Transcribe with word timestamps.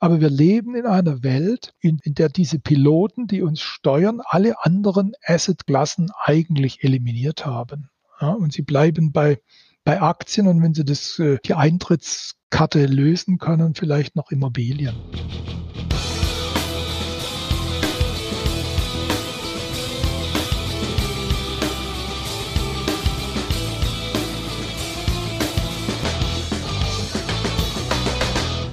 Aber 0.00 0.20
wir 0.20 0.30
leben 0.30 0.76
in 0.76 0.86
einer 0.86 1.22
Welt, 1.24 1.74
in, 1.80 1.98
in 2.04 2.14
der 2.14 2.28
diese 2.28 2.60
Piloten, 2.60 3.26
die 3.26 3.42
uns 3.42 3.60
steuern, 3.60 4.20
alle 4.24 4.64
anderen 4.64 5.12
Assetklassen 5.24 6.10
eigentlich 6.24 6.84
eliminiert 6.84 7.46
haben. 7.46 7.90
Ja, 8.20 8.30
und 8.30 8.52
sie 8.52 8.62
bleiben 8.62 9.12
bei, 9.12 9.40
bei 9.84 10.00
Aktien 10.00 10.46
und 10.46 10.62
wenn 10.62 10.74
sie 10.74 10.84
das, 10.84 11.18
äh, 11.18 11.38
die 11.44 11.54
Eintrittskarte 11.54 12.86
lösen 12.86 13.38
können, 13.38 13.74
vielleicht 13.74 14.14
noch 14.14 14.30
Immobilien. 14.30 14.94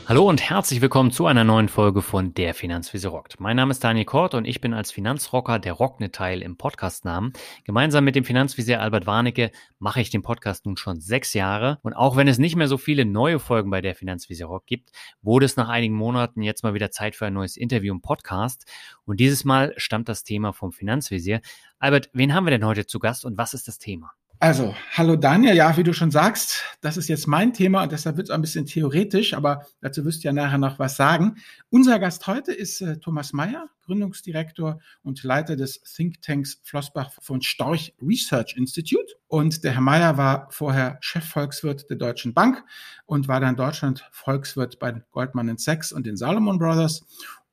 Hallo 0.08 0.30
und 0.30 0.40
herzlich 0.40 0.82
willkommen 0.82 1.10
zu 1.10 1.26
einer 1.26 1.44
neuen 1.44 1.68
Folge 1.68 2.04
von 2.04 2.36
Der 2.36 2.54
Finanzwiese 2.54 3.08
rockt. 3.08 3.40
Mein 3.40 3.56
Name 3.56 3.72
ist 3.72 3.84
Daniel 3.84 4.06
Kort 4.06 4.36
und 4.36 4.46
ich 4.46 4.62
bin 4.62 4.76
als 4.76 4.92
Finanzrocker 4.92 5.58
der 5.58 5.74
Rockne-Teil 5.74 6.44
im 6.44 6.58
Podcastnamen. 6.58 7.34
Gemeinsam 7.64 8.04
mit 8.04 8.16
dem 8.16 8.24
Finanzvisier 8.24 8.82
Albert 8.82 9.08
Warnecke 9.08 9.50
mache 9.80 10.02
ich 10.02 10.12
den 10.12 10.22
Podcast 10.22 10.68
nun 10.68 10.78
schon 10.78 11.02
sechs 11.02 11.34
Jahre 11.34 11.80
und 11.82 11.94
auch 11.94 12.18
wenn 12.18 12.28
es 12.28 12.38
nicht 12.38 12.56
mehr 12.56 12.68
so 12.68 12.78
viele 12.78 13.04
neue 13.04 13.40
Folgen 13.40 13.72
bei 13.72 13.82
Der 13.82 13.96
Finanzvisier 13.96 14.46
Rock 14.46 14.68
gibt, 14.68 14.92
wurde 15.24 15.48
es 15.48 15.56
nach 15.56 15.70
einigen 15.70 15.96
Monaten 15.96 16.44
jetzt 16.44 16.62
mal 16.62 16.76
wieder 16.76 16.92
Zeit 16.92 17.16
für 17.16 17.26
ein 17.26 17.34
neues 17.34 17.58
Interview 17.58 17.92
im 17.92 18.02
Podcast 18.02 18.72
und 19.06 19.20
dieses 19.20 19.44
Mal 19.44 19.74
stammt 19.76 20.08
das 20.08 20.24
Thema 20.24 20.54
vom 20.54 20.72
Finanzvisier. 20.72 21.42
Albert, 21.80 22.12
wen 22.14 22.36
haben 22.36 22.46
wir 22.46 22.52
denn 22.52 22.68
heute 22.68 22.86
zu 22.86 23.00
Gast 23.00 23.26
und 23.26 23.40
was 23.40 23.56
ist 23.56 23.68
das 23.68 23.80
Thema? 23.80 24.12
Also, 24.46 24.76
hallo 24.92 25.16
Daniel. 25.16 25.56
Ja, 25.56 25.76
wie 25.76 25.82
du 25.82 25.92
schon 25.92 26.12
sagst, 26.12 26.62
das 26.82 26.98
ist 26.98 27.08
jetzt 27.08 27.26
mein 27.26 27.52
Thema 27.52 27.82
und 27.82 27.92
deshalb 27.92 28.16
wird 28.18 28.28
es 28.28 28.32
ein 28.32 28.42
bisschen 28.42 28.68
theoretisch, 28.68 29.34
aber 29.34 29.66
dazu 29.82 30.06
wirst 30.06 30.24
du 30.24 30.28
ja 30.28 30.34
nachher 30.34 30.60
noch 30.60 30.78
was 30.78 30.96
sagen. 30.96 31.38
Unser 31.72 31.98
Gast 31.98 32.28
heute 32.28 32.54
ist 32.54 32.80
äh, 32.80 33.00
Thomas 33.00 33.34
Mayer, 33.34 33.68
Gründungsdirektor 33.86 34.80
und 35.02 35.24
Leiter 35.24 35.56
des 35.56 35.82
Thinktanks 35.82 36.62
Flossbach 36.62 37.12
von 37.22 37.42
Storch 37.42 37.96
Research 38.00 38.54
Institute. 38.56 39.16
Und 39.26 39.64
der 39.64 39.72
Herr 39.72 39.82
Mayer 39.82 40.16
war 40.16 40.48
vorher 40.52 41.00
Chefvolkswirt 41.02 41.90
der 41.90 41.98
Deutschen 41.98 42.36
Bank 42.36 42.64
und 43.08 43.28
war 43.28 43.40
dann 43.40 43.56
Deutschland 43.56 44.08
Volkswirt 44.12 44.78
bei 44.78 44.92
Goldman 45.10 45.58
Sachs 45.58 45.92
und 45.92 46.06
den 46.06 46.18
Salomon 46.18 46.60
Brothers. 46.60 47.04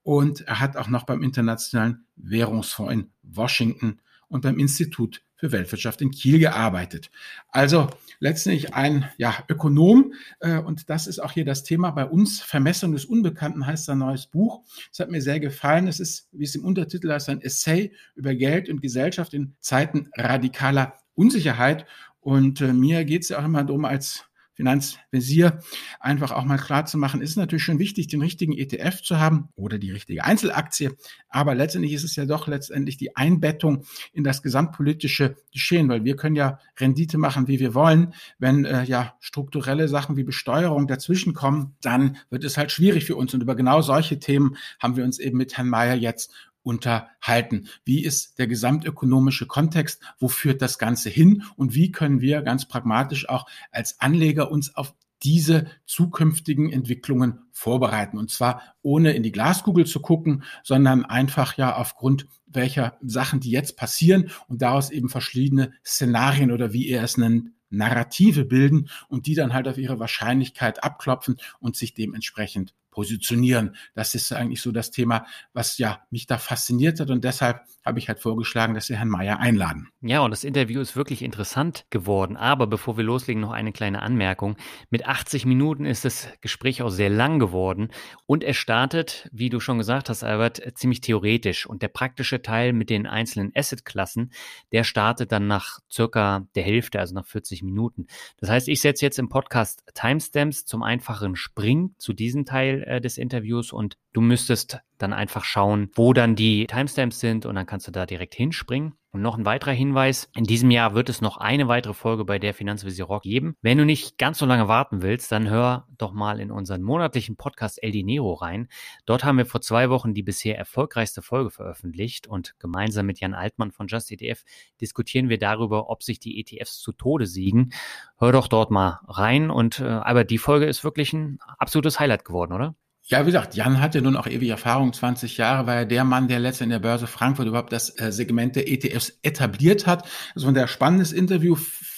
Und 0.02 0.42
er 0.42 0.60
hat 0.60 0.76
auch 0.76 0.88
noch 0.88 1.04
beim 1.04 1.22
Internationalen 1.22 2.04
Währungsfonds 2.16 2.92
in 2.92 3.10
Washington 3.22 3.98
und 4.28 4.42
beim 4.42 4.58
Institut 4.58 5.22
für 5.42 5.50
Weltwirtschaft 5.50 6.00
in 6.00 6.12
Kiel 6.12 6.38
gearbeitet. 6.38 7.10
Also 7.48 7.90
letztlich 8.20 8.74
ein 8.74 9.10
ja, 9.16 9.34
Ökonom 9.48 10.12
äh, 10.38 10.58
und 10.58 10.88
das 10.88 11.08
ist 11.08 11.18
auch 11.18 11.32
hier 11.32 11.44
das 11.44 11.64
Thema 11.64 11.90
bei 11.90 12.06
uns. 12.06 12.40
Vermessung 12.40 12.92
des 12.92 13.06
Unbekannten 13.06 13.66
heißt 13.66 13.86
sein 13.86 13.98
neues 13.98 14.28
Buch. 14.28 14.62
Es 14.92 15.00
hat 15.00 15.10
mir 15.10 15.20
sehr 15.20 15.40
gefallen. 15.40 15.88
Es 15.88 15.98
ist, 15.98 16.28
wie 16.30 16.44
es 16.44 16.54
im 16.54 16.64
Untertitel 16.64 17.10
heißt, 17.10 17.28
ein 17.28 17.40
Essay 17.40 17.90
über 18.14 18.36
Geld 18.36 18.68
und 18.68 18.82
Gesellschaft 18.82 19.34
in 19.34 19.56
Zeiten 19.58 20.10
radikaler 20.16 20.94
Unsicherheit. 21.16 21.86
Und 22.20 22.60
äh, 22.60 22.72
mir 22.72 23.04
geht 23.04 23.22
es 23.22 23.30
ja 23.30 23.40
auch 23.40 23.44
immer 23.44 23.64
darum, 23.64 23.84
als 23.84 24.26
Finanzvisier 24.54 25.60
einfach 26.00 26.32
auch 26.32 26.44
mal 26.44 26.58
klar 26.58 26.84
zu 26.86 26.98
machen, 26.98 27.22
ist 27.22 27.36
natürlich 27.36 27.64
schon 27.64 27.78
wichtig, 27.78 28.08
den 28.08 28.20
richtigen 28.20 28.52
ETF 28.52 29.02
zu 29.02 29.18
haben 29.18 29.48
oder 29.56 29.78
die 29.78 29.90
richtige 29.90 30.24
Einzelaktie. 30.24 30.96
Aber 31.28 31.54
letztendlich 31.54 31.92
ist 31.92 32.04
es 32.04 32.16
ja 32.16 32.26
doch 32.26 32.46
letztendlich 32.46 32.96
die 32.96 33.16
Einbettung 33.16 33.84
in 34.12 34.24
das 34.24 34.42
gesamtpolitische 34.42 35.36
Geschehen, 35.52 35.88
weil 35.88 36.04
wir 36.04 36.16
können 36.16 36.36
ja 36.36 36.58
Rendite 36.78 37.18
machen, 37.18 37.48
wie 37.48 37.60
wir 37.60 37.74
wollen. 37.74 38.14
Wenn 38.38 38.64
äh, 38.64 38.84
ja 38.84 39.14
strukturelle 39.20 39.88
Sachen 39.88 40.16
wie 40.16 40.24
Besteuerung 40.24 40.86
dazwischen 40.86 41.34
kommen, 41.34 41.74
dann 41.80 42.16
wird 42.30 42.44
es 42.44 42.56
halt 42.56 42.70
schwierig 42.70 43.04
für 43.04 43.16
uns. 43.16 43.32
Und 43.34 43.42
über 43.42 43.56
genau 43.56 43.80
solche 43.80 44.18
Themen 44.18 44.56
haben 44.78 44.96
wir 44.96 45.04
uns 45.04 45.18
eben 45.18 45.38
mit 45.38 45.56
Herrn 45.56 45.68
Mayer 45.68 45.94
jetzt 45.94 46.32
unterhalten. 46.62 47.68
Wie 47.84 48.04
ist 48.04 48.38
der 48.38 48.46
gesamtökonomische 48.46 49.46
Kontext? 49.46 50.02
Wo 50.18 50.28
führt 50.28 50.62
das 50.62 50.78
Ganze 50.78 51.10
hin? 51.10 51.44
Und 51.56 51.74
wie 51.74 51.92
können 51.92 52.20
wir 52.20 52.42
ganz 52.42 52.66
pragmatisch 52.66 53.28
auch 53.28 53.46
als 53.70 54.00
Anleger 54.00 54.50
uns 54.50 54.74
auf 54.74 54.94
diese 55.22 55.66
zukünftigen 55.86 56.72
Entwicklungen 56.72 57.40
vorbereiten. 57.52 58.18
Und 58.18 58.30
zwar 58.30 58.62
ohne 58.82 59.12
in 59.12 59.22
die 59.22 59.32
Glaskugel 59.32 59.86
zu 59.86 60.00
gucken, 60.00 60.42
sondern 60.62 61.04
einfach 61.04 61.56
ja 61.56 61.76
aufgrund 61.76 62.26
welcher 62.46 62.98
Sachen, 63.02 63.40
die 63.40 63.50
jetzt 63.50 63.76
passieren 63.76 64.30
und 64.48 64.62
daraus 64.62 64.90
eben 64.90 65.08
verschiedene 65.08 65.72
Szenarien 65.86 66.50
oder 66.50 66.72
wie 66.72 66.88
er 66.88 67.04
es 67.04 67.16
nennt, 67.16 67.50
Narrative 67.70 68.44
bilden 68.44 68.88
und 69.08 69.26
die 69.26 69.34
dann 69.34 69.54
halt 69.54 69.66
auf 69.66 69.78
ihre 69.78 69.98
Wahrscheinlichkeit 69.98 70.84
abklopfen 70.84 71.36
und 71.58 71.76
sich 71.76 71.94
dementsprechend 71.94 72.74
positionieren. 72.92 73.74
Das 73.94 74.14
ist 74.14 74.32
eigentlich 74.32 74.62
so 74.62 74.70
das 74.70 74.92
Thema, 74.92 75.26
was 75.52 75.78
ja 75.78 76.02
mich 76.10 76.26
da 76.28 76.38
fasziniert 76.38 77.00
hat 77.00 77.10
und 77.10 77.24
deshalb 77.24 77.62
habe 77.84 77.98
ich 77.98 78.08
halt 78.08 78.20
vorgeschlagen, 78.20 78.74
dass 78.74 78.88
wir 78.88 78.96
Herrn 78.96 79.08
Mayer 79.08 79.40
einladen. 79.40 79.88
Ja, 80.02 80.20
und 80.20 80.30
das 80.30 80.44
Interview 80.44 80.80
ist 80.80 80.94
wirklich 80.94 81.22
interessant 81.22 81.84
geworden. 81.90 82.36
Aber 82.36 82.68
bevor 82.68 82.96
wir 82.96 83.04
loslegen, 83.04 83.40
noch 83.40 83.50
eine 83.50 83.72
kleine 83.72 84.02
Anmerkung. 84.02 84.56
Mit 84.90 85.06
80 85.06 85.46
Minuten 85.46 85.84
ist 85.84 86.04
das 86.04 86.28
Gespräch 86.40 86.82
auch 86.82 86.90
sehr 86.90 87.10
lang 87.10 87.40
geworden 87.40 87.88
und 88.26 88.44
es 88.44 88.56
startet, 88.56 89.28
wie 89.32 89.48
du 89.48 89.58
schon 89.58 89.78
gesagt 89.78 90.08
hast, 90.08 90.22
Albert, 90.22 90.62
ziemlich 90.74 91.00
theoretisch 91.00 91.66
und 91.66 91.82
der 91.82 91.88
praktische 91.88 92.42
Teil 92.42 92.72
mit 92.72 92.90
den 92.90 93.06
einzelnen 93.06 93.52
Asset-Klassen, 93.54 94.32
der 94.70 94.84
startet 94.84 95.32
dann 95.32 95.46
nach 95.46 95.80
circa 95.90 96.46
der 96.54 96.62
Hälfte, 96.62 97.00
also 97.00 97.14
nach 97.14 97.26
40 97.26 97.62
Minuten. 97.62 98.06
Das 98.38 98.50
heißt, 98.50 98.68
ich 98.68 98.80
setze 98.80 99.04
jetzt 99.04 99.18
im 99.18 99.28
Podcast 99.28 99.82
Timestamps 99.94 100.66
zum 100.66 100.82
einfachen 100.82 101.36
Springen 101.36 101.94
zu 101.98 102.12
diesem 102.12 102.44
Teil 102.44 102.81
äh, 102.86 103.00
des 103.00 103.18
Interviews 103.18 103.72
und 103.72 103.96
du 104.12 104.20
müsstest 104.20 104.80
dann 104.98 105.12
einfach 105.12 105.44
schauen, 105.44 105.90
wo 105.94 106.12
dann 106.12 106.36
die 106.36 106.66
Timestamps 106.66 107.20
sind 107.20 107.46
und 107.46 107.54
dann 107.54 107.66
kannst 107.66 107.88
du 107.88 107.92
da 107.92 108.06
direkt 108.06 108.34
hinspringen. 108.34 108.94
Und 109.14 109.20
noch 109.20 109.36
ein 109.36 109.44
weiterer 109.44 109.72
Hinweis. 109.72 110.30
In 110.34 110.44
diesem 110.44 110.70
Jahr 110.70 110.94
wird 110.94 111.10
es 111.10 111.20
noch 111.20 111.36
eine 111.36 111.68
weitere 111.68 111.92
Folge 111.92 112.24
bei 112.24 112.38
der 112.38 112.54
Finanzvisier 112.54 113.04
Rock 113.04 113.24
geben. 113.24 113.56
Wenn 113.60 113.76
du 113.76 113.84
nicht 113.84 114.16
ganz 114.16 114.38
so 114.38 114.46
lange 114.46 114.68
warten 114.68 115.02
willst, 115.02 115.30
dann 115.30 115.50
hör 115.50 115.86
doch 115.98 116.14
mal 116.14 116.40
in 116.40 116.50
unseren 116.50 116.80
monatlichen 116.80 117.36
Podcast 117.36 117.82
El 117.82 117.90
Dinero 117.90 118.32
rein. 118.32 118.68
Dort 119.04 119.22
haben 119.22 119.36
wir 119.36 119.44
vor 119.44 119.60
zwei 119.60 119.90
Wochen 119.90 120.14
die 120.14 120.22
bisher 120.22 120.56
erfolgreichste 120.56 121.20
Folge 121.20 121.50
veröffentlicht 121.50 122.26
und 122.26 122.58
gemeinsam 122.58 123.04
mit 123.04 123.20
Jan 123.20 123.34
Altmann 123.34 123.70
von 123.70 123.86
Just 123.86 124.10
ETF 124.10 124.44
diskutieren 124.80 125.28
wir 125.28 125.38
darüber, 125.38 125.90
ob 125.90 126.02
sich 126.02 126.18
die 126.18 126.40
ETFs 126.40 126.78
zu 126.78 126.92
Tode 126.92 127.26
siegen. 127.26 127.74
Hör 128.16 128.32
doch 128.32 128.48
dort 128.48 128.70
mal 128.70 129.00
rein 129.08 129.50
und 129.50 129.80
äh, 129.80 129.84
aber 129.84 130.24
die 130.24 130.38
Folge 130.38 130.64
ist 130.64 130.84
wirklich 130.84 131.12
ein 131.12 131.38
absolutes 131.58 132.00
Highlight 132.00 132.24
geworden, 132.24 132.54
oder? 132.54 132.74
Ja, 133.06 133.22
wie 133.22 133.26
gesagt, 133.26 133.56
Jan 133.56 133.80
hat 133.80 133.96
ja 133.96 134.00
nun 134.00 134.14
auch 134.16 134.28
ewig 134.28 134.48
Erfahrung, 134.48 134.92
20 134.92 135.36
Jahre, 135.36 135.66
war 135.66 135.74
ja 135.74 135.84
der 135.84 136.04
Mann, 136.04 136.28
der 136.28 136.38
letztendlich 136.38 136.76
in 136.76 136.82
der 136.82 136.88
Börse 136.88 137.08
Frankfurt 137.08 137.48
überhaupt 137.48 137.72
das 137.72 137.98
äh, 137.98 138.12
Segment 138.12 138.54
der 138.54 138.70
ETFs 138.70 139.18
etabliert 139.22 139.88
hat. 139.88 140.08
Also 140.36 140.46
von 140.46 140.54
der 140.54 140.68
spannendes 140.68 141.10
Interview, 141.10 141.56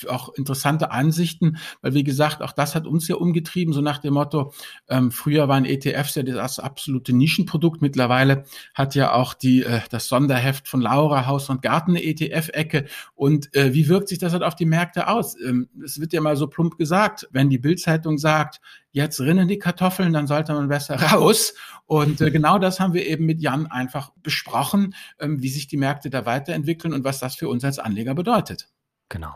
auch 0.09 0.31
interessante 0.31 0.91
Ansichten, 0.93 1.59
weil 1.83 1.93
wie 1.93 2.05
gesagt, 2.05 2.43
auch 2.43 2.53
das 2.53 2.75
hat 2.75 2.87
uns 2.87 3.07
ja 3.07 3.17
umgetrieben, 3.17 3.75
so 3.75 3.83
nach 3.83 3.99
dem 3.99 4.15
Motto, 4.15 4.55
ähm, 4.89 5.11
früher 5.11 5.47
waren 5.47 5.67
ETFs 5.67 6.15
ja 6.15 6.23
das 6.23 6.59
absolute 6.59 7.15
Nischenprodukt, 7.15 7.83
mittlerweile 7.83 8.45
hat 8.75 8.95
ja 8.95 9.13
auch 9.13 9.35
die, 9.35 9.63
äh, 9.63 9.81
das 9.91 10.09
Sonderheft 10.09 10.69
von 10.69 10.81
Laura 10.81 11.27
Haus 11.27 11.51
und 11.51 11.61
Garten 11.61 11.93
eine 11.93 12.03
ETF-Ecke 12.03 12.87
und 13.15 13.55
äh, 13.55 13.75
wie 13.75 13.89
wirkt 13.89 14.09
sich 14.09 14.19
das 14.19 14.33
halt 14.33 14.43
auf 14.43 14.57
die 14.57 14.65
Märkte 14.67 15.09
aus? 15.09 15.37
Ähm, 15.39 15.69
es 15.85 16.01
wird 16.01 16.15
ja 16.15 16.23
mal 16.23 16.37
so 16.37 16.47
plump 16.47 16.79
gesagt, 16.79 17.29
wenn 17.31 17.51
die 17.51 17.59
Bildzeitung 17.59 18.17
sagt, 18.17 18.61
jetzt 18.95 19.21
rinnen 19.21 19.49
die 19.49 19.59
Kartoffeln, 19.59 20.13
dann 20.13 20.27
sollte 20.27 20.55
man 20.55 20.69
besser 20.69 20.95
raus. 21.13 21.55
Und 21.85 22.21
äh, 22.21 22.31
genau 22.31 22.59
das 22.59 22.81
haben 22.81 22.95
wir 22.95 23.05
eben 23.07 23.27
mit 23.27 23.43
Jan 23.43 23.67
einfach 23.67 24.13
besprochen, 24.23 24.95
ähm, 25.19 25.43
wie 25.43 25.49
sich 25.49 25.67
die 25.67 25.77
Märkte 25.77 26.09
da 26.09 26.25
weiterentwickeln 26.25 26.95
und 26.95 27.05
was 27.05 27.19
das 27.19 27.35
für 27.35 27.49
uns 27.49 27.65
als 27.65 27.79
Anleger 27.79 28.15
bedeutet. 28.15 28.69
Genau. 29.11 29.35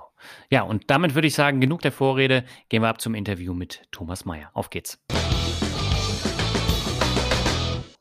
Ja, 0.50 0.62
und 0.62 0.90
damit 0.90 1.14
würde 1.14 1.28
ich 1.28 1.34
sagen, 1.34 1.60
genug 1.60 1.82
der 1.82 1.92
Vorrede, 1.92 2.44
gehen 2.68 2.82
wir 2.82 2.88
ab 2.88 3.00
zum 3.00 3.14
Interview 3.14 3.52
mit 3.52 3.82
Thomas 3.90 4.24
Mayer. 4.24 4.50
Auf 4.54 4.70
geht's. 4.70 4.98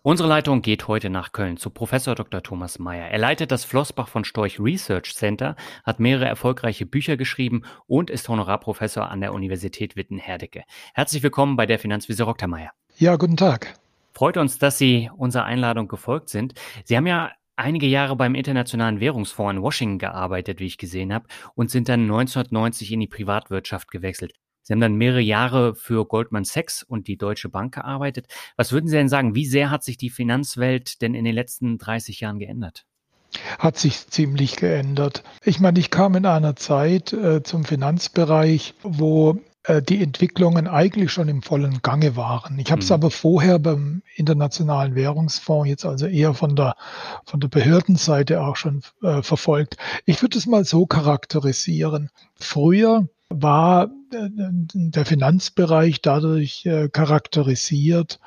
Unsere 0.07 0.29
Leitung 0.29 0.61
geht 0.61 0.87
heute 0.87 1.09
nach 1.09 1.33
Köln 1.33 1.57
zu 1.57 1.69
Professor 1.69 2.15
Dr. 2.15 2.41
Thomas 2.41 2.79
Mayer. 2.79 3.09
Er 3.09 3.17
leitet 3.17 3.51
das 3.51 3.65
Flossbach 3.65 4.07
von 4.07 4.23
Storch 4.23 4.57
Research 4.57 5.13
Center, 5.13 5.57
hat 5.83 5.99
mehrere 5.99 6.23
erfolgreiche 6.23 6.85
Bücher 6.85 7.17
geschrieben 7.17 7.63
und 7.87 8.09
ist 8.09 8.29
Honorarprofessor 8.29 9.09
an 9.09 9.19
der 9.19 9.33
Universität 9.33 9.97
Witten-Herdecke. 9.97 10.63
Herzlich 10.93 11.23
willkommen 11.23 11.57
bei 11.57 11.65
der 11.65 11.77
Finanzwiese 11.77 12.23
Dr. 12.23 12.47
Mayer. 12.47 12.71
Ja, 12.97 13.17
guten 13.17 13.35
Tag. 13.35 13.73
Freut 14.13 14.37
uns, 14.37 14.57
dass 14.57 14.77
Sie 14.77 15.09
unserer 15.17 15.43
Einladung 15.43 15.89
gefolgt 15.89 16.29
sind. 16.29 16.53
Sie 16.85 16.95
haben 16.95 17.05
ja 17.05 17.33
einige 17.57 17.87
Jahre 17.87 18.15
beim 18.15 18.33
Internationalen 18.33 19.01
Währungsfonds 19.01 19.57
in 19.57 19.61
Washington 19.61 19.99
gearbeitet, 19.99 20.61
wie 20.61 20.67
ich 20.67 20.77
gesehen 20.77 21.13
habe, 21.13 21.27
und 21.53 21.69
sind 21.69 21.89
dann 21.89 22.03
1990 22.03 22.93
in 22.93 23.01
die 23.01 23.07
Privatwirtschaft 23.07 23.91
gewechselt. 23.91 24.31
Sie 24.67 24.73
haben 24.73 24.81
dann 24.81 24.95
mehrere 24.95 25.21
Jahre 25.21 25.75
für 25.75 26.05
Goldman 26.05 26.43
Sachs 26.43 26.83
und 26.83 27.07
die 27.07 27.15
Deutsche 27.15 27.47
Bank 27.47 27.75
gearbeitet. 27.75 28.27
Was 28.57 28.73
würden 28.73 28.87
Sie 28.87 28.97
denn 28.97 29.07
sagen, 29.07 29.33
wie 29.33 29.45
sehr 29.45 29.71
hat 29.71 29.81
sich 29.81 29.95
die 29.95 30.09
Finanzwelt 30.09 31.01
denn 31.01 31.13
in 31.13 31.23
den 31.23 31.35
letzten 31.35 31.77
30 31.77 32.19
Jahren 32.19 32.37
geändert? 32.37 32.85
Hat 33.59 33.77
sich 33.77 34.07
ziemlich 34.07 34.57
geändert. 34.57 35.23
Ich 35.45 35.61
meine, 35.61 35.79
ich 35.79 35.89
kam 35.89 36.15
in 36.15 36.25
einer 36.25 36.57
Zeit 36.57 37.13
äh, 37.13 37.43
zum 37.43 37.63
Finanzbereich, 37.63 38.73
wo 38.83 39.39
äh, 39.63 39.81
die 39.81 40.03
Entwicklungen 40.03 40.67
eigentlich 40.67 41.13
schon 41.13 41.29
im 41.29 41.43
vollen 41.43 41.81
Gange 41.81 42.17
waren. 42.17 42.59
Ich 42.59 42.69
habe 42.69 42.81
es 42.81 42.89
mhm. 42.89 42.95
aber 42.95 43.09
vorher 43.09 43.59
beim 43.59 44.01
Internationalen 44.17 44.95
Währungsfonds 44.95 45.69
jetzt 45.69 45.85
also 45.85 46.07
eher 46.07 46.33
von 46.33 46.57
der, 46.57 46.75
von 47.23 47.39
der 47.39 47.47
Behördenseite 47.47 48.41
auch 48.41 48.57
schon 48.57 48.81
äh, 49.01 49.21
verfolgt. 49.21 49.77
Ich 50.05 50.21
würde 50.21 50.37
es 50.37 50.45
mal 50.45 50.65
so 50.65 50.85
charakterisieren. 50.85 52.09
Früher 52.35 53.07
war 53.29 53.89
äh, 54.11 54.29
der 54.73 55.05
Finanzbereich 55.05 56.01
dadurch 56.01 56.65
äh, 56.65 56.89
charakterisiert, 56.89 58.19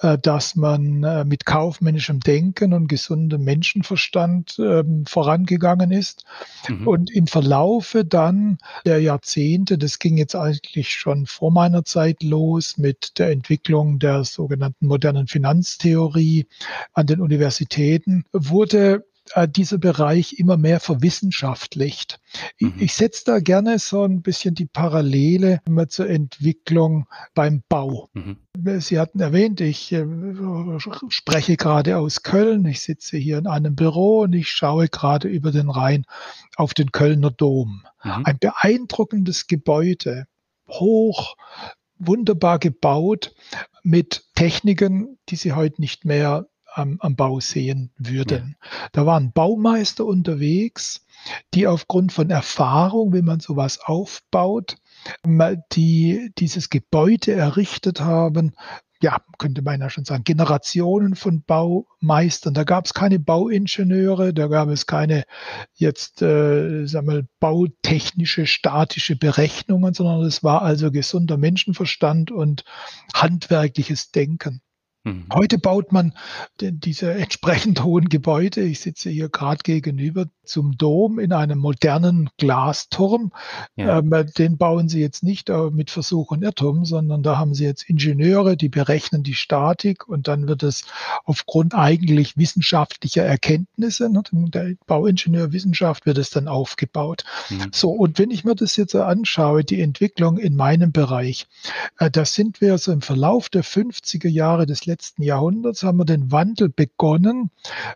äh, 0.00 0.18
dass 0.18 0.56
man 0.56 1.28
mit 1.28 1.46
kaufmännischem 1.46 2.20
Denken 2.20 2.72
und 2.72 2.88
gesundem 2.88 3.44
Menschenverstand 3.44 4.56
ähm, 4.58 5.04
vorangegangen 5.06 5.92
ist. 5.92 6.24
Mhm. 6.68 6.88
Und 6.88 7.10
im 7.10 7.26
Verlaufe 7.26 8.04
dann 8.04 8.58
der 8.84 9.00
Jahrzehnte, 9.00 9.78
das 9.78 9.98
ging 9.98 10.16
jetzt 10.16 10.34
eigentlich 10.34 10.94
schon 10.94 11.26
vor 11.26 11.52
meiner 11.52 11.84
Zeit 11.84 12.22
los 12.22 12.76
mit 12.76 13.18
der 13.18 13.30
Entwicklung 13.30 13.98
der 13.98 14.24
sogenannten 14.24 14.86
modernen 14.86 15.26
Finanztheorie 15.26 16.46
an 16.92 17.06
den 17.06 17.20
Universitäten, 17.20 18.24
wurde 18.32 19.04
äh, 19.34 19.48
dieser 19.48 19.78
Bereich 19.78 20.38
immer 20.38 20.56
mehr 20.56 20.80
verwissenschaftlicht. 20.80 22.20
Mhm. 22.58 22.74
Ich, 22.76 22.82
ich 22.82 22.94
setze 22.94 23.24
da 23.26 23.40
gerne 23.40 23.78
so 23.78 24.02
ein 24.02 24.22
bisschen 24.22 24.54
die 24.54 24.66
Parallele 24.66 25.60
zur 25.88 26.08
Entwicklung 26.08 27.06
beim 27.34 27.62
Bau. 27.68 28.08
Mhm. 28.12 28.38
Sie 28.80 28.98
hatten 28.98 29.20
erwähnt, 29.20 29.60
ich 29.60 29.92
äh, 29.92 30.04
spreche 31.08 31.56
gerade 31.56 31.98
aus 31.98 32.22
Köln. 32.22 32.66
Ich 32.66 32.82
sitze 32.82 33.16
hier 33.16 33.38
in 33.38 33.46
einem 33.46 33.74
Büro 33.74 34.20
und 34.20 34.32
ich 34.32 34.48
schaue 34.48 34.88
gerade 34.88 35.28
über 35.28 35.52
den 35.52 35.70
Rhein 35.70 36.04
auf 36.56 36.74
den 36.74 36.92
Kölner 36.92 37.30
Dom. 37.30 37.84
Mhm. 38.02 38.22
Ein 38.24 38.38
beeindruckendes 38.38 39.46
Gebäude, 39.46 40.26
hoch, 40.68 41.36
wunderbar 41.98 42.58
gebaut 42.58 43.34
mit 43.82 44.24
Techniken, 44.34 45.18
die 45.28 45.36
Sie 45.36 45.52
heute 45.52 45.80
nicht 45.80 46.04
mehr 46.04 46.48
am, 46.74 46.98
am 47.00 47.16
Bau 47.16 47.40
sehen 47.40 47.90
würden. 47.96 48.56
Ja. 48.60 48.88
Da 48.92 49.06
waren 49.06 49.32
Baumeister 49.32 50.04
unterwegs, 50.04 51.06
die 51.54 51.66
aufgrund 51.66 52.12
von 52.12 52.30
Erfahrung, 52.30 53.12
wenn 53.12 53.24
man 53.24 53.40
sowas 53.40 53.80
aufbaut, 53.82 54.76
die 55.72 56.30
dieses 56.38 56.70
Gebäude 56.70 57.32
errichtet 57.32 58.00
haben, 58.00 58.52
ja, 59.02 59.16
könnte 59.38 59.62
man 59.62 59.80
ja 59.80 59.88
schon 59.88 60.04
sagen, 60.04 60.24
Generationen 60.24 61.16
von 61.16 61.42
Baumeistern. 61.42 62.52
Da 62.52 62.64
gab 62.64 62.84
es 62.84 62.92
keine 62.92 63.18
Bauingenieure, 63.18 64.34
da 64.34 64.46
gab 64.48 64.68
es 64.68 64.86
keine 64.86 65.24
jetzt, 65.74 66.20
äh, 66.20 66.84
sagen 66.86 67.08
wir, 67.08 67.26
bautechnische, 67.40 68.46
statische 68.46 69.16
Berechnungen, 69.16 69.94
sondern 69.94 70.20
es 70.22 70.44
war 70.44 70.60
also 70.62 70.90
gesunder 70.90 71.38
Menschenverstand 71.38 72.30
und 72.30 72.64
handwerkliches 73.14 74.10
Denken. 74.10 74.60
Mhm. 75.04 75.26
Heute 75.32 75.58
baut 75.58 75.92
man 75.92 76.12
diese 76.60 77.12
entsprechend 77.12 77.82
hohen 77.84 78.08
Gebäude. 78.08 78.60
Ich 78.62 78.80
sitze 78.80 79.10
hier 79.10 79.28
gerade 79.28 79.62
gegenüber 79.62 80.26
zum 80.44 80.76
Dom 80.76 81.18
in 81.18 81.32
einem 81.32 81.58
modernen 81.58 82.28
Glasturm. 82.36 83.32
Ja. 83.76 83.98
Ähm, 83.98 84.12
den 84.36 84.58
bauen 84.58 84.88
sie 84.88 85.00
jetzt 85.00 85.22
nicht 85.22 85.48
äh, 85.48 85.70
mit 85.70 85.90
Versuch 85.90 86.32
und 86.32 86.42
Irrtum, 86.42 86.84
sondern 86.84 87.22
da 87.22 87.38
haben 87.38 87.54
sie 87.54 87.64
jetzt 87.64 87.88
Ingenieure, 87.88 88.56
die 88.56 88.68
berechnen 88.68 89.22
die 89.22 89.34
Statik 89.34 90.08
und 90.08 90.28
dann 90.28 90.48
wird 90.48 90.62
es 90.62 90.84
aufgrund 91.24 91.74
eigentlich 91.74 92.36
wissenschaftlicher 92.36 93.22
Erkenntnisse, 93.22 94.10
ne, 94.10 94.22
der 94.32 94.74
Bauingenieurwissenschaft 94.86 96.04
wird 96.04 96.18
es 96.18 96.30
dann 96.30 96.48
aufgebaut. 96.48 97.24
Mhm. 97.48 97.70
So, 97.72 97.90
und 97.90 98.18
wenn 98.18 98.30
ich 98.30 98.44
mir 98.44 98.54
das 98.54 98.76
jetzt 98.76 98.94
anschaue, 98.94 99.64
die 99.64 99.80
Entwicklung 99.80 100.36
in 100.36 100.56
meinem 100.56 100.92
Bereich, 100.92 101.46
äh, 101.98 102.10
da 102.10 102.24
sind 102.24 102.60
wir 102.60 102.76
so 102.78 102.92
im 102.92 103.02
Verlauf 103.02 103.48
der 103.48 103.64
50er 103.64 104.28
Jahre 104.28 104.66
des 104.66 104.84
letzten 104.90 105.22
Jahrhunderts 105.22 105.82
haben 105.82 105.98
wir 105.98 106.04
den 106.04 106.32
Wandel 106.32 106.68
begonnen 106.68 107.50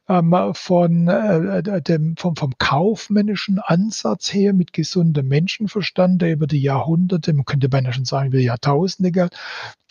ähm, 0.08 0.34
von 0.54 1.08
äh, 1.08 1.82
dem, 1.82 2.16
vom, 2.16 2.36
vom 2.36 2.52
kaufmännischen 2.58 3.58
Ansatz 3.58 4.32
her 4.32 4.52
mit 4.52 4.72
gesundem 4.72 5.28
Menschenverstand, 5.28 6.22
der 6.22 6.32
über 6.32 6.46
die 6.46 6.62
Jahrhunderte, 6.62 7.32
man 7.32 7.44
könnte 7.44 7.68
beinahe 7.68 7.92
schon 7.92 8.04
sagen, 8.04 8.28
über 8.28 8.38
Jahrtausende 8.38 9.12
galt, 9.12 9.36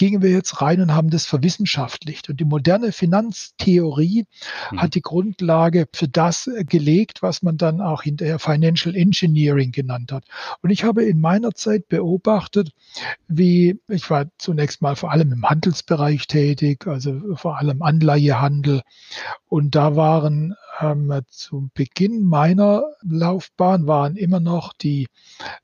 gingen 0.03 0.21
wir 0.21 0.31
jetzt 0.31 0.61
rein 0.61 0.81
und 0.81 0.93
haben 0.93 1.09
das 1.09 1.25
verwissenschaftlicht. 1.25 2.29
Und 2.29 2.41
die 2.41 2.45
moderne 2.45 2.91
Finanztheorie 2.91 4.25
mhm. 4.71 4.81
hat 4.81 4.95
die 4.95 5.01
Grundlage 5.01 5.87
für 5.93 6.09
das 6.09 6.49
gelegt, 6.67 7.21
was 7.21 7.41
man 7.41 7.55
dann 7.55 7.79
auch 7.79 8.03
hinterher 8.03 8.37
Financial 8.37 8.93
Engineering 8.93 9.71
genannt 9.71 10.11
hat. 10.11 10.25
Und 10.61 10.71
ich 10.71 10.83
habe 10.83 11.05
in 11.05 11.21
meiner 11.21 11.51
Zeit 11.51 11.87
beobachtet, 11.87 12.71
wie 13.29 13.79
ich 13.87 14.09
war 14.09 14.25
zunächst 14.37 14.81
mal 14.81 14.97
vor 14.97 15.11
allem 15.11 15.31
im 15.31 15.49
Handelsbereich 15.49 16.27
tätig, 16.27 16.85
also 16.85 17.21
vor 17.35 17.57
allem 17.57 17.81
Anleihehandel. 17.81 18.81
Und 19.53 19.75
da 19.75 19.95
waren 19.95 20.55
ähm, 20.81 21.13
zu 21.27 21.69
Beginn 21.75 22.23
meiner 22.23 22.85
Laufbahn 23.03 23.85
waren 23.85 24.15
immer 24.15 24.39
noch 24.39 24.73
die 24.73 25.05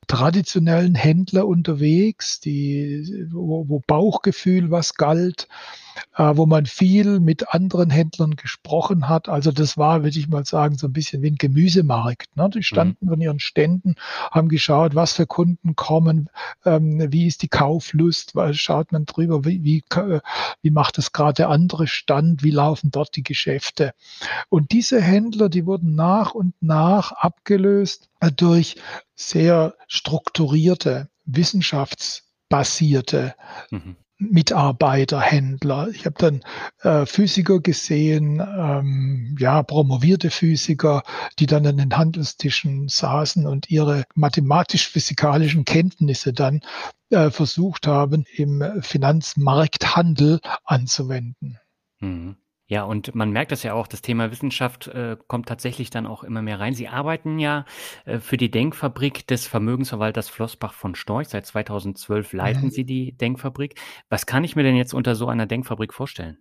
traditionellen 0.06 0.94
Händler 0.94 1.48
unterwegs, 1.48 2.40
die, 2.40 3.28
wo, 3.32 3.68
wo 3.68 3.82
Bauchgefühl 3.88 4.70
was 4.70 4.94
galt 4.94 5.48
äh, 6.16 6.36
wo 6.36 6.46
man 6.46 6.66
viel 6.66 7.20
mit 7.20 7.54
anderen 7.54 7.90
Händlern 7.90 8.36
gesprochen 8.36 9.10
hat. 9.10 9.30
Also 9.30 9.52
das 9.52 9.78
war, 9.78 10.04
würde 10.04 10.20
ich 10.20 10.28
mal 10.28 10.46
sagen, 10.46 10.78
so 10.78 10.88
ein 10.88 10.94
bisschen 10.94 11.22
wie 11.22 11.32
ein 11.32 11.36
Gemüsemarkt. 11.36 12.36
Ne? 12.36 12.50
Die 12.54 12.64
standen 12.64 13.06
mhm. 13.06 13.14
an 13.14 13.22
ihren 13.22 13.40
Ständen, 13.40 13.96
haben 14.32 14.50
geschaut, 14.50 14.96
was 14.96 15.14
für 15.14 15.28
Kunden 15.28 15.76
kommen, 15.76 16.30
ähm, 16.66 17.12
wie 17.12 17.28
ist 17.28 17.42
die 17.42 17.48
Kauflust, 17.48 18.36
weil 18.36 18.54
schaut 18.54 18.92
man 18.92 19.06
drüber, 19.06 19.46
wie, 19.46 19.64
wie, 19.64 19.84
äh, 19.96 20.20
wie 20.62 20.72
macht 20.72 20.98
es 20.98 21.12
gerade 21.12 21.34
der 21.34 21.50
andere 21.50 21.88
Stand, 21.88 22.44
wie 22.44 22.52
laufen 22.52 22.92
dort 22.92 23.16
die 23.16 23.24
Geschäfte. 23.24 23.94
Und 24.50 24.72
diese 24.72 25.02
Händler, 25.02 25.50
die 25.50 25.66
wurden 25.66 25.96
nach 25.96 26.34
und 26.34 26.54
nach 26.62 27.12
abgelöst 27.12 28.10
durch 28.36 28.76
sehr 29.16 29.76
strukturierte, 29.88 31.10
wissenschaftsbasierte 31.26 33.36
mhm. 33.72 33.96
Mitarbeiter, 34.20 35.22
Händler. 35.22 35.88
Ich 35.90 36.06
habe 36.06 36.16
dann 36.18 36.42
äh, 36.82 37.06
Physiker 37.06 37.62
gesehen, 37.62 38.40
ähm, 38.40 39.36
ja, 39.40 39.64
promovierte 39.64 40.30
Physiker, 40.30 41.04
die 41.40 41.46
dann 41.46 41.66
an 41.66 41.78
den 41.78 41.98
Handelstischen 41.98 42.90
saßen 42.90 43.48
und 43.48 43.70
ihre 43.70 44.04
mathematisch-physikalischen 44.16 45.64
Kenntnisse 45.64 46.34
dann 46.34 46.60
äh, 47.10 47.30
versucht 47.30 47.88
haben, 47.88 48.26
im 48.36 48.62
Finanzmarkthandel 48.82 50.42
anzuwenden. 50.66 51.58
Mhm. 52.00 52.36
Ja, 52.70 52.84
und 52.84 53.16
man 53.16 53.32
merkt 53.32 53.52
das 53.52 53.64
ja 53.64 53.74
auch, 53.74 53.88
das 53.88 54.04
Thema 54.04 54.30
Wissenschaft 54.30 54.88
äh, 54.90 55.18
kommt 55.26 55.48
tatsächlich 55.48 55.90
dann 55.90 56.06
auch 56.06 56.24
immer 56.24 56.44
mehr 56.44 56.60
rein. 56.60 56.76
Sie 56.76 56.88
arbeiten 56.88 57.40
ja 57.40 57.66
äh, 58.06 58.20
für 58.20 58.38
die 58.38 58.52
Denkfabrik 58.52 59.26
des 59.26 59.48
Vermögensverwalters 59.48 60.30
Flossbach 60.30 60.74
von 60.74 60.94
Storch. 60.94 61.30
Seit 61.30 61.48
2012 61.48 62.32
leiten 62.34 62.66
mhm. 62.66 62.70
Sie 62.70 62.84
die 62.84 63.14
Denkfabrik. 63.14 63.74
Was 64.10 64.28
kann 64.28 64.44
ich 64.44 64.56
mir 64.56 64.62
denn 64.62 64.76
jetzt 64.76 64.94
unter 64.94 65.16
so 65.16 65.28
einer 65.28 65.48
Denkfabrik 65.48 65.96
vorstellen? 65.96 66.38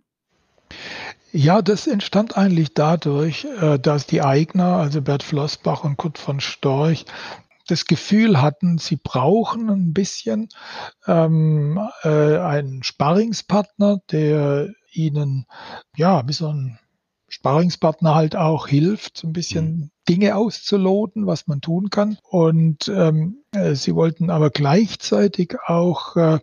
Ja, 1.31 1.63
das 1.63 1.87
entstand 1.87 2.37
eigentlich 2.37 2.75
dadurch, 2.75 3.47
äh, 3.59 3.79
dass 3.79 4.05
die 4.05 4.21
Eigner, 4.21 4.75
also 4.75 5.01
Bert 5.01 5.23
Flossbach 5.23 5.83
und 5.83 5.97
Kurt 5.97 6.19
von 6.19 6.39
Storch, 6.41 7.05
das 7.65 7.85
Gefühl 7.85 8.39
hatten, 8.39 8.77
sie 8.77 8.97
brauchen 8.97 9.67
ein 9.69 9.93
bisschen 9.93 10.49
ähm, 11.07 11.79
äh, 12.03 12.37
einen 12.37 12.83
Sparringspartner, 12.83 14.01
der 14.11 14.69
ihnen 14.91 15.45
ja 15.95 16.27
wie 16.27 16.33
so 16.33 16.47
ein 16.47 16.79
Sparingspartner 17.29 18.15
halt 18.15 18.35
auch 18.35 18.67
hilft, 18.67 19.23
ein 19.23 19.33
bisschen 19.33 19.65
mhm. 19.65 19.91
Dinge 20.09 20.35
auszuloten, 20.35 21.27
was 21.27 21.45
man 21.45 21.61
tun 21.61 21.91
kann. 21.91 22.17
Und 22.23 22.87
ähm, 22.87 23.43
äh, 23.51 23.75
sie 23.75 23.93
wollten 23.93 24.31
aber 24.31 24.49
gleichzeitig 24.49 25.55
auch 25.67 26.15
äh, 26.15 26.39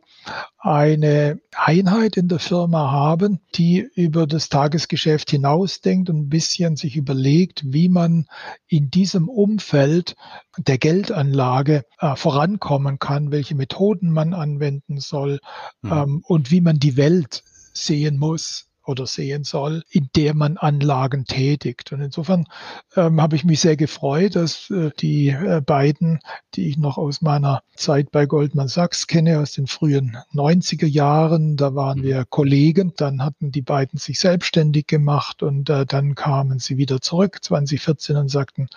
eine 0.58 1.40
Einheit 1.56 2.16
in 2.16 2.28
der 2.28 2.38
Firma 2.38 2.92
haben, 2.92 3.40
die 3.56 3.80
über 3.80 4.28
das 4.28 4.48
Tagesgeschäft 4.48 5.30
hinausdenkt 5.30 6.08
und 6.08 6.16
ein 6.16 6.28
bisschen 6.28 6.76
sich 6.76 6.96
überlegt, 6.96 7.64
wie 7.66 7.88
man 7.88 8.26
in 8.68 8.90
diesem 8.90 9.28
Umfeld 9.28 10.14
der 10.56 10.78
Geldanlage 10.78 11.84
äh, 11.98 12.14
vorankommen 12.14 13.00
kann, 13.00 13.32
welche 13.32 13.56
Methoden 13.56 14.10
man 14.12 14.32
anwenden 14.32 15.00
soll 15.00 15.40
mhm. 15.82 15.92
ähm, 15.92 16.22
und 16.24 16.52
wie 16.52 16.60
man 16.60 16.78
die 16.78 16.96
Welt 16.96 17.42
sehen 17.76 18.18
muss 18.18 18.66
oder 18.86 19.06
sehen 19.06 19.44
soll, 19.44 19.82
in 19.90 20.08
der 20.14 20.34
man 20.34 20.56
Anlagen 20.56 21.24
tätigt. 21.24 21.92
Und 21.92 22.00
insofern 22.00 22.46
ähm, 22.94 23.20
habe 23.20 23.36
ich 23.36 23.44
mich 23.44 23.60
sehr 23.60 23.76
gefreut, 23.76 24.36
dass 24.36 24.70
äh, 24.70 24.90
die 25.00 25.28
äh, 25.30 25.60
beiden, 25.60 26.20
die 26.54 26.68
ich 26.68 26.76
noch 26.76 26.96
aus 26.96 27.20
meiner 27.20 27.62
Zeit 27.74 28.12
bei 28.12 28.26
Goldman 28.26 28.68
Sachs 28.68 29.06
kenne, 29.08 29.40
aus 29.40 29.52
den 29.52 29.66
frühen 29.66 30.16
90er 30.32 30.86
Jahren, 30.86 31.56
da 31.56 31.74
waren 31.74 32.02
wir 32.02 32.24
Kollegen, 32.24 32.92
dann 32.96 33.24
hatten 33.24 33.50
die 33.50 33.62
beiden 33.62 33.98
sich 33.98 34.20
selbstständig 34.20 34.86
gemacht 34.86 35.42
und 35.42 35.68
äh, 35.68 35.84
dann 35.84 36.14
kamen 36.14 36.60
sie 36.60 36.76
wieder 36.76 37.00
zurück 37.00 37.42
2014 37.42 38.16
und 38.16 38.28
sagten, 38.28 38.68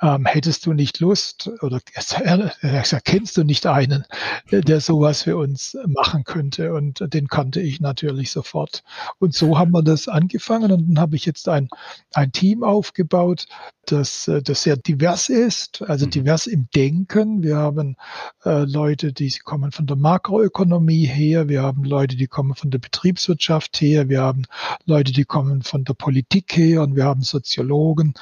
ähm, 0.00 0.26
hättest 0.26 0.66
du 0.66 0.72
nicht 0.72 1.00
Lust 1.00 1.50
oder 1.60 1.80
er 1.94 3.00
kennst 3.00 3.36
du 3.36 3.44
nicht 3.44 3.66
einen, 3.66 4.04
der 4.50 4.80
sowas 4.80 5.22
für 5.22 5.36
uns 5.36 5.76
machen 5.86 6.24
könnte? 6.24 6.72
Und 6.74 7.02
den 7.12 7.28
kannte 7.28 7.60
ich 7.60 7.80
natürlich 7.80 8.30
sofort. 8.30 8.84
Und 9.18 9.34
so 9.34 9.58
haben 9.58 9.72
wir 9.72 9.82
das 9.82 10.08
angefangen 10.08 10.70
und 10.72 10.88
dann 10.88 11.00
habe 11.00 11.16
ich 11.16 11.26
jetzt 11.26 11.48
ein, 11.48 11.68
ein 12.14 12.32
Team 12.32 12.62
aufgebaut, 12.62 13.46
das, 13.86 14.28
äh, 14.28 14.42
das 14.42 14.62
sehr 14.62 14.76
divers 14.76 15.28
ist, 15.28 15.82
also 15.82 16.06
mhm. 16.06 16.10
divers 16.10 16.46
im 16.46 16.68
Denken. 16.74 17.42
Wir 17.42 17.56
haben 17.56 17.96
äh, 18.44 18.64
Leute, 18.64 19.12
die 19.12 19.30
kommen 19.44 19.72
von 19.72 19.86
der 19.86 19.96
Makroökonomie 19.96 21.06
her, 21.06 21.48
wir 21.48 21.62
haben 21.62 21.84
Leute, 21.84 22.16
die 22.16 22.26
kommen 22.26 22.54
von 22.54 22.70
der 22.70 22.78
Betriebswirtschaft 22.78 23.80
her, 23.80 24.08
wir 24.08 24.22
haben 24.22 24.44
Leute, 24.84 25.12
die 25.12 25.24
kommen 25.24 25.62
von 25.62 25.84
der 25.84 25.94
Politik 25.94 26.56
her 26.56 26.82
und 26.82 26.96
wir 26.96 27.04
haben 27.04 27.22
Soziologen. 27.22 28.14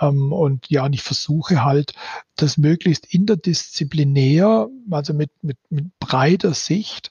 Ähm, 0.00 0.32
und 0.32 0.68
ja, 0.68 0.84
und 0.84 0.92
ich 0.92 1.02
versuche 1.02 1.21
halt, 1.28 1.94
das 2.36 2.56
möglichst 2.56 3.06
interdisziplinär, 3.12 4.68
also 4.90 5.14
mit, 5.14 5.30
mit, 5.42 5.58
mit 5.70 5.98
breiter 5.98 6.54
Sicht, 6.54 7.10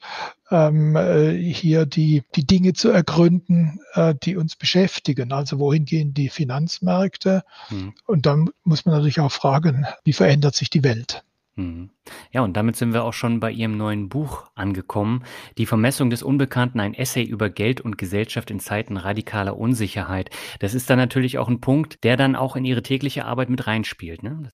ähm, 0.50 0.96
äh, 0.96 1.38
hier 1.38 1.86
die, 1.86 2.24
die 2.36 2.46
Dinge 2.46 2.74
zu 2.74 2.90
ergründen, 2.90 3.80
äh, 3.94 4.14
die 4.22 4.36
uns 4.36 4.56
beschäftigen. 4.56 5.32
Also 5.32 5.60
wohin 5.60 5.86
gehen 5.86 6.14
die 6.14 6.30
Finanzmärkte? 6.30 7.44
Mhm. 7.70 7.94
Und 8.06 8.26
dann 8.26 8.50
muss 8.64 8.86
man 8.86 8.96
natürlich 8.96 9.20
auch 9.20 9.32
fragen, 9.32 9.86
wie 10.04 10.14
verändert 10.14 10.56
sich 10.56 10.70
die 10.70 10.84
Welt? 10.84 11.24
Mhm. 11.56 11.90
Ja, 12.32 12.42
und 12.42 12.56
damit 12.56 12.76
sind 12.76 12.94
wir 12.94 13.04
auch 13.04 13.14
schon 13.14 13.40
bei 13.40 13.52
Ihrem 13.52 13.78
neuen 13.78 14.10
Buch 14.10 14.50
angekommen. 14.56 15.24
Die 15.58 15.66
Vermessung 15.66 16.10
des 16.10 16.24
Unbekannten, 16.24 16.80
ein 16.80 16.94
Essay 16.94 17.24
über 17.24 17.50
Geld 17.50 17.82
und 17.82 17.98
Gesellschaft 17.98 18.52
in 18.52 18.60
Zeiten 18.60 18.98
radikaler 18.98 19.58
Unsicherheit. 19.58 20.30
Das 20.60 20.74
ist 20.74 20.90
dann 20.90 20.98
natürlich 20.98 21.38
auch 21.38 21.50
ein 21.50 21.62
Punkt, 21.62 22.04
der 22.04 22.18
dann 22.18 22.36
auch 22.36 22.56
in 22.56 22.66
Ihre 22.66 22.84
tägliche 22.84 23.26
Arbeit 23.26 23.50
mit 23.50 23.68
reinspielt. 23.68 24.24
Ne? 24.24 24.50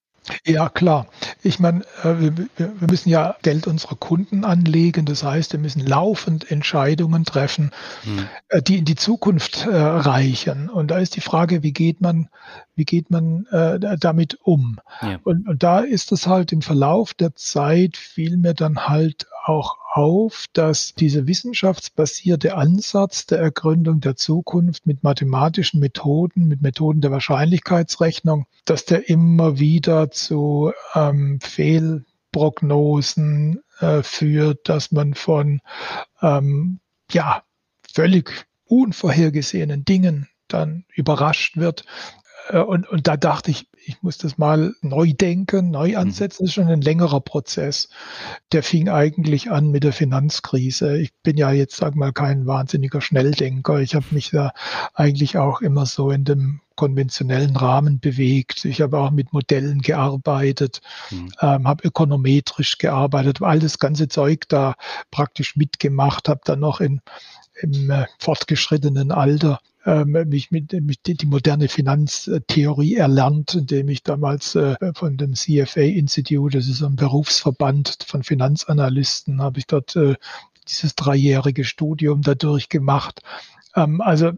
Ja, 0.45 0.69
klar. 0.69 1.07
Ich 1.43 1.59
meine, 1.59 1.81
äh, 2.03 2.31
wir, 2.55 2.87
müssen 2.89 3.09
ja 3.09 3.35
Geld 3.41 3.67
unserer 3.67 3.95
Kunden 3.95 4.43
anlegen. 4.43 5.05
Das 5.05 5.23
heißt, 5.23 5.53
wir 5.53 5.59
müssen 5.59 5.85
laufend 5.85 6.49
Entscheidungen 6.51 7.25
treffen, 7.25 7.71
hm. 8.03 8.63
die 8.63 8.77
in 8.77 8.85
die 8.85 8.95
Zukunft 8.95 9.65
äh, 9.65 9.75
reichen. 9.75 10.69
Und 10.69 10.91
da 10.91 10.99
ist 10.99 11.15
die 11.15 11.21
Frage, 11.21 11.63
wie 11.63 11.73
geht 11.73 12.01
man, 12.01 12.29
wie 12.75 12.85
geht 12.85 13.11
man 13.11 13.45
äh, 13.51 13.97
damit 13.97 14.39
um? 14.43 14.79
Ja. 15.01 15.19
Und, 15.23 15.47
und 15.47 15.63
da 15.63 15.79
ist 15.79 16.11
es 16.11 16.27
halt 16.27 16.51
im 16.51 16.61
Verlauf 16.61 17.13
der 17.13 17.35
Zeit 17.35 17.97
fiel 17.97 18.37
mir 18.37 18.53
dann 18.53 18.87
halt 18.87 19.27
auch 19.45 19.77
auf, 19.97 20.45
dass 20.53 20.93
dieser 20.93 21.25
wissenschaftsbasierte 21.25 22.55
Ansatz 22.55 23.25
der 23.25 23.39
Ergründung 23.39 23.99
der 23.99 24.15
Zukunft 24.15 24.85
mit 24.85 25.03
mathematischen 25.03 25.79
Methoden, 25.79 26.47
mit 26.47 26.61
Methoden 26.61 27.01
der 27.01 27.09
Wahrscheinlichkeitsrechnung, 27.09 28.45
dass 28.65 28.85
der 28.85 29.09
immer 29.09 29.57
wieder 29.57 30.11
zu 30.11 30.71
ähm, 30.93 31.39
Fehlprognosen 31.41 33.63
äh, 33.79 34.03
führt, 34.03 34.69
dass 34.69 34.91
man 34.91 35.15
von 35.15 35.61
ähm, 36.21 36.79
ja 37.11 37.41
völlig 37.91 38.45
unvorhergesehenen 38.65 39.83
Dingen 39.83 40.27
dann 40.47 40.85
überrascht 40.93 41.57
wird. 41.57 41.85
Äh, 42.49 42.59
und, 42.59 42.87
und 42.89 43.07
da 43.07 43.17
dachte 43.17 43.51
ich, 43.51 43.67
ich 43.85 44.01
muss 44.01 44.17
das 44.17 44.37
mal 44.37 44.73
neu 44.81 45.13
denken, 45.13 45.71
neu 45.71 45.89
mhm. 45.89 45.97
ansetzen. 45.97 46.43
Das 46.43 46.49
ist 46.49 46.53
schon 46.53 46.67
ein 46.67 46.81
längerer 46.81 47.21
Prozess. 47.21 47.89
Der 48.51 48.63
fing 48.63 48.89
eigentlich 48.89 49.51
an 49.51 49.69
mit 49.69 49.83
der 49.83 49.93
Finanzkrise. 49.93 50.97
Ich 50.97 51.13
bin 51.23 51.37
ja 51.37 51.51
jetzt, 51.51 51.77
sag 51.77 51.95
mal, 51.95 52.11
kein 52.13 52.45
wahnsinniger 52.45 53.01
Schnelldenker. 53.01 53.79
Ich 53.79 53.95
habe 53.95 54.05
mich 54.11 54.31
da 54.31 54.51
eigentlich 54.93 55.37
auch 55.37 55.61
immer 55.61 55.85
so 55.85 56.11
in 56.11 56.25
dem 56.25 56.61
konventionellen 56.75 57.55
Rahmen 57.55 57.99
bewegt. 57.99 58.65
Ich 58.65 58.81
habe 58.81 58.99
auch 58.99 59.11
mit 59.11 59.33
Modellen 59.33 59.81
gearbeitet, 59.81 60.81
mhm. 61.09 61.31
ähm, 61.41 61.67
habe 61.67 61.87
ökonometrisch 61.87 62.77
gearbeitet, 62.77 63.41
all 63.41 63.59
das 63.59 63.79
ganze 63.79 64.07
Zeug 64.07 64.47
da 64.47 64.75
praktisch 65.09 65.55
mitgemacht, 65.55 66.29
habe 66.29 66.41
dann 66.45 66.59
noch 66.59 66.79
in, 66.79 67.01
im 67.61 67.89
äh, 67.89 68.05
fortgeschrittenen 68.19 69.11
Alter 69.11 69.59
mich 70.05 70.51
mit, 70.51 70.73
mit 70.73 70.99
die 71.05 71.25
moderne 71.25 71.69
Finanztheorie 71.69 72.95
erlernt, 72.95 73.55
indem 73.55 73.87
ich 73.87 74.03
damals 74.03 74.55
äh, 74.55 74.75
von 74.93 75.15
dem 75.15 75.33
CFA 75.33 75.81
Institute, 75.81 76.57
das 76.57 76.67
ist 76.67 76.83
ein 76.83 76.97
Berufsverband 76.97 77.99
von 78.05 78.23
Finanzanalysten, 78.23 79.41
habe 79.41 79.59
ich 79.59 79.67
dort 79.67 79.95
äh, 79.95 80.15
dieses 80.67 80.95
dreijährige 80.95 81.63
Studium 81.63 82.21
dadurch 82.21 82.67
gemacht. 82.67 83.21
Ähm, 83.75 84.01
also 84.01 84.33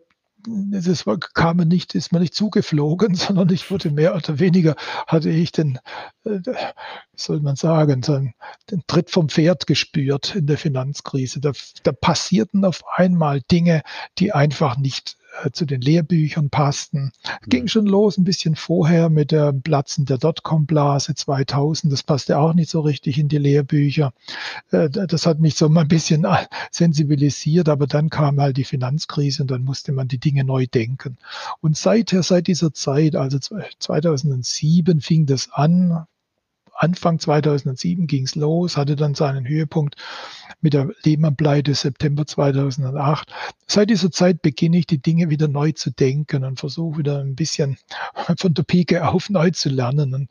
das 0.48 1.06
war, 1.06 1.20
kam 1.20 1.58
nicht, 1.58 1.96
ist 1.96 2.12
mir 2.12 2.20
nicht 2.20 2.34
zugeflogen, 2.36 3.16
sondern 3.16 3.50
ich 3.50 3.70
wurde 3.72 3.92
mehr 3.92 4.16
oder 4.16 4.40
weniger, 4.40 4.76
hatte 5.08 5.30
ich 5.30 5.52
den, 5.52 5.80
äh, 6.26 6.40
soll 7.16 7.42
man 7.42 7.56
sagen, 7.56 8.02
den 8.02 8.84
Tritt 8.88 9.10
vom 9.10 9.30
Pferd 9.30 9.68
gespürt 9.68 10.36
in 10.36 10.48
der 10.48 10.58
Finanzkrise. 10.58 11.40
Da, 11.40 11.52
da 11.84 11.92
passierten 11.92 12.66
auf 12.66 12.84
einmal 12.96 13.42
Dinge, 13.42 13.82
die 14.18 14.32
einfach 14.32 14.78
nicht 14.78 15.18
äh, 15.44 15.52
zu 15.52 15.66
den 15.66 15.82
Lehrbüchern 15.82 16.50
passten. 16.50 17.12
Ging 17.48 17.68
schon 17.68 17.86
los 17.86 18.18
ein 18.18 18.24
bisschen 18.24 18.56
vorher 18.56 19.10
mit 19.10 19.32
der 19.32 19.54
Platzen 19.54 20.06
der 20.06 20.18
Dotcom-Blase 20.18 21.16
2000. 21.16 21.92
Das 21.92 22.04
passte 22.04 22.38
auch 22.38 22.54
nicht 22.54 22.70
so 22.70 22.82
richtig 22.82 23.18
in 23.18 23.28
die 23.28 23.38
Lehrbücher. 23.38 24.14
Äh, 24.72 24.90
das 24.90 25.26
hat 25.26 25.40
mich 25.40 25.56
so 25.56 25.70
mal 25.70 25.82
ein 25.82 25.88
bisschen 25.88 26.26
äh, 26.26 26.46
sensibilisiert, 26.72 27.70
aber 27.70 27.88
dann 27.88 28.10
kam 28.10 28.40
halt 28.40 28.58
die 28.58 28.64
Finanzkrise 28.64 29.44
und 29.44 29.52
dann 29.52 29.64
musste 29.64 29.92
man 29.92 30.08
die 30.08 30.20
Dinge 30.20 30.44
neu 30.44 30.66
denken. 30.68 31.18
Und 31.62 31.78
seither, 31.78 32.24
seit 32.24 32.48
dieser 32.48 32.74
Zeit, 32.74 33.16
also 33.16 33.40
2007 33.40 35.02
fing 35.02 35.26
das 35.26 35.52
an, 35.52 36.06
Anfang 36.80 37.20
2007 37.20 38.08
ging 38.08 38.24
es 38.24 38.36
los, 38.36 38.78
hatte 38.78 38.96
dann 38.96 39.14
seinen 39.14 39.46
Höhepunkt 39.46 39.96
mit 40.62 40.74
der 40.74 40.90
Lehman-Pleite 41.04 41.74
September 41.74 42.26
2008. 42.26 43.30
Seit 43.68 43.90
dieser 43.90 44.12
Zeit 44.12 44.42
beginne 44.42 44.78
ich, 44.78 44.88
die 44.88 45.02
Dinge 45.02 45.30
wieder 45.30 45.50
neu 45.50 45.74
zu 45.74 45.92
denken 45.92 46.46
und 46.46 46.58
versuche 46.58 47.00
wieder 47.00 47.20
ein 47.20 47.36
bisschen 47.36 47.78
von 48.38 48.54
der 48.54 48.64
Pike 48.64 49.06
auf 49.08 49.30
neu 49.30 49.52
zu 49.52 49.68
lernen 49.68 50.14
und 50.14 50.30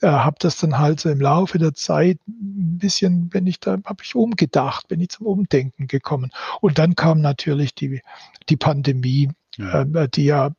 äh, 0.00 0.06
habe 0.06 0.36
das 0.38 0.58
dann 0.58 0.78
halt 0.78 1.00
so 1.00 1.10
im 1.10 1.20
Laufe 1.20 1.58
der 1.58 1.74
Zeit 1.74 2.18
ein 2.28 2.78
bisschen, 2.78 3.30
wenn 3.32 3.48
ich 3.48 3.58
da, 3.58 3.78
habe 3.84 4.02
ich 4.04 4.14
umgedacht, 4.14 4.86
bin 4.86 5.00
ich 5.00 5.08
zum 5.08 5.26
Umdenken 5.26 5.88
gekommen. 5.88 6.30
Und 6.60 6.78
dann 6.78 6.94
kam 6.94 7.20
natürlich 7.20 7.74
die, 7.74 8.02
die 8.48 8.56
Pandemie. 8.56 9.30
Äh, 9.58 10.08
die 10.08 10.24
ja, 10.24 10.52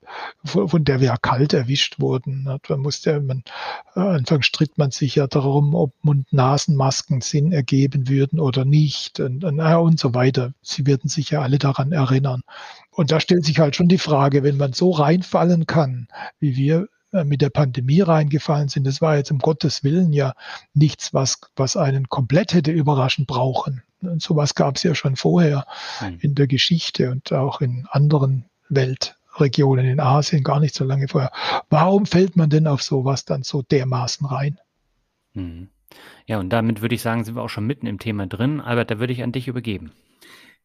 von 0.44 0.84
der 0.84 1.00
wir 1.00 1.08
ja 1.08 1.18
kalt 1.18 1.53
erwischt 1.53 2.00
wurden. 2.00 2.60
Man 2.68 2.79
musste, 2.82 3.22
man, 3.22 3.44
äh, 3.96 4.01
Anfang 4.01 4.41
stritt 4.41 4.77
man 4.77 4.91
sich 4.91 5.15
ja 5.15 5.27
darum, 5.27 5.74
ob 5.74 5.94
Mund-Nasen-Masken 6.01 7.22
Sinn 7.22 7.51
ergeben 7.51 8.10
würden 8.10 8.39
oder 8.39 8.65
nicht 8.65 9.20
und, 9.20 9.44
und, 9.44 9.60
und 9.60 10.00
so 10.00 10.13
weiter. 10.13 10.53
Sie 10.62 10.86
werden 10.86 11.10
sich 11.10 11.29
ja 11.29 11.41
alle 11.41 11.58
daran 11.58 11.91
erinnern. 11.91 12.41
Und 12.91 13.12
da 13.12 13.20
stellt 13.20 13.46
sich 13.46 13.60
halt 13.60 13.75
schon 13.75 13.88
die 13.88 13.98
Frage, 13.98 14.44
wenn 14.44 14.58
man 14.58 14.74
so 14.74 14.91
reinfallen 14.91 15.65
kann, 15.65 16.10
wie 16.39 16.58
wir 16.58 16.89
äh, 17.13 17.24
mit 17.24 17.41
der 17.41 17.50
Pandemie 17.50 18.01
reingefallen 18.01 18.68
sind, 18.68 18.86
das 18.86 19.01
war 19.01 19.15
jetzt 19.15 19.32
um 19.32 19.39
Gottes 19.39 19.84
Willen 19.84 20.12
ja 20.12 20.34
nichts, 20.74 21.13
was, 21.13 21.39
was 21.56 21.77
einen 21.77 22.10
komplett 22.10 22.53
hätte 22.53 22.72
überraschen 22.72 23.25
brauchen. 23.25 23.82
Und 24.01 24.22
sowas 24.22 24.56
gab 24.56 24.75
es 24.75 24.84
ja 24.84 24.94
schon 24.96 25.15
vorher 25.15 25.65
hm. 26.00 26.18
in 26.22 26.36
der 26.36 26.48
Geschichte 26.48 27.12
und 27.12 27.32
auch 27.32 27.62
in 27.62 27.88
anderen 27.89 28.46
Weltregionen 28.69 29.85
in 29.85 29.99
Asien 29.99 30.43
gar 30.43 30.59
nicht 30.59 30.75
so 30.75 30.85
lange 30.85 31.07
vorher. 31.07 31.31
Warum 31.69 32.05
fällt 32.05 32.35
man 32.35 32.49
denn 32.49 32.67
auf 32.67 32.81
sowas 32.81 33.25
dann 33.25 33.43
so 33.43 33.61
dermaßen 33.61 34.25
rein? 34.25 34.59
Mhm. 35.33 35.69
Ja, 36.25 36.39
und 36.39 36.49
damit 36.49 36.81
würde 36.81 36.95
ich 36.95 37.01
sagen, 37.01 37.23
sind 37.23 37.35
wir 37.35 37.41
auch 37.41 37.49
schon 37.49 37.65
mitten 37.65 37.88
im 37.88 37.99
Thema 37.99 38.27
drin. 38.27 38.61
Albert, 38.61 38.91
da 38.91 38.99
würde 38.99 39.13
ich 39.13 39.23
an 39.23 39.31
dich 39.31 39.47
übergeben. 39.47 39.91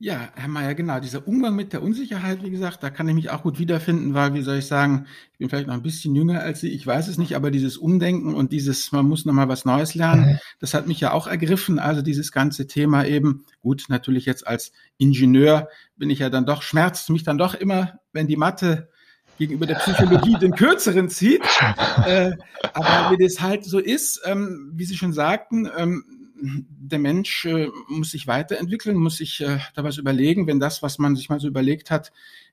Ja, 0.00 0.28
Herr 0.34 0.48
Mayer, 0.48 0.74
genau. 0.74 0.98
Dieser 0.98 1.26
Umgang 1.26 1.54
mit 1.54 1.72
der 1.72 1.82
Unsicherheit, 1.82 2.42
wie 2.42 2.50
gesagt, 2.50 2.82
da 2.82 2.90
kann 2.90 3.08
ich 3.08 3.14
mich 3.14 3.30
auch 3.30 3.42
gut 3.42 3.60
wiederfinden, 3.60 4.12
weil, 4.12 4.34
wie 4.34 4.42
soll 4.42 4.56
ich 4.56 4.66
sagen, 4.66 5.06
ich 5.32 5.38
bin 5.38 5.48
vielleicht 5.48 5.68
noch 5.68 5.74
ein 5.74 5.82
bisschen 5.82 6.16
jünger 6.16 6.40
als 6.40 6.60
Sie, 6.60 6.68
ich 6.68 6.84
weiß 6.84 7.06
es 7.06 7.16
nicht, 7.16 7.36
aber 7.36 7.52
dieses 7.52 7.76
Umdenken 7.76 8.34
und 8.34 8.50
dieses, 8.50 8.90
man 8.90 9.06
muss 9.06 9.24
nochmal 9.24 9.48
was 9.48 9.64
Neues 9.64 9.94
lernen, 9.94 10.40
das 10.58 10.74
hat 10.74 10.88
mich 10.88 10.98
ja 11.00 11.12
auch 11.12 11.28
ergriffen. 11.28 11.78
Also 11.78 12.02
dieses 12.02 12.32
ganze 12.32 12.66
Thema 12.66 13.06
eben, 13.06 13.44
gut, 13.62 13.84
natürlich 13.88 14.26
jetzt 14.26 14.46
als 14.46 14.72
Ingenieur 14.98 15.68
bin 15.96 16.10
ich 16.10 16.18
ja 16.18 16.28
dann 16.28 16.44
doch, 16.44 16.62
schmerzt 16.62 17.08
mich 17.10 17.22
dann 17.22 17.38
doch 17.38 17.54
immer, 17.54 18.00
wenn 18.12 18.26
die 18.26 18.36
Mathe 18.36 18.88
gegenüber 19.38 19.66
der 19.66 19.76
Psychologie 19.76 20.36
den 20.40 20.54
kürzeren 20.54 21.08
zieht. 21.08 21.42
Äh, 22.04 22.32
aber 22.72 23.12
wie 23.16 23.22
das 23.22 23.40
halt 23.40 23.64
so 23.64 23.78
ist, 23.78 24.20
ähm, 24.24 24.72
wie 24.74 24.84
Sie 24.84 24.96
schon 24.96 25.12
sagten, 25.12 25.68
ähm, 25.76 26.04
der 26.36 26.98
Mensch 26.98 27.44
äh, 27.44 27.68
muss 27.88 28.10
sich 28.10 28.26
weiterentwickeln, 28.26 28.96
muss 28.96 29.18
sich 29.18 29.40
äh, 29.40 29.58
da 29.74 29.84
was 29.84 29.98
überlegen, 29.98 30.46
wenn 30.46 30.60
das, 30.60 30.82
was 30.82 30.98
man 30.98 31.16
sich 31.16 31.28
mal 31.28 31.40
so 31.40 31.48
überlegt 31.48 31.90
hat, 31.90 32.12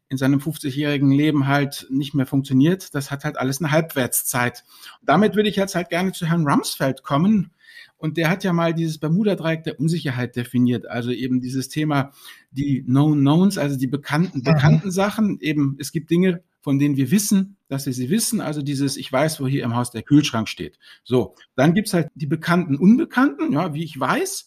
in 0.09 0.17
seinem 0.17 0.39
50-jährigen 0.39 1.11
Leben 1.11 1.47
halt 1.47 1.87
nicht 1.89 2.13
mehr 2.13 2.25
funktioniert. 2.25 2.93
Das 2.93 3.11
hat 3.11 3.23
halt 3.23 3.37
alles 3.37 3.59
eine 3.59 3.71
Halbwertszeit. 3.71 4.63
Und 4.99 5.09
damit 5.09 5.35
würde 5.35 5.49
ich 5.49 5.55
jetzt 5.55 5.73
halt 5.73 5.89
gerne 5.89 6.11
zu 6.11 6.25
Herrn 6.25 6.47
Rumsfeld 6.47 7.03
kommen. 7.03 7.51
Und 7.97 8.17
der 8.17 8.29
hat 8.29 8.43
ja 8.43 8.51
mal 8.51 8.73
dieses 8.73 8.97
Bermuda-Dreieck 8.97 9.63
der 9.63 9.79
Unsicherheit 9.79 10.35
definiert. 10.35 10.85
Also 10.87 11.11
eben 11.11 11.39
dieses 11.39 11.69
Thema, 11.69 12.11
die 12.51 12.83
Known 12.83 13.19
Knowns, 13.19 13.57
also 13.57 13.77
die 13.77 13.87
bekannten, 13.87 14.43
bekannten 14.43 14.91
Sachen. 14.91 15.39
Eben, 15.39 15.77
es 15.79 15.91
gibt 15.91 16.09
Dinge, 16.09 16.43
von 16.61 16.79
denen 16.79 16.95
wir 16.95 17.11
wissen, 17.11 17.57
dass 17.67 17.85
wir 17.85 17.93
sie 17.93 18.09
wissen. 18.09 18.39
Also 18.39 18.61
dieses, 18.61 18.97
ich 18.97 19.11
weiß, 19.11 19.41
wo 19.41 19.47
hier 19.47 19.63
im 19.63 19.75
Haus 19.75 19.91
der 19.91 20.03
Kühlschrank 20.03 20.47
steht. 20.47 20.77
So, 21.03 21.35
dann 21.55 21.73
gibt's 21.73 21.93
halt 21.93 22.09
die 22.15 22.27
bekannten 22.27 22.77
Unbekannten, 22.77 23.51
ja, 23.53 23.73
wie 23.73 23.83
ich 23.83 23.99
weiß, 23.99 24.45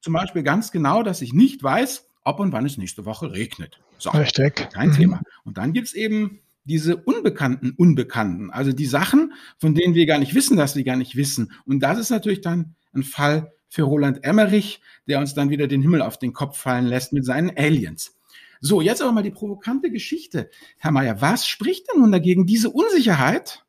zum 0.00 0.14
Beispiel 0.14 0.42
ganz 0.42 0.72
genau, 0.72 1.02
dass 1.02 1.20
ich 1.20 1.32
nicht 1.32 1.62
weiß, 1.62 2.06
ob 2.24 2.40
und 2.40 2.52
wann 2.52 2.66
es 2.66 2.78
nächste 2.78 3.04
Woche 3.04 3.32
regnet. 3.32 3.80
So, 3.98 4.10
Richtig. 4.10 4.70
kein 4.72 4.88
mhm. 4.88 4.94
Thema. 4.94 5.20
Und 5.44 5.58
dann 5.58 5.72
gibt's 5.72 5.92
eben 5.92 6.40
diese 6.64 6.96
unbekannten 6.96 7.72
Unbekannten, 7.72 8.50
also 8.50 8.72
die 8.72 8.86
Sachen, 8.86 9.32
von 9.58 9.74
denen 9.74 9.94
wir 9.94 10.06
gar 10.06 10.18
nicht 10.18 10.34
wissen, 10.34 10.56
dass 10.56 10.76
wir 10.76 10.84
gar 10.84 10.96
nicht 10.96 11.16
wissen. 11.16 11.52
Und 11.66 11.80
das 11.80 11.98
ist 11.98 12.10
natürlich 12.10 12.42
dann 12.42 12.74
ein 12.94 13.02
Fall 13.02 13.52
für 13.68 13.82
Roland 13.82 14.24
Emmerich, 14.24 14.80
der 15.08 15.20
uns 15.20 15.34
dann 15.34 15.50
wieder 15.50 15.66
den 15.66 15.82
Himmel 15.82 16.02
auf 16.02 16.18
den 16.18 16.32
Kopf 16.32 16.58
fallen 16.58 16.86
lässt 16.86 17.12
mit 17.12 17.24
seinen 17.24 17.56
Aliens. 17.56 18.16
So, 18.60 18.82
jetzt 18.82 19.00
aber 19.00 19.12
mal 19.12 19.22
die 19.22 19.30
provokante 19.30 19.90
Geschichte. 19.90 20.50
Herr 20.78 20.92
Mayer, 20.92 21.20
was 21.20 21.46
spricht 21.46 21.86
denn 21.90 22.00
nun 22.00 22.12
dagegen, 22.12 22.46
diese 22.46 22.68
Unsicherheit 22.70 23.64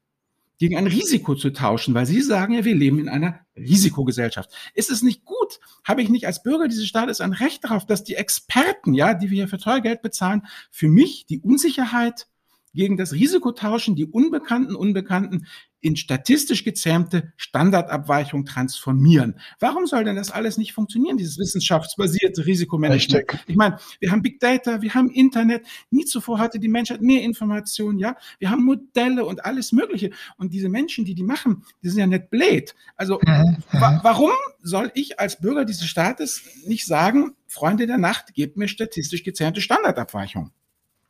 gegen 0.57 0.77
ein 0.77 0.87
Risiko 0.87 1.33
zu 1.35 1.51
tauschen? 1.51 1.93
Weil 1.93 2.05
Sie 2.05 2.21
sagen 2.21 2.53
ja, 2.53 2.65
wir 2.65 2.75
leben 2.75 2.99
in 2.99 3.07
einer 3.07 3.39
Risikogesellschaft. 3.55 4.51
Ist 4.73 4.91
es 4.91 5.01
nicht 5.01 5.23
gut? 5.23 5.59
Habe 5.85 6.01
ich 6.01 6.09
nicht 6.09 6.27
als 6.27 6.43
Bürger 6.43 6.67
dieses 6.67 6.87
Staates 6.87 7.21
ein 7.21 7.31
Recht 7.31 7.63
darauf, 7.63 7.85
dass 7.85 8.03
die 8.03 8.15
Experten, 8.15 8.93
ja, 8.93 9.13
die 9.13 9.29
wir 9.29 9.37
hier 9.37 9.47
für 9.47 9.59
teuer 9.59 9.79
Geld 9.79 10.01
bezahlen, 10.01 10.45
für 10.69 10.89
mich 10.89 11.25
die 11.25 11.39
Unsicherheit 11.39 12.27
gegen 12.73 12.97
das 12.97 13.13
Risiko 13.13 13.51
tauschen, 13.53 13.95
die 13.95 14.05
unbekannten 14.05 14.75
Unbekannten 14.75 15.47
in 15.81 15.95
statistisch 15.95 16.63
gezähmte 16.63 17.33
Standardabweichung 17.37 18.45
transformieren. 18.45 19.39
Warum 19.59 19.87
soll 19.87 20.03
denn 20.03 20.15
das 20.15 20.31
alles 20.31 20.57
nicht 20.57 20.73
funktionieren, 20.73 21.17
dieses 21.17 21.37
wissenschaftsbasierte 21.37 22.45
Risikomanagement? 22.45 23.31
Richtig. 23.31 23.49
Ich 23.49 23.55
meine, 23.55 23.77
wir 23.99 24.11
haben 24.11 24.21
Big 24.21 24.39
Data, 24.39 24.81
wir 24.81 24.93
haben 24.93 25.09
Internet, 25.09 25.65
nie 25.89 26.05
zuvor 26.05 26.39
hatte 26.39 26.59
die 26.59 26.67
Menschheit 26.67 27.01
mehr 27.01 27.23
Informationen, 27.23 27.99
ja? 27.99 28.15
Wir 28.39 28.51
haben 28.51 28.63
Modelle 28.63 29.25
und 29.25 29.43
alles 29.43 29.71
Mögliche. 29.71 30.11
Und 30.37 30.53
diese 30.53 30.69
Menschen, 30.69 31.03
die 31.03 31.15
die 31.15 31.23
machen, 31.23 31.63
die 31.83 31.89
sind 31.89 31.99
ja 31.99 32.07
nicht 32.07 32.29
blöd. 32.29 32.75
Also, 32.95 33.19
mhm. 33.21 33.57
wa 33.71 33.99
warum 34.03 34.31
soll 34.61 34.91
ich 34.93 35.19
als 35.19 35.39
Bürger 35.41 35.65
dieses 35.65 35.87
Staates 35.87 36.43
nicht 36.65 36.85
sagen, 36.85 37.35
Freunde 37.47 37.87
der 37.87 37.97
Nacht, 37.97 38.33
gebt 38.33 38.55
mir 38.57 38.67
statistisch 38.67 39.23
gezähmte 39.23 39.61
Standardabweichung? 39.61 40.51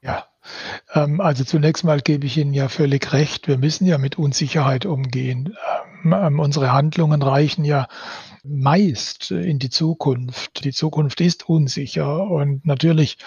Ja, 0.01 0.25
ähm, 0.93 1.21
also 1.21 1.43
zunächst 1.43 1.83
mal 1.83 2.01
gebe 2.01 2.25
ich 2.25 2.37
Ihnen 2.37 2.53
ja 2.53 2.69
völlig 2.69 3.13
recht. 3.13 3.47
Wir 3.47 3.57
müssen 3.57 3.85
ja 3.85 3.97
mit 3.97 4.17
Unsicherheit 4.17 4.85
umgehen. 4.85 5.55
Ähm, 6.03 6.13
ähm, 6.13 6.39
unsere 6.39 6.71
Handlungen 6.71 7.21
reichen 7.21 7.63
ja 7.63 7.87
meist 8.43 9.29
in 9.29 9.59
die 9.59 9.69
Zukunft. 9.69 10.63
Die 10.63 10.71
Zukunft 10.71 11.21
ist 11.21 11.47
unsicher 11.47 12.23
und 12.23 12.65
natürlich 12.65 13.17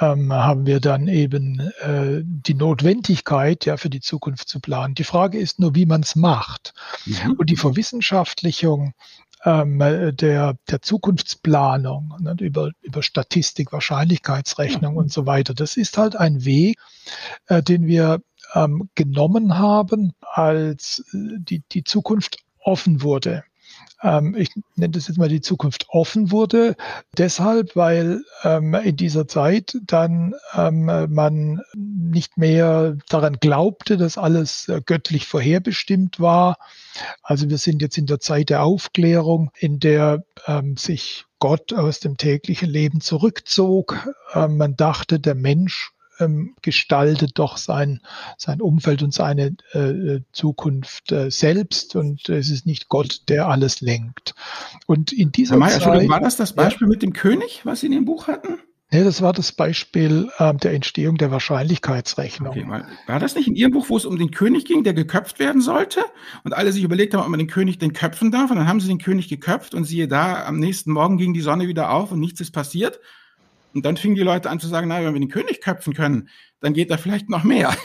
ähm, 0.00 0.32
haben 0.32 0.64
wir 0.64 0.80
dann 0.80 1.06
eben 1.06 1.60
äh, 1.82 2.22
die 2.24 2.54
Notwendigkeit, 2.54 3.66
ja, 3.66 3.76
für 3.76 3.90
die 3.90 4.00
Zukunft 4.00 4.48
zu 4.48 4.60
planen. 4.60 4.94
Die 4.94 5.04
Frage 5.04 5.38
ist 5.38 5.58
nur, 5.60 5.74
wie 5.74 5.84
man 5.84 6.00
es 6.00 6.16
macht. 6.16 6.72
Mhm. 7.04 7.32
Und 7.32 7.50
die 7.50 7.56
Verwissenschaftlichung 7.56 8.94
ähm, 9.44 9.78
der, 9.78 10.56
der 10.70 10.82
Zukunftsplanung, 10.82 12.14
ne, 12.20 12.36
über, 12.40 12.70
über 12.80 13.02
Statistik, 13.02 13.72
Wahrscheinlichkeitsrechnung 13.72 14.94
ja. 14.94 15.00
und 15.00 15.12
so 15.12 15.26
weiter. 15.26 15.54
Das 15.54 15.76
ist 15.76 15.98
halt 15.98 16.16
ein 16.16 16.44
Weg, 16.44 16.78
äh, 17.46 17.62
den 17.62 17.86
wir 17.86 18.22
ähm, 18.54 18.88
genommen 18.94 19.58
haben, 19.58 20.12
als 20.20 21.04
äh, 21.12 21.38
die, 21.38 21.62
die 21.70 21.84
Zukunft 21.84 22.38
offen 22.58 23.02
wurde 23.02 23.44
ähm, 24.04 24.36
ich 24.36 24.50
nenne 24.76 24.92
das 24.92 25.08
jetzt 25.08 25.16
mal 25.16 25.28
die 25.28 25.40
Zukunft 25.40 25.86
offen 25.88 26.30
wurde, 26.30 26.76
deshalb, 27.16 27.74
weil 27.74 28.22
ähm, 28.44 28.74
in 28.74 28.96
dieser 28.96 29.26
Zeit 29.26 29.76
dann 29.86 30.34
ähm, 30.54 30.84
man 31.08 31.62
nicht 31.74 32.36
mehr 32.36 32.96
daran 33.08 33.38
glaubte, 33.40 33.96
dass 33.96 34.18
alles 34.18 34.68
äh, 34.68 34.82
göttlich 34.84 35.26
vorherbestimmt 35.26 36.20
war. 36.20 36.58
Also 37.22 37.48
wir 37.48 37.58
sind 37.58 37.82
jetzt 37.82 37.98
in 37.98 38.06
der 38.06 38.20
Zeit 38.20 38.50
der 38.50 38.62
Aufklärung, 38.62 39.50
in 39.58 39.80
der 39.80 40.22
ähm, 40.46 40.76
sich 40.76 41.24
Gott 41.38 41.72
aus 41.72 42.00
dem 42.00 42.16
täglichen 42.16 42.68
Leben 42.68 43.00
zurückzog. 43.00 44.08
Ähm, 44.34 44.58
man 44.58 44.76
dachte, 44.76 45.18
der 45.18 45.34
Mensch 45.34 45.93
ähm, 46.18 46.54
gestaltet 46.62 47.38
doch 47.38 47.56
sein, 47.56 48.00
sein 48.36 48.60
Umfeld 48.60 49.02
und 49.02 49.12
seine 49.12 49.56
äh, 49.72 50.20
Zukunft 50.32 51.12
äh, 51.12 51.30
selbst 51.30 51.96
und 51.96 52.28
es 52.28 52.50
ist 52.50 52.66
nicht 52.66 52.88
Gott, 52.88 53.22
der 53.28 53.48
alles 53.48 53.80
lenkt. 53.80 54.34
Und 54.86 55.12
in 55.12 55.32
dieser 55.32 55.60
Herr 55.60 55.80
Zeit, 55.80 56.08
war 56.08 56.20
das 56.20 56.36
das 56.36 56.52
Beispiel 56.54 56.86
ja, 56.86 56.90
mit 56.90 57.02
dem 57.02 57.12
König, 57.12 57.60
was 57.64 57.80
Sie 57.80 57.86
in 57.86 57.92
dem 57.92 58.04
Buch 58.04 58.26
hatten? 58.26 58.58
Nee, 58.94 59.02
das 59.02 59.22
war 59.22 59.32
das 59.32 59.50
Beispiel 59.50 60.30
äh, 60.38 60.54
der 60.54 60.72
Entstehung 60.72 61.16
der 61.16 61.32
Wahrscheinlichkeitsrechnung. 61.32 62.50
Okay, 62.50 62.64
war, 62.68 62.86
war, 63.08 63.18
das 63.18 63.34
nicht 63.34 63.48
in 63.48 63.56
Ihrem 63.56 63.72
Buch, 63.72 63.88
wo 63.88 63.96
es 63.96 64.04
um 64.04 64.18
den 64.18 64.30
König 64.30 64.66
ging, 64.66 64.84
der 64.84 64.94
geköpft 64.94 65.40
werden 65.40 65.60
sollte? 65.60 66.04
Und 66.44 66.52
alle 66.52 66.70
sich 66.70 66.84
überlegt 66.84 67.12
haben, 67.12 67.22
ob 67.24 67.28
man 67.28 67.40
den 67.40 67.48
König 67.48 67.78
den 67.78 67.92
köpfen 67.92 68.30
darf. 68.30 68.52
Und 68.52 68.56
dann 68.58 68.68
haben 68.68 68.78
sie 68.78 68.86
den 68.86 68.98
König 68.98 69.28
geköpft 69.28 69.74
und 69.74 69.82
siehe 69.82 70.06
da, 70.06 70.44
am 70.44 70.60
nächsten 70.60 70.92
Morgen 70.92 71.16
ging 71.16 71.34
die 71.34 71.40
Sonne 71.40 71.66
wieder 71.66 71.90
auf 71.90 72.12
und 72.12 72.20
nichts 72.20 72.40
ist 72.40 72.52
passiert. 72.52 73.00
Und 73.74 73.84
dann 73.84 73.96
fingen 73.96 74.14
die 74.14 74.22
Leute 74.22 74.48
an 74.48 74.60
zu 74.60 74.68
sagen, 74.68 74.88
na, 74.88 75.02
wenn 75.02 75.12
wir 75.12 75.20
den 75.20 75.28
König 75.28 75.60
köpfen 75.60 75.94
können, 75.94 76.28
dann 76.60 76.72
geht 76.74 76.90
da 76.90 76.96
vielleicht 76.96 77.28
noch 77.28 77.44
mehr. 77.44 77.76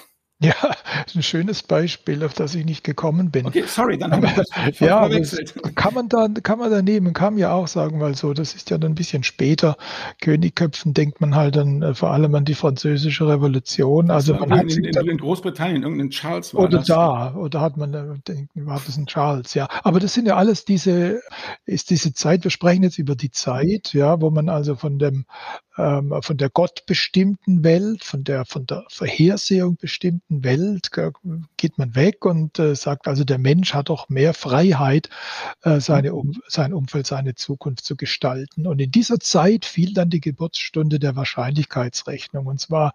Ja, 0.41 0.53
ein 1.15 1.21
schönes 1.21 1.63
Beispiel, 1.63 2.23
auf 2.23 2.33
das 2.33 2.55
ich 2.55 2.63
nicht 2.63 2.85
gekommen 2.85 3.29
bin. 3.29 3.45
Okay, 3.45 3.65
sorry, 3.67 3.97
dann 3.97 4.11
haben 4.13 4.21
wir 4.23 4.33
das 4.33 4.47
ja, 4.79 5.01
verwechselt. 5.01 5.53
Kann 5.75 5.93
man 5.93 6.07
da, 6.07 6.29
kann 6.41 6.59
man 6.59 6.71
da 6.71 6.81
nehmen, 6.81 7.13
kann 7.13 7.33
man 7.33 7.41
ja 7.41 7.51
auch 7.51 7.67
sagen, 7.67 7.99
weil 7.99 8.15
so, 8.15 8.33
das 8.33 8.55
ist 8.55 8.69
ja 8.69 8.77
dann 8.77 8.93
ein 8.93 8.95
bisschen 8.95 9.23
später. 9.23 9.75
Königköpfen 10.21 10.93
denkt 10.93 11.19
man 11.19 11.35
halt 11.35 11.57
dann 11.57 11.81
äh, 11.81 11.93
vor 11.93 12.11
allem 12.11 12.33
an 12.35 12.45
die 12.45 12.55
französische 12.55 13.27
Revolution. 13.27 14.11
Also 14.11 14.33
man 14.33 14.51
hat 14.51 14.71
in, 14.71 14.85
in, 14.85 14.95
in, 14.95 15.17
Großbritannien, 15.17 15.83
irgendein 15.83 16.09
Charles 16.09 16.53
war 16.53 16.63
Oder 16.63 16.77
das. 16.77 16.87
da, 16.87 17.35
oder 17.35 17.59
hat 17.59 17.75
man, 17.75 17.93
äh, 17.93 18.47
war 18.55 18.81
das 18.85 18.95
ein 18.95 19.07
Charles, 19.07 19.53
ja. 19.55 19.67
Aber 19.83 19.99
das 19.99 20.13
sind 20.13 20.25
ja 20.25 20.37
alles 20.37 20.63
diese, 20.63 21.21
ist 21.65 21.89
diese 21.89 22.13
Zeit, 22.13 22.45
wir 22.45 22.51
sprechen 22.51 22.83
jetzt 22.83 22.97
über 22.97 23.15
die 23.15 23.31
Zeit, 23.31 23.91
ja, 23.93 24.21
wo 24.21 24.29
man 24.29 24.47
also 24.47 24.75
von 24.75 24.99
dem, 24.99 25.25
ähm, 25.77 26.13
von 26.21 26.37
der 26.37 26.49
gottbestimmten 26.49 27.63
Welt, 27.63 28.03
von 28.03 28.23
der, 28.23 28.45
von 28.45 28.65
der 28.65 28.85
Vorhersehung 28.89 29.77
bestimmten 29.77 30.28
perfekten 30.29 30.43
Welt 30.43 30.91
geht 31.57 31.77
man 31.77 31.95
weg 31.95 32.25
und 32.25 32.59
äh, 32.59 32.75
sagt 32.75 33.07
also, 33.07 33.23
der 33.23 33.37
Mensch 33.37 33.73
hat 33.73 33.89
doch 33.89 34.09
mehr 34.09 34.33
Freiheit, 34.33 35.09
äh, 35.63 35.79
seine 35.79 36.13
um, 36.13 36.39
sein 36.47 36.73
Umfeld, 36.73 37.07
seine 37.07 37.35
Zukunft 37.35 37.83
zu 37.83 37.95
gestalten. 37.95 38.67
Und 38.67 38.79
in 38.79 38.91
dieser 38.91 39.19
Zeit 39.19 39.65
fiel 39.65 39.93
dann 39.93 40.09
die 40.09 40.21
Geburtsstunde 40.21 40.99
der 40.99 41.15
Wahrscheinlichkeitsrechnung. 41.15 42.45
Und 42.45 42.59
zwar 42.59 42.93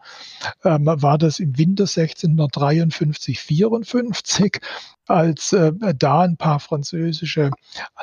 ähm, 0.65 0.87
war 0.87 1.19
das 1.19 1.41
im 1.41 1.59
Winter 1.59 1.85
1653, 1.85 3.41
54 3.41 4.61
als 5.07 5.53
äh, 5.53 5.73
da 5.97 6.21
ein 6.21 6.37
paar 6.37 6.61
französische, 6.61 7.51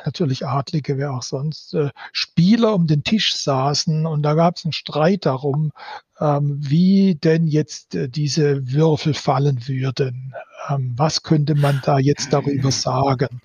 natürlich 0.05 0.45
Adlige, 0.45 0.97
wer 0.97 1.13
auch 1.13 1.23
sonst, 1.23 1.73
äh, 1.73 1.89
Spieler 2.11 2.73
um 2.73 2.87
den 2.87 3.03
Tisch 3.03 3.35
saßen 3.35 4.05
und 4.05 4.23
da 4.23 4.33
gab 4.35 4.57
es 4.57 4.65
einen 4.65 4.73
Streit 4.73 5.25
darum, 5.25 5.71
ähm, 6.19 6.57
wie 6.59 7.15
denn 7.15 7.47
jetzt 7.47 7.95
äh, 7.95 8.07
diese 8.07 8.71
Würfel 8.71 9.13
fallen 9.13 9.67
würden. 9.67 10.33
Ähm, 10.69 10.93
was 10.95 11.23
könnte 11.23 11.55
man 11.55 11.81
da 11.83 11.97
jetzt 11.97 12.31
darüber 12.31 12.71
sagen? 12.71 13.41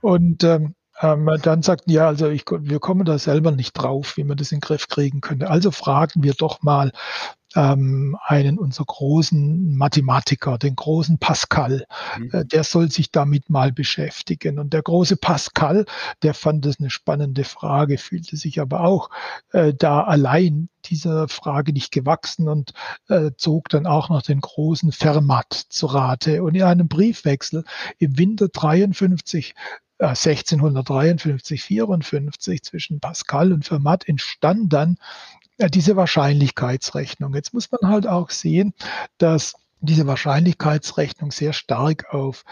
Und 0.00 0.44
ähm, 0.44 0.74
ähm, 1.02 1.28
dann 1.42 1.62
sagten, 1.62 1.90
ja, 1.90 2.06
also 2.06 2.30
ich, 2.30 2.44
wir 2.50 2.78
kommen 2.80 3.04
da 3.04 3.18
selber 3.18 3.50
nicht 3.50 3.72
drauf, 3.74 4.16
wie 4.16 4.24
man 4.24 4.36
das 4.38 4.52
in 4.52 4.58
den 4.58 4.62
Griff 4.62 4.88
kriegen 4.88 5.20
könnte. 5.20 5.50
Also 5.50 5.70
fragen 5.70 6.22
wir 6.22 6.32
doch 6.32 6.62
mal 6.62 6.90
ähm, 7.56 8.16
einen 8.22 8.58
unserer 8.58 8.84
großen 8.84 9.76
Mathematiker, 9.76 10.58
den 10.58 10.76
großen 10.76 11.18
Pascal. 11.18 11.86
Mhm. 12.18 12.30
Äh, 12.32 12.44
der 12.44 12.62
soll 12.62 12.90
sich 12.90 13.10
damit 13.10 13.50
mal 13.50 13.72
beschäftigen. 13.72 14.58
Und 14.58 14.72
der 14.72 14.82
große 14.82 15.16
Pascal, 15.16 15.86
der 16.22 16.34
fand 16.34 16.64
das 16.66 16.78
eine 16.78 16.90
spannende 16.90 17.44
Frage, 17.44 17.98
fühlte 17.98 18.36
sich 18.36 18.60
aber 18.60 18.80
auch 18.82 19.10
äh, 19.52 19.72
da 19.74 20.04
allein 20.04 20.68
dieser 20.84 21.26
Frage 21.26 21.72
nicht 21.72 21.90
gewachsen 21.90 22.48
und 22.48 22.72
äh, 23.08 23.32
zog 23.36 23.70
dann 23.70 23.86
auch 23.86 24.08
noch 24.08 24.22
den 24.22 24.40
großen 24.40 24.92
Fermat 24.92 25.52
zu 25.52 25.86
Rate. 25.86 26.44
Und 26.44 26.54
in 26.54 26.62
einem 26.62 26.88
Briefwechsel 26.88 27.64
im 27.98 28.18
Winter 28.18 28.48
53 28.48 29.54
1653, 29.98 31.62
54 31.62 32.62
zwischen 32.62 33.00
Pascal 33.00 33.54
und 33.54 33.64
Fermat 33.64 34.06
entstand 34.06 34.70
dann 34.70 34.98
diese 35.58 35.96
Wahrscheinlichkeitsrechnung. 35.96 37.34
Jetzt 37.34 37.54
muss 37.54 37.70
man 37.70 37.90
halt 37.90 38.06
auch 38.06 38.30
sehen, 38.30 38.74
dass 39.18 39.54
diese 39.80 40.06
Wahrscheinlichkeitsrechnung 40.06 41.30
sehr 41.30 41.52
stark 41.52 42.12
auf 42.12 42.44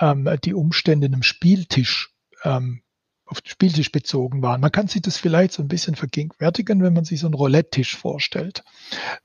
ähm, 0.00 0.28
die 0.44 0.54
Umstände 0.54 1.06
im 1.06 1.22
Spieltisch 1.22 2.12
ähm, 2.44 2.82
auf 3.26 3.40
den 3.40 3.50
Spieltisch 3.50 3.90
bezogen 3.90 4.42
waren. 4.42 4.60
Man 4.60 4.70
kann 4.70 4.86
sich 4.86 5.00
das 5.00 5.16
vielleicht 5.16 5.52
so 5.52 5.62
ein 5.62 5.68
bisschen 5.68 5.94
vergegenwärtigen, 5.94 6.82
wenn 6.82 6.92
man 6.92 7.04
sich 7.04 7.20
so 7.20 7.26
einen 7.26 7.34
Roulette-Tisch 7.34 7.96
vorstellt. 7.96 8.62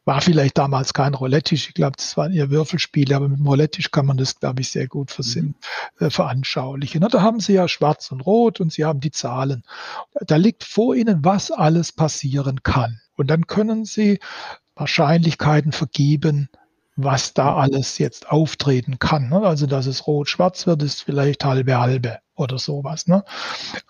War 0.05 0.21
vielleicht 0.21 0.57
damals 0.57 0.93
kein 0.93 1.13
Roulette-Tisch, 1.13 1.67
ich 1.67 1.73
glaube, 1.73 1.97
das 1.97 2.15
waren 2.15 2.31
eher 2.31 2.49
Würfelspiele, 2.49 3.15
aber 3.15 3.27
mit 3.27 3.39
dem 3.39 3.47
Roulette-Tisch 3.47 3.91
kann 3.91 4.05
man 4.05 4.17
das, 4.17 4.39
glaube 4.39 4.61
ich, 4.61 4.69
sehr 4.69 4.87
gut 4.87 5.11
versinn, 5.11 5.55
mhm. 5.99 6.07
äh, 6.07 6.09
veranschaulichen. 6.09 7.03
Und 7.03 7.13
da 7.13 7.21
haben 7.21 7.39
sie 7.39 7.53
ja 7.53 7.67
schwarz 7.67 8.11
und 8.11 8.21
rot 8.21 8.61
und 8.61 8.71
sie 8.71 8.85
haben 8.85 9.01
die 9.01 9.11
Zahlen. 9.11 9.63
Da 10.21 10.37
liegt 10.37 10.63
vor 10.63 10.95
ihnen, 10.95 11.23
was 11.23 11.51
alles 11.51 11.91
passieren 11.91 12.63
kann. 12.63 13.01
Und 13.19 13.27
dann 13.27 13.47
können 13.47 13.83
Sie 13.83 14.19
Wahrscheinlichkeiten 14.75 15.73
vergeben, 15.73 16.49
was 16.95 17.33
da 17.33 17.55
alles 17.55 17.97
jetzt 17.97 18.29
auftreten 18.29 18.97
kann. 18.97 19.29
Ne? 19.29 19.41
Also, 19.41 19.67
dass 19.67 19.87
es 19.87 20.07
rot-schwarz 20.07 20.67
wird, 20.67 20.83
ist 20.83 21.01
vielleicht 21.01 21.43
halbe 21.43 21.79
halbe 21.79 22.19
oder 22.35 22.57
sowas. 22.57 23.07
Ne? 23.07 23.25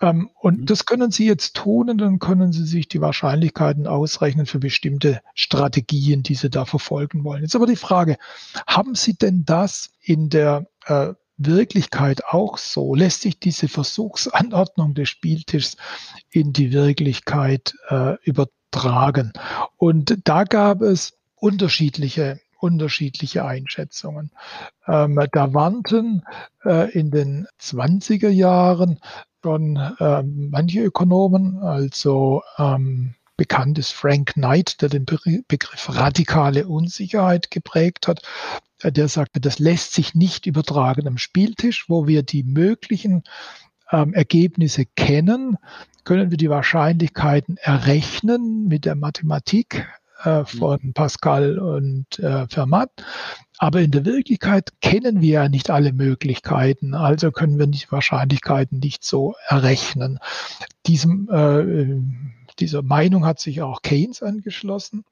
Ähm, 0.00 0.30
und 0.40 0.60
mhm. 0.60 0.66
das 0.66 0.84
können 0.84 1.12
Sie 1.12 1.26
jetzt 1.26 1.54
tun 1.54 1.90
und 1.90 1.98
dann 1.98 2.18
können 2.18 2.52
Sie 2.52 2.64
sich 2.64 2.88
die 2.88 3.00
Wahrscheinlichkeiten 3.00 3.86
ausrechnen 3.86 4.46
für 4.46 4.58
bestimmte 4.58 5.20
Strategien, 5.34 6.24
die 6.24 6.34
Sie 6.34 6.50
da 6.50 6.64
verfolgen 6.64 7.22
wollen. 7.22 7.42
Jetzt 7.42 7.54
aber 7.54 7.66
die 7.66 7.76
Frage, 7.76 8.16
haben 8.66 8.96
Sie 8.96 9.14
denn 9.14 9.44
das 9.44 9.90
in 10.00 10.28
der 10.28 10.66
äh, 10.86 11.14
Wirklichkeit 11.46 12.24
auch 12.26 12.58
so? 12.58 12.94
Lässt 12.94 13.22
sich 13.22 13.38
diese 13.38 13.68
Versuchsanordnung 13.68 14.94
des 14.94 15.08
Spieltischs 15.08 15.76
in 16.30 16.52
die 16.52 16.72
Wirklichkeit 16.72 17.74
äh, 17.88 18.16
übertragen? 18.24 19.32
Und 19.76 20.18
da 20.24 20.44
gab 20.44 20.82
es 20.82 21.14
unterschiedliche 21.36 22.40
unterschiedliche 22.60 23.44
Einschätzungen. 23.44 24.30
Ähm, 24.86 25.18
da 25.32 25.54
warnten 25.54 26.24
äh, 26.64 26.90
in 26.90 27.10
den 27.10 27.46
20er 27.60 28.28
Jahren 28.28 29.00
schon 29.42 29.76
äh, 29.76 30.22
manche 30.22 30.80
Ökonomen, 30.80 31.58
also 31.58 32.42
ähm, 32.58 33.14
bekannt 33.36 33.78
ist 33.78 33.92
Frank 33.92 34.34
Knight, 34.34 34.82
der 34.82 34.90
den 34.90 35.06
Begriff 35.06 35.88
radikale 35.88 36.66
Unsicherheit 36.66 37.50
geprägt 37.50 38.06
hat. 38.06 38.20
Äh, 38.82 38.92
der 38.92 39.08
sagte, 39.08 39.40
das 39.40 39.58
lässt 39.58 39.92
sich 39.92 40.14
nicht 40.14 40.46
übertragen 40.46 41.06
am 41.06 41.18
Spieltisch, 41.18 41.86
wo 41.88 42.06
wir 42.06 42.22
die 42.22 42.42
möglichen 42.42 43.22
ähm, 43.92 44.14
Ergebnisse 44.14 44.84
kennen, 44.84 45.56
können 46.04 46.30
wir 46.30 46.38
die 46.38 46.50
Wahrscheinlichkeiten 46.50 47.56
errechnen 47.58 48.66
mit 48.68 48.84
der 48.84 48.94
Mathematik 48.94 49.86
äh, 50.24 50.40
mhm. 50.40 50.46
von 50.46 50.92
Pascal 50.94 51.58
und 51.58 52.18
äh, 52.18 52.46
Fermat. 52.48 52.90
Aber 53.58 53.80
in 53.82 53.90
der 53.90 54.06
Wirklichkeit 54.06 54.70
kennen 54.80 55.20
wir 55.20 55.30
ja 55.30 55.48
nicht 55.48 55.70
alle 55.70 55.92
Möglichkeiten, 55.92 56.94
also 56.94 57.30
können 57.30 57.58
wir 57.58 57.66
die 57.66 57.84
Wahrscheinlichkeiten 57.90 58.78
nicht 58.78 59.04
so 59.04 59.34
errechnen. 59.48 60.18
Diesem 60.86 61.28
äh, 61.30 62.39
dieser 62.60 62.82
Meinung 62.82 63.24
hat 63.26 63.40
sich 63.40 63.62
auch 63.62 63.82
Keynes 63.82 64.22
angeschlossen, 64.22 65.04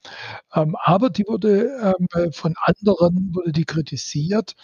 ähm, 0.55 0.77
aber 0.83 1.11
die 1.11 1.25
wurde 1.27 1.95
ähm, 1.99 2.33
von 2.33 2.55
anderen 2.61 3.35
wurde 3.35 3.53
die 3.53 3.65
kritisiert. 3.65 4.55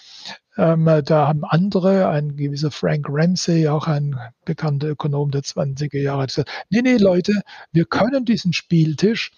Ähm, 0.56 0.84
da 1.04 1.28
haben 1.28 1.44
andere, 1.44 2.08
ein 2.08 2.36
gewisser 2.36 2.70
Frank 2.70 3.06
Ramsey, 3.08 3.68
auch 3.68 3.88
ein 3.88 4.16
bekannter 4.44 4.88
Ökonom 4.88 5.30
der 5.30 5.42
20er 5.42 5.98
Jahre, 6.00 6.26
gesagt, 6.26 6.50
nee, 6.70 6.82
nee, 6.82 6.96
Leute, 6.96 7.42
wir 7.72 7.86
können 7.86 8.24
diesen 8.24 8.52
Spieltisch 8.52 9.32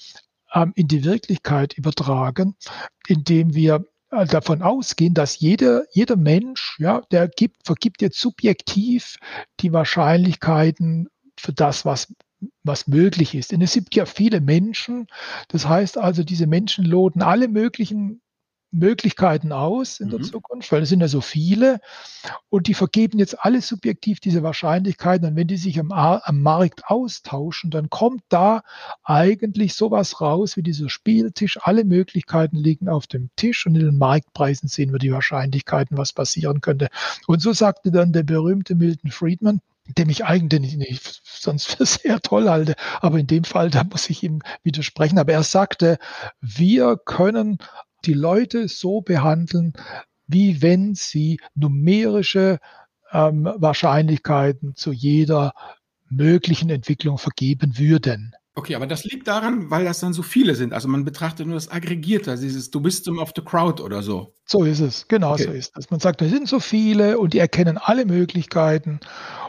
ähm, 0.54 0.72
in 0.76 0.88
die 0.88 1.04
Wirklichkeit 1.04 1.74
übertragen, 1.74 2.56
indem 3.08 3.54
wir 3.54 3.84
äh, 4.10 4.26
davon 4.26 4.62
ausgehen, 4.62 5.14
dass 5.14 5.40
jeder, 5.40 5.84
jeder 5.92 6.16
Mensch, 6.16 6.76
ja, 6.78 7.02
der 7.10 7.28
gibt, 7.28 7.66
vergibt 7.66 8.02
jetzt 8.02 8.20
subjektiv 8.20 9.16
die 9.60 9.72
Wahrscheinlichkeiten 9.72 11.08
für 11.38 11.52
das, 11.52 11.84
was, 11.84 12.12
was 12.62 12.86
möglich 12.86 13.34
ist. 13.34 13.52
Denn 13.52 13.62
es 13.62 13.74
gibt 13.74 13.94
ja 13.94 14.06
viele 14.06 14.40
Menschen. 14.40 15.06
Das 15.48 15.68
heißt 15.68 15.98
also, 15.98 16.24
diese 16.24 16.46
Menschen 16.46 16.84
loten 16.84 17.22
alle 17.22 17.48
möglichen 17.48 18.20
Möglichkeiten 18.72 19.52
aus 19.52 20.00
in 20.00 20.10
der 20.10 20.18
mhm. 20.18 20.24
Zukunft, 20.24 20.70
weil 20.70 20.82
es 20.82 20.88
sind 20.88 21.00
ja 21.00 21.08
so 21.08 21.20
viele 21.20 21.80
und 22.48 22.66
die 22.66 22.74
vergeben 22.74 23.18
jetzt 23.18 23.44
alle 23.44 23.60
subjektiv 23.60 24.20
diese 24.20 24.42
Wahrscheinlichkeiten 24.42 25.26
und 25.26 25.36
wenn 25.36 25.46
die 25.46 25.56
sich 25.56 25.78
am, 25.78 25.92
am 25.92 26.42
Markt 26.42 26.82
austauschen, 26.86 27.70
dann 27.70 27.90
kommt 27.90 28.22
da 28.28 28.62
eigentlich 29.02 29.74
sowas 29.74 30.20
raus 30.20 30.56
wie 30.56 30.62
dieser 30.62 30.90
Spieltisch. 30.90 31.58
Alle 31.62 31.84
Möglichkeiten 31.84 32.56
liegen 32.56 32.88
auf 32.88 33.06
dem 33.06 33.30
Tisch 33.36 33.66
und 33.66 33.76
in 33.76 33.86
den 33.86 33.98
Marktpreisen 33.98 34.68
sehen 34.68 34.92
wir 34.92 34.98
die 34.98 35.12
Wahrscheinlichkeiten, 35.12 35.96
was 35.96 36.12
passieren 36.12 36.60
könnte. 36.60 36.88
Und 37.26 37.40
so 37.40 37.52
sagte 37.52 37.90
dann 37.90 38.12
der 38.12 38.24
berühmte 38.24 38.74
Milton 38.74 39.10
Friedman, 39.10 39.60
dem 39.94 40.08
ich 40.08 40.24
eigentlich 40.24 40.76
nicht 40.76 41.22
sonst 41.24 41.66
für 41.66 41.86
sehr 41.86 42.20
toll 42.20 42.48
halte, 42.48 42.74
aber 43.00 43.18
in 43.18 43.26
dem 43.26 43.44
Fall, 43.44 43.70
da 43.70 43.84
muss 43.84 44.10
ich 44.10 44.22
ihm 44.22 44.40
widersprechen. 44.62 45.18
Aber 45.18 45.32
er 45.32 45.42
sagte, 45.42 45.98
wir 46.40 46.96
können 46.96 47.58
die 48.04 48.14
Leute 48.14 48.68
so 48.68 49.00
behandeln, 49.00 49.72
wie 50.26 50.62
wenn 50.62 50.94
sie 50.94 51.40
numerische 51.54 52.58
ähm, 53.12 53.50
Wahrscheinlichkeiten 53.56 54.74
zu 54.74 54.92
jeder 54.92 55.52
möglichen 56.08 56.70
Entwicklung 56.70 57.18
vergeben 57.18 57.78
würden. 57.78 58.34
Okay, 58.58 58.74
aber 58.74 58.86
das 58.86 59.04
liegt 59.04 59.28
daran, 59.28 59.70
weil 59.70 59.84
das 59.84 60.00
dann 60.00 60.14
so 60.14 60.22
viele 60.22 60.54
sind. 60.54 60.72
Also 60.72 60.88
man 60.88 61.04
betrachtet 61.04 61.46
nur 61.46 61.56
das 61.56 61.70
Aggregierte, 61.70 62.30
also 62.30 62.42
dieses 62.42 62.70
Du 62.70 62.80
bist 62.80 63.06
of 63.06 63.32
the 63.36 63.42
crowd 63.42 63.82
oder 63.82 64.02
so. 64.02 64.32
So 64.46 64.64
ist 64.64 64.80
es, 64.80 65.06
genau 65.08 65.34
okay. 65.34 65.44
so 65.44 65.50
ist 65.50 65.76
es. 65.76 65.90
Man 65.90 66.00
sagt, 66.00 66.22
da 66.22 66.26
sind 66.26 66.48
so 66.48 66.58
viele 66.58 67.18
und 67.18 67.34
die 67.34 67.38
erkennen 67.38 67.76
alle 67.76 68.06
Möglichkeiten 68.06 69.00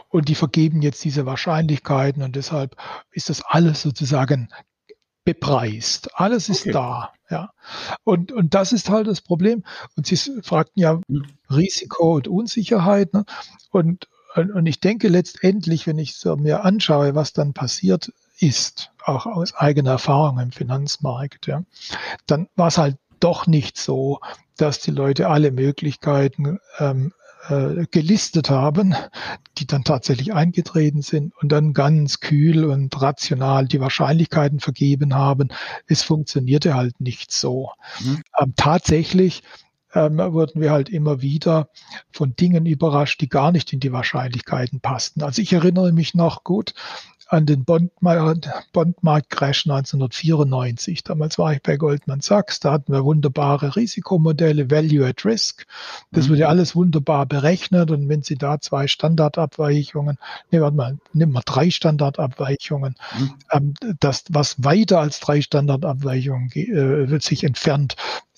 und 0.08 0.28
die 0.28 0.34
vergeben 0.34 0.82
jetzt 0.82 1.04
diese 1.04 1.26
Wahrscheinlichkeiten 1.26 2.22
und 2.22 2.36
deshalb 2.36 2.76
ist 3.10 3.28
das 3.28 3.42
alles 3.42 3.82
sozusagen 3.82 4.48
bepreist. 5.24 6.08
Alles 6.14 6.48
ist 6.48 6.62
okay. 6.62 6.72
da. 6.72 7.12
Ja. 7.28 7.50
Und, 8.04 8.32
und 8.32 8.54
das 8.54 8.72
ist 8.72 8.88
halt 8.88 9.06
das 9.06 9.20
Problem. 9.20 9.62
Und 9.94 10.06
Sie 10.06 10.16
fragten 10.42 10.80
ja 10.80 11.00
mhm. 11.06 11.26
Risiko 11.50 12.14
und 12.14 12.28
Unsicherheit. 12.28 13.12
Ne? 13.12 13.26
Und, 13.70 14.08
und 14.34 14.64
ich 14.64 14.80
denke 14.80 15.08
letztendlich, 15.08 15.86
wenn 15.86 15.98
ich 15.98 16.16
so 16.16 16.36
mir 16.36 16.64
anschaue, 16.64 17.14
was 17.14 17.34
dann 17.34 17.52
passiert 17.52 18.10
ist, 18.38 18.90
auch 19.04 19.26
aus 19.26 19.54
eigener 19.54 19.90
Erfahrung 19.90 20.38
im 20.38 20.52
Finanzmarkt, 20.52 21.46
ja, 21.46 21.62
dann 22.26 22.48
war 22.56 22.68
es 22.68 22.78
halt 22.78 22.96
doch 23.20 23.46
nicht 23.46 23.76
so, 23.76 24.20
dass 24.56 24.80
die 24.80 24.92
Leute 24.92 25.28
alle 25.28 25.50
Möglichkeiten 25.50 26.58
ähm, 26.78 27.12
äh, 27.48 27.86
gelistet 27.90 28.50
haben, 28.50 28.94
die 29.58 29.66
dann 29.66 29.84
tatsächlich 29.84 30.34
eingetreten 30.34 31.02
sind 31.02 31.32
und 31.40 31.50
dann 31.50 31.72
ganz 31.72 32.20
kühl 32.20 32.64
und 32.64 33.00
rational 33.00 33.66
die 33.66 33.80
Wahrscheinlichkeiten 33.80 34.60
vergeben 34.60 35.14
haben. 35.14 35.48
Es 35.86 36.02
funktionierte 36.02 36.74
halt 36.74 37.00
nicht 37.00 37.32
so. 37.32 37.70
Mhm. 38.00 38.22
Ähm, 38.38 38.54
tatsächlich 38.56 39.42
ähm, 39.94 40.18
wurden 40.18 40.60
wir 40.60 40.70
halt 40.70 40.88
immer 40.88 41.22
wieder 41.22 41.70
von 42.10 42.36
Dingen 42.36 42.66
überrascht, 42.66 43.20
die 43.20 43.28
gar 43.28 43.52
nicht 43.52 43.72
in 43.72 43.80
die 43.80 43.92
Wahrscheinlichkeiten 43.92 44.80
passten. 44.80 45.22
Also 45.22 45.40
ich 45.40 45.52
erinnere 45.52 45.92
mich 45.92 46.14
noch 46.14 46.44
gut 46.44 46.74
an 47.28 47.44
den 47.44 47.64
Bondmarkt-Crash 47.64 49.66
1994. 49.66 51.04
Damals 51.04 51.38
war 51.38 51.52
ich 51.52 51.62
bei 51.62 51.76
Goldman 51.76 52.22
Sachs, 52.22 52.58
da 52.58 52.72
hatten 52.72 52.92
wir 52.92 53.04
wunderbare 53.04 53.76
Risikomodelle, 53.76 54.70
Value 54.70 55.06
at 55.06 55.26
Risk. 55.26 55.66
Das 56.10 56.26
mhm. 56.26 56.32
wurde 56.32 56.48
alles 56.48 56.74
wunderbar 56.74 57.26
berechnet 57.26 57.90
und 57.90 58.08
wenn 58.08 58.22
Sie 58.22 58.36
da 58.36 58.60
zwei 58.60 58.86
Standardabweichungen, 58.86 60.16
nee, 60.50 60.60
warte 60.60 60.76
mal, 60.76 60.96
nimm 61.12 61.32
mal 61.32 61.42
drei 61.44 61.70
Standardabweichungen, 61.70 62.94
mhm. 63.18 63.34
ähm, 63.52 63.74
das, 64.00 64.24
was 64.30 64.64
weiter 64.64 65.00
als 65.00 65.20
drei 65.20 65.42
Standardabweichungen 65.42 66.50
äh, 66.52 67.10
wird 67.10 67.22
sich 67.22 67.44
entfernt, 67.44 67.96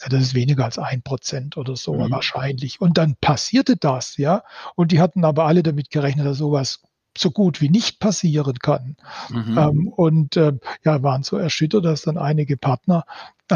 das 0.08 0.20
ist 0.20 0.34
weniger 0.34 0.64
als 0.64 0.78
ein 0.78 1.02
Prozent 1.02 1.56
oder 1.56 1.76
so 1.76 1.94
mhm. 1.94 2.10
wahrscheinlich. 2.10 2.80
Und 2.80 2.98
dann 2.98 3.14
passierte 3.20 3.76
das, 3.76 4.16
ja. 4.16 4.42
Und 4.74 4.90
die 4.90 5.00
hatten 5.00 5.24
aber 5.24 5.44
alle 5.44 5.62
damit 5.62 5.90
gerechnet, 5.90 6.26
dass 6.26 6.38
sowas 6.38 6.80
so 7.16 7.30
gut 7.30 7.60
wie 7.60 7.68
nicht 7.68 8.00
passieren 8.00 8.58
kann. 8.58 8.96
Mhm. 9.28 9.58
Ähm, 9.58 9.88
und 9.88 10.36
äh, 10.36 10.52
ja, 10.84 11.02
waren 11.02 11.22
so 11.22 11.36
erschüttert, 11.36 11.84
dass 11.84 12.02
dann 12.02 12.18
einige 12.18 12.56
Partner 12.56 13.04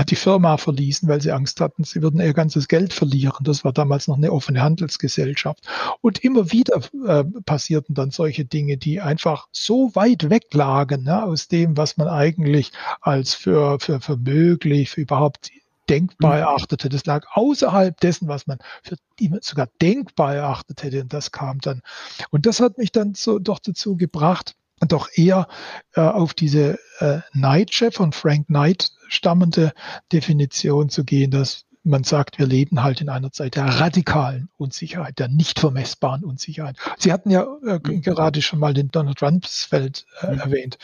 die 0.02 0.16
Firma 0.16 0.56
verließen, 0.56 1.08
weil 1.08 1.20
sie 1.20 1.30
Angst 1.30 1.60
hatten, 1.60 1.84
sie 1.84 2.02
würden 2.02 2.20
ihr 2.20 2.32
ganzes 2.32 2.66
Geld 2.66 2.92
verlieren. 2.92 3.44
Das 3.44 3.64
war 3.64 3.72
damals 3.72 4.08
noch 4.08 4.16
eine 4.16 4.32
offene 4.32 4.60
Handelsgesellschaft. 4.60 5.60
Und 6.00 6.24
immer 6.24 6.50
wieder 6.50 6.80
äh, 7.06 7.22
passierten 7.44 7.94
dann 7.94 8.10
solche 8.10 8.44
Dinge, 8.44 8.76
die 8.76 9.00
einfach 9.00 9.46
so 9.52 9.94
weit 9.94 10.30
weg 10.30 10.52
lagen 10.52 11.04
ne, 11.04 11.22
aus 11.22 11.46
dem, 11.46 11.76
was 11.76 11.96
man 11.96 12.08
eigentlich 12.08 12.72
als 13.00 13.34
für, 13.34 13.78
für, 13.78 14.00
für 14.00 14.16
möglich, 14.16 14.90
für 14.90 15.02
überhaupt 15.02 15.50
denkbar 15.88 16.34
mhm. 16.34 16.40
erachtete. 16.40 16.88
Das 16.88 17.04
lag 17.06 17.26
außerhalb 17.32 17.98
dessen, 18.00 18.28
was 18.28 18.46
man 18.46 18.58
für 18.82 18.96
sogar 19.40 19.68
denkbar 19.80 20.34
erachtet 20.34 20.82
hätte. 20.82 21.02
Und 21.02 21.12
das 21.12 21.30
kam 21.30 21.60
dann. 21.60 21.82
Und 22.30 22.46
das 22.46 22.60
hat 22.60 22.78
mich 22.78 22.92
dann 22.92 23.14
so 23.14 23.38
doch 23.38 23.58
dazu 23.58 23.96
gebracht, 23.96 24.54
doch 24.80 25.08
eher 25.14 25.48
äh, 25.94 26.00
auf 26.00 26.34
diese 26.34 26.78
äh, 26.98 27.20
Nietzsche 27.32 27.92
von 27.92 28.12
Frank 28.12 28.46
Knight 28.48 28.90
stammende 29.08 29.72
Definition 30.12 30.88
zu 30.88 31.04
gehen, 31.04 31.30
dass 31.30 31.64
man 31.84 32.02
sagt, 32.02 32.38
wir 32.38 32.46
leben 32.46 32.82
halt 32.82 33.00
in 33.00 33.08
einer 33.08 33.30
Zeit 33.30 33.56
der 33.56 33.66
radikalen 33.66 34.48
Unsicherheit, 34.56 35.18
der 35.18 35.28
nicht 35.28 35.60
vermessbaren 35.60 36.24
Unsicherheit. 36.24 36.76
Sie 36.98 37.12
hatten 37.12 37.30
ja 37.30 37.46
äh, 37.66 37.78
mhm. 37.82 38.00
gerade 38.00 38.42
schon 38.42 38.58
mal 38.58 38.72
den 38.72 38.88
Donald 38.88 39.22
Rumsfeld 39.22 40.06
äh, 40.22 40.32
mhm. 40.32 40.38
erwähnt, 40.40 40.78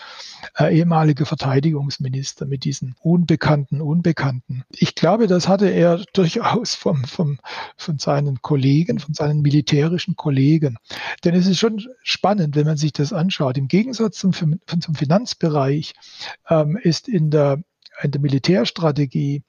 äh, 0.59 0.77
ehemaliger 0.77 1.25
Verteidigungsminister 1.25 2.47
mit 2.47 2.65
diesen 2.65 2.95
unbekannten 3.01 3.81
Unbekannten. 3.81 4.65
Ich 4.71 4.95
glaube, 4.95 5.27
das 5.27 5.49
hatte 5.49 5.69
er 5.69 6.05
durchaus 6.13 6.75
vom, 6.75 7.05
vom, 7.05 7.39
von 7.77 7.99
seinen 7.99 8.43
Kollegen, 8.43 8.99
von 8.99 9.15
seinen 9.15 9.41
militärischen 9.41 10.17
Kollegen. 10.17 10.77
Denn 11.25 11.35
es 11.35 11.47
ist 11.47 11.59
schon 11.59 11.87
spannend, 12.03 12.57
wenn 12.57 12.67
man 12.67 12.77
sich 12.77 12.93
das 12.93 13.13
anschaut. 13.13 13.57
Im 13.57 13.69
Gegensatz 13.69 14.19
zum, 14.19 14.33
zum 14.33 14.95
Finanzbereich 14.95 15.95
ähm, 16.49 16.77
ist 16.77 17.09
in 17.09 17.31
der 17.31 17.63
in 18.03 18.11
der 18.11 18.21
Militärstrategie 18.21 19.43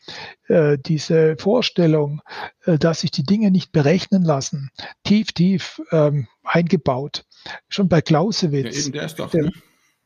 äh, 0.47 0.77
diese 0.77 1.35
Vorstellung, 1.37 2.21
äh, 2.65 2.77
dass 2.77 3.01
sich 3.01 3.11
die 3.11 3.23
Dinge 3.23 3.51
nicht 3.51 3.71
berechnen 3.71 4.23
lassen, 4.23 4.71
tief, 5.03 5.31
tief 5.31 5.81
ähm, 5.91 6.27
eingebaut. 6.43 7.25
Schon 7.69 7.89
bei 7.89 8.01
Clausewitz. 8.01 8.75
Ja, 8.75 8.83
eben, 8.83 8.91
der 8.93 9.03
ist 9.03 9.19
doch, 9.19 9.31
der, 9.31 9.43
ne? 9.43 9.51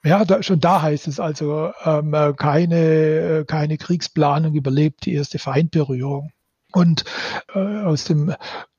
Ja, 0.03 0.23
da, 0.23 0.43
schon 0.43 0.59
da 0.59 0.83
heißt 0.83 1.07
es 1.07 1.19
also, 1.19 1.71
ähm, 1.83 2.13
äh, 2.13 2.33
keine, 2.33 2.75
äh, 2.75 3.45
keine 3.45 3.77
Kriegsplanung 3.77 4.53
überlebt 4.53 5.05
die 5.05 5.15
erste 5.15 5.39
Feindberührung. 5.39 6.31
Und 6.71 7.05
äh, 7.55 7.59
aus 7.59 8.03
dem 8.03 8.35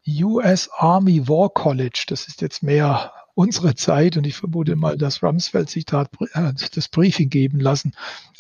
US 0.06 0.70
Army 0.72 1.26
War 1.26 1.50
College, 1.50 2.04
das 2.08 2.28
ist 2.28 2.42
jetzt 2.42 2.62
mehr 2.62 3.12
unsere 3.36 3.74
Zeit, 3.74 4.16
und 4.16 4.26
ich 4.26 4.34
vermute 4.34 4.76
mal, 4.76 4.96
dass 4.96 5.22
Rumsfeld 5.22 5.68
sich 5.68 5.84
äh, 5.92 6.52
das 6.74 6.88
Briefing 6.88 7.28
geben 7.28 7.60
lassen, 7.60 7.92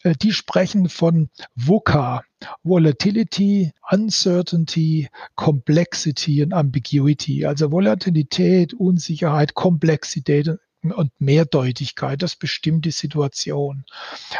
äh, 0.02 0.14
die 0.20 0.32
sprechen 0.32 0.88
von 0.88 1.28
VUCA, 1.54 2.24
Volatility, 2.62 3.72
Uncertainty, 3.90 5.08
Complexity 5.34 6.42
und 6.42 6.54
Ambiguity. 6.54 7.44
Also 7.44 7.70
Volatilität, 7.70 8.72
Unsicherheit, 8.72 9.54
Komplexität 9.54 10.58
und 10.92 11.12
Mehrdeutigkeit. 11.18 12.22
Das 12.22 12.36
bestimmt 12.36 12.84
die 12.84 12.90
Situation. 12.90 13.84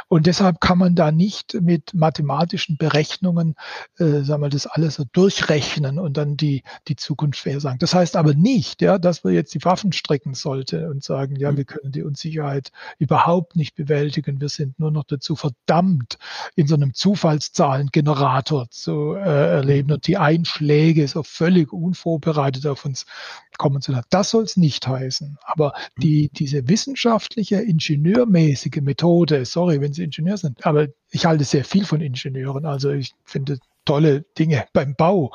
Und 0.09 0.27
deshalb 0.27 0.61
kann 0.61 0.79
man 0.79 0.95
da 0.95 1.11
nicht 1.11 1.55
mit 1.61 1.95
mathematischen 1.95 2.77
Berechnungen, 2.77 3.55
äh, 3.99 4.23
sagen 4.23 4.43
wir, 4.43 4.49
das 4.49 4.67
alles 4.67 4.97
so 4.97 5.05
durchrechnen 5.13 5.99
und 5.99 6.17
dann 6.17 6.37
die, 6.37 6.63
die 6.89 6.97
Zukunft 6.97 7.41
vorhersagen. 7.41 7.79
Das 7.79 7.95
heißt 7.95 8.17
aber 8.17 8.35
nicht, 8.35 8.83
ja, 8.83 8.99
dass 8.99 9.25
wir 9.25 9.33
jetzt 9.33 9.55
die 9.55 9.65
Waffen 9.65 9.93
strecken 9.93 10.35
sollten 10.35 10.89
und 10.89 11.03
sagen, 11.03 11.37
ja, 11.37 11.57
wir 11.57 11.65
können 11.65 11.93
die 11.93 12.03
Unsicherheit 12.03 12.73
überhaupt 12.99 13.57
nicht 13.57 13.75
bewältigen. 13.75 14.41
Wir 14.41 14.49
sind 14.49 14.79
nur 14.79 14.91
noch 14.91 15.05
dazu 15.05 15.37
verdammt, 15.37 16.19
in 16.55 16.67
so 16.67 16.75
einem 16.75 16.95
Zufallszahlengenerator 16.95 18.71
zu 18.71 19.15
äh, 19.15 19.57
erleben 19.57 19.93
und 19.93 20.07
die 20.07 20.17
Einschläge 20.17 21.07
so 21.09 21.23
völlig 21.23 21.73
unvorbereitet 21.73 22.67
auf 22.67 22.85
uns 22.85 23.07
kommen 23.59 23.81
zu 23.81 23.93
lassen. 23.93 24.07
Das 24.11 24.31
soll 24.31 24.45
es 24.45 24.57
nicht 24.57 24.87
heißen. 24.87 25.39
Aber 25.43 25.75
die, 25.97 26.31
diese 26.33 26.69
wissenschaftliche, 26.69 27.57
ingenieurmäßige 27.57 28.81
Methode, 28.83 29.45
sorry, 29.45 29.81
wenn 29.81 29.93
Sie 29.93 30.05
Ingenieur 30.05 30.37
sind, 30.37 30.65
aber 30.67 30.89
ich 31.11 31.27
halte 31.27 31.45
sehr 31.45 31.65
viel 31.65 31.85
von 31.85 32.01
Ingenieuren. 32.01 32.67
Also 32.67 32.91
ich 32.91 33.15
finde 33.25 33.59
tolle 33.87 34.25
Dinge 34.39 34.67
beim 34.75 34.95
Bau. 34.95 35.33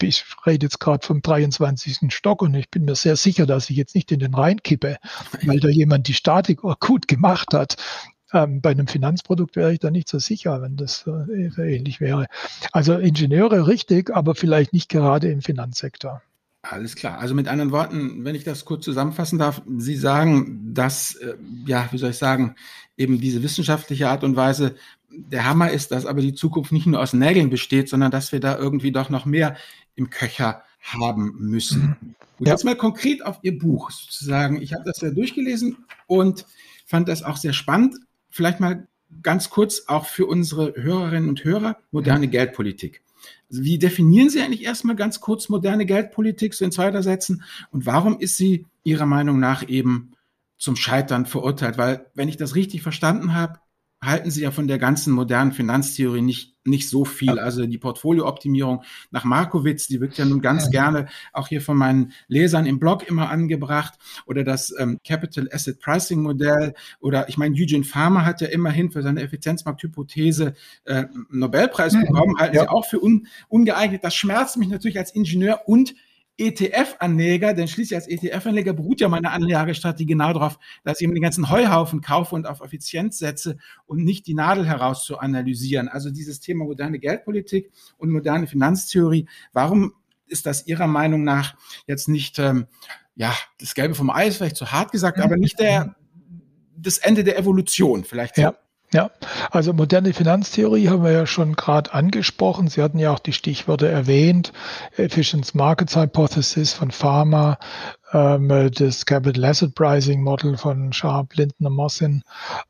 Ich 0.00 0.24
rede 0.44 0.66
jetzt 0.66 0.80
gerade 0.80 1.06
vom 1.06 1.22
23. 1.22 2.12
Stock 2.12 2.42
und 2.42 2.54
ich 2.54 2.70
bin 2.70 2.84
mir 2.84 2.96
sehr 2.96 3.16
sicher, 3.16 3.46
dass 3.46 3.70
ich 3.70 3.76
jetzt 3.76 3.94
nicht 3.94 4.10
in 4.10 4.18
den 4.18 4.34
Rhein 4.34 4.62
kippe, 4.62 4.96
weil 5.46 5.60
da 5.60 5.68
jemand 5.68 6.08
die 6.08 6.14
Statik 6.14 6.62
gut 6.80 7.06
gemacht 7.06 7.54
hat. 7.54 7.76
Ähm, 8.32 8.62
bei 8.62 8.70
einem 8.70 8.88
Finanzprodukt 8.88 9.56
wäre 9.56 9.74
ich 9.74 9.78
da 9.78 9.90
nicht 9.90 10.08
so 10.08 10.18
sicher, 10.18 10.62
wenn 10.62 10.76
das 10.76 11.06
äh, 11.06 11.76
ähnlich 11.76 12.00
wäre. 12.00 12.26
Also 12.72 12.94
Ingenieure 12.94 13.68
richtig, 13.68 14.10
aber 14.10 14.34
vielleicht 14.34 14.72
nicht 14.72 14.88
gerade 14.88 15.30
im 15.30 15.42
Finanzsektor. 15.42 16.22
Alles 16.62 16.94
klar. 16.94 17.18
Also 17.18 17.34
mit 17.34 17.48
anderen 17.48 17.72
Worten, 17.72 18.24
wenn 18.24 18.36
ich 18.36 18.44
das 18.44 18.64
kurz 18.64 18.84
zusammenfassen 18.84 19.38
darf, 19.38 19.62
Sie 19.78 19.96
sagen, 19.96 20.72
dass, 20.72 21.16
äh, 21.16 21.34
ja, 21.66 21.88
wie 21.90 21.98
soll 21.98 22.10
ich 22.10 22.18
sagen, 22.18 22.54
eben 22.96 23.20
diese 23.20 23.42
wissenschaftliche 23.42 24.08
Art 24.08 24.22
und 24.22 24.36
Weise 24.36 24.76
der 25.10 25.44
Hammer 25.44 25.70
ist, 25.70 25.90
dass 25.90 26.06
aber 26.06 26.20
die 26.20 26.34
Zukunft 26.34 26.70
nicht 26.70 26.86
nur 26.86 27.00
aus 27.00 27.12
Nägeln 27.12 27.50
besteht, 27.50 27.88
sondern 27.88 28.12
dass 28.12 28.30
wir 28.30 28.38
da 28.38 28.56
irgendwie 28.56 28.92
doch 28.92 29.10
noch 29.10 29.26
mehr 29.26 29.56
im 29.96 30.08
Köcher 30.08 30.62
haben 30.80 31.34
müssen. 31.38 31.96
Mhm. 32.00 32.14
Und 32.38 32.46
jetzt 32.46 32.64
mal 32.64 32.76
konkret 32.76 33.24
auf 33.24 33.38
Ihr 33.42 33.58
Buch 33.58 33.90
sozusagen. 33.90 34.62
Ich 34.62 34.72
habe 34.72 34.84
das 34.84 35.00
ja 35.00 35.10
durchgelesen 35.10 35.78
und 36.06 36.46
fand 36.86 37.08
das 37.08 37.22
auch 37.22 37.36
sehr 37.36 37.52
spannend. 37.52 37.96
Vielleicht 38.30 38.60
mal 38.60 38.86
ganz 39.22 39.50
kurz 39.50 39.84
auch 39.88 40.06
für 40.06 40.26
unsere 40.26 40.74
Hörerinnen 40.76 41.28
und 41.28 41.44
Hörer 41.44 41.76
moderne 41.90 42.26
mhm. 42.26 42.30
Geldpolitik. 42.30 43.02
Wie 43.54 43.78
definieren 43.78 44.30
Sie 44.30 44.40
eigentlich 44.40 44.64
erstmal 44.64 44.96
ganz 44.96 45.20
kurz 45.20 45.50
moderne 45.50 45.84
Geldpolitik 45.84 46.54
so 46.54 46.64
in 46.64 46.72
zweiter 46.72 47.02
Sätzen? 47.02 47.42
Und 47.70 47.84
warum 47.84 48.18
ist 48.18 48.38
sie 48.38 48.66
Ihrer 48.82 49.04
Meinung 49.04 49.38
nach 49.38 49.68
eben 49.68 50.12
zum 50.56 50.74
Scheitern 50.74 51.26
verurteilt? 51.26 51.76
Weil, 51.76 52.06
wenn 52.14 52.30
ich 52.30 52.38
das 52.38 52.54
richtig 52.54 52.80
verstanden 52.80 53.34
habe, 53.34 53.60
halten 54.02 54.30
Sie 54.30 54.40
ja 54.40 54.52
von 54.52 54.68
der 54.68 54.78
ganzen 54.78 55.12
modernen 55.12 55.52
Finanztheorie 55.52 56.22
nicht, 56.22 56.51
nicht 56.64 56.88
so 56.88 57.04
viel. 57.04 57.38
Also 57.38 57.66
die 57.66 57.78
Portfoliooptimierung 57.78 58.82
nach 59.10 59.24
Markowitz, 59.24 59.86
die 59.88 60.00
wird 60.00 60.16
ja 60.18 60.24
nun 60.24 60.40
ganz 60.40 60.70
gerne 60.70 61.08
auch 61.32 61.48
hier 61.48 61.60
von 61.60 61.76
meinen 61.76 62.12
Lesern 62.28 62.66
im 62.66 62.78
Blog 62.78 63.08
immer 63.08 63.30
angebracht. 63.30 63.94
Oder 64.26 64.44
das 64.44 64.74
ähm, 64.78 65.00
Capital 65.04 65.48
Asset 65.52 65.80
Pricing 65.80 66.22
Modell. 66.22 66.74
Oder 67.00 67.28
ich 67.28 67.36
meine, 67.36 67.54
Eugene 67.54 67.84
Farmer 67.84 68.24
hat 68.24 68.40
ja 68.40 68.48
immerhin 68.48 68.90
für 68.90 69.02
seine 69.02 69.22
Effizienzmarkthypothese 69.22 70.54
äh, 70.84 71.04
Nobelpreis 71.30 71.94
bekommen, 71.94 72.36
halten 72.38 72.56
ja. 72.56 72.62
Sie 72.62 72.68
auch 72.68 72.86
für 72.86 73.02
un, 73.02 73.26
ungeeignet. 73.48 74.04
Das 74.04 74.14
schmerzt 74.14 74.56
mich 74.56 74.68
natürlich 74.68 74.98
als 74.98 75.14
Ingenieur 75.14 75.62
und 75.66 75.94
ETF-Anleger, 76.38 77.54
denn 77.54 77.68
schließlich 77.68 77.96
als 77.96 78.08
ETF-Anleger 78.08 78.72
beruht 78.72 79.00
ja 79.00 79.08
meine 79.08 79.30
Anlagestrategie 79.30 80.06
genau 80.06 80.32
darauf, 80.32 80.58
dass 80.84 81.00
ich 81.00 81.06
mir 81.06 81.14
den 81.14 81.22
ganzen 81.22 81.50
Heuhaufen 81.50 82.00
kaufe 82.00 82.34
und 82.34 82.46
auf 82.46 82.60
Effizienz 82.60 83.18
setze 83.18 83.58
und 83.86 84.02
nicht 84.02 84.26
die 84.26 84.34
Nadel 84.34 84.66
heraus 84.66 85.04
zu 85.04 85.18
analysieren. 85.18 85.88
Also 85.88 86.10
dieses 86.10 86.40
Thema 86.40 86.64
moderne 86.64 86.98
Geldpolitik 86.98 87.70
und 87.98 88.10
moderne 88.10 88.46
Finanztheorie, 88.46 89.28
warum 89.52 89.92
ist 90.26 90.46
das 90.46 90.66
Ihrer 90.66 90.86
Meinung 90.86 91.22
nach 91.22 91.54
jetzt 91.86 92.08
nicht, 92.08 92.38
ähm, 92.38 92.66
ja, 93.14 93.34
das 93.58 93.74
Gelbe 93.74 93.94
vom 93.94 94.10
Eis, 94.10 94.38
vielleicht 94.38 94.56
zu 94.56 94.72
hart 94.72 94.90
gesagt, 94.90 95.20
aber 95.20 95.36
nicht 95.36 95.60
der, 95.60 95.94
das 96.76 96.98
Ende 96.98 97.24
der 97.24 97.38
Evolution, 97.38 98.04
vielleicht. 98.04 98.38
Ja. 98.38 98.54
Ja, 98.92 99.10
also 99.50 99.72
moderne 99.72 100.12
Finanztheorie 100.12 100.90
haben 100.90 101.02
wir 101.02 101.12
ja 101.12 101.26
schon 101.26 101.54
gerade 101.54 101.94
angesprochen. 101.94 102.68
Sie 102.68 102.82
hatten 102.82 102.98
ja 102.98 103.10
auch 103.10 103.20
die 103.20 103.32
Stichworte 103.32 103.88
erwähnt. 103.88 104.52
Efficient 104.98 105.54
Markets 105.54 105.96
Hypothesis 105.96 106.74
von 106.74 106.90
Pharma, 106.90 107.58
ähm, 108.12 108.70
das 108.74 109.06
Capital 109.06 109.46
Asset 109.46 109.74
Pricing 109.74 110.22
Model 110.22 110.58
von 110.58 110.92
Sharp, 110.92 111.34
Lindner, 111.36 111.70
Mossin, 111.70 112.22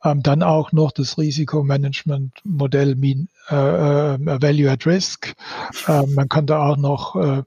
ähm, 0.05 0.23
dann 0.23 0.43
auch 0.43 0.71
noch 0.71 0.93
das 0.93 1.17
Risikomanagement 1.17 2.39
Modell 2.45 2.95
Mean, 2.95 3.27
äh, 3.49 3.55
äh, 4.13 4.41
Value 4.41 4.71
at 4.71 4.85
Risk. 4.85 5.35
Ähm, 5.89 6.13
man 6.13 6.29
kann 6.29 6.45
da 6.45 6.69
auch 6.69 6.77
noch 6.77 7.17
äh, 7.17 7.43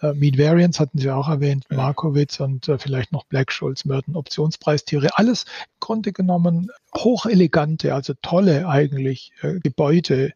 äh, 0.00 0.12
Mean 0.14 0.38
Variance 0.38 0.78
hatten 0.78 0.98
Sie 0.98 1.10
auch 1.10 1.28
erwähnt, 1.28 1.64
ja. 1.70 1.76
Markowitz 1.76 2.40
und 2.40 2.68
äh, 2.68 2.78
vielleicht 2.78 3.12
noch 3.12 3.24
Black-Scholes, 3.24 3.84
Merton, 3.84 4.16
Optionspreistheorie. 4.16 5.08
Alles 5.14 5.44
im 5.44 5.80
Grunde 5.80 6.12
genommen 6.12 6.70
hochelegante, 6.96 7.94
also 7.94 8.14
tolle 8.22 8.68
eigentlich 8.68 9.32
äh, 9.42 9.60
Gebäude, 9.60 10.32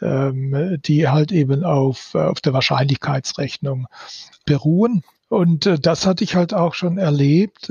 ähm, 0.00 0.78
die 0.84 1.08
halt 1.08 1.32
eben 1.32 1.64
auf, 1.64 2.14
äh, 2.14 2.18
auf 2.18 2.40
der 2.40 2.52
Wahrscheinlichkeitsrechnung 2.52 3.86
beruhen. 4.44 5.02
Und 5.28 5.66
äh, 5.66 5.78
das 5.78 6.06
hatte 6.06 6.24
ich 6.24 6.34
halt 6.34 6.54
auch 6.54 6.74
schon 6.74 6.98
erlebt. 6.98 7.70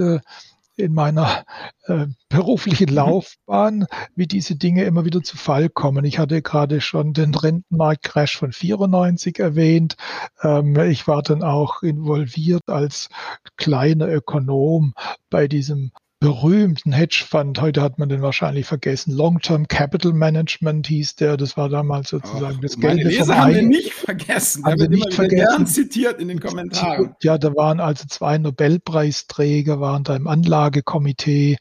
In 0.77 0.93
meiner 0.93 1.43
äh, 1.85 2.05
beruflichen 2.29 2.89
mhm. 2.89 2.95
Laufbahn, 2.95 3.87
wie 4.15 4.27
diese 4.27 4.55
Dinge 4.55 4.83
immer 4.83 5.05
wieder 5.05 5.23
zu 5.23 5.35
Fall 5.35 5.69
kommen. 5.69 6.05
Ich 6.05 6.19
hatte 6.19 6.41
gerade 6.41 6.81
schon 6.81 7.13
den 7.13 7.33
Rentenmarktcrash 7.33 8.37
von 8.37 8.51
94 8.51 9.39
erwähnt. 9.39 9.97
Ähm, 10.43 10.79
ich 10.79 11.07
war 11.07 11.23
dann 11.23 11.41
auch 11.43 11.81
involviert 11.81 12.69
als 12.69 13.09
kleiner 13.57 14.07
Ökonom 14.07 14.93
bei 15.29 15.47
diesem 15.47 15.91
berühmten 16.19 16.93
Hedgefonds, 16.93 17.61
heute 17.61 17.81
hat 17.81 17.99
man 17.99 18.09
den 18.09 18.21
wahrscheinlich 18.21 18.65
vergessen, 18.65 19.13
Long-Term 19.13 19.67
Capital 19.67 20.13
Management 20.13 20.87
hieß 20.87 21.15
der, 21.15 21.37
das 21.37 21.57
war 21.57 21.69
damals 21.69 22.09
sozusagen 22.09 22.55
Ach, 22.57 22.61
das 22.61 22.79
Geld. 22.79 22.97
Meine 22.97 23.09
Leser 23.09 23.37
haben 23.37 23.53
wir 23.53 23.61
nicht 23.61 23.93
vergessen, 23.93 24.65
haben 24.65 24.79
wir 24.79 24.89
nicht 24.89 25.13
vergessen. 25.13 25.67
zitiert 25.67 26.19
in 26.19 26.27
den 26.27 26.39
Kommentaren. 26.39 27.15
Ja, 27.21 27.37
da 27.37 27.55
waren 27.55 27.79
also 27.79 28.05
zwei 28.07 28.37
Nobelpreisträger, 28.39 29.79
waren 29.79 30.03
da 30.03 30.15
im 30.15 30.27
Anlagekomitee, 30.27 31.57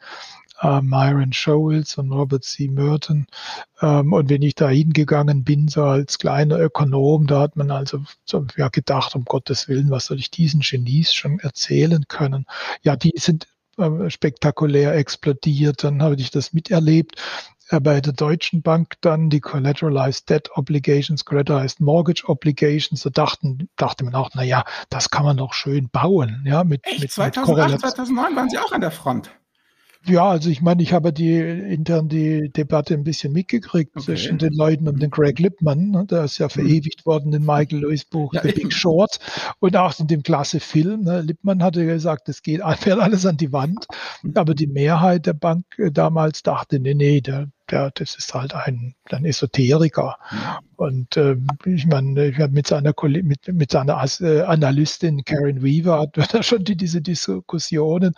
äh, 0.63 0.81
Myron 0.81 1.35
Scholes 1.35 1.99
und 1.99 2.11
Robert 2.11 2.45
C. 2.45 2.69
Merton. 2.69 3.27
Ähm, 3.83 4.15
und 4.15 4.31
wenn 4.31 4.41
ich 4.41 4.55
da 4.55 4.71
hingegangen 4.71 5.45
bin, 5.45 5.69
so 5.69 5.85
als 5.85 6.19
kleiner 6.19 6.59
Ökonom, 6.59 7.27
da 7.27 7.41
hat 7.41 7.57
man 7.57 7.71
also 7.71 8.05
so, 8.25 8.47
ja, 8.57 8.69
gedacht, 8.69 9.15
um 9.15 9.27
Gottes 9.27 9.69
Willen, 9.69 9.91
was 9.91 10.07
soll 10.07 10.19
ich 10.19 10.31
diesen 10.31 10.61
Genies 10.61 11.13
schon 11.13 11.41
erzählen 11.41 12.07
können? 12.09 12.47
Ja, 12.81 12.97
die 12.97 13.13
sind 13.17 13.47
äh, 13.79 14.11
spektakulär 14.11 14.95
explodiert. 14.95 15.85
Dann 15.85 16.03
habe 16.03 16.17
ich 16.17 16.31
das 16.31 16.53
miterlebt. 16.53 17.21
Äh, 17.71 17.81
bei 17.81 18.01
der 18.01 18.13
Deutschen 18.13 18.63
Bank 18.63 18.95
dann 19.01 19.31
die 19.31 19.41
Collateralized 19.41 20.29
Debt 20.31 20.51
Obligations, 20.55 21.25
Collateralized 21.25 21.81
Mortgage 21.81 22.25
Obligations, 22.27 23.03
da 23.03 23.11
dachten, 23.11 23.69
dachte 23.77 24.05
man 24.05 24.15
auch, 24.15 24.31
na 24.35 24.43
ja, 24.43 24.65
das 24.89 25.11
kann 25.11 25.25
man 25.25 25.37
doch 25.37 25.53
schön 25.53 25.89
bauen, 25.91 26.45
ja, 26.47 26.65
mit, 26.65 26.85
Echt? 26.87 27.01
mit 27.01 27.13
2008, 27.13 27.71
mit 27.73 27.81
2009 27.81 28.37
waren 28.37 28.51
Sie 28.51 28.59
auch 28.59 28.73
an 28.73 28.81
der 28.81 28.93
Front. 28.93 29.31
Ja, 30.09 30.29
also 30.29 30.51
ich 30.51 30.63
meine, 30.63 30.83
ich 30.83 30.93
habe 30.93 31.13
die 31.13 31.37
intern 31.37 32.09
die 32.09 32.51
Debatte 32.51 32.95
ein 32.95 33.03
bisschen 33.03 33.33
mitgekriegt 33.33 33.91
okay. 33.97 34.05
zwischen 34.05 34.39
den 34.39 34.53
Leuten 34.53 34.89
und 34.89 35.03
den 35.03 35.11
Greg 35.11 35.41
Lippmann. 35.41 35.91
Ne, 35.91 36.07
der 36.07 36.25
ist 36.25 36.39
ja 36.39 36.47
mhm. 36.47 36.51
verewigt 36.51 37.07
worden 37.07 37.33
in 37.33 37.45
Michael 37.45 37.81
Lewis 37.81 38.05
Buch 38.05 38.33
ja, 38.33 38.43
The 38.43 38.53
Big 38.53 38.73
Short 38.73 39.19
und 39.59 39.77
auch 39.77 39.99
in 39.99 40.07
dem 40.07 40.23
klasse 40.23 40.61
Film. 40.61 41.03
Ne. 41.03 41.23
Lippmann 41.23 41.63
hatte 41.63 41.85
gesagt, 41.85 42.29
es 42.29 42.43
geht 42.43 42.61
fährt 42.79 43.01
alles 43.01 43.27
an 43.27 43.37
die 43.37 43.53
Wand. 43.53 43.87
Mhm. 44.23 44.33
Aber 44.37 44.55
die 44.55 44.69
Mehrheit 44.69 45.27
der 45.27 45.35
Bank 45.35 45.65
äh, 45.79 45.91
damals 45.91 46.43
dachte, 46.45 46.79
nee, 46.79 46.95
nee, 46.95 47.21
der, 47.21 47.49
der, 47.71 47.91
das 47.91 48.15
ist 48.15 48.33
halt 48.33 48.55
ein, 48.55 48.95
ein 49.11 49.25
Esoteriker. 49.25 50.19
Mhm. 50.31 50.39
Und 50.77 51.17
äh, 51.17 51.37
ich 51.65 51.87
meine, 51.87 52.27
ich 52.29 52.39
habe 52.39 52.53
mit 52.53 52.69
seiner 52.69 52.95
mit, 53.03 53.49
mit 53.53 53.73
seiner 53.73 54.05
äh, 54.21 54.43
Analystin 54.43 55.25
Karen 55.25 55.65
Weaver 55.65 55.99
hat 56.17 56.35
er 56.35 56.43
schon 56.45 56.63
die, 56.63 56.77
diese 56.77 57.03
Diskussionen 57.03 58.15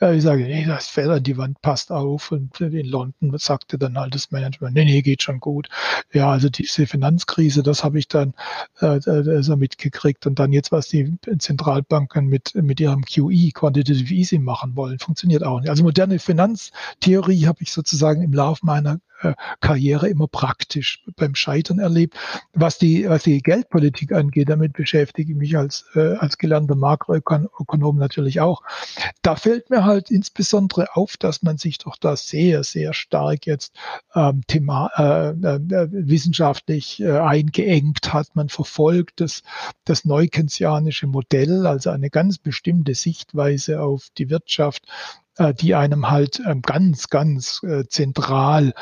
ja, 0.00 0.12
ich 0.12 0.22
sage, 0.22 0.44
nee, 0.44 0.64
das 0.64 0.86
fällt 0.88 1.26
die 1.26 1.36
Wand, 1.36 1.60
passt 1.60 1.90
auf. 1.90 2.30
Und 2.30 2.60
in 2.60 2.86
London 2.86 3.36
sagte 3.38 3.78
dann 3.78 3.98
halt 3.98 4.14
das 4.14 4.30
Management, 4.30 4.74
nee, 4.74 4.84
nee, 4.84 5.02
geht 5.02 5.22
schon 5.22 5.40
gut. 5.40 5.68
Ja, 6.12 6.30
also 6.30 6.48
diese 6.48 6.86
Finanzkrise, 6.86 7.62
das 7.64 7.82
habe 7.82 7.98
ich 7.98 8.06
dann 8.06 8.34
äh, 8.80 9.00
so 9.42 9.56
mitgekriegt. 9.56 10.26
Und 10.26 10.38
dann 10.38 10.52
jetzt, 10.52 10.70
was 10.70 10.88
die 10.88 11.16
Zentralbanken 11.38 12.26
mit, 12.26 12.54
mit 12.54 12.78
ihrem 12.78 13.04
QE, 13.04 13.50
Quantitative 13.52 14.14
Easing 14.14 14.44
machen 14.44 14.76
wollen, 14.76 14.98
funktioniert 15.00 15.42
auch 15.42 15.60
nicht. 15.60 15.70
Also 15.70 15.82
moderne 15.82 16.20
Finanztheorie 16.20 17.46
habe 17.46 17.62
ich 17.62 17.72
sozusagen 17.72 18.22
im 18.22 18.32
Laufe 18.32 18.64
meiner 18.64 19.00
äh, 19.17 19.17
Karriere 19.60 20.08
immer 20.08 20.28
praktisch 20.28 21.04
beim 21.16 21.34
Scheitern 21.34 21.78
erlebt. 21.78 22.16
Was 22.52 22.78
die, 22.78 23.08
was 23.08 23.24
die 23.24 23.40
Geldpolitik 23.40 24.12
angeht, 24.12 24.48
damit 24.48 24.74
beschäftige 24.74 25.32
ich 25.32 25.38
mich 25.38 25.56
als, 25.56 25.86
äh, 25.94 26.16
als 26.16 26.38
gelernter 26.38 26.74
Makroökonom 26.74 27.96
natürlich 27.96 28.40
auch. 28.40 28.62
Da 29.22 29.36
fällt 29.36 29.70
mir 29.70 29.84
halt 29.84 30.10
insbesondere 30.10 30.94
auf, 30.94 31.16
dass 31.16 31.42
man 31.42 31.58
sich 31.58 31.78
doch 31.78 31.96
da 31.96 32.16
sehr, 32.16 32.64
sehr 32.64 32.94
stark 32.94 33.46
jetzt 33.46 33.74
ähm, 34.14 34.42
Thema, 34.46 34.90
äh, 34.96 35.28
äh, 35.30 35.88
wissenschaftlich 35.90 37.00
äh, 37.00 37.18
eingeengt 37.18 38.12
hat. 38.12 38.34
Man 38.34 38.48
verfolgt 38.48 39.20
das, 39.20 39.42
das 39.84 40.04
neukensianische 40.04 41.06
Modell, 41.06 41.66
also 41.66 41.90
eine 41.90 42.10
ganz 42.10 42.38
bestimmte 42.38 42.94
Sichtweise 42.94 43.80
auf 43.80 44.08
die 44.16 44.30
Wirtschaft, 44.30 44.86
äh, 45.36 45.54
die 45.54 45.74
einem 45.74 46.10
halt 46.10 46.40
ähm, 46.46 46.62
ganz, 46.62 47.08
ganz 47.08 47.62
äh, 47.62 47.86
zentral 47.88 48.74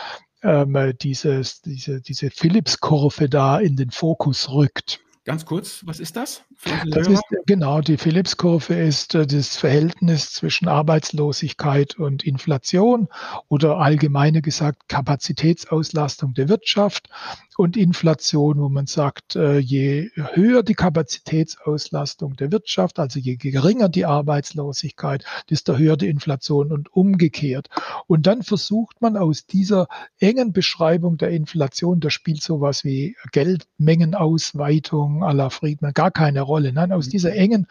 ähm, 0.46 0.94
dieses, 1.02 1.60
diese, 1.60 2.00
diese 2.00 2.30
Phillips-Kurve 2.30 3.28
da 3.28 3.58
in 3.58 3.76
den 3.76 3.90
Fokus 3.90 4.50
rückt. 4.50 5.00
Ganz 5.26 5.44
kurz, 5.44 5.82
was 5.84 5.98
ist 5.98 6.14
das? 6.14 6.44
Das 6.86 7.08
ist, 7.08 7.20
genau, 7.46 7.80
die 7.80 7.96
Phillips-Kurve 7.96 8.74
ist 8.74 9.16
äh, 9.16 9.26
das 9.26 9.56
Verhältnis 9.56 10.32
zwischen 10.32 10.68
Arbeitslosigkeit 10.68 11.98
und 11.98 12.22
Inflation 12.22 13.08
oder 13.48 13.78
allgemeiner 13.78 14.40
gesagt 14.40 14.88
Kapazitätsauslastung 14.88 16.34
der 16.34 16.48
Wirtschaft 16.48 17.08
und 17.56 17.76
Inflation, 17.76 18.60
wo 18.60 18.68
man 18.68 18.86
sagt, 18.86 19.34
äh, 19.34 19.58
je 19.58 20.10
höher 20.14 20.62
die 20.62 20.74
Kapazitätsauslastung 20.74 22.36
der 22.36 22.52
Wirtschaft, 22.52 23.00
also 23.00 23.18
je 23.18 23.34
geringer 23.34 23.88
die 23.88 24.06
Arbeitslosigkeit, 24.06 25.24
desto 25.50 25.76
höher 25.76 25.96
die 25.96 26.08
Inflation 26.08 26.70
und 26.70 26.94
umgekehrt. 26.94 27.68
Und 28.06 28.28
dann 28.28 28.44
versucht 28.44 29.02
man 29.02 29.16
aus 29.16 29.46
dieser 29.46 29.88
engen 30.20 30.52
Beschreibung 30.52 31.16
der 31.16 31.30
Inflation, 31.30 31.98
da 31.98 32.10
spielt 32.10 32.42
sowas 32.42 32.84
wie 32.84 33.16
Geldmengenausweitung 33.32 35.15
à 35.22 35.32
la 35.32 35.50
Friedman 35.50 35.92
gar 35.92 36.10
keine 36.10 36.42
Rolle. 36.42 36.72
Nein, 36.72 36.92
aus 36.92 37.08
dieser 37.08 37.30
mhm. 37.30 37.36
engen 37.36 37.66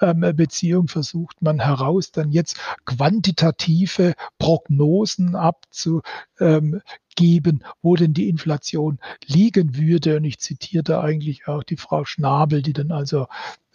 ähm, 0.00 0.20
Beziehung 0.34 0.88
versucht 0.88 1.42
man 1.42 1.60
heraus 1.60 2.12
dann 2.12 2.30
jetzt 2.30 2.58
quantitative 2.84 4.14
Prognosen 4.38 5.34
abzu, 5.34 6.02
ähm, 6.40 6.80
geben, 7.16 7.64
wo 7.82 7.96
denn 7.96 8.14
die 8.14 8.28
Inflation 8.28 8.98
liegen 9.26 9.76
würde. 9.76 10.18
Und 10.18 10.24
ich 10.24 10.38
zitiere 10.38 11.00
eigentlich 11.00 11.48
auch 11.48 11.64
die 11.64 11.76
Frau 11.76 12.04
Schnabel, 12.04 12.62
die 12.62 12.72
dann 12.72 12.92
also 12.92 13.26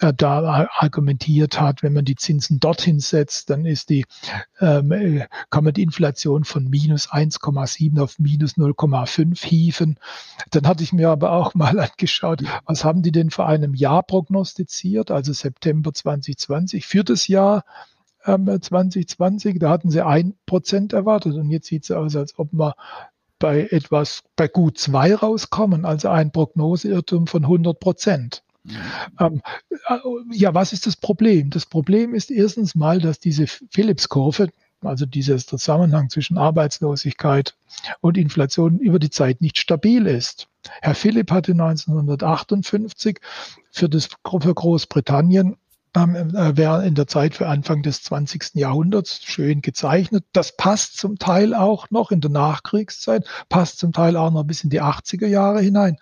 äh, 0.02 0.14
da 0.16 0.68
argumentiert 0.78 1.60
hat, 1.60 1.84
wenn 1.84 1.94
man 1.94 2.06
die 2.06 2.16
Zinsen 2.16 2.60
dorthin 2.60 3.00
setzt, 3.00 3.50
dann 3.50 3.66
ist 3.66 3.90
die, 3.90 4.06
ähm, 4.60 4.92
äh, 4.92 5.28
kann 5.50 5.64
man 5.64 5.74
die 5.74 5.84
Inflation 5.84 6.44
von 6.44 6.70
minus 6.70 7.10
1,7 7.10 8.02
auf 8.02 8.18
minus 8.18 8.54
0,5 8.58 9.44
hieven. 9.46 9.98
Dann 10.50 10.68
hatte 10.68 10.84
ich 10.84 10.92
mir 10.94 11.10
aber 11.10 11.34
auch 11.34 11.54
mal 11.54 11.80
angeschaut, 11.80 12.44
was 12.66 12.84
haben 12.84 13.04
die 13.04 13.12
denn 13.12 13.30
vor 13.30 13.48
einem 13.48 13.76
Jahr 13.76 14.04
prognostiziert, 14.04 15.12
also 15.12 15.34
September 15.34 15.94
2020 15.94 16.86
für 16.88 17.04
das 17.04 17.28
Jahr 17.28 17.64
2020, 18.24 19.54
ähm, 19.56 19.60
da 19.60 19.70
hatten 19.70 19.90
sie 19.90 20.06
ein 20.06 20.36
Prozent 20.46 20.94
erwartet 20.94 21.36
und 21.36 21.50
jetzt 21.50 21.68
sieht 21.68 21.84
es 21.84 21.92
aus, 21.92 22.16
als 22.16 22.38
ob 22.38 22.54
wir 22.54 22.76
bei 23.42 23.68
etwas, 23.72 24.24
bei 24.38 24.48
gut 24.48 24.78
zwei 24.78 25.14
rauskommen, 25.14 25.84
also 25.84 26.08
ein 26.08 26.32
Prognoseirrtum 26.32 27.28
von 27.28 27.44
100 27.44 27.78
Prozent. 27.78 28.44
Mhm. 28.64 28.78
Ähm, 29.20 29.42
äh, 29.90 29.98
ja, 30.32 30.54
was 30.54 30.72
ist 30.72 30.86
das 30.86 30.96
Problem? 30.96 31.50
Das 31.50 31.66
Problem 31.66 32.14
ist 32.14 32.32
erstens 32.32 32.76
mal, 32.76 33.00
dass 33.00 33.20
diese 33.20 33.48
Phillips-Kurve, 33.48 34.50
also 34.82 35.06
dieser 35.06 35.38
Zusammenhang 35.38 36.10
zwischen 36.10 36.38
Arbeitslosigkeit 36.38 37.56
und 38.00 38.18
Inflation 38.18 38.80
über 38.80 39.00
die 39.00 39.10
Zeit 39.10 39.42
nicht 39.42 39.58
stabil 39.58 40.06
ist. 40.06 40.48
Herr 40.82 40.96
Philipp 40.96 41.32
hatte 41.32 41.54
1958 41.54 43.20
für, 43.72 43.90
das, 43.90 44.10
für 44.24 44.54
Großbritannien 44.54 45.58
wäre 45.94 46.86
in 46.86 46.96
der 46.96 47.08
Zeit 47.08 47.36
für 47.36 47.48
Anfang 47.48 47.84
des 47.84 48.04
20. 48.04 48.56
Jahrhunderts 48.56 49.24
schön 49.24 49.62
gezeichnet. 49.62 50.26
Das 50.32 50.56
passt 50.56 50.98
zum 50.98 51.20
Teil 51.20 51.54
auch 51.54 51.90
noch 51.90 52.12
in 52.12 52.22
der 52.22 52.32
Nachkriegszeit, 52.32 53.26
passt 53.50 53.80
zum 53.80 53.92
Teil 53.92 54.16
auch 54.16 54.32
noch 54.32 54.44
bis 54.44 54.64
in 54.64 54.70
die 54.70 54.82
80er 54.82 55.28
Jahre 55.28 55.62
hinein. 55.62 55.98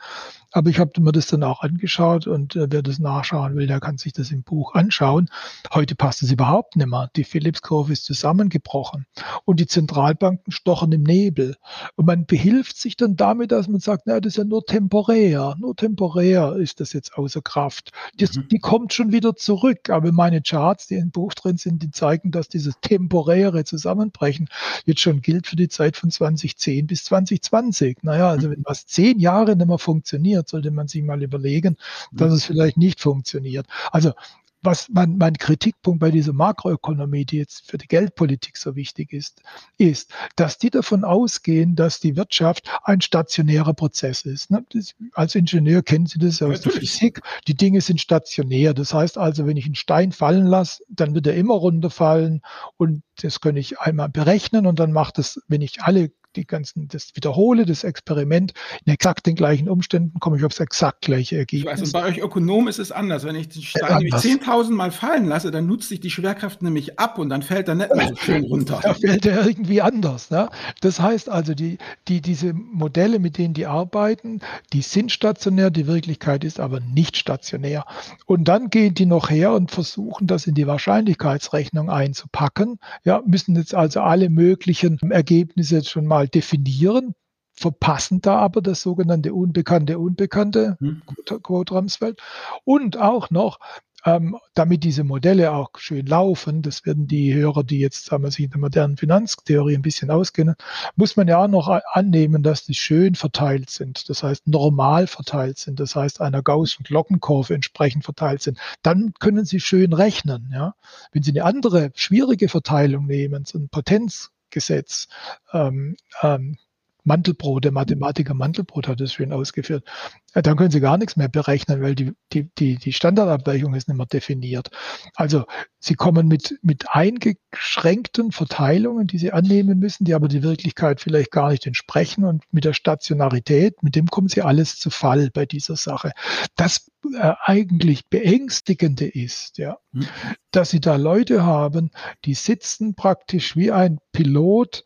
Aber 0.51 0.69
ich 0.69 0.79
habe 0.79 0.99
mir 0.99 1.11
das 1.11 1.27
dann 1.27 1.43
auch 1.43 1.61
angeschaut 1.61 2.25
und 2.25 2.55
äh, 2.55 2.67
wer 2.69 2.81
das 2.81 2.99
nachschauen 2.99 3.55
will, 3.55 3.67
der 3.67 3.79
kann 3.79 3.97
sich 3.97 4.13
das 4.13 4.31
im 4.31 4.43
Buch 4.43 4.73
anschauen. 4.73 5.29
Heute 5.73 5.95
passt 5.95 6.23
es 6.23 6.31
überhaupt 6.31 6.75
nicht 6.75 6.87
mehr. 6.87 7.09
Die 7.15 7.23
Phillips-Kurve 7.23 7.93
ist 7.93 8.05
zusammengebrochen 8.05 9.05
und 9.45 9.59
die 9.59 9.67
Zentralbanken 9.67 10.51
stochen 10.51 10.91
im 10.91 11.03
Nebel. 11.03 11.55
Und 11.95 12.05
man 12.05 12.25
behilft 12.25 12.77
sich 12.77 12.95
dann 12.95 13.15
damit, 13.15 13.51
dass 13.51 13.67
man 13.67 13.79
sagt, 13.79 14.07
naja, 14.07 14.19
das 14.19 14.33
ist 14.33 14.37
ja 14.37 14.43
nur 14.43 14.65
temporär. 14.65 15.55
Nur 15.59 15.75
temporär 15.75 16.55
ist 16.55 16.79
das 16.79 16.93
jetzt 16.93 17.15
außer 17.15 17.41
Kraft. 17.41 17.91
Das, 18.17 18.35
mhm. 18.35 18.47
Die 18.47 18.59
kommt 18.59 18.93
schon 18.93 19.11
wieder 19.11 19.35
zurück. 19.35 19.89
Aber 19.89 20.11
meine 20.11 20.41
Charts, 20.41 20.87
die 20.87 20.95
im 20.95 21.11
Buch 21.11 21.33
drin 21.35 21.57
sind, 21.57 21.83
die 21.83 21.91
zeigen, 21.91 22.31
dass 22.31 22.49
dieses 22.49 22.79
temporäre 22.81 23.65
Zusammenbrechen 23.65 24.49
jetzt 24.85 25.01
schon 25.01 25.21
gilt 25.21 25.47
für 25.47 25.55
die 25.55 25.69
Zeit 25.69 25.95
von 25.95 26.09
2010 26.09 26.87
bis 26.87 27.03
2020. 27.05 27.99
Naja, 28.01 28.29
also 28.29 28.47
mhm. 28.47 28.53
wenn 28.53 28.63
was 28.65 28.87
zehn 28.87 29.19
Jahre 29.19 29.55
nicht 29.55 29.67
mehr 29.67 29.77
funktioniert, 29.77 30.38
funktioniert, 30.39 30.49
sollte 30.49 30.71
man 30.71 30.87
sich 30.87 31.03
mal 31.03 31.21
überlegen, 31.21 31.77
dass 32.11 32.31
es 32.33 32.45
vielleicht 32.45 32.77
nicht 32.77 32.99
funktioniert. 32.99 33.67
Also 33.91 34.13
was 34.61 34.89
mein, 34.89 35.17
mein 35.17 35.37
Kritikpunkt 35.37 36.01
bei 36.01 36.11
dieser 36.11 36.33
Makroökonomie, 36.33 37.23
die 37.23 37.37
jetzt 37.37 37.71
für 37.71 37.77
die 37.77 37.87
Geldpolitik 37.87 38.57
so 38.57 38.75
wichtig 38.75 39.13
ist, 39.13 39.41
ist, 39.77 40.11
dass 40.35 40.57
die 40.57 40.69
davon 40.69 41.05
ausgehen, 41.05 41.77
dass 41.77 42.01
die 42.01 42.17
Wirtschaft 42.17 42.69
ein 42.83 42.99
stationärer 42.99 43.73
Prozess 43.73 44.23
ist. 44.23 44.51
Ne? 44.51 44.65
Das, 44.73 44.95
als 45.13 45.35
Ingenieur 45.35 45.81
kennen 45.81 46.07
Sie 46.07 46.19
das 46.19 46.41
aus 46.41 46.59
der 46.59 46.73
Physik. 46.73 47.21
Die 47.47 47.55
Dinge 47.55 47.79
sind 47.79 48.01
stationär. 48.01 48.73
Das 48.73 48.93
heißt 48.93 49.17
also, 49.17 49.45
wenn 49.45 49.55
ich 49.55 49.63
einen 49.63 49.75
Stein 49.75 50.11
fallen 50.11 50.45
lasse, 50.45 50.83
dann 50.89 51.15
wird 51.15 51.27
er 51.27 51.35
immer 51.35 51.55
runterfallen 51.55 52.41
und 52.75 53.01
das 53.21 53.39
kann 53.39 53.55
ich 53.55 53.79
einmal 53.79 54.09
berechnen 54.09 54.65
und 54.65 54.77
dann 54.77 54.91
macht 54.91 55.19
es, 55.19 55.41
wenn 55.47 55.61
ich 55.61 55.83
alle 55.83 56.11
die 56.35 56.45
ganzen, 56.45 56.87
das 56.87 57.11
wiederhole, 57.15 57.65
das 57.65 57.83
Experiment 57.83 58.53
in 58.85 58.93
exakt 58.93 59.25
den 59.25 59.35
gleichen 59.35 59.69
Umständen, 59.69 60.19
komme 60.19 60.37
ich 60.37 60.45
aufs 60.45 60.59
exakt 60.59 61.01
gleiche 61.01 61.37
Ergebnis. 61.37 61.73
Ich 61.73 61.81
weiß, 61.81 61.91
bei 61.91 62.05
euch 62.05 62.19
Ökonomen 62.19 62.67
ist 62.67 62.79
es 62.79 62.91
anders. 62.91 63.23
Wenn 63.23 63.35
ich 63.35 63.49
den 63.49 63.61
Stein 63.61 64.05
äh, 64.05 64.09
10.000 64.09 64.71
Mal 64.71 64.91
fallen 64.91 65.25
lasse, 65.25 65.51
dann 65.51 65.65
nutzt 65.65 65.89
sich 65.89 65.99
die 65.99 66.09
Schwerkraft 66.09 66.61
nämlich 66.61 66.99
ab 66.99 67.17
und 67.17 67.29
dann 67.29 67.41
fällt 67.41 67.67
er 67.67 67.75
nicht 67.75 67.93
mehr 67.93 68.09
so 68.09 68.15
schön 68.15 68.43
runter. 68.49 68.79
Da 68.83 68.93
fällt 68.93 69.25
er 69.25 69.45
irgendwie 69.45 69.81
anders. 69.81 70.29
Ne? 70.29 70.49
Das 70.81 70.99
heißt 70.99 71.29
also, 71.29 71.53
die, 71.53 71.77
die, 72.07 72.21
diese 72.21 72.53
Modelle, 72.53 73.19
mit 73.19 73.37
denen 73.37 73.53
die 73.53 73.65
arbeiten, 73.65 74.41
die 74.73 74.81
sind 74.81 75.11
stationär, 75.11 75.69
die 75.71 75.87
Wirklichkeit 75.87 76.43
ist 76.43 76.59
aber 76.59 76.79
nicht 76.79 77.17
stationär. 77.17 77.85
Und 78.25 78.47
dann 78.47 78.69
gehen 78.69 78.93
die 78.93 79.05
noch 79.05 79.29
her 79.29 79.53
und 79.53 79.71
versuchen, 79.71 80.27
das 80.27 80.47
in 80.47 80.55
die 80.55 80.67
Wahrscheinlichkeitsrechnung 80.67 81.89
einzupacken. 81.89 82.79
Ja, 83.03 83.21
müssen 83.25 83.55
jetzt 83.55 83.73
also 83.73 84.01
alle 84.01 84.29
möglichen 84.29 84.99
Ergebnisse 85.09 85.83
schon 85.83 86.05
mal 86.05 86.18
definieren, 86.27 87.15
verpassen 87.53 88.21
da 88.21 88.37
aber 88.37 88.61
das 88.61 88.81
sogenannte 88.81 89.33
Unbekannte 89.33 89.99
Unbekannte, 89.99 90.77
hm. 90.79 91.01
Quote 91.43 91.75
Ramsfeld. 91.75 92.21
Und 92.63 92.97
auch 92.97 93.29
noch, 93.29 93.59
ähm, 94.05 94.37
damit 94.53 94.85
diese 94.85 95.03
Modelle 95.03 95.51
auch 95.51 95.71
schön 95.77 96.05
laufen, 96.05 96.61
das 96.61 96.85
werden 96.85 97.07
die 97.07 97.33
Hörer, 97.33 97.65
die 97.65 97.79
jetzt 97.79 98.05
sagen 98.05 98.23
wir, 98.23 98.31
sich 98.31 98.45
in 98.45 98.51
der 98.51 98.59
modernen 98.59 98.95
Finanztheorie 98.95 99.75
ein 99.75 99.81
bisschen 99.81 100.09
auskennen, 100.09 100.55
muss 100.95 101.17
man 101.17 101.27
ja 101.27 101.43
auch 101.43 101.49
noch 101.49 101.67
annehmen, 101.67 102.43
dass 102.43 102.63
die 102.63 102.75
schön 102.75 103.15
verteilt 103.15 103.69
sind. 103.69 104.09
Das 104.09 104.23
heißt, 104.23 104.47
normal 104.47 105.07
verteilt 105.07 105.57
sind. 105.57 105.81
Das 105.81 105.97
heißt, 105.97 106.21
einer 106.21 106.41
Gaußschen 106.41 106.85
Glockenkurve 106.85 107.53
entsprechend 107.53 108.05
verteilt 108.05 108.41
sind. 108.41 108.57
Dann 108.83 109.13
können 109.19 109.43
Sie 109.43 109.59
schön 109.59 109.91
rechnen. 109.91 110.49
Ja? 110.53 110.75
Wenn 111.11 111.23
Sie 111.23 111.31
eine 111.31 111.43
andere 111.43 111.91
schwierige 111.95 112.47
Verteilung 112.47 113.05
nehmen, 113.05 113.43
so 113.43 113.57
ein 113.57 113.67
Potenz 113.67 114.31
Gesetz. 114.51 115.07
Ähm, 115.53 115.95
ähm, 116.21 116.57
Mantelbrot, 117.03 117.63
der 117.63 117.71
Mathematiker 117.71 118.33
Mantelbrot 118.33 118.87
hat 118.87 119.01
es 119.01 119.13
schön 119.13 119.31
ausgeführt. 119.31 119.85
Dann 120.33 120.57
können 120.57 120.71
Sie 120.71 120.79
gar 120.79 120.97
nichts 120.97 121.15
mehr 121.15 121.27
berechnen, 121.27 121.81
weil 121.81 121.95
die, 121.95 122.13
die, 122.33 122.49
die, 122.57 122.75
die 122.75 122.93
Standardabweichung 122.93 123.73
ist 123.73 123.87
nicht 123.87 123.97
mehr 123.97 124.05
definiert. 124.05 124.69
Also 125.15 125.45
Sie 125.79 125.95
kommen 125.95 126.27
mit, 126.27 126.59
mit 126.61 126.89
eingeschränkten 126.89 128.31
Verteilungen, 128.31 129.07
die 129.07 129.17
Sie 129.17 129.31
annehmen 129.31 129.79
müssen, 129.79 130.05
die 130.05 130.13
aber 130.13 130.27
die 130.27 130.43
Wirklichkeit 130.43 131.01
vielleicht 131.01 131.31
gar 131.31 131.49
nicht 131.49 131.65
entsprechen. 131.65 132.25
Und 132.25 132.43
mit 132.51 132.65
der 132.65 132.73
Stationarität, 132.73 133.81
mit 133.81 133.95
dem 133.95 134.07
kommen 134.07 134.27
Sie 134.27 134.41
alles 134.41 134.77
zu 134.77 134.89
Fall 134.89 135.29
bei 135.31 135.45
dieser 135.45 135.77
Sache. 135.77 136.11
Das 136.55 136.91
äh, 137.13 137.33
eigentlich 137.43 138.07
Beängstigende 138.09 139.07
ist, 139.07 139.57
ja, 139.57 139.77
mhm. 139.91 140.05
dass 140.51 140.69
Sie 140.69 140.81
da 140.81 140.97
Leute 140.97 141.43
haben, 141.43 141.91
die 142.25 142.33
sitzen 142.33 142.95
praktisch 142.95 143.55
wie 143.55 143.71
ein 143.71 143.99
Pilot 144.11 144.83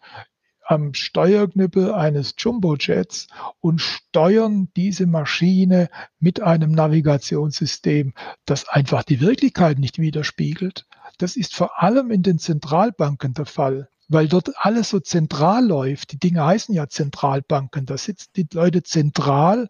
am 0.74 0.94
Steuerknüppel 0.94 1.94
eines 1.94 2.34
Jumbojets 2.38 3.28
und 3.62 3.80
steuern 3.80 4.70
diese 4.76 5.06
Maschine 5.06 5.90
mit 6.20 6.42
einem 6.42 6.72
Navigationssystem, 6.72 8.14
das 8.46 8.68
einfach 8.68 9.04
die 9.04 9.22
Wirklichkeit 9.22 9.80
nicht 9.80 10.00
widerspiegelt. 10.00 10.86
Das 11.20 11.36
ist 11.36 11.56
vor 11.56 11.82
allem 11.82 12.10
in 12.12 12.24
den 12.24 12.40
Zentralbanken 12.40 13.36
der 13.36 13.46
Fall, 13.46 13.88
weil 14.08 14.28
dort 14.28 14.50
alles 14.58 14.90
so 14.90 15.00
zentral 15.00 15.66
läuft. 15.66 16.12
Die 16.12 16.20
Dinge 16.20 16.44
heißen 16.44 16.74
ja 16.74 16.90
Zentralbanken. 16.90 17.86
Da 17.86 17.98
sitzen 17.98 18.32
die 18.36 18.48
Leute 18.52 18.82
zentral 18.82 19.70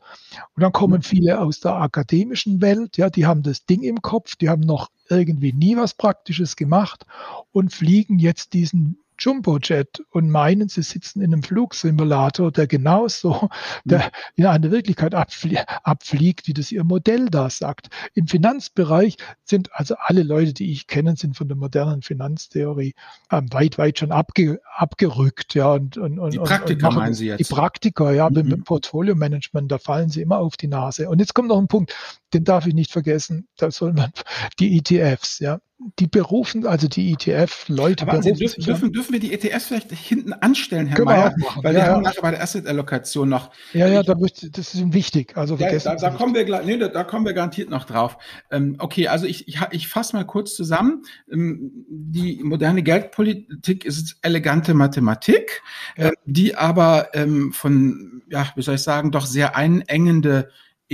und 0.56 0.64
dann 0.64 0.72
kommen 0.72 1.02
viele 1.02 1.42
aus 1.42 1.60
der 1.60 1.76
akademischen 1.76 2.62
Welt. 2.62 2.98
Ja, 2.98 3.10
die 3.10 3.26
haben 3.26 3.44
das 3.44 3.66
Ding 3.66 3.84
im 3.84 4.02
Kopf, 4.02 4.38
die 4.38 4.50
haben 4.50 4.62
noch 4.62 4.90
irgendwie 5.10 5.52
nie 5.52 5.76
was 5.76 5.94
Praktisches 5.94 6.56
gemacht 6.56 7.06
und 7.52 7.74
fliegen 7.74 8.20
jetzt 8.20 8.54
diesen 8.54 9.03
Jumbojet 9.20 10.04
und 10.12 10.30
meinen, 10.30 10.70
sie 10.70 10.84
sitzen 10.84 11.22
in 11.22 11.34
einem 11.34 11.44
Flugsimulator, 11.44 12.52
der 12.52 12.68
genauso 12.68 13.50
der 13.84 14.12
in 14.36 14.46
einer 14.46 14.72
Wirklichkeit 14.72 15.16
abflie 15.16 15.64
abfliegt, 15.84 16.48
wie 16.48 16.54
das 16.54 16.72
ihr 16.72 16.84
Modell 16.84 17.28
da 17.30 17.50
sagt. 17.50 17.90
Im 18.14 18.28
Finanzbereich 18.28 19.18
sind 19.44 19.74
also 19.74 19.96
alle 19.98 20.24
Leute, 20.24 20.54
die 20.54 20.72
ich 20.72 20.88
kenne, 20.88 21.16
sind 21.16 21.38
von 21.38 21.48
der 21.48 21.58
modernen 21.58 22.02
Finanztheorie 22.02 22.96
ähm, 23.32 23.52
weit, 23.52 23.78
weit 23.78 24.00
schon 24.00 24.12
abge 24.12 24.60
abgerückt. 24.76 25.54
Ja, 25.56 25.74
und, 25.74 25.98
und, 25.98 26.34
die 26.34 26.40
Praktiker 26.40 26.90
und 26.90 26.96
meinen 26.96 27.14
Sie 27.14 27.28
jetzt? 27.28 27.40
Die 27.40 27.54
Praktiker, 27.54 28.12
ja, 28.12 28.30
mhm. 28.30 28.50
beim 28.50 28.64
Portfolio-Management, 28.64 29.72
da 29.72 29.78
fallen 29.78 30.10
sie 30.10 30.22
immer 30.22 30.40
auf 30.40 30.58
die 30.58 30.68
Nase. 30.68 31.10
Und 31.10 31.20
jetzt 31.20 31.34
kommt 31.34 31.50
noch 31.50 31.60
ein 31.60 31.68
Punkt, 31.68 31.96
den 32.34 32.44
darf 32.44 32.66
ich 32.66 32.74
nicht 32.74 32.92
vergessen, 32.92 33.48
da 33.58 33.72
soll 33.72 33.94
man 33.94 34.12
die 34.60 34.78
ETFs, 34.78 35.40
ja 35.40 35.60
die 36.00 36.08
berufen, 36.08 36.66
also 36.66 36.88
die 36.88 37.14
ETF-Leute 37.14 38.06
berufen 38.06 38.36
dürfen, 38.36 38.64
dürfen, 38.64 38.92
dürfen 38.92 39.14
wir 39.14 39.20
die 39.20 39.34
ETFs 39.34 39.68
vielleicht 39.68 39.92
hinten 39.92 40.34
anstellen, 40.34 40.88
Herr 40.88 41.04
Mayer? 41.04 41.34
Weil 41.62 41.74
ja, 41.74 41.80
wir 41.82 41.88
ja. 41.88 41.94
haben 41.94 42.02
nachher 42.04 42.22
bei 42.22 42.32
der 42.32 42.42
Asset-Allokation 42.42 43.30
noch. 43.30 43.52
Ja, 43.74 43.88
ja, 43.88 44.04
da 44.04 44.16
ich, 44.24 44.52
das 44.52 44.74
ist 44.74 44.94
wichtig. 44.94 45.36
Also 45.38 45.56
ja, 45.56 45.78
da, 45.78 45.96
da 45.96 46.10
kommen 46.12 46.34
wir 46.34 46.44
nee, 46.64 46.78
da, 46.78 46.88
da, 46.88 47.04
kommen 47.04 47.26
wir 47.26 47.34
garantiert 47.34 47.70
noch 47.70 47.86
drauf. 47.86 48.18
Ähm, 48.52 48.76
okay, 48.80 49.08
also 49.08 49.26
ich, 49.26 49.48
ich, 49.48 49.60
ich 49.72 49.88
fasse 49.88 50.16
mal 50.16 50.26
kurz 50.26 50.56
zusammen. 50.56 51.04
Ähm, 51.32 51.86
die 51.88 52.42
moderne 52.44 52.84
Geldpolitik 52.84 53.86
ist 53.86 54.18
elegante 54.22 54.74
Mathematik, 54.74 55.62
ja. 55.98 56.10
äh, 56.10 56.12
die 56.26 56.56
aber 56.56 57.10
ähm, 57.14 57.52
von, 57.54 58.24
ja, 58.30 58.48
wie 58.56 58.62
soll 58.62 58.76
ich 58.76 58.82
sagen, 58.82 59.12
doch 59.12 59.26
sehr 59.26 59.56
einengende 59.56 60.50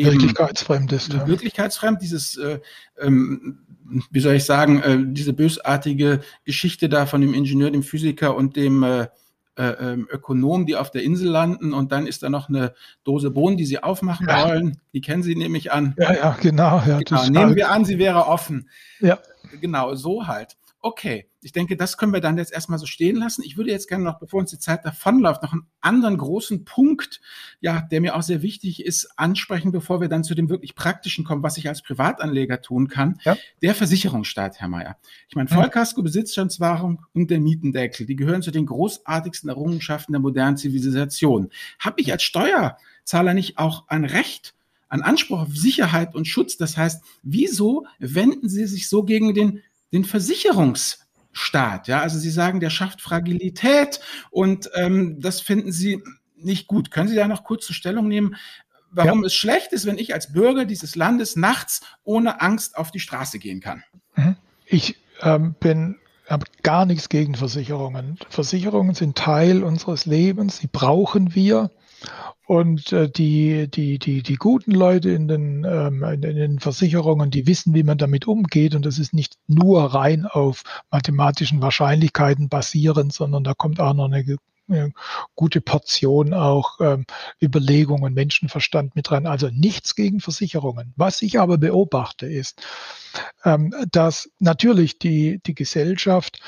Wirklichkeitsfremd 0.06 0.92
ist. 0.92 1.14
Ja. 1.14 1.28
Wirklichkeitsfremd, 1.28 2.02
dieses, 2.02 2.38
äh, 2.38 2.60
ähm, 3.00 3.60
wie 4.12 4.20
soll 4.20 4.36
ich 4.36 4.46
sagen, 4.46 4.82
äh, 4.82 4.98
diese 5.02 5.34
bösartige 5.34 6.22
Geschichte 6.46 6.90
da 6.90 7.06
von 7.06 7.22
dem 7.22 7.34
Ingenieur, 7.34 7.72
dem 7.72 7.84
Physiker 7.84 8.36
und 8.36 8.56
dem 8.56 8.84
äh, 8.84 9.08
äh, 9.60 9.92
ähm, 9.92 10.08
Ökonom, 10.10 10.66
die 10.66 10.78
auf 10.78 10.90
der 10.90 11.04
Insel 11.04 11.30
landen 11.30 11.74
und 11.74 11.92
dann 11.92 12.08
ist 12.08 12.24
da 12.24 12.30
noch 12.30 12.48
eine 12.48 12.74
Dose 13.04 13.30
Bohnen, 13.30 13.58
die 13.58 13.66
sie 13.66 13.84
aufmachen 13.84 14.28
ja. 14.28 14.48
wollen. 14.48 14.80
Die 14.94 15.02
kennen 15.02 15.22
Sie 15.22 15.36
nämlich 15.36 15.72
an. 15.72 15.96
Ja, 15.98 16.14
ja, 16.14 16.38
genau. 16.40 16.82
Ja, 16.88 17.00
genau. 17.00 17.26
Nehmen 17.28 17.56
wir 17.56 17.70
an, 17.70 17.84
sie 17.84 18.00
wäre 18.00 18.26
offen. 18.28 18.70
Ja. 19.02 19.20
Genau, 19.60 19.96
so 19.96 20.28
halt. 20.28 20.56
Okay, 20.80 21.29
ich 21.42 21.54
denke, 21.54 21.78
das 21.78 21.98
können 21.98 22.14
wir 22.14 22.20
dann 22.20 22.38
jetzt 22.38 22.52
erstmal 22.52 22.80
so 22.80 22.86
stehen 22.86 23.16
lassen. 23.16 23.44
Ich 23.44 23.56
würde 23.56 23.72
jetzt 23.72 23.88
gerne 23.88 24.04
noch, 24.04 24.20
bevor 24.20 24.42
uns 24.42 24.52
die 24.52 24.60
Zeit 24.60 24.84
davonläuft, 24.84 25.42
noch 25.42 25.54
einen 25.54 25.68
anderen 25.80 26.18
großen 26.18 26.66
Punkt, 26.66 27.22
ja, 27.62 27.82
der 27.82 28.02
mir 28.02 28.16
auch 28.16 28.24
sehr 28.24 28.42
wichtig 28.42 28.86
ist, 28.86 29.10
ansprechen, 29.18 29.72
bevor 29.72 30.02
wir 30.02 30.10
dann 30.10 30.24
zu 30.24 30.36
dem 30.36 30.50
wirklich 30.50 30.76
praktischen 30.76 31.24
kommen, 31.24 31.42
was 31.42 31.58
ich 31.58 31.70
als 31.70 31.82
Privatanleger 31.82 32.62
tun 32.62 32.90
kann. 32.90 33.20
Ja. 33.24 33.38
Der 33.62 33.74
Versicherungsstaat, 33.74 34.60
Herr 34.60 34.68
Mayer. 34.68 34.98
Ich 35.30 35.36
meine, 35.36 35.48
Vollkasko, 35.48 36.04
Besitzstandswahrung 36.04 37.06
und 37.14 37.32
der 37.32 37.40
Mietendeckel, 37.40 38.06
die 38.06 38.18
gehören 38.18 38.42
zu 38.42 38.52
den 38.52 38.66
großartigsten 38.66 39.50
Errungenschaften 39.50 40.12
der 40.12 40.22
modernen 40.22 40.58
Zivilisation. 40.58 41.50
Habe 41.80 42.02
ich 42.02 42.12
als 42.12 42.24
Steuerzahler 42.24 43.34
nicht 43.34 43.58
auch 43.58 43.88
ein 43.88 44.04
Recht, 44.04 44.56
an 44.90 45.02
Anspruch 45.02 45.42
auf 45.42 45.56
Sicherheit 45.56 46.16
und 46.16 46.26
Schutz. 46.28 46.58
Das 46.58 46.76
heißt, 46.76 47.04
wieso 47.22 47.86
wenden 48.00 48.50
Sie 48.50 48.66
sich 48.66 48.90
so 48.90 49.04
gegen 49.04 49.36
den 49.36 49.62
den 49.92 50.06
Versicherungsstaat. 51.40 51.88
Ja, 51.88 52.02
also 52.02 52.18
Sie 52.18 52.30
sagen, 52.30 52.60
der 52.60 52.70
schafft 52.70 53.02
Fragilität 53.02 54.00
und 54.30 54.70
ähm, 54.76 55.20
das 55.20 55.42
finden 55.42 55.72
Sie 55.72 56.04
nicht 56.36 56.68
gut. 56.68 56.92
Können 56.92 57.10
Sie 57.10 57.16
da 57.16 57.28
noch 57.28 57.44
kurz 57.44 57.66
zur 57.66 57.76
Stellung 57.76 58.08
nehmen, 58.08 58.36
warum 58.92 59.22
ja. 59.22 59.28
es 59.28 59.34
schlecht 59.34 59.74
ist, 59.74 59.86
wenn 59.86 59.98
ich 59.98 60.14
als 60.14 60.32
Bürger 60.32 60.66
dieses 60.66 60.96
Landes 60.96 61.36
nachts 61.36 61.82
ohne 62.04 62.42
Angst 62.42 62.78
auf 62.78 62.92
die 62.92 63.00
Straße 63.00 63.40
gehen 63.40 63.60
kann? 63.62 63.84
Mhm. 64.16 64.36
Ich 64.66 64.98
ähm, 65.22 65.56
bin 65.60 65.98
habe 66.28 66.46
gar 66.62 66.86
nichts 66.86 67.10
gegen 67.10 67.34
Versicherungen. 67.34 68.20
Versicherungen 68.30 68.94
sind 68.94 69.18
Teil 69.18 69.64
unseres 69.64 70.06
Lebens, 70.06 70.60
sie 70.60 70.68
brauchen 70.68 71.34
wir. 71.34 71.72
Und 72.46 72.92
äh, 72.94 73.10
die, 73.10 73.70
die, 73.70 74.00
die, 74.00 74.24
die 74.24 74.36
guten 74.36 74.72
Leute 74.72 75.12
in 75.12 75.28
den, 75.28 75.66
ähm, 75.66 76.04
in 76.04 76.22
den 76.22 76.60
Versicherungen, 76.60 77.30
die 77.30 77.46
wissen, 77.46 77.74
wie 77.74 77.84
man 77.84 77.98
damit 77.98 78.28
umgeht. 78.28 78.76
Und 78.76 78.86
das 78.86 78.98
ist 78.98 79.14
nicht 79.14 79.38
nur 79.48 79.84
rein 79.94 80.26
auf 80.26 80.64
mathematischen 80.90 81.62
Wahrscheinlichkeiten 81.62 82.50
basierend, 82.50 83.14
sondern 83.14 83.44
da 83.44 83.54
kommt 83.54 83.80
auch 83.80 83.94
noch 83.94 84.06
eine 84.06 84.38
eine 84.70 84.94
gute 85.36 85.62
Portion 85.62 86.34
auch 86.34 86.80
ähm, 86.80 87.06
Überlegung 87.42 88.04
und 88.04 88.14
Menschenverstand 88.14 88.96
mit 88.96 89.12
rein. 89.12 89.26
Also 89.26 89.50
nichts 89.52 89.96
gegen 89.96 90.20
Versicherungen. 90.20 90.94
Was 90.96 91.22
ich 91.22 91.40
aber 91.40 91.58
beobachte 91.58 92.28
ist, 92.28 92.62
ähm, 93.44 93.74
dass 93.92 94.30
natürlich 94.40 95.00
die, 95.00 95.42
die 95.46 95.56
Gesellschaft, 95.56 96.40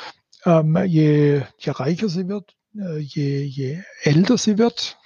ähm, 0.45 0.78
je, 0.86 1.41
je 1.58 1.72
reicher 1.72 2.10
sie 2.10 2.28
wird, 2.28 2.56
äh, 2.76 2.99
je, 2.99 3.43
je 3.43 3.82
älter 4.04 4.38
sie 4.38 4.58
wird, 4.58 4.97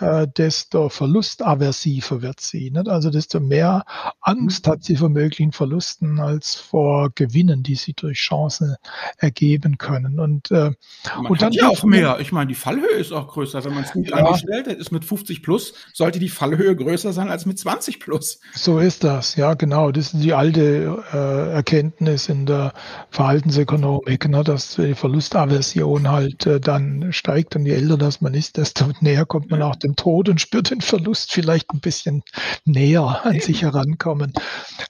äh, 0.00 0.26
desto 0.26 0.88
verlustaversiver 0.88 2.22
wird 2.22 2.40
sie. 2.40 2.70
Nicht? 2.70 2.88
Also 2.88 3.10
desto 3.10 3.40
mehr 3.40 3.84
Angst 4.20 4.66
hat 4.66 4.84
sie 4.84 4.96
vor 4.96 5.08
möglichen 5.08 5.52
Verlusten 5.52 6.20
als 6.20 6.54
vor 6.54 7.10
Gewinnen, 7.14 7.62
die 7.62 7.74
sie 7.74 7.92
durch 7.94 8.18
Chancen 8.18 8.76
ergeben 9.18 9.78
können. 9.78 10.18
Und, 10.18 10.50
äh, 10.50 10.72
man 11.16 11.26
und 11.26 11.42
dann 11.42 11.52
ja 11.52 11.68
auch 11.68 11.84
mehr. 11.84 12.18
Ich 12.20 12.32
meine, 12.32 12.48
die 12.48 12.54
Fallhöhe 12.54 12.98
ist 12.98 13.12
auch 13.12 13.28
größer. 13.28 13.64
Wenn 13.64 13.74
man 13.74 13.84
es 13.84 13.92
gut 13.92 14.08
ja. 14.08 14.16
angestellt 14.16 14.66
hat, 14.66 14.76
ist 14.76 14.92
mit 14.92 15.04
50 15.04 15.42
plus, 15.42 15.74
sollte 15.92 16.18
die 16.18 16.28
Fallhöhe 16.28 16.74
größer 16.74 17.12
sein 17.12 17.28
als 17.28 17.46
mit 17.46 17.58
20 17.58 18.00
plus. 18.00 18.40
So 18.54 18.78
ist 18.78 19.04
das, 19.04 19.36
ja 19.36 19.54
genau. 19.54 19.92
Das 19.92 20.14
ist 20.14 20.22
die 20.22 20.34
alte 20.34 21.02
äh, 21.12 21.52
Erkenntnis 21.52 22.28
in 22.28 22.46
der 22.46 22.72
Verhaltensökonomik, 23.10 24.28
ne, 24.28 24.42
dass 24.42 24.76
die 24.76 24.94
Verlustaversion 24.94 26.10
halt 26.10 26.46
äh, 26.46 26.60
dann 26.60 27.12
steigt 27.12 27.56
und 27.56 27.66
je 27.66 27.72
älter 27.72 27.98
das 27.98 28.20
man 28.20 28.34
ist, 28.34 28.56
desto 28.56 28.86
näher 29.00 29.26
kommt 29.26 29.50
man 29.50 29.62
auch 29.62 29.76
dem 29.82 29.92
dem 29.92 29.96
Tod 29.96 30.28
und 30.28 30.40
spürt 30.40 30.70
den 30.70 30.80
Verlust 30.80 31.32
vielleicht 31.32 31.72
ein 31.72 31.80
bisschen 31.80 32.22
näher 32.64 33.24
an 33.24 33.40
sich 33.40 33.62
herankommen. 33.62 34.32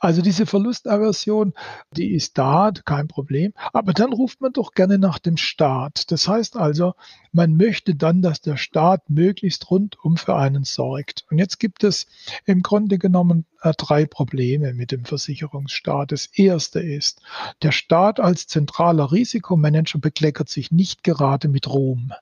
Also 0.01 0.23
diese 0.23 0.47
Verlustaversion, 0.47 1.53
die 1.91 2.13
ist 2.13 2.39
da, 2.39 2.73
kein 2.85 3.09
Problem. 3.09 3.53
Aber 3.73 3.93
dann 3.93 4.13
ruft 4.13 4.41
man 4.41 4.53
doch 4.53 4.73
gerne 4.73 4.99
nach 4.99 5.19
dem 5.19 5.37
Staat. 5.37 6.11
Das 6.11 6.29
heißt 6.29 6.57
also, 6.57 6.95
man 7.33 7.57
möchte 7.57 7.95
dann, 7.95 8.23
dass 8.23 8.41
der 8.41 8.57
Staat 8.57 9.09
möglichst 9.09 9.71
rundum 9.71 10.17
für 10.17 10.37
einen 10.37 10.65
sorgt. 10.65 11.25
Und 11.31 11.39
jetzt 11.39 11.59
gibt 11.59 11.85
es 11.85 12.07
im 12.45 12.63
Grunde 12.63 12.99
genommen 12.99 13.47
äh, 13.63 13.73
drei 13.77 14.07
Probleme 14.07 14.75
mit 14.75 14.93
dem 14.93 15.05
Versicherungsstaat. 15.05 16.13
Das 16.13 16.27
erste 16.27 16.81
ist, 16.81 17.21
der 17.63 17.73
Staat 17.73 18.21
als 18.21 18.47
zentraler 18.47 19.13
Risikomanager 19.13 19.99
bekleckert 19.99 20.49
sich 20.49 20.71
nicht 20.71 21.03
gerade 21.03 21.49
mit 21.49 21.69
Ruhm. 21.69 22.13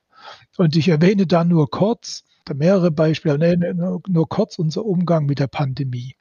Und 0.58 0.76
ich 0.76 0.88
erwähne 0.88 1.26
da 1.26 1.44
nur 1.44 1.70
kurz, 1.70 2.24
mehrere 2.54 2.90
Beispiele, 2.90 3.38
nee, 3.38 3.56
nur, 3.74 4.00
nur 4.08 4.28
kurz 4.28 4.58
unser 4.58 4.84
Umgang 4.84 5.26
mit 5.26 5.38
der 5.38 5.48
Pandemie. 5.48 6.16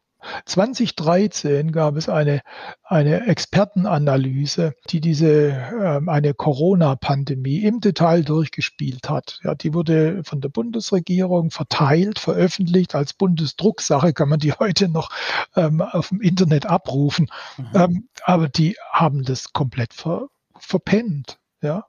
2013 0.46 1.72
gab 1.72 1.96
es 1.96 2.10
eine, 2.10 2.42
eine 2.84 3.28
Expertenanalyse, 3.28 4.74
die 4.90 5.00
diese 5.00 5.52
ähm, 5.82 6.10
eine 6.10 6.34
Corona-Pandemie 6.34 7.60
im 7.60 7.80
Detail 7.80 8.24
durchgespielt 8.24 9.10
hat. 9.10 9.40
Ja, 9.44 9.56
die 9.56 9.74
wurde 9.74 10.24
von 10.24 10.42
der 10.42 10.50
Bundesregierung 10.50 11.52
verteilt, 11.52 12.20
veröffentlicht 12.20 12.96
als 12.96 13.14
Bundesdrucksache, 13.14 14.14
kann 14.14 14.30
man 14.30 14.40
die 14.40 14.52
heute 14.60 14.90
noch 14.90 15.10
ähm, 15.56 15.82
auf 15.82 16.10
dem 16.10 16.22
Internet 16.22 16.66
abrufen. 16.66 17.28
Mhm. 17.58 17.68
Ähm, 17.74 18.10
aber 18.24 18.50
die 18.50 18.76
haben 18.92 19.24
das 19.24 19.54
komplett 19.54 19.94
ver, 19.94 20.28
verpennt. 20.58 21.40
Ja, 21.62 21.86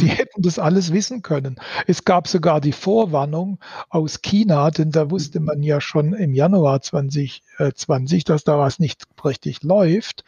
Die 0.00 0.06
mhm. 0.06 0.10
hätten 0.10 0.42
das 0.42 0.58
alles 0.58 0.92
wissen 0.92 1.20
können. 1.20 1.56
Es 1.86 2.04
gab 2.04 2.26
sogar 2.26 2.60
die 2.62 2.72
Vorwarnung 2.72 3.58
aus 3.90 4.22
China, 4.22 4.70
denn 4.70 4.90
da 4.90 5.10
wusste 5.10 5.38
man 5.40 5.62
ja 5.62 5.82
schon 5.82 6.14
im 6.14 6.32
Januar 6.32 6.80
2020, 6.80 8.24
dass 8.24 8.44
da 8.44 8.58
was 8.58 8.78
nicht 8.78 9.04
richtig 9.22 9.62
läuft. 9.62 10.24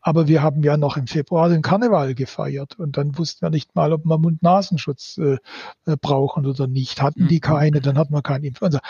Aber 0.00 0.26
wir 0.26 0.42
haben 0.42 0.62
ja 0.64 0.76
noch 0.76 0.96
im 0.96 1.06
Februar 1.06 1.48
den 1.48 1.62
Karneval 1.62 2.14
gefeiert 2.14 2.78
und 2.78 2.96
dann 2.96 3.16
wussten 3.16 3.46
wir 3.46 3.50
nicht 3.50 3.74
mal, 3.74 3.92
ob 3.92 4.04
wir 4.04 4.18
Mund-Nasenschutz 4.18 5.16
äh, 5.18 5.38
äh 5.86 5.96
brauchen 5.96 6.44
oder 6.44 6.66
nicht. 6.66 7.00
Hatten 7.00 7.28
die 7.28 7.36
mhm. 7.36 7.40
keine, 7.40 7.80
dann 7.80 7.96
hat 7.96 8.10
man 8.10 8.22
keinen 8.22 8.44
Influenza. 8.44 8.80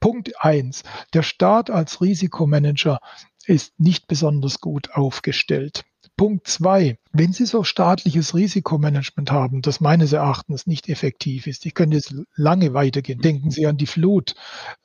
Punkt 0.00 0.32
eins: 0.40 0.84
Der 1.12 1.22
Staat 1.22 1.70
als 1.70 2.00
Risikomanager 2.00 3.00
ist 3.46 3.78
nicht 3.78 4.06
besonders 4.06 4.60
gut 4.60 4.92
aufgestellt. 4.92 5.84
Punkt 6.22 6.46
zwei, 6.46 6.98
wenn 7.10 7.32
Sie 7.32 7.46
so 7.46 7.64
staatliches 7.64 8.32
Risikomanagement 8.36 9.32
haben, 9.32 9.60
das 9.60 9.80
meines 9.80 10.12
Erachtens 10.12 10.68
nicht 10.68 10.88
effektiv 10.88 11.48
ist, 11.48 11.66
ich 11.66 11.74
könnte 11.74 11.96
jetzt 11.96 12.14
lange 12.36 12.74
weitergehen. 12.74 13.20
Denken 13.20 13.50
Sie 13.50 13.66
an 13.66 13.76
die 13.76 13.88
Flut. 13.88 14.36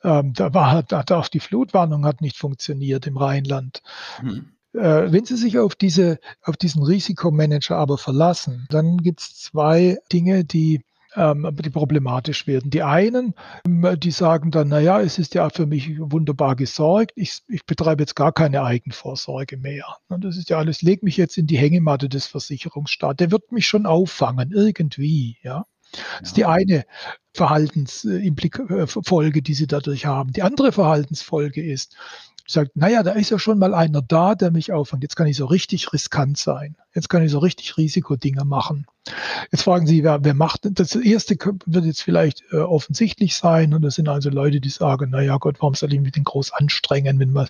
Ähm, 0.02 0.32
da 0.32 0.52
war, 0.52 0.82
da, 0.82 1.04
auch 1.10 1.28
die 1.28 1.38
Flutwarnung 1.38 2.04
hat 2.04 2.22
nicht 2.22 2.36
funktioniert 2.36 3.06
im 3.06 3.16
Rheinland. 3.16 3.82
Mhm. 4.20 4.46
Äh, 4.72 5.12
wenn 5.12 5.26
Sie 5.26 5.36
sich 5.36 5.60
auf, 5.60 5.76
diese, 5.76 6.18
auf 6.42 6.56
diesen 6.56 6.82
Risikomanager 6.82 7.76
aber 7.76 7.98
verlassen, 7.98 8.66
dann 8.68 8.96
gibt 8.96 9.20
es 9.20 9.36
zwei 9.36 9.98
Dinge, 10.12 10.44
die 10.44 10.80
ähm, 11.14 11.48
die 11.62 11.70
problematisch 11.70 12.46
werden. 12.46 12.70
Die 12.70 12.82
einen, 12.82 13.34
ähm, 13.66 13.96
die 13.98 14.10
sagen 14.10 14.50
dann, 14.50 14.68
naja, 14.68 15.00
es 15.00 15.18
ist 15.18 15.34
ja 15.34 15.50
für 15.50 15.66
mich 15.66 15.98
wunderbar 15.98 16.56
gesorgt, 16.56 17.12
ich, 17.16 17.40
ich 17.48 17.64
betreibe 17.66 18.02
jetzt 18.02 18.16
gar 18.16 18.32
keine 18.32 18.62
Eigenvorsorge 18.62 19.56
mehr. 19.56 19.84
Und 20.08 20.24
das 20.24 20.36
ist 20.36 20.50
ja 20.50 20.58
alles, 20.58 20.82
leg 20.82 21.02
mich 21.02 21.16
jetzt 21.16 21.38
in 21.38 21.46
die 21.46 21.58
Hängematte 21.58 22.08
des 22.08 22.26
Versicherungsstaates, 22.26 23.16
der 23.16 23.30
wird 23.30 23.52
mich 23.52 23.66
schon 23.66 23.86
auffangen, 23.86 24.52
irgendwie, 24.52 25.38
ja. 25.42 25.66
Das 26.20 26.30
ist 26.30 26.36
die 26.36 26.44
eine 26.44 26.84
Verhaltensfolge, 27.32 29.42
die 29.42 29.54
Sie 29.54 29.66
dadurch 29.66 30.04
haben. 30.04 30.32
Die 30.32 30.42
andere 30.42 30.72
Verhaltensfolge 30.72 31.64
ist, 31.64 31.96
sagt, 32.50 32.76
naja, 32.76 33.02
da 33.02 33.12
ist 33.12 33.30
ja 33.30 33.38
schon 33.38 33.58
mal 33.58 33.74
einer 33.74 34.00
da, 34.00 34.34
der 34.34 34.50
mich 34.50 34.72
auffängt. 34.72 35.02
Jetzt 35.02 35.16
kann 35.16 35.26
ich 35.26 35.36
so 35.36 35.44
richtig 35.44 35.92
riskant 35.92 36.38
sein. 36.38 36.76
Jetzt 36.94 37.08
kann 37.10 37.22
ich 37.22 37.30
so 37.30 37.38
richtig 37.38 37.76
Risikodinge 37.76 38.44
machen. 38.46 38.86
Jetzt 39.52 39.62
fragen 39.62 39.86
Sie, 39.86 40.02
wer, 40.02 40.24
wer 40.24 40.32
macht 40.32 40.60
das? 40.62 40.94
erste 40.94 41.36
wird 41.66 41.84
jetzt 41.84 42.02
vielleicht 42.02 42.42
äh, 42.50 42.56
offensichtlich 42.56 43.36
sein. 43.36 43.74
Und 43.74 43.82
das 43.82 43.96
sind 43.96 44.08
also 44.08 44.30
Leute, 44.30 44.60
die 44.60 44.70
sagen, 44.70 45.10
naja 45.10 45.36
Gott, 45.36 45.56
warum 45.60 45.74
soll 45.74 45.92
ich 45.92 46.00
mich 46.00 46.12
denn 46.12 46.24
groß 46.24 46.52
anstrengen, 46.52 47.18
wenn 47.18 47.32
man, 47.32 47.48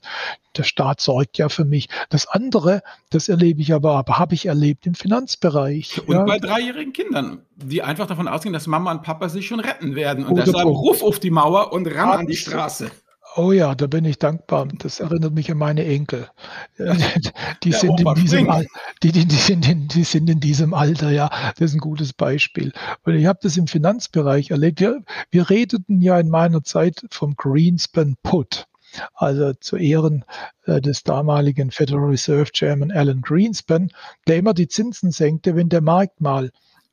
der 0.56 0.64
Staat 0.64 1.00
sorgt 1.00 1.38
ja 1.38 1.48
für 1.48 1.64
mich. 1.64 1.88
Das 2.10 2.26
andere, 2.26 2.82
das 3.10 3.28
erlebe 3.28 3.62
ich 3.62 3.72
aber, 3.72 3.94
aber 3.94 4.18
habe 4.18 4.34
ich 4.34 4.46
erlebt 4.46 4.84
im 4.86 4.94
Finanzbereich. 4.94 6.02
Und 6.06 6.14
ja. 6.16 6.24
bei 6.24 6.38
dreijährigen 6.38 6.92
Kindern, 6.92 7.42
die 7.54 7.82
einfach 7.82 8.06
davon 8.06 8.26
ausgehen, 8.26 8.52
dass 8.52 8.66
Mama 8.66 8.90
und 8.90 9.02
Papa 9.02 9.28
sich 9.28 9.46
schon 9.46 9.60
retten 9.60 9.94
werden. 9.94 10.24
Und 10.24 10.32
Oder 10.32 10.44
deshalb 10.44 10.66
Ruf 10.66 11.04
auf 11.04 11.20
die 11.20 11.30
Mauer 11.30 11.72
und 11.72 11.86
ran 11.86 12.10
an 12.10 12.26
die 12.26 12.36
Straße. 12.36 12.90
Oh 13.36 13.52
ja, 13.52 13.74
da 13.74 13.86
bin 13.86 14.04
ich 14.04 14.18
dankbar. 14.18 14.66
Das 14.78 15.00
erinnert 15.00 15.32
mich 15.32 15.50
an 15.50 15.58
meine 15.58 15.84
Enkel. 15.84 16.28
Die, 17.62 17.72
sind, 17.72 18.00
in 18.00 18.14
diesem 18.14 18.50
Al 18.50 18.66
die, 19.02 19.12
die, 19.12 19.26
die, 19.26 19.36
sind 19.36 19.68
in, 19.68 19.88
die 19.88 20.04
sind 20.04 20.30
in 20.30 20.40
diesem 20.40 20.74
Alter, 20.74 21.10
ja. 21.10 21.28
Das 21.56 21.70
ist 21.70 21.74
ein 21.74 21.80
gutes 21.80 22.12
Beispiel. 22.12 22.72
Und 23.04 23.14
ich 23.14 23.26
habe 23.26 23.38
das 23.42 23.56
im 23.56 23.66
Finanzbereich 23.66 24.50
erlebt. 24.50 24.80
Wir, 24.80 25.02
wir 25.30 25.50
redeten 25.50 26.00
ja 26.00 26.18
in 26.18 26.28
meiner 26.28 26.62
Zeit 26.62 27.04
vom 27.10 27.34
Greenspan 27.36 28.16
Put. 28.22 28.66
Also 29.14 29.52
zu 29.54 29.76
Ehren 29.76 30.24
äh, 30.64 30.80
des 30.80 31.02
damaligen 31.02 31.70
Federal 31.70 32.06
Reserve 32.06 32.50
Chairman 32.52 32.90
Alan 32.90 33.20
Greenspan, 33.20 33.90
der 34.26 34.36
immer 34.36 34.54
die 34.54 34.68
Zinsen 34.68 35.10
senkte, 35.10 35.56
wenn 35.56 35.68
der 35.68 35.82
Markt 35.82 36.20
mal 36.20 36.50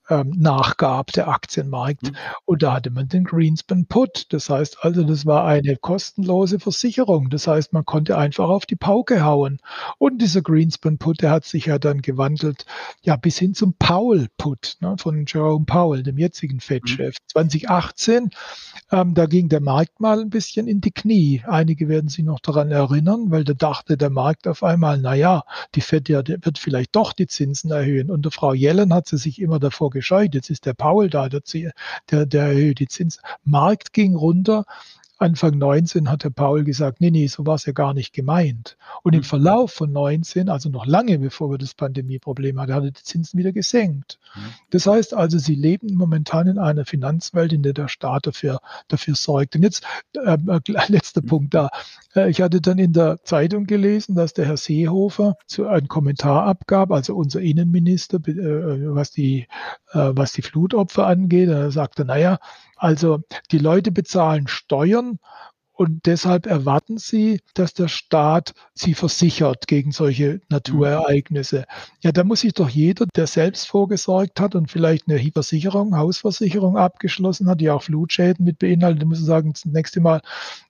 ähm, 0.09 0.33
nachgab, 0.37 1.11
der 1.11 1.27
Aktienmarkt. 1.27 2.03
Mhm. 2.03 2.15
Und 2.45 2.63
da 2.63 2.73
hatte 2.73 2.91
man 2.91 3.07
den 3.07 3.23
Greenspan 3.23 3.85
Put. 3.85 4.27
Das 4.29 4.49
heißt 4.49 4.77
also, 4.81 5.03
das 5.03 5.25
war 5.25 5.45
eine 5.45 5.75
kostenlose 5.77 6.59
Versicherung. 6.59 7.29
Das 7.29 7.47
heißt, 7.47 7.73
man 7.73 7.85
konnte 7.85 8.17
einfach 8.17 8.49
auf 8.49 8.65
die 8.65 8.75
Pauke 8.75 9.23
hauen. 9.23 9.59
Und 9.97 10.21
dieser 10.21 10.41
Greenspan 10.41 10.97
Put, 10.97 11.21
der 11.21 11.31
hat 11.31 11.45
sich 11.45 11.65
ja 11.65 11.79
dann 11.79 12.01
gewandelt, 12.01 12.65
ja, 13.01 13.15
bis 13.15 13.37
hin 13.37 13.53
zum 13.53 13.73
Powell 13.73 14.27
Put 14.37 14.77
ne, 14.81 14.95
von 14.99 15.25
Jerome 15.27 15.65
Powell, 15.65 16.03
dem 16.03 16.17
jetzigen 16.17 16.59
Fed-Chef. 16.59 17.15
Mhm. 17.15 17.29
2018, 17.31 18.29
ähm, 18.91 19.13
da 19.13 19.25
ging 19.25 19.49
der 19.49 19.61
Markt 19.61 19.99
mal 19.99 20.19
ein 20.19 20.29
bisschen 20.29 20.67
in 20.67 20.81
die 20.81 20.91
Knie. 20.91 21.43
Einige 21.47 21.89
werden 21.89 22.09
sich 22.09 22.23
noch 22.23 22.39
daran 22.39 22.71
erinnern, 22.71 23.31
weil 23.31 23.43
da 23.43 23.53
dachte 23.53 23.97
der 23.97 24.09
Markt 24.09 24.47
auf 24.47 24.63
einmal, 24.63 24.99
na 24.99 25.15
ja, 25.15 25.43
die 25.73 25.81
Fed 25.81 26.09
ja, 26.09 26.21
der 26.21 26.37
wird 26.45 26.59
vielleicht 26.59 26.95
doch 26.95 27.13
die 27.13 27.27
Zinsen 27.27 27.71
erhöhen. 27.71 28.11
Unter 28.11 28.31
Frau 28.31 28.53
Yellen 28.53 28.93
hat 28.93 29.07
sie 29.07 29.17
sich 29.17 29.41
immer 29.41 29.59
davor 29.59 29.89
gescheut. 29.95 30.35
Jetzt 30.35 30.51
ist 30.51 30.67
der 30.67 30.73
Paul 30.73 31.09
da, 31.09 31.29
der, 31.29 31.41
der, 32.11 32.25
der 32.27 32.43
erhöht 32.43 32.79
die 32.79 32.87
Zins. 32.87 33.19
Markt 33.43 33.93
ging 33.93 34.15
runter. 34.15 34.65
Anfang 35.17 35.57
19 35.57 36.09
hat 36.09 36.23
der 36.25 36.29
Paul 36.29 36.63
gesagt, 36.63 36.99
nee, 36.99 37.09
nee, 37.09 37.27
so 37.27 37.45
war 37.45 37.55
es 37.55 37.65
ja 37.65 37.73
gar 37.73 37.93
nicht 37.93 38.13
gemeint. 38.13 38.77
Und 39.01 39.13
im 39.13 39.19
mhm. 39.19 39.23
Verlauf 39.23 39.71
von 39.71 39.91
19, 39.91 40.49
also 40.49 40.69
noch 40.69 40.85
lange 40.85 41.19
bevor 41.19 41.51
wir 41.51 41.57
das 41.57 41.73
Pandemieproblem 41.73 42.59
hatten, 42.59 42.73
hat 42.73 42.83
er 42.83 42.91
die 42.91 43.03
Zinsen 43.03 43.37
wieder 43.37 43.53
gesenkt. 43.53 44.19
Mhm. 44.35 44.41
Das 44.71 44.87
heißt 44.87 45.13
also, 45.13 45.37
sie 45.37 45.55
leben 45.55 45.95
momentan 45.95 46.47
in 46.47 46.57
einer 46.57 46.85
Finanzwelt, 46.85 47.53
in 47.53 47.63
der 47.63 47.73
der 47.73 47.87
Staat 47.87 48.27
dafür, 48.27 48.59
dafür 48.89 49.15
sorgt. 49.15 49.55
Und 49.55 49.63
jetzt, 49.63 49.85
äh, 50.15 50.37
äh 50.47 50.59
letzter 50.87 51.21
mhm. 51.21 51.27
Punkt 51.27 51.53
da. 51.53 51.69
Äh, 52.13 52.29
ich 52.29 52.41
hatte 52.41 52.59
dann 52.59 52.77
in 52.77 52.91
der 52.91 53.23
Zeitung 53.23 53.65
gelesen, 53.65 54.15
dass 54.15 54.33
der 54.33 54.45
Herr 54.45 54.57
Seehofer 54.57 55.37
zu 55.45 55.67
einen 55.67 55.87
Kommentar 55.87 56.43
abgab, 56.43 56.91
also 56.91 57.15
unser 57.15 57.39
Innenminister, 57.39 58.17
äh, 58.27 58.93
was 58.93 59.11
die, 59.11 59.47
äh, 59.93 60.11
was 60.13 60.33
die 60.33 60.41
Flutopfer 60.41 61.07
angeht. 61.07 61.49
Er 61.49 61.71
sagte, 61.71 62.03
naja, 62.03 62.39
also 62.75 63.19
die 63.51 63.59
Leute 63.59 63.91
bezahlen 63.91 64.47
Steuern 64.47 65.19
und 65.77 66.05
deshalb 66.05 66.45
erwarten 66.45 66.97
sie, 66.97 67.41
dass 67.53 67.73
der 67.73 67.89
Staat 67.89 68.53
sie 68.73 68.93
versichert 68.93 69.67
gegen 69.67 69.91
solche 69.91 70.39
Naturereignisse. 70.47 71.65
Ja, 72.01 72.13
da 72.13 72.23
muss 72.23 72.41
sich 72.41 72.53
doch 72.53 72.69
jeder, 72.69 73.05
der 73.13 73.27
selbst 73.27 73.67
vorgesorgt 73.67 74.39
hat 74.39 74.55
und 74.55 74.71
vielleicht 74.71 75.09
eine 75.09 75.19
Versicherung, 75.33 75.97
Hausversicherung 75.97 76.77
abgeschlossen 76.77 77.49
hat, 77.49 77.59
die 77.59 77.69
auch 77.69 77.83
Flutschäden 77.83 78.45
mit 78.45 78.59
beinhaltet, 78.59 79.05
muss 79.05 79.19
sagen, 79.19 79.51
das 79.51 79.65
nächste 79.65 79.99
Mal, 79.99 80.21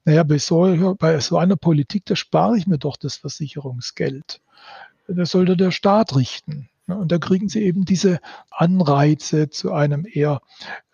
naja, 0.05 0.23
bei 0.23 0.39
so, 0.39 0.95
bei 0.97 1.19
so 1.19 1.37
einer 1.37 1.55
Politik, 1.55 2.05
da 2.07 2.15
spare 2.15 2.57
ich 2.57 2.65
mir 2.65 2.79
doch 2.79 2.97
das 2.97 3.15
Versicherungsgeld. 3.17 4.41
Das 5.07 5.29
sollte 5.29 5.55
der 5.55 5.69
Staat 5.69 6.15
richten. 6.15 6.67
Und 6.87 7.11
da 7.11 7.17
kriegen 7.17 7.49
sie 7.49 7.63
eben 7.63 7.83
diese 7.83 8.19
Anreize 8.51 9.49
zu 9.49 9.73
einem 9.73 10.05
eher 10.05 10.41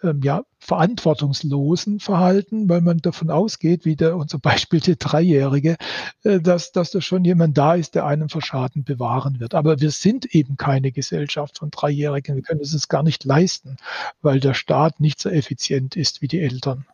ähm, 0.01 0.21
ja, 0.23 0.43
verantwortungslosen 0.59 1.99
Verhalten, 1.99 2.69
weil 2.69 2.79
man 2.79 2.99
davon 2.99 3.29
ausgeht, 3.29 3.83
wie 3.83 3.97
der, 3.97 4.15
unser 4.15 4.39
Beispiel 4.39 4.79
der 4.79 4.95
Dreijährige, 4.95 5.75
äh, 6.23 6.39
dass, 6.39 6.71
dass 6.71 6.91
da 6.91 7.01
schon 7.01 7.25
jemand 7.25 7.57
da 7.57 7.75
ist, 7.75 7.95
der 7.95 8.05
einen 8.05 8.29
vor 8.29 8.41
Schaden 8.41 8.85
bewahren 8.85 9.41
wird. 9.41 9.53
Aber 9.53 9.81
wir 9.81 9.91
sind 9.91 10.33
eben 10.33 10.55
keine 10.55 10.93
Gesellschaft 10.93 11.57
von 11.57 11.71
Dreijährigen. 11.71 12.35
Wir 12.35 12.43
können 12.43 12.61
es 12.61 12.87
gar 12.87 13.03
nicht 13.03 13.25
leisten, 13.25 13.75
weil 14.21 14.39
der 14.39 14.53
Staat 14.53 15.01
nicht 15.01 15.19
so 15.19 15.29
effizient 15.29 15.97
ist 15.97 16.21
wie 16.21 16.27
die 16.27 16.39
Eltern. 16.39 16.85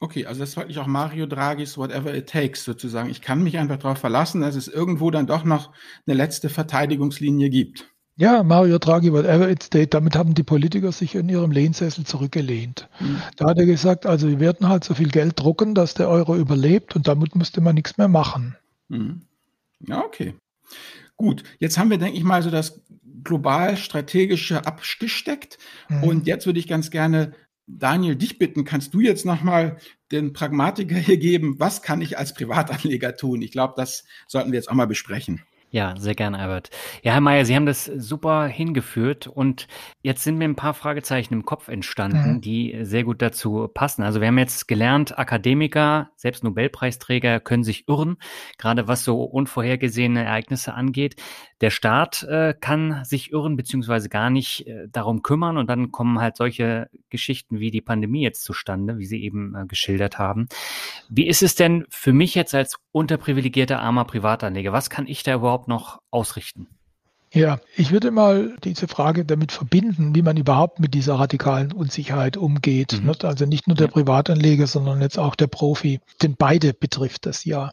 Okay, 0.00 0.26
also 0.26 0.40
das 0.40 0.50
ist 0.50 0.56
wirklich 0.56 0.80
auch 0.80 0.88
Mario 0.88 1.26
Draghis 1.26 1.78
Whatever 1.78 2.12
It 2.12 2.28
Takes 2.28 2.64
sozusagen. 2.64 3.08
Ich 3.08 3.22
kann 3.22 3.42
mich 3.42 3.56
einfach 3.56 3.78
darauf 3.78 3.98
verlassen, 3.98 4.40
dass 4.40 4.56
es 4.56 4.66
irgendwo 4.66 5.12
dann 5.12 5.28
doch 5.28 5.44
noch 5.44 5.70
eine 6.06 6.16
letzte 6.16 6.48
Verteidigungslinie 6.48 7.48
gibt. 7.50 7.91
Ja, 8.22 8.44
Mario 8.44 8.78
Draghi, 8.78 9.12
whatever 9.12 9.50
it 9.50 9.64
state, 9.64 9.88
damit 9.88 10.14
haben 10.14 10.34
die 10.34 10.44
Politiker 10.44 10.92
sich 10.92 11.16
in 11.16 11.28
ihrem 11.28 11.50
Lehnsessel 11.50 12.04
zurückgelehnt. 12.04 12.88
Mhm. 13.00 13.20
Da 13.34 13.48
hat 13.48 13.58
er 13.58 13.66
gesagt, 13.66 14.06
also 14.06 14.28
wir 14.28 14.38
werden 14.38 14.68
halt 14.68 14.84
so 14.84 14.94
viel 14.94 15.08
Geld 15.08 15.40
drucken, 15.40 15.74
dass 15.74 15.94
der 15.94 16.08
Euro 16.08 16.36
überlebt 16.36 16.94
und 16.94 17.08
damit 17.08 17.34
musste 17.34 17.60
man 17.60 17.74
nichts 17.74 17.98
mehr 17.98 18.06
machen. 18.06 18.56
Mhm. 18.88 19.22
Ja, 19.80 20.04
okay. 20.04 20.34
Gut, 21.16 21.42
jetzt 21.58 21.78
haben 21.78 21.90
wir, 21.90 21.98
denke 21.98 22.16
ich 22.16 22.22
mal, 22.22 22.44
so 22.44 22.50
das 22.50 22.80
global 23.24 23.76
strategische 23.76 24.66
abgesteckt. 24.66 25.58
Mhm. 25.88 26.04
Und 26.04 26.26
jetzt 26.28 26.46
würde 26.46 26.60
ich 26.60 26.68
ganz 26.68 26.92
gerne 26.92 27.32
Daniel, 27.66 28.14
dich 28.14 28.38
bitten, 28.38 28.64
kannst 28.64 28.94
du 28.94 29.00
jetzt 29.00 29.26
nochmal 29.26 29.78
den 30.12 30.32
Pragmatiker 30.32 30.94
hier 30.94 31.16
geben? 31.16 31.58
Was 31.58 31.82
kann 31.82 32.00
ich 32.00 32.18
als 32.18 32.34
Privatanleger 32.34 33.16
tun? 33.16 33.42
Ich 33.42 33.50
glaube, 33.50 33.74
das 33.76 34.04
sollten 34.28 34.52
wir 34.52 34.60
jetzt 34.60 34.70
auch 34.70 34.74
mal 34.74 34.86
besprechen. 34.86 35.42
Ja, 35.72 35.94
sehr 35.96 36.14
gerne, 36.14 36.38
Albert. 36.38 36.68
Ja, 37.02 37.12
Herr 37.14 37.22
Mayer, 37.22 37.46
Sie 37.46 37.56
haben 37.56 37.64
das 37.64 37.86
super 37.86 38.44
hingeführt 38.44 39.26
und 39.26 39.68
jetzt 40.02 40.22
sind 40.22 40.36
mir 40.36 40.44
ein 40.44 40.54
paar 40.54 40.74
Fragezeichen 40.74 41.32
im 41.32 41.46
Kopf 41.46 41.68
entstanden, 41.68 42.34
mhm. 42.34 42.40
die 42.42 42.80
sehr 42.82 43.04
gut 43.04 43.22
dazu 43.22 43.70
passen. 43.72 44.02
Also 44.02 44.20
wir 44.20 44.28
haben 44.28 44.36
jetzt 44.36 44.68
gelernt, 44.68 45.18
Akademiker, 45.18 46.10
selbst 46.14 46.44
Nobelpreisträger 46.44 47.40
können 47.40 47.64
sich 47.64 47.88
irren, 47.88 48.18
gerade 48.58 48.86
was 48.86 49.02
so 49.02 49.22
unvorhergesehene 49.24 50.22
Ereignisse 50.22 50.74
angeht. 50.74 51.16
Der 51.62 51.70
Staat 51.70 52.24
äh, 52.24 52.54
kann 52.60 53.04
sich 53.04 53.32
irren 53.32 53.56
beziehungsweise 53.56 54.08
gar 54.08 54.30
nicht 54.30 54.66
äh, 54.66 54.88
darum 54.90 55.22
kümmern 55.22 55.56
und 55.56 55.70
dann 55.70 55.92
kommen 55.92 56.20
halt 56.20 56.36
solche 56.36 56.90
Geschichten 57.08 57.60
wie 57.60 57.70
die 57.70 57.80
Pandemie 57.80 58.22
jetzt 58.22 58.42
zustande, 58.42 58.98
wie 58.98 59.06
Sie 59.06 59.22
eben 59.22 59.54
äh, 59.54 59.64
geschildert 59.66 60.18
haben. 60.18 60.48
Wie 61.08 61.26
ist 61.26 61.40
es 61.40 61.54
denn 61.54 61.86
für 61.88 62.12
mich 62.12 62.34
jetzt 62.34 62.54
als 62.54 62.76
unterprivilegierter 62.90 63.80
armer 63.80 64.04
Privatanleger? 64.04 64.72
Was 64.72 64.90
kann 64.90 65.06
ich 65.06 65.22
da 65.22 65.34
überhaupt 65.34 65.68
noch 65.68 66.02
ausrichten? 66.10 66.66
Ja, 67.34 67.60
ich 67.76 67.92
würde 67.92 68.10
mal 68.10 68.56
diese 68.62 68.88
Frage 68.88 69.24
damit 69.24 69.52
verbinden, 69.52 70.14
wie 70.14 70.20
man 70.20 70.36
überhaupt 70.36 70.80
mit 70.80 70.92
dieser 70.92 71.14
radikalen 71.14 71.72
Unsicherheit 71.72 72.36
umgeht. 72.36 73.00
Mhm. 73.02 73.14
Also 73.22 73.46
nicht 73.46 73.66
nur 73.66 73.74
der 73.74 73.86
Privatanleger, 73.86 74.66
sondern 74.66 75.00
jetzt 75.00 75.18
auch 75.18 75.34
der 75.34 75.46
Profi. 75.46 76.00
Denn 76.20 76.36
beide 76.36 76.74
betrifft 76.74 77.24
das 77.24 77.46
ja. 77.46 77.70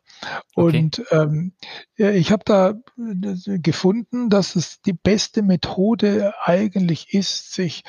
Okay. 0.56 0.78
Und 0.78 1.04
ähm, 1.12 1.52
ich 1.98 2.32
habe 2.32 2.44
da 2.46 2.70
äh, 2.70 3.60
gefunden, 3.60 4.30
dass 4.30 4.56
es 4.56 4.82
die 4.82 4.94
beste 4.94 5.42
Methode 5.42 6.34
eigentlich 6.42 7.14
ist, 7.14 7.54
sich 7.54 7.84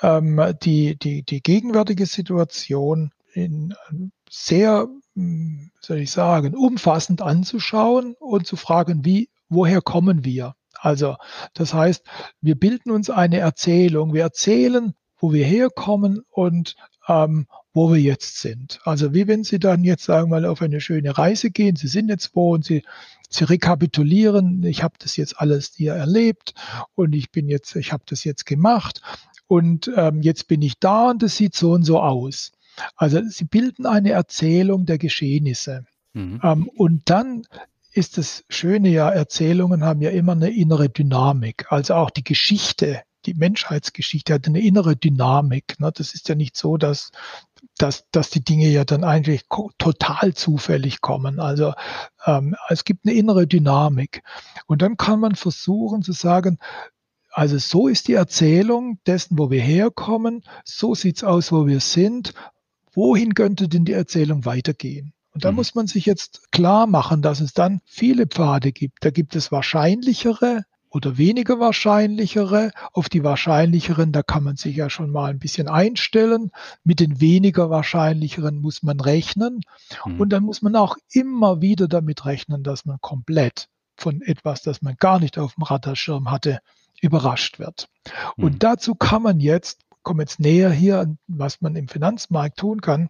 ähm, 0.00 0.40
die, 0.64 0.98
die, 0.98 1.22
die 1.22 1.40
gegenwärtige 1.40 2.06
Situation 2.06 3.12
in 3.32 3.74
sehr, 4.28 4.88
hm, 5.14 5.70
soll 5.80 5.98
ich 5.98 6.10
sagen, 6.10 6.56
umfassend 6.56 7.22
anzuschauen 7.22 8.16
und 8.18 8.44
zu 8.46 8.56
fragen, 8.56 9.04
wie, 9.04 9.28
woher 9.48 9.82
kommen 9.82 10.24
wir? 10.24 10.56
Also 10.82 11.16
das 11.54 11.72
heißt, 11.72 12.04
wir 12.40 12.56
bilden 12.56 12.90
uns 12.90 13.08
eine 13.08 13.38
Erzählung. 13.38 14.12
Wir 14.12 14.22
erzählen, 14.22 14.94
wo 15.16 15.32
wir 15.32 15.44
herkommen 15.44 16.22
und 16.28 16.74
ähm, 17.06 17.46
wo 17.72 17.92
wir 17.92 18.00
jetzt 18.00 18.40
sind. 18.40 18.80
Also 18.82 19.14
wie 19.14 19.28
wenn 19.28 19.44
Sie 19.44 19.60
dann 19.60 19.84
jetzt 19.84 20.04
sagen 20.04 20.30
wir 20.30 20.40
mal 20.40 20.44
auf 20.44 20.60
eine 20.60 20.80
schöne 20.80 21.16
Reise 21.16 21.50
gehen, 21.50 21.76
Sie 21.76 21.86
sind 21.86 22.08
jetzt 22.08 22.34
wo 22.34 22.52
und 22.52 22.64
Sie, 22.64 22.82
Sie 23.30 23.44
rekapitulieren, 23.44 24.64
ich 24.64 24.82
habe 24.82 24.94
das 24.98 25.16
jetzt 25.16 25.38
alles 25.38 25.72
hier 25.76 25.94
erlebt 25.94 26.52
und 26.96 27.14
ich 27.14 27.30
bin 27.30 27.48
jetzt, 27.48 27.76
ich 27.76 27.92
habe 27.92 28.02
das 28.06 28.24
jetzt 28.24 28.44
gemacht 28.44 29.00
und 29.46 29.88
ähm, 29.96 30.20
jetzt 30.20 30.48
bin 30.48 30.62
ich 30.62 30.80
da 30.80 31.10
und 31.10 31.22
das 31.22 31.36
sieht 31.36 31.54
so 31.54 31.70
und 31.72 31.84
so 31.84 32.00
aus. 32.00 32.50
Also 32.96 33.22
Sie 33.22 33.44
bilden 33.44 33.86
eine 33.86 34.10
Erzählung 34.10 34.84
der 34.84 34.98
Geschehnisse. 34.98 35.84
Mhm. 36.12 36.40
Ähm, 36.42 36.68
und 36.68 37.08
dann 37.08 37.44
ist 37.92 38.18
das 38.18 38.44
Schöne 38.48 38.88
ja, 38.88 39.10
Erzählungen 39.10 39.84
haben 39.84 40.00
ja 40.00 40.10
immer 40.10 40.32
eine 40.32 40.50
innere 40.50 40.88
Dynamik. 40.88 41.66
Also 41.70 41.94
auch 41.94 42.10
die 42.10 42.24
Geschichte, 42.24 43.02
die 43.26 43.34
Menschheitsgeschichte 43.34 44.34
hat 44.34 44.46
eine 44.46 44.60
innere 44.60 44.96
Dynamik. 44.96 45.78
Ne? 45.78 45.92
Das 45.94 46.14
ist 46.14 46.28
ja 46.28 46.34
nicht 46.34 46.56
so, 46.56 46.76
dass, 46.78 47.10
dass, 47.76 48.08
dass 48.10 48.30
die 48.30 48.42
Dinge 48.42 48.68
ja 48.68 48.84
dann 48.84 49.04
eigentlich 49.04 49.44
total 49.78 50.34
zufällig 50.34 51.00
kommen. 51.02 51.38
Also 51.38 51.74
ähm, 52.26 52.56
es 52.68 52.84
gibt 52.84 53.06
eine 53.06 53.14
innere 53.14 53.46
Dynamik. 53.46 54.22
Und 54.66 54.82
dann 54.82 54.96
kann 54.96 55.20
man 55.20 55.34
versuchen 55.34 56.02
zu 56.02 56.12
sagen, 56.12 56.58
also 57.30 57.58
so 57.58 57.88
ist 57.88 58.08
die 58.08 58.14
Erzählung 58.14 58.98
dessen, 59.06 59.38
wo 59.38 59.50
wir 59.50 59.60
herkommen, 59.60 60.44
so 60.64 60.94
sieht's 60.94 61.24
aus, 61.24 61.52
wo 61.52 61.66
wir 61.66 61.80
sind. 61.80 62.34
Wohin 62.94 63.34
könnte 63.34 63.68
denn 63.68 63.84
die 63.84 63.92
Erzählung 63.92 64.44
weitergehen? 64.44 65.14
Und 65.32 65.44
da 65.44 65.50
mhm. 65.50 65.56
muss 65.56 65.74
man 65.74 65.86
sich 65.86 66.06
jetzt 66.06 66.52
klar 66.52 66.86
machen, 66.86 67.22
dass 67.22 67.40
es 67.40 67.54
dann 67.54 67.80
viele 67.84 68.26
Pfade 68.26 68.72
gibt. 68.72 69.04
Da 69.04 69.10
gibt 69.10 69.34
es 69.34 69.50
wahrscheinlichere 69.50 70.64
oder 70.90 71.16
weniger 71.16 71.58
wahrscheinlichere. 71.58 72.70
Auf 72.92 73.08
die 73.08 73.24
wahrscheinlicheren, 73.24 74.12
da 74.12 74.22
kann 74.22 74.44
man 74.44 74.56
sich 74.56 74.76
ja 74.76 74.90
schon 74.90 75.10
mal 75.10 75.30
ein 75.30 75.38
bisschen 75.38 75.68
einstellen. 75.68 76.50
Mit 76.84 77.00
den 77.00 77.20
weniger 77.20 77.70
wahrscheinlicheren 77.70 78.60
muss 78.60 78.82
man 78.82 79.00
rechnen. 79.00 79.60
Mhm. 80.04 80.20
Und 80.20 80.28
dann 80.30 80.42
muss 80.42 80.60
man 80.60 80.76
auch 80.76 80.96
immer 81.10 81.62
wieder 81.62 81.88
damit 81.88 82.26
rechnen, 82.26 82.62
dass 82.62 82.84
man 82.84 82.98
komplett 83.00 83.68
von 83.96 84.20
etwas, 84.22 84.62
das 84.62 84.82
man 84.82 84.96
gar 84.98 85.18
nicht 85.18 85.38
auf 85.38 85.54
dem 85.54 85.62
Radarschirm 85.62 86.30
hatte, 86.30 86.60
überrascht 87.00 87.58
wird. 87.58 87.88
Mhm. 88.36 88.44
Und 88.44 88.62
dazu 88.62 88.94
kann 88.94 89.22
man 89.22 89.40
jetzt 89.40 89.80
komme 90.02 90.22
jetzt 90.22 90.40
näher 90.40 90.70
hier 90.70 91.00
an, 91.00 91.18
was 91.26 91.60
man 91.60 91.76
im 91.76 91.88
Finanzmarkt 91.88 92.58
tun 92.58 92.80
kann. 92.80 93.08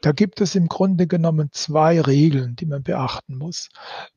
Da 0.00 0.12
gibt 0.12 0.40
es 0.40 0.54
im 0.54 0.68
Grunde 0.68 1.06
genommen 1.06 1.50
zwei 1.52 2.00
Regeln, 2.00 2.56
die 2.56 2.66
man 2.66 2.82
beachten 2.82 3.36
muss. 3.36 3.70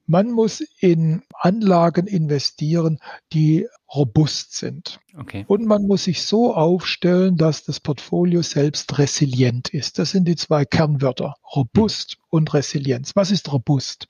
Man 0.06 0.32
muss 0.32 0.62
in 0.80 1.24
Anlagen 1.34 2.08
investieren, 2.08 3.00
die 3.32 3.68
robust 3.94 4.58
sind. 4.58 5.00
Okay. 5.18 5.46
Und 5.48 5.66
man 5.66 5.86
muss 5.88 6.06
sich 6.06 6.24
so 6.24 6.54
aufstellen, 6.54 7.38
dass 7.38 7.64
das 7.64 7.80
Portfolio 7.80 8.42
selbst 8.42 8.98
resilient 8.98 9.70
ist. 9.70 10.00
Das 10.00 10.12
sind 10.12 10.28
die 10.28 10.36
zwei 10.36 10.66
Kernwörter. 10.66 11.36
Robust 11.56 12.18
und 12.30 12.54
Resilienz. 12.54 13.16
Was 13.16 13.32
ist 13.32 13.52
robust? 13.52 14.08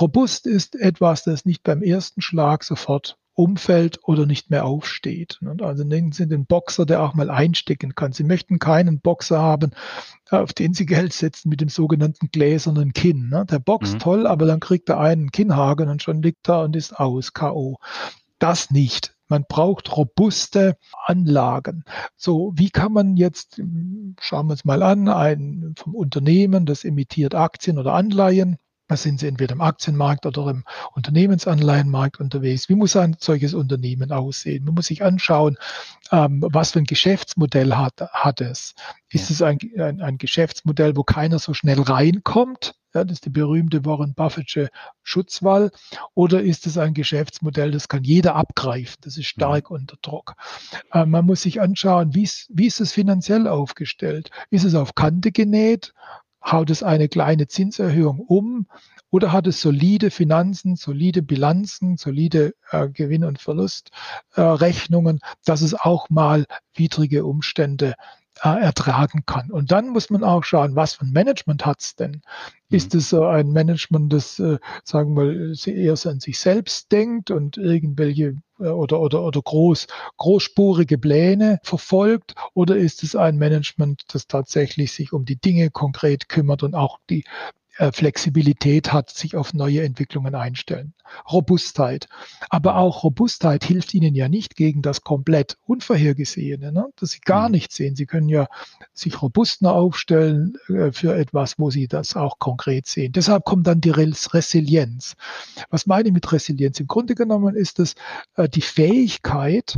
Robust 0.00 0.46
ist 0.46 0.76
etwas, 0.76 1.24
das 1.24 1.44
nicht 1.44 1.62
beim 1.62 1.82
ersten 1.82 2.22
Schlag 2.22 2.64
sofort 2.64 3.18
umfällt 3.34 4.00
oder 4.02 4.26
nicht 4.26 4.50
mehr 4.50 4.64
aufsteht. 4.64 5.40
Also 5.60 5.84
nehmen 5.84 6.12
Sie 6.12 6.28
den 6.28 6.46
Boxer, 6.46 6.84
der 6.86 7.02
auch 7.02 7.14
mal 7.14 7.30
einstecken 7.30 7.94
kann. 7.94 8.12
Sie 8.12 8.24
möchten 8.24 8.58
keinen 8.58 9.00
Boxer 9.00 9.40
haben, 9.40 9.70
auf 10.30 10.52
den 10.52 10.74
Sie 10.74 10.86
Geld 10.86 11.12
setzen 11.12 11.48
mit 11.48 11.60
dem 11.60 11.68
sogenannten 11.68 12.30
gläsernen 12.30 12.92
Kinn. 12.92 13.28
Ne? 13.30 13.46
Der 13.46 13.58
boxt 13.58 13.94
mhm. 13.94 13.98
toll, 13.98 14.26
aber 14.26 14.46
dann 14.46 14.60
kriegt 14.60 14.88
er 14.88 15.00
einen 15.00 15.30
Kinnhaken 15.30 15.88
und 15.88 16.02
schon 16.02 16.22
liegt 16.22 16.48
er 16.48 16.62
und 16.62 16.76
ist 16.76 16.98
aus, 16.98 17.32
K.O. 17.32 17.78
Das 18.38 18.70
nicht. 18.70 19.14
Man 19.28 19.44
braucht 19.48 19.96
robuste 19.96 20.76
Anlagen. 21.06 21.84
So, 22.16 22.52
wie 22.56 22.70
kann 22.70 22.92
man 22.92 23.16
jetzt, 23.16 23.62
schauen 24.20 24.46
wir 24.48 24.52
uns 24.52 24.64
mal 24.64 24.82
an, 24.82 25.08
ein 25.08 25.74
vom 25.76 25.94
Unternehmen, 25.94 26.66
das 26.66 26.84
emittiert 26.84 27.36
Aktien 27.36 27.78
oder 27.78 27.94
Anleihen, 27.94 28.56
da 28.90 28.96
sind 28.96 29.20
Sie 29.20 29.28
entweder 29.28 29.52
im 29.52 29.60
Aktienmarkt 29.60 30.26
oder 30.26 30.50
im 30.50 30.64
Unternehmensanleihenmarkt 30.96 32.18
unterwegs. 32.18 32.68
Wie 32.68 32.74
muss 32.74 32.96
ein 32.96 33.16
solches 33.20 33.54
Unternehmen 33.54 34.10
aussehen? 34.10 34.64
Man 34.64 34.74
muss 34.74 34.86
sich 34.86 35.04
anschauen, 35.04 35.56
ähm, 36.10 36.44
was 36.50 36.72
für 36.72 36.80
ein 36.80 36.86
Geschäftsmodell 36.86 37.74
hat, 37.74 38.00
hat 38.00 38.40
es. 38.40 38.74
Ist 39.08 39.30
es 39.30 39.42
ein, 39.42 39.58
ein, 39.78 40.00
ein, 40.00 40.18
Geschäftsmodell, 40.18 40.96
wo 40.96 41.04
keiner 41.04 41.38
so 41.38 41.54
schnell 41.54 41.80
reinkommt? 41.80 42.74
Ja, 42.92 43.04
das 43.04 43.18
ist 43.18 43.26
die 43.26 43.30
berühmte 43.30 43.84
Warren 43.84 44.14
Buffettsche 44.14 44.70
Schutzwall. 45.04 45.70
Oder 46.14 46.42
ist 46.42 46.66
es 46.66 46.76
ein 46.76 46.92
Geschäftsmodell, 46.92 47.70
das 47.70 47.86
kann 47.86 48.02
jeder 48.02 48.34
abgreifen? 48.34 48.96
Das 49.02 49.16
ist 49.16 49.26
stark 49.26 49.70
unter 49.70 49.98
Druck. 50.02 50.34
Äh, 50.92 51.06
man 51.06 51.26
muss 51.26 51.42
sich 51.42 51.60
anschauen, 51.60 52.12
wie 52.16 52.24
ist, 52.24 52.48
wie 52.52 52.66
ist 52.66 52.80
es 52.80 52.92
finanziell 52.92 53.46
aufgestellt? 53.46 54.30
Ist 54.50 54.64
es 54.64 54.74
auf 54.74 54.96
Kante 54.96 55.30
genäht? 55.30 55.94
Haut 56.42 56.70
es 56.70 56.82
eine 56.82 57.08
kleine 57.08 57.46
Zinserhöhung 57.46 58.20
um 58.20 58.66
oder 59.10 59.32
hat 59.32 59.46
es 59.46 59.60
solide 59.60 60.10
Finanzen, 60.10 60.76
solide 60.76 61.22
Bilanzen, 61.22 61.96
solide 61.96 62.54
äh, 62.70 62.88
Gewinn- 62.88 63.24
und 63.24 63.40
Verlustrechnungen, 63.40 65.16
äh, 65.16 65.36
dass 65.44 65.62
es 65.62 65.74
auch 65.74 66.08
mal 66.10 66.46
widrige 66.74 67.24
Umstände 67.24 67.94
äh, 68.42 68.60
ertragen 68.60 69.24
kann. 69.26 69.50
Und 69.50 69.70
dann 69.70 69.88
muss 69.88 70.10
man 70.10 70.24
auch 70.24 70.44
schauen, 70.44 70.76
was 70.76 70.94
für 70.94 71.04
ein 71.04 71.12
Management 71.12 71.66
hat's 71.66 71.96
denn? 71.96 72.22
Mhm. 72.68 72.76
Ist 72.76 72.94
es 72.94 73.10
so 73.10 73.24
ein 73.24 73.48
Management, 73.50 74.12
das, 74.12 74.38
äh, 74.38 74.58
sagen 74.84 75.14
wir, 75.16 75.54
eher 75.74 75.94
an 76.04 76.20
sich 76.20 76.38
selbst 76.38 76.90
denkt 76.92 77.30
und 77.30 77.56
irgendwelche 77.56 78.36
äh, 78.58 78.68
oder, 78.68 79.00
oder, 79.00 79.22
oder 79.22 79.42
groß, 79.42 79.86
großspurige 80.16 80.98
Pläne 80.98 81.58
verfolgt? 81.62 82.34
Oder 82.54 82.76
ist 82.76 83.02
es 83.02 83.14
ein 83.14 83.36
Management, 83.36 84.04
das 84.08 84.26
tatsächlich 84.26 84.92
sich 84.92 85.12
um 85.12 85.24
die 85.24 85.36
Dinge 85.36 85.70
konkret 85.70 86.28
kümmert 86.28 86.62
und 86.62 86.74
auch 86.74 86.98
die 87.10 87.24
Flexibilität 87.92 88.92
hat, 88.92 89.10
sich 89.10 89.36
auf 89.36 89.54
neue 89.54 89.82
Entwicklungen 89.82 90.34
einstellen. 90.34 90.92
Robustheit. 91.30 92.08
Aber 92.50 92.76
auch 92.76 93.02
Robustheit 93.02 93.64
hilft 93.64 93.94
Ihnen 93.94 94.14
ja 94.14 94.28
nicht 94.28 94.54
gegen 94.54 94.82
das 94.82 95.02
komplett 95.02 95.56
Unvorhergesehene, 95.66 96.72
ne? 96.72 96.86
dass 96.96 97.12
Sie 97.12 97.20
gar 97.20 97.48
mhm. 97.48 97.52
nichts 97.52 97.76
sehen. 97.76 97.96
Sie 97.96 98.06
können 98.06 98.28
ja 98.28 98.48
sich 98.92 99.20
robuster 99.22 99.72
aufstellen 99.72 100.54
äh, 100.68 100.92
für 100.92 101.16
etwas, 101.16 101.58
wo 101.58 101.70
Sie 101.70 101.88
das 101.88 102.16
auch 102.16 102.38
konkret 102.38 102.86
sehen. 102.86 103.12
Deshalb 103.12 103.44
kommt 103.44 103.66
dann 103.66 103.80
die 103.80 103.90
Resilienz. 103.90 105.14
Was 105.70 105.86
meine 105.86 106.08
ich 106.08 106.14
mit 106.14 106.30
Resilienz? 106.30 106.80
Im 106.80 106.86
Grunde 106.86 107.14
genommen 107.14 107.56
ist 107.56 107.78
es 107.78 107.94
äh, 108.36 108.48
die 108.48 108.62
Fähigkeit, 108.62 109.76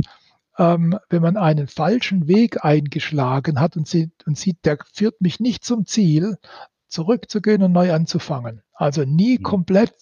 ähm, 0.57 0.97
wenn 1.09 1.21
man 1.21 1.37
einen 1.37 1.67
falschen 1.67 2.27
Weg 2.27 2.63
eingeschlagen 2.63 3.59
hat 3.59 3.75
und 3.75 3.87
sieht, 3.87 4.11
und 4.25 4.37
sieht, 4.37 4.57
der 4.65 4.77
führt 4.93 5.19
mich 5.21 5.39
nicht 5.39 5.63
zum 5.63 5.85
Ziel, 5.85 6.37
zurückzugehen 6.93 7.63
und 7.63 7.71
neu 7.71 7.91
anzufangen. 7.91 8.61
Also 8.73 9.03
nie 9.03 9.37
mhm. 9.37 9.43
komplett, 9.43 9.93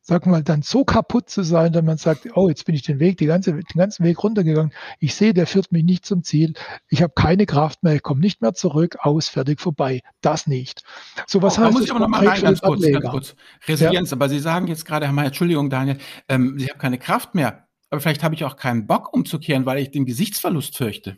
sag 0.00 0.26
mal, 0.26 0.42
dann 0.42 0.62
so 0.62 0.84
kaputt 0.84 1.30
zu 1.30 1.42
sein, 1.42 1.72
dass 1.72 1.82
man 1.82 1.96
sagt, 1.96 2.28
oh, 2.34 2.48
jetzt 2.48 2.64
bin 2.64 2.74
ich 2.74 2.82
den 2.82 2.98
Weg, 2.98 3.18
ganze, 3.18 3.52
den 3.52 3.64
ganzen 3.76 4.04
Weg 4.04 4.22
runtergegangen. 4.22 4.72
Ich 4.98 5.14
sehe, 5.14 5.32
der 5.32 5.46
führt 5.46 5.72
mich 5.72 5.84
nicht 5.84 6.04
zum 6.04 6.22
Ziel. 6.22 6.54
Ich 6.88 7.02
habe 7.02 7.12
keine 7.14 7.46
Kraft 7.46 7.82
mehr, 7.82 7.94
ich 7.94 8.02
komme 8.02 8.20
nicht 8.20 8.42
mehr 8.42 8.54
zurück, 8.54 8.98
aus, 9.00 9.28
fertig, 9.28 9.60
vorbei. 9.60 10.00
Das 10.20 10.46
nicht. 10.46 10.82
So 11.26 11.42
was 11.42 11.58
oh, 11.58 11.62
heißt 11.62 11.70
da 11.70 11.72
muss 11.72 11.84
ich 11.84 11.90
aber 11.90 12.00
noch 12.00 12.08
mal 12.08 12.26
rein, 12.26 12.42
ganz 12.42 12.60
kurz, 12.60 12.82
ganz 12.82 13.06
kurz. 13.06 13.34
Resilienz, 13.66 14.10
ja. 14.10 14.16
aber 14.16 14.28
Sie 14.28 14.40
sagen 14.40 14.66
jetzt 14.66 14.84
gerade, 14.84 15.06
Herr 15.06 15.12
Mayer, 15.12 15.26
Entschuldigung, 15.26 15.70
Daniel, 15.70 15.98
ähm, 16.28 16.58
Sie 16.58 16.66
haben 16.66 16.78
keine 16.78 16.98
Kraft 16.98 17.34
mehr. 17.34 17.66
Aber 17.90 18.00
vielleicht 18.00 18.22
habe 18.22 18.34
ich 18.34 18.44
auch 18.44 18.56
keinen 18.56 18.86
Bock 18.86 19.12
umzukehren, 19.12 19.66
weil 19.66 19.78
ich 19.78 19.90
den 19.90 20.06
Gesichtsverlust 20.06 20.76
fürchte. 20.76 21.16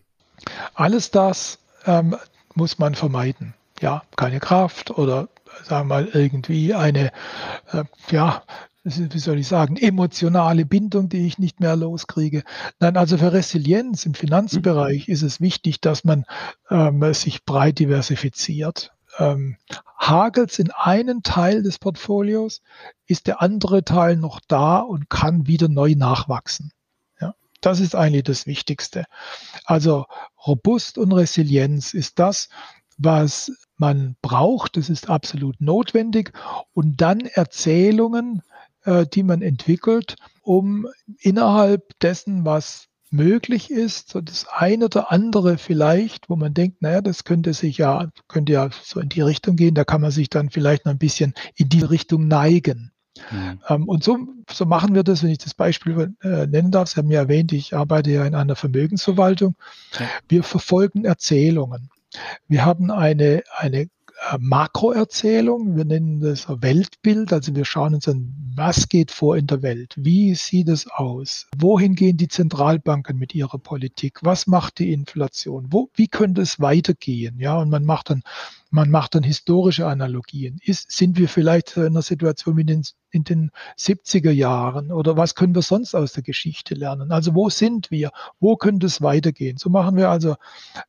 Alles 0.74 1.10
das 1.10 1.58
ähm, 1.86 2.16
muss 2.54 2.78
man 2.78 2.94
vermeiden 2.94 3.54
ja, 3.82 4.02
keine 4.16 4.40
Kraft 4.40 4.90
oder 4.90 5.28
sagen 5.64 5.88
wir 5.88 5.94
mal 5.94 6.08
irgendwie 6.12 6.74
eine, 6.74 7.12
äh, 7.72 7.84
ja, 8.10 8.42
wie 8.84 9.18
soll 9.18 9.38
ich 9.38 9.46
sagen, 9.46 9.76
emotionale 9.76 10.64
Bindung, 10.64 11.08
die 11.08 11.26
ich 11.26 11.38
nicht 11.38 11.60
mehr 11.60 11.76
loskriege. 11.76 12.42
Nein, 12.80 12.96
also 12.96 13.18
für 13.18 13.32
Resilienz 13.32 14.06
im 14.06 14.14
Finanzbereich 14.14 15.06
mhm. 15.06 15.14
ist 15.14 15.22
es 15.22 15.40
wichtig, 15.40 15.80
dass 15.80 16.02
man 16.04 16.24
ähm, 16.70 17.14
sich 17.14 17.44
breit 17.44 17.78
diversifiziert. 17.78 18.92
Ähm, 19.18 19.56
Hagelt 19.98 20.58
in 20.58 20.72
einen 20.72 21.22
Teil 21.22 21.62
des 21.62 21.78
Portfolios, 21.78 22.62
ist 23.06 23.28
der 23.28 23.40
andere 23.40 23.84
Teil 23.84 24.16
noch 24.16 24.40
da 24.48 24.78
und 24.78 25.10
kann 25.10 25.46
wieder 25.46 25.68
neu 25.68 25.94
nachwachsen. 25.96 26.72
Das 27.62 27.78
ist 27.78 27.94
eigentlich 27.94 28.24
das 28.24 28.46
Wichtigste. 28.46 29.06
Also 29.64 30.06
robust 30.46 30.98
und 30.98 31.12
Resilienz 31.12 31.94
ist 31.94 32.18
das, 32.18 32.48
was 32.98 33.52
man 33.82 34.14
braucht. 34.22 34.76
Das 34.76 34.88
ist 34.88 35.10
absolut 35.10 35.60
notwendig. 35.60 36.32
Und 36.72 37.00
dann 37.00 37.20
Erzählungen, 37.20 38.42
äh, 38.84 39.06
die 39.12 39.24
man 39.24 39.42
entwickelt, 39.42 40.14
um 40.40 40.86
innerhalb 41.18 41.98
dessen, 41.98 42.44
was 42.44 42.86
möglich 43.10 43.72
ist, 43.72 44.10
so 44.10 44.20
das 44.20 44.46
eine 44.48 44.84
oder 44.84 45.10
andere 45.10 45.58
vielleicht, 45.58 46.30
wo 46.30 46.36
man 46.36 46.54
denkt, 46.54 46.80
naja, 46.80 47.00
das 47.00 47.24
könnte 47.24 47.54
sich 47.54 47.76
ja, 47.78 48.08
könnte 48.28 48.52
ja 48.52 48.70
so 48.84 49.00
in 49.00 49.08
die 49.08 49.20
Richtung 49.20 49.56
gehen, 49.56 49.74
da 49.74 49.84
kann 49.84 50.00
man 50.00 50.12
sich 50.12 50.30
dann 50.30 50.48
vielleicht 50.48 50.86
noch 50.86 50.92
ein 50.92 50.98
bisschen 50.98 51.34
in 51.56 51.68
die 51.68 51.82
Richtung 51.82 52.28
neigen. 52.28 52.92
Mhm. 53.30 53.60
Ähm, 53.68 53.88
und 53.88 54.04
so, 54.04 54.16
so 54.48 54.64
machen 54.64 54.94
wir 54.94 55.02
das, 55.02 55.24
wenn 55.24 55.30
ich 55.30 55.38
das 55.38 55.54
Beispiel 55.54 56.14
äh, 56.22 56.46
nennen 56.46 56.70
darf. 56.70 56.88
Sie 56.88 56.96
haben 56.96 57.10
ja 57.10 57.20
erwähnt, 57.20 57.52
ich 57.52 57.74
arbeite 57.74 58.12
ja 58.12 58.24
in 58.24 58.36
einer 58.36 58.56
Vermögensverwaltung. 58.56 59.56
Wir 60.28 60.44
verfolgen 60.44 61.04
Erzählungen. 61.04 61.90
Wir 62.48 62.64
haben 62.64 62.90
eine, 62.90 63.42
eine 63.56 63.88
Makroerzählung, 64.38 65.76
wir 65.76 65.84
nennen 65.84 66.20
das 66.20 66.46
Weltbild, 66.48 67.32
also 67.32 67.54
wir 67.54 67.64
schauen 67.64 67.94
uns 67.94 68.08
an, 68.08 68.34
was 68.54 68.88
geht 68.88 69.10
vor 69.10 69.36
in 69.36 69.46
der 69.46 69.62
Welt, 69.62 69.94
wie 69.96 70.34
sieht 70.34 70.68
es 70.68 70.86
aus, 70.88 71.48
wohin 71.56 71.94
gehen 71.94 72.16
die 72.16 72.28
Zentralbanken 72.28 73.18
mit 73.18 73.34
ihrer 73.34 73.58
Politik, 73.58 74.20
was 74.22 74.46
macht 74.46 74.78
die 74.78 74.92
Inflation, 74.92 75.68
wo, 75.70 75.90
wie 75.94 76.08
könnte 76.08 76.42
es 76.42 76.60
weitergehen, 76.60 77.38
ja, 77.40 77.58
und 77.58 77.70
man 77.70 77.84
macht 77.84 78.10
dann 78.10 78.22
man 78.74 78.90
macht 78.90 79.14
dann 79.14 79.22
historische 79.22 79.86
Analogien. 79.86 80.58
Ist, 80.64 80.90
sind 80.90 81.18
wir 81.18 81.28
vielleicht 81.28 81.76
in 81.76 81.84
einer 81.84 82.00
Situation 82.00 82.56
wie 82.56 82.62
in 82.62 82.66
den, 82.66 82.82
in 83.10 83.22
den 83.22 83.50
70er 83.78 84.30
Jahren 84.30 84.90
oder 84.90 85.18
was 85.18 85.34
können 85.34 85.54
wir 85.54 85.60
sonst 85.60 85.94
aus 85.94 86.14
der 86.14 86.22
Geschichte 86.22 86.74
lernen? 86.74 87.12
Also 87.12 87.34
wo 87.34 87.50
sind 87.50 87.90
wir? 87.90 88.12
Wo 88.40 88.56
könnte 88.56 88.86
es 88.86 89.02
weitergehen? 89.02 89.58
So 89.58 89.68
machen 89.68 89.96
wir 89.96 90.08
also 90.08 90.36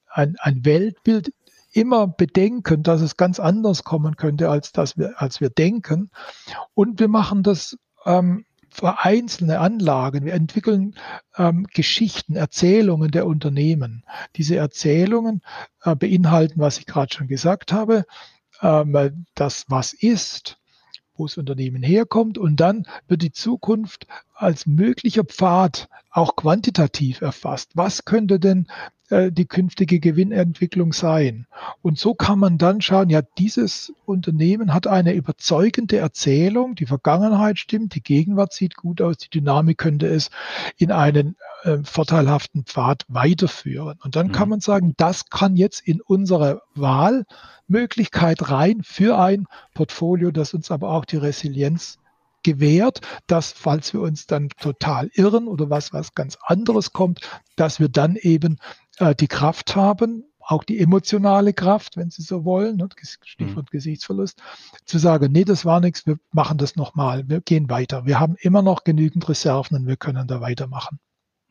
ein, 0.08 0.38
ein 0.40 0.64
Weltbild 0.64 1.34
immer 1.74 2.08
bedenken, 2.08 2.84
dass 2.84 3.02
es 3.02 3.18
ganz 3.18 3.40
anders 3.40 3.84
kommen 3.84 4.16
könnte, 4.16 4.50
als, 4.50 4.72
dass 4.72 4.98
wir, 4.98 5.22
als 5.22 5.42
wir 5.42 5.50
denken. 5.50 6.12
Und 6.74 7.00
wir 7.00 7.08
machen 7.08 7.44
das 7.44 7.78
ähm, 8.06 8.46
für 8.70 9.04
einzelne 9.04 9.60
Anlagen. 9.60 10.26
Wir 10.26 10.34
entwickeln 10.34 10.96
ähm, 11.38 11.68
Geschichten, 11.74 12.36
Erzählungen 12.36 13.12
der 13.12 13.28
Unternehmen. 13.28 14.04
Diese 14.36 14.56
Erzählungen 14.56 15.42
äh, 15.84 15.96
beinhalten, 15.96 16.60
was 16.60 16.80
ich 16.80 16.86
gerade 16.86 17.14
schon 17.14 17.28
gesagt 17.28 17.72
habe, 17.72 18.06
ähm, 18.62 19.26
das 19.36 19.66
was 19.68 19.94
ist, 19.94 20.58
wo 21.16 21.28
das 21.28 21.38
Unternehmen 21.38 21.84
herkommt 21.84 22.38
und 22.38 22.58
dann 22.60 22.88
wird 23.08 23.22
die 23.22 23.32
Zukunft 23.32 24.08
als 24.34 24.66
möglicher 24.66 25.24
Pfad 25.24 25.88
auch 26.10 26.36
quantitativ 26.36 27.22
erfasst. 27.22 27.72
Was 27.76 28.06
könnte 28.06 28.40
denn 28.40 28.68
äh, 29.14 29.32
die 29.32 29.46
künftige 29.46 30.00
Gewinnentwicklung 30.00 30.94
sein? 30.94 31.46
Und 31.82 32.00
so 32.00 32.14
kann 32.14 32.40
man 32.40 32.58
dann 32.58 32.82
schauen, 32.82 33.10
ja, 33.10 33.22
dieses 33.22 33.94
Unternehmen 34.06 34.74
hat 34.74 34.88
eine 34.88 35.14
überzeugende 35.14 35.98
Erzählung, 35.98 36.76
die 36.76 36.86
Vergangenheit 36.86 37.60
stimmt, 37.60 37.96
die 37.96 38.04
Gegenwart 38.04 38.54
sieht 38.54 38.76
gut 38.76 39.02
aus, 39.02 39.18
die 39.18 39.30
Dynamik 39.30 39.78
könnte 39.78 40.08
es 40.08 40.30
in 40.78 40.92
einen 40.92 41.36
äh, 41.64 41.78
vorteilhaften 41.84 42.64
Pfad 42.64 43.06
weiterführen. 43.08 44.00
Und 44.04 44.16
dann 44.16 44.28
mhm. 44.28 44.32
kann 44.32 44.50
man 44.50 44.60
sagen, 44.60 44.94
das 44.98 45.30
kann 45.30 45.56
jetzt 45.56 45.88
in 45.88 46.02
unsere 46.02 46.62
Wahlmöglichkeit 46.76 48.50
rein 48.50 48.82
für 48.84 49.18
ein 49.20 49.46
Portfolio, 49.74 50.32
das 50.32 50.54
uns 50.54 50.72
aber 50.72 50.90
auch 50.90 51.06
die 51.06 51.18
Resilienz 51.18 52.00
gewährt, 52.44 53.02
dass 53.28 53.52
falls 53.52 53.94
wir 53.94 54.02
uns 54.02 54.28
dann 54.28 54.50
total 54.50 55.10
irren 55.14 55.48
oder 55.48 55.70
was 55.70 55.94
was 55.94 56.14
ganz 56.14 56.38
anderes 56.42 56.94
kommt, 56.94 57.22
dass 57.56 57.80
wir 57.80 57.90
dann 57.90 58.16
eben 58.16 58.58
äh, 58.98 59.16
die 59.16 59.28
Kraft 59.28 59.76
haben, 59.76 60.26
auch 60.46 60.64
die 60.64 60.80
emotionale 60.80 61.54
Kraft, 61.54 61.98
wenn 61.98 62.10
Sie 62.10 62.22
so 62.22 62.44
wollen, 62.46 62.78
ne, 62.78 62.90
Stichwort 63.02 63.66
mhm. 63.66 63.72
Gesichtsverlust, 63.72 64.42
zu 64.86 64.98
sagen, 64.98 65.32
nee, 65.32 65.46
das 65.46 65.66
war 65.66 65.80
nichts, 65.80 66.06
wir 66.06 66.18
machen 66.32 66.58
das 66.58 66.76
nochmal, 66.76 67.28
wir 67.30 67.42
gehen 67.42 67.70
weiter. 67.70 68.06
Wir 68.06 68.20
haben 68.20 68.36
immer 68.40 68.62
noch 68.62 68.84
genügend 68.84 69.28
Reserven 69.30 69.78
und 69.78 69.88
wir 69.88 69.98
können 69.98 70.28
da 70.28 70.42
weitermachen. 70.42 71.00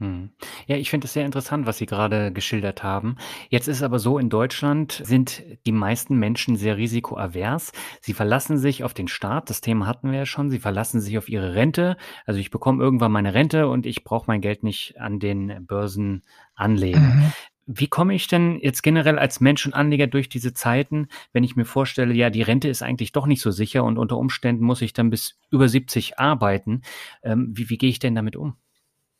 Hm. 0.03 0.30
Ja, 0.66 0.74
ich 0.74 0.90
finde 0.90 1.05
es 1.05 1.12
sehr 1.12 1.24
interessant, 1.24 1.64
was 1.64 1.78
Sie 1.78 1.86
gerade 1.86 2.32
geschildert 2.32 2.82
haben. 2.82 3.14
Jetzt 3.50 3.68
ist 3.68 3.84
aber 3.84 4.00
so, 4.00 4.18
in 4.18 4.30
Deutschland 4.30 5.00
sind 5.05 5.44
die 5.64 5.70
meisten 5.70 6.16
Menschen 6.16 6.57
sehr 6.57 6.76
risikoavers. 6.76 7.70
Sie 8.00 8.12
verlassen 8.12 8.59
sich 8.59 8.82
auf 8.82 8.94
den 8.94 9.07
Staat, 9.07 9.48
das 9.48 9.61
Thema 9.61 9.86
hatten 9.86 10.11
wir 10.11 10.18
ja 10.18 10.26
schon, 10.26 10.50
sie 10.50 10.59
verlassen 10.59 11.00
sich 11.00 11.18
auf 11.18 11.28
ihre 11.28 11.55
Rente. 11.55 11.96
Also 12.26 12.40
ich 12.40 12.50
bekomme 12.50 12.82
irgendwann 12.82 13.12
meine 13.12 13.32
Rente 13.32 13.68
und 13.68 13.86
ich 13.86 14.03
brauche 14.03 14.24
mein 14.26 14.40
Geld 14.40 14.64
nicht 14.64 14.98
an 15.00 15.20
den 15.20 15.66
Börsen 15.66 16.24
anlegen. 16.57 17.00
Mhm. 17.00 17.32
Wie 17.66 17.86
komme 17.86 18.12
ich 18.14 18.26
denn 18.26 18.59
jetzt 18.61 18.82
generell 18.82 19.20
als 19.20 19.40
Mensch 19.40 19.64
und 19.66 19.72
Anleger 19.72 20.09
durch 20.09 20.28
diese 20.28 20.53
Zeiten, 20.53 21.07
wenn 21.32 21.44
ich 21.44 21.55
mir 21.55 21.64
vorstelle, 21.64 22.12
ja, 22.12 22.28
die 22.28 22.42
Rente 22.42 22.68
ist 22.68 22.82
eigentlich 22.82 23.12
doch 23.12 23.26
nicht 23.26 23.40
so 23.40 23.53
sicher 23.53 23.84
und 23.84 23.98
unter 23.98 24.18
Umständen 24.18 24.64
muss 24.64 24.82
ich 24.82 24.94
dann 24.94 25.11
bis 25.11 25.38
über 25.53 25.68
70 25.68 26.18
arbeiten. 26.18 26.82
Ähm, 27.22 27.53
wie, 27.55 27.70
wie 27.70 27.78
gehe 27.78 27.90
ich 27.90 28.00
denn 28.00 28.16
damit 28.16 28.34
um? 28.34 28.57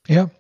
Ja, 0.09 0.31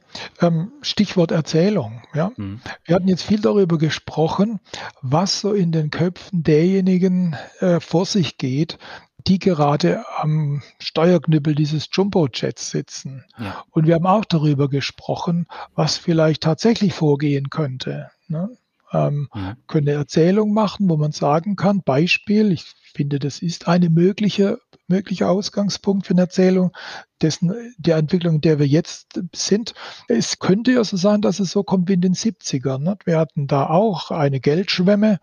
ähm, 0.40 0.72
Stichwort 0.82 1.30
Erzählung. 1.30 2.02
Ja. 2.14 2.32
Mhm. 2.36 2.60
Wir 2.84 2.96
hatten 2.96 3.08
jetzt 3.08 3.22
viel 3.22 3.40
darüber 3.40 3.78
gesprochen, 3.78 4.60
was 5.00 5.40
so 5.40 5.52
in 5.52 5.72
den 5.72 5.90
Köpfen 5.90 6.42
derjenigen 6.42 7.36
äh, 7.60 7.80
vor 7.80 8.06
sich 8.06 8.38
geht, 8.38 8.78
die 9.26 9.38
gerade 9.38 10.04
am 10.18 10.62
Steuerknüppel 10.80 11.54
dieses 11.54 11.88
Jumbo-Jets 11.92 12.70
sitzen. 12.70 13.24
Ja. 13.38 13.64
Und 13.70 13.86
wir 13.86 13.94
haben 13.94 14.06
auch 14.06 14.24
darüber 14.24 14.68
gesprochen, 14.68 15.46
was 15.74 15.96
vielleicht 15.96 16.42
tatsächlich 16.42 16.92
vorgehen 16.92 17.48
könnte. 17.48 18.10
Ne? 18.26 18.50
Ähm, 18.92 19.28
mhm. 19.32 19.56
Können 19.68 19.88
eine 19.88 19.96
Erzählung 19.96 20.52
machen, 20.52 20.88
wo 20.88 20.96
man 20.96 21.12
sagen 21.12 21.56
kann, 21.56 21.82
Beispiel, 21.82 22.52
ich 22.52 22.64
finde, 22.92 23.18
das 23.18 23.40
ist 23.40 23.68
eine 23.68 23.90
mögliche 23.90 24.58
möglicher 24.92 25.30
Ausgangspunkt 25.30 26.06
für 26.06 26.14
eine 26.14 26.22
Erzählung 26.22 26.72
dessen, 27.22 27.54
der 27.78 27.96
Entwicklung, 27.96 28.36
in 28.36 28.40
der 28.40 28.58
wir 28.58 28.66
jetzt 28.66 29.20
sind. 29.34 29.74
Es 30.08 30.38
könnte 30.38 30.72
ja 30.72 30.84
so 30.84 30.96
sein, 30.96 31.22
dass 31.22 31.40
es 31.40 31.50
so 31.50 31.62
kommt 31.62 31.88
wie 31.88 31.94
in 31.94 32.00
den 32.00 32.14
70ern. 32.14 32.78
Ne? 32.78 32.98
Wir 33.04 33.18
hatten 33.18 33.46
da 33.46 33.66
auch 33.68 34.10
eine 34.10 34.40
Geldschwemme. 34.40 35.20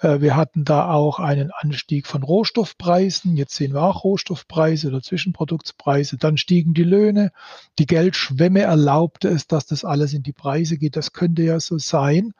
Äh, 0.00 0.20
wir 0.20 0.36
hatten 0.36 0.64
da 0.64 0.90
auch 0.90 1.18
einen 1.18 1.50
Anstieg 1.50 2.06
von 2.06 2.22
Rohstoffpreisen. 2.22 3.36
Jetzt 3.36 3.56
sehen 3.56 3.72
wir 3.72 3.82
auch 3.82 4.04
Rohstoffpreise 4.04 4.88
oder 4.88 5.02
Zwischenproduktspreise. 5.02 6.16
Dann 6.16 6.36
stiegen 6.36 6.74
die 6.74 6.84
Löhne. 6.84 7.32
Die 7.78 7.86
Geldschwemme 7.86 8.60
erlaubte 8.60 9.28
es, 9.28 9.46
dass 9.46 9.66
das 9.66 9.84
alles 9.84 10.12
in 10.12 10.22
die 10.22 10.32
Preise 10.32 10.78
geht. 10.78 10.96
Das 10.96 11.12
könnte 11.12 11.42
ja 11.42 11.58
so 11.58 11.78
sein 11.78 12.32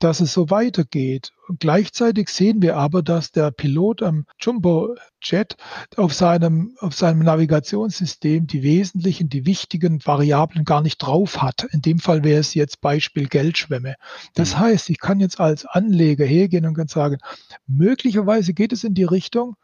dass 0.00 0.20
es 0.20 0.32
so 0.32 0.50
weitergeht. 0.50 1.32
Und 1.46 1.60
gleichzeitig 1.60 2.30
sehen 2.30 2.62
wir 2.62 2.76
aber, 2.76 3.02
dass 3.02 3.32
der 3.32 3.50
Pilot 3.50 4.02
am 4.02 4.24
Jumbo-Jet 4.40 5.56
auf 5.96 6.14
seinem, 6.14 6.74
auf 6.80 6.94
seinem 6.94 7.20
Navigationssystem 7.20 8.46
die 8.46 8.62
wesentlichen, 8.62 9.28
die 9.28 9.46
wichtigen 9.46 10.04
Variablen 10.04 10.64
gar 10.64 10.80
nicht 10.80 10.98
drauf 10.98 11.42
hat. 11.42 11.64
In 11.72 11.82
dem 11.82 11.98
Fall 11.98 12.24
wäre 12.24 12.40
es 12.40 12.54
jetzt 12.54 12.80
Beispiel 12.80 13.28
Geldschwemme. 13.28 13.94
Das 14.34 14.54
mhm. 14.54 14.60
heißt, 14.60 14.90
ich 14.90 14.98
kann 14.98 15.20
jetzt 15.20 15.38
als 15.38 15.66
Anleger 15.66 16.24
hergehen 16.24 16.66
und 16.66 16.74
kann 16.74 16.88
sagen, 16.88 17.18
möglicherweise 17.66 18.54
geht 18.54 18.72
es 18.72 18.82
in 18.82 18.94
die 18.94 19.04
Richtung, 19.04 19.56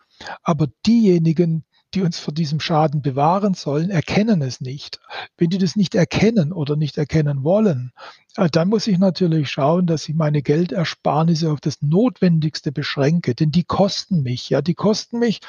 aber 0.43 0.68
diejenigen, 0.87 1.64
die 1.97 2.03
uns 2.03 2.18
vor 2.18 2.34
diesem 2.34 2.61
Schaden 2.61 3.01
bewahren 3.01 3.55
sollen, 3.55 3.88
erkennen 3.88 4.42
es 4.42 4.61
nicht. 4.61 5.01
Wenn 5.38 5.49
die 5.49 5.57
das 5.57 5.76
nicht 5.76 5.94
erkennen 5.94 6.53
oder 6.53 6.76
nicht 6.76 6.99
erkennen 6.99 7.42
wollen, 7.42 7.92
äh, 8.36 8.51
dann 8.51 8.68
muss 8.68 8.86
ich 8.86 8.99
natürlich 8.99 9.51
schauen, 9.51 9.86
dass 9.86 10.07
ich 10.07 10.14
meine 10.14 10.42
Geldersparnisse 10.42 11.51
auf 11.51 11.61
das 11.61 11.80
Notwendigste 11.80 12.70
beschränke, 12.70 13.34
denn 13.34 13.51
die 13.51 13.64
kosten 13.64 14.22
mich. 14.22 14.51
Ja, 14.51 14.61
die 14.61 14.74
kosten 14.74 15.18
mich 15.18 15.40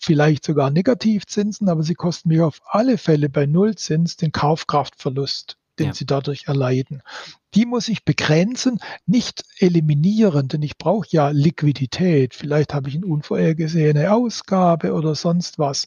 vielleicht 0.00 0.44
sogar 0.44 0.70
Negativzinsen, 0.70 1.68
aber 1.68 1.84
sie 1.84 1.94
kosten 1.94 2.30
mich 2.30 2.40
auf 2.40 2.60
alle 2.66 2.98
Fälle 2.98 3.28
bei 3.28 3.46
Nullzins 3.46 4.16
den 4.16 4.32
Kaufkraftverlust 4.32 5.56
den 5.78 5.88
ja. 5.88 5.94
sie 5.94 6.06
dadurch 6.06 6.44
erleiden. 6.46 7.02
Die 7.54 7.66
muss 7.66 7.88
ich 7.88 8.04
begrenzen, 8.04 8.78
nicht 9.04 9.44
eliminieren, 9.58 10.48
denn 10.48 10.62
ich 10.62 10.78
brauche 10.78 11.06
ja 11.10 11.28
Liquidität. 11.28 12.34
Vielleicht 12.34 12.72
habe 12.72 12.88
ich 12.88 12.96
eine 12.96 13.06
unvorhergesehene 13.06 14.12
Ausgabe 14.12 14.94
oder 14.94 15.14
sonst 15.14 15.58
was, 15.58 15.86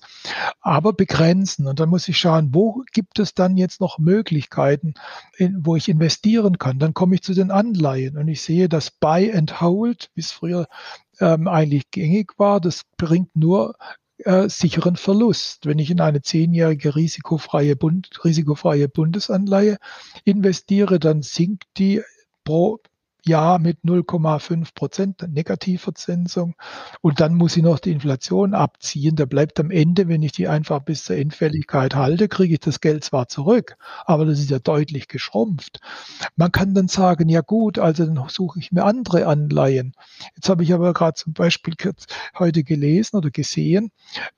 aber 0.61 0.93
begrenzen. 0.93 1.67
Und 1.67 1.79
dann 1.79 1.89
muss 1.89 2.07
ich 2.07 2.19
schauen, 2.19 2.49
wo 2.53 2.83
gibt 2.93 3.17
es 3.17 3.33
dann 3.33 3.57
jetzt 3.57 3.81
noch 3.81 3.97
Möglichkeiten, 3.97 4.93
in, 5.37 5.65
wo 5.65 5.75
ich 5.75 5.89
investieren 5.89 6.59
kann. 6.59 6.77
Dann 6.77 6.93
komme 6.93 7.15
ich 7.15 7.23
zu 7.23 7.33
den 7.33 7.49
Anleihen 7.49 8.17
und 8.17 8.27
ich 8.27 8.41
sehe, 8.41 8.69
dass 8.69 8.91
Buy 8.91 9.33
and 9.33 9.59
Hold, 9.61 10.11
wie 10.13 10.21
es 10.21 10.31
früher 10.31 10.67
ähm, 11.19 11.47
eigentlich 11.47 11.89
gängig 11.91 12.33
war, 12.37 12.59
das 12.59 12.81
bringt 12.97 13.35
nur 13.35 13.75
äh, 14.17 14.49
sicheren 14.49 14.95
Verlust. 14.95 15.65
Wenn 15.65 15.79
ich 15.79 15.91
in 15.91 16.01
eine 16.01 16.21
zehnjährige 16.21 16.95
risikofreie, 16.95 17.75
Bund, 17.75 18.09
risikofreie 18.23 18.87
Bundesanleihe 18.87 19.77
investiere, 20.23 20.99
dann 20.99 21.21
sinkt 21.21 21.65
die 21.77 22.01
pro 22.43 22.79
Jahr 23.27 23.59
mit 23.59 23.79
0,5 23.83 24.73
Prozent 24.73 25.25
Negativverzinsung. 25.27 26.55
Und 27.01 27.19
dann 27.19 27.35
muss 27.35 27.57
ich 27.57 27.63
noch 27.63 27.79
die 27.79 27.91
Inflation 27.91 28.53
abziehen. 28.53 29.15
Da 29.15 29.25
bleibt 29.25 29.59
am 29.59 29.71
Ende, 29.71 30.07
wenn 30.07 30.23
ich 30.23 30.31
die 30.31 30.47
einfach 30.47 30.81
bis 30.81 31.03
zur 31.03 31.17
Endfälligkeit 31.17 31.95
halte, 31.95 32.27
kriege 32.27 32.53
ich 32.53 32.59
das 32.59 32.81
Geld 32.81 33.03
zwar 33.03 33.27
zurück, 33.27 33.77
aber 34.05 34.25
das 34.25 34.39
ist 34.39 34.49
ja 34.49 34.59
deutlich 34.59 35.07
geschrumpft. 35.07 35.79
Man 36.35 36.51
kann 36.51 36.73
dann 36.73 36.87
sagen, 36.87 37.29
ja 37.29 37.41
gut, 37.41 37.79
also 37.79 38.05
dann 38.05 38.23
suche 38.29 38.59
ich 38.59 38.71
mir 38.71 38.83
andere 38.83 39.27
Anleihen. 39.27 39.93
Jetzt 40.35 40.49
habe 40.49 40.63
ich 40.63 40.73
aber 40.73 40.93
gerade 40.93 41.15
zum 41.15 41.33
Beispiel 41.33 41.73
heute 42.37 42.63
gelesen 42.63 43.17
oder 43.17 43.31
gesehen, 43.31 43.91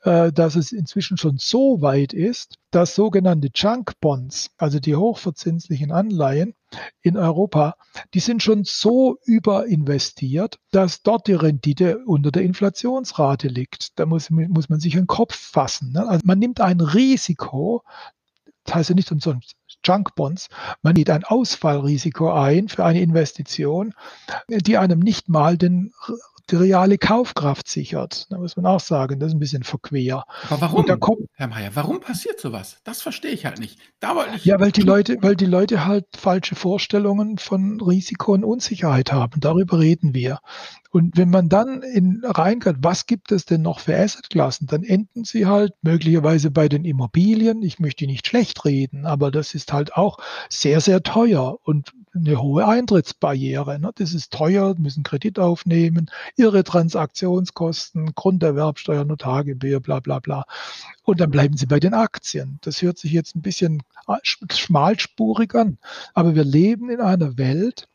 äh, 0.03 0.31
dass 0.31 0.55
es 0.55 0.71
inzwischen 0.71 1.17
schon 1.17 1.37
so 1.37 1.81
weit 1.81 2.13
ist, 2.13 2.55
dass 2.71 2.95
sogenannte 2.95 3.49
Junk 3.53 3.93
Bonds, 4.01 4.51
also 4.57 4.79
die 4.79 4.95
hochverzinslichen 4.95 5.91
Anleihen 5.91 6.53
in 7.01 7.17
Europa, 7.17 7.75
die 8.13 8.19
sind 8.19 8.43
schon 8.43 8.63
so 8.63 9.17
überinvestiert, 9.25 10.59
dass 10.71 11.01
dort 11.01 11.27
die 11.27 11.33
Rendite 11.33 11.99
unter 12.05 12.31
der 12.31 12.43
Inflationsrate 12.43 13.47
liegt. 13.47 13.97
Da 13.99 14.05
muss, 14.05 14.29
muss 14.29 14.69
man 14.69 14.79
sich 14.79 14.97
einen 14.97 15.07
Kopf 15.07 15.35
fassen. 15.35 15.93
Ne? 15.93 16.07
Also 16.07 16.21
man 16.25 16.39
nimmt 16.39 16.59
ein 16.59 16.81
Risiko, 16.81 17.83
das 18.65 18.75
heißt 18.75 18.89
ja 18.89 18.95
nicht 18.95 19.11
umsonst 19.11 19.55
Junk 19.83 20.15
Bonds, 20.15 20.49
man 20.81 20.93
nimmt 20.95 21.09
ein 21.09 21.23
Ausfallrisiko 21.23 22.31
ein 22.31 22.67
für 22.67 22.83
eine 22.83 23.01
Investition, 23.01 23.93
die 24.49 24.77
einem 24.77 24.99
nicht 24.99 25.29
mal 25.29 25.57
den 25.57 25.93
die 26.49 26.55
reale 26.55 26.97
Kaufkraft 26.97 27.67
sichert. 27.67 28.27
Da 28.29 28.37
muss 28.37 28.55
man 28.55 28.65
auch 28.65 28.79
sagen, 28.79 29.19
das 29.19 29.29
ist 29.29 29.35
ein 29.35 29.39
bisschen 29.39 29.63
verquer. 29.63 30.23
Aber 30.49 30.61
warum, 30.61 30.99
kommt, 30.99 31.29
Herr 31.33 31.47
Mayer, 31.47 31.71
warum 31.73 31.99
passiert 31.99 32.39
sowas? 32.39 32.77
Das 32.83 33.01
verstehe 33.01 33.31
ich 33.31 33.45
halt 33.45 33.59
nicht. 33.59 33.79
Da 33.99 34.15
ich 34.35 34.45
ja, 34.45 34.59
weil 34.59 34.71
die 34.71 34.81
Leute, 34.81 35.17
weil 35.21 35.35
die 35.35 35.45
Leute 35.45 35.85
halt 35.85 36.05
falsche 36.15 36.55
Vorstellungen 36.55 37.37
von 37.37 37.81
Risiko 37.81 38.33
und 38.33 38.43
Unsicherheit 38.43 39.11
haben. 39.11 39.39
Darüber 39.41 39.79
reden 39.79 40.13
wir. 40.13 40.39
Und 40.97 41.15
wenn 41.15 41.29
man 41.29 41.47
dann 41.47 41.83
in 41.83 42.23
reingeht, 42.25 42.77
was 42.79 43.05
gibt 43.05 43.31
es 43.31 43.45
denn 43.45 43.61
noch 43.61 43.81
für 43.81 43.95
Assetklassen, 43.95 44.65
dann 44.65 44.81
enden 44.81 45.25
sie 45.25 45.45
halt 45.45 45.73
möglicherweise 45.83 46.49
bei 46.49 46.67
den 46.67 46.85
Immobilien. 46.85 47.61
Ich 47.61 47.77
möchte 47.77 48.07
nicht 48.07 48.25
schlecht 48.25 48.65
reden, 48.65 49.05
aber 49.05 49.29
das 49.29 49.53
ist 49.53 49.73
halt 49.73 49.93
auch 49.93 50.17
sehr, 50.49 50.81
sehr 50.81 51.03
teuer 51.03 51.59
und 51.61 51.93
eine 52.15 52.41
hohe 52.41 52.67
Eintrittsbarriere. 52.67 53.77
Ne? 53.77 53.91
Das 53.93 54.15
ist 54.15 54.33
teuer, 54.33 54.73
müssen 54.79 55.03
Kredit 55.03 55.37
aufnehmen, 55.37 56.09
ihre 56.35 56.63
Transaktionskosten, 56.63 58.15
Grunderwerbsteuer, 58.15 59.05
Notargebühr, 59.05 59.79
bla 59.79 59.99
bla 59.99 60.17
bla. 60.17 60.45
Und 61.03 61.19
dann 61.19 61.29
bleiben 61.29 61.57
sie 61.57 61.67
bei 61.67 61.79
den 61.79 61.93
Aktien. 61.93 62.57
Das 62.63 62.81
hört 62.81 62.97
sich 62.97 63.11
jetzt 63.11 63.35
ein 63.35 63.43
bisschen 63.43 63.83
schmalspurig 64.23 65.53
an, 65.53 65.77
aber 66.15 66.33
wir 66.33 66.43
leben 66.43 66.89
in 66.89 67.01
einer 67.01 67.37
Welt, 67.37 67.87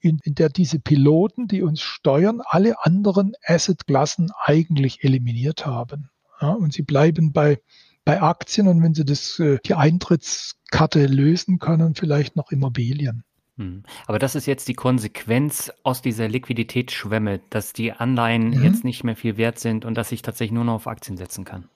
in, 0.00 0.20
in 0.24 0.34
der 0.34 0.48
diese 0.48 0.78
Piloten, 0.78 1.48
die 1.48 1.62
uns 1.62 1.80
steuern, 1.80 2.40
alle 2.44 2.84
anderen 2.84 3.34
Assetklassen 3.44 4.30
eigentlich 4.44 5.04
eliminiert 5.04 5.66
haben. 5.66 6.10
Ja, 6.40 6.50
und 6.50 6.72
sie 6.72 6.82
bleiben 6.82 7.32
bei, 7.32 7.60
bei 8.04 8.22
Aktien 8.22 8.68
und 8.68 8.82
wenn 8.82 8.94
sie 8.94 9.04
das, 9.04 9.38
äh, 9.38 9.58
die 9.64 9.74
Eintrittskarte 9.74 11.06
lösen 11.06 11.58
können, 11.58 11.94
vielleicht 11.94 12.36
noch 12.36 12.50
Immobilien. 12.52 13.24
Hm. 13.56 13.82
Aber 14.06 14.18
das 14.18 14.34
ist 14.34 14.46
jetzt 14.46 14.68
die 14.68 14.74
Konsequenz 14.74 15.72
aus 15.82 16.00
dieser 16.00 16.28
Liquiditätsschwemme, 16.28 17.40
dass 17.50 17.72
die 17.72 17.92
Anleihen 17.92 18.50
mhm. 18.50 18.62
jetzt 18.62 18.84
nicht 18.84 19.02
mehr 19.02 19.16
viel 19.16 19.36
wert 19.36 19.58
sind 19.58 19.84
und 19.84 19.96
dass 19.96 20.12
ich 20.12 20.22
tatsächlich 20.22 20.54
nur 20.54 20.64
noch 20.64 20.74
auf 20.74 20.86
Aktien 20.86 21.16
setzen 21.16 21.44
kann. 21.44 21.68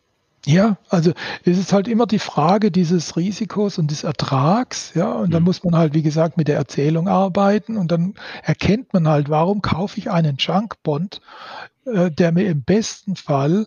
Ja, 0.45 0.76
also 0.88 1.12
es 1.45 1.57
ist 1.57 1.72
halt 1.72 1.86
immer 1.86 2.07
die 2.07 2.18
Frage 2.18 2.72
dieses 2.72 3.16
Risikos 3.16 3.78
und 3.78 3.93
des 3.93 4.03
Ertrags, 4.03 4.93
ja, 4.95 5.12
und 5.12 5.28
mhm. 5.28 5.32
da 5.32 5.40
muss 5.40 5.62
man 5.62 5.76
halt, 5.76 5.95
wie 5.95 6.03
gesagt, 6.03 6.36
mit 6.36 6.49
der 6.49 6.57
Erzählung 6.57 7.07
arbeiten 7.07 7.76
und 7.76 7.93
dann 7.93 8.14
erkennt 8.43 8.93
man 8.93 9.07
halt, 9.07 9.28
warum 9.28 9.62
kaufe 9.62 9.99
ich 9.99 10.11
einen 10.11 10.36
Junkbond, 10.38 11.20
äh, 11.86 12.11
der 12.11 12.32
mir 12.32 12.47
im 12.47 12.62
besten 12.64 13.14
Fall 13.14 13.66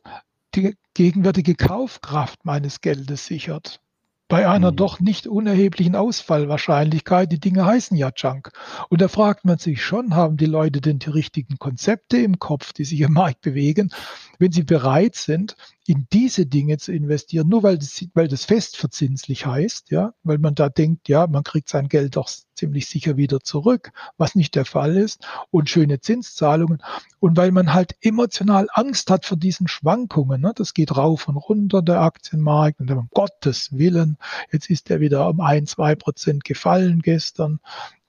die 0.53 0.75
gegenwärtige 0.93 1.55
Kaufkraft 1.55 2.43
meines 2.43 2.81
Geldes 2.81 3.25
sichert 3.25 3.79
bei 4.27 4.47
einer 4.49 4.71
mhm. 4.71 4.75
doch 4.75 4.99
nicht 4.99 5.27
unerheblichen 5.27 5.95
Ausfallwahrscheinlichkeit. 5.95 7.31
Die 7.31 7.39
Dinge 7.39 7.65
heißen 7.65 7.95
ja 7.95 8.11
Junk. 8.15 8.51
Und 8.89 9.01
da 9.01 9.07
fragt 9.07 9.45
man 9.45 9.59
sich 9.59 9.83
schon, 9.83 10.15
haben 10.15 10.37
die 10.37 10.47
Leute 10.47 10.81
denn 10.81 10.99
die 10.99 11.09
richtigen 11.09 11.59
Konzepte 11.59 12.17
im 12.17 12.39
Kopf, 12.39 12.73
die 12.73 12.85
sich 12.85 13.01
im 13.01 13.13
Markt 13.13 13.41
bewegen, 13.41 13.91
wenn 14.39 14.51
sie 14.51 14.63
bereit 14.63 15.15
sind, 15.15 15.55
in 15.87 16.07
diese 16.11 16.47
Dinge 16.47 16.77
zu 16.77 16.91
investieren, 16.91 17.47
nur 17.47 17.61
weil 17.61 17.77
das, 17.77 18.03
weil 18.15 18.27
das 18.27 18.45
festverzinslich 18.45 19.45
heißt, 19.45 19.91
ja, 19.91 20.13
weil 20.23 20.39
man 20.39 20.55
da 20.55 20.69
denkt, 20.69 21.07
ja, 21.07 21.27
man 21.27 21.43
kriegt 21.43 21.69
sein 21.69 21.89
Geld 21.89 22.15
doch 22.15 22.27
ziemlich 22.55 22.87
sicher 22.87 23.17
wieder 23.17 23.41
zurück, 23.41 23.91
was 24.17 24.33
nicht 24.33 24.55
der 24.55 24.65
Fall 24.65 24.97
ist, 24.97 25.27
und 25.51 25.69
schöne 25.69 25.99
Zinszahlungen. 25.99 26.81
Und 27.19 27.37
weil 27.37 27.51
man 27.51 27.73
halt 27.73 27.95
emotional 28.01 28.67
Angst 28.73 29.11
hat 29.11 29.25
vor 29.25 29.37
diesen 29.37 29.67
Schwankungen, 29.67 30.41
ne? 30.41 30.53
das 30.55 30.73
geht 30.73 30.95
rauf 30.95 31.27
und 31.27 31.37
runter, 31.37 31.83
der 31.83 32.01
Aktienmarkt, 32.01 32.79
und 32.79 32.89
um 32.89 33.09
Gottes 33.13 33.71
Willen, 33.77 34.17
jetzt 34.51 34.69
ist 34.69 34.89
er 34.89 34.99
wieder 34.99 35.29
um 35.29 35.39
ein, 35.39 35.67
zwei 35.67 35.93
Prozent 35.95 36.45
gefallen 36.45 37.01
gestern 37.01 37.59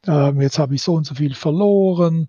jetzt 0.07 0.59
habe 0.59 0.75
ich 0.75 0.83
so 0.83 0.95
und 0.95 1.05
so 1.05 1.15
viel 1.15 1.35
verloren, 1.35 2.29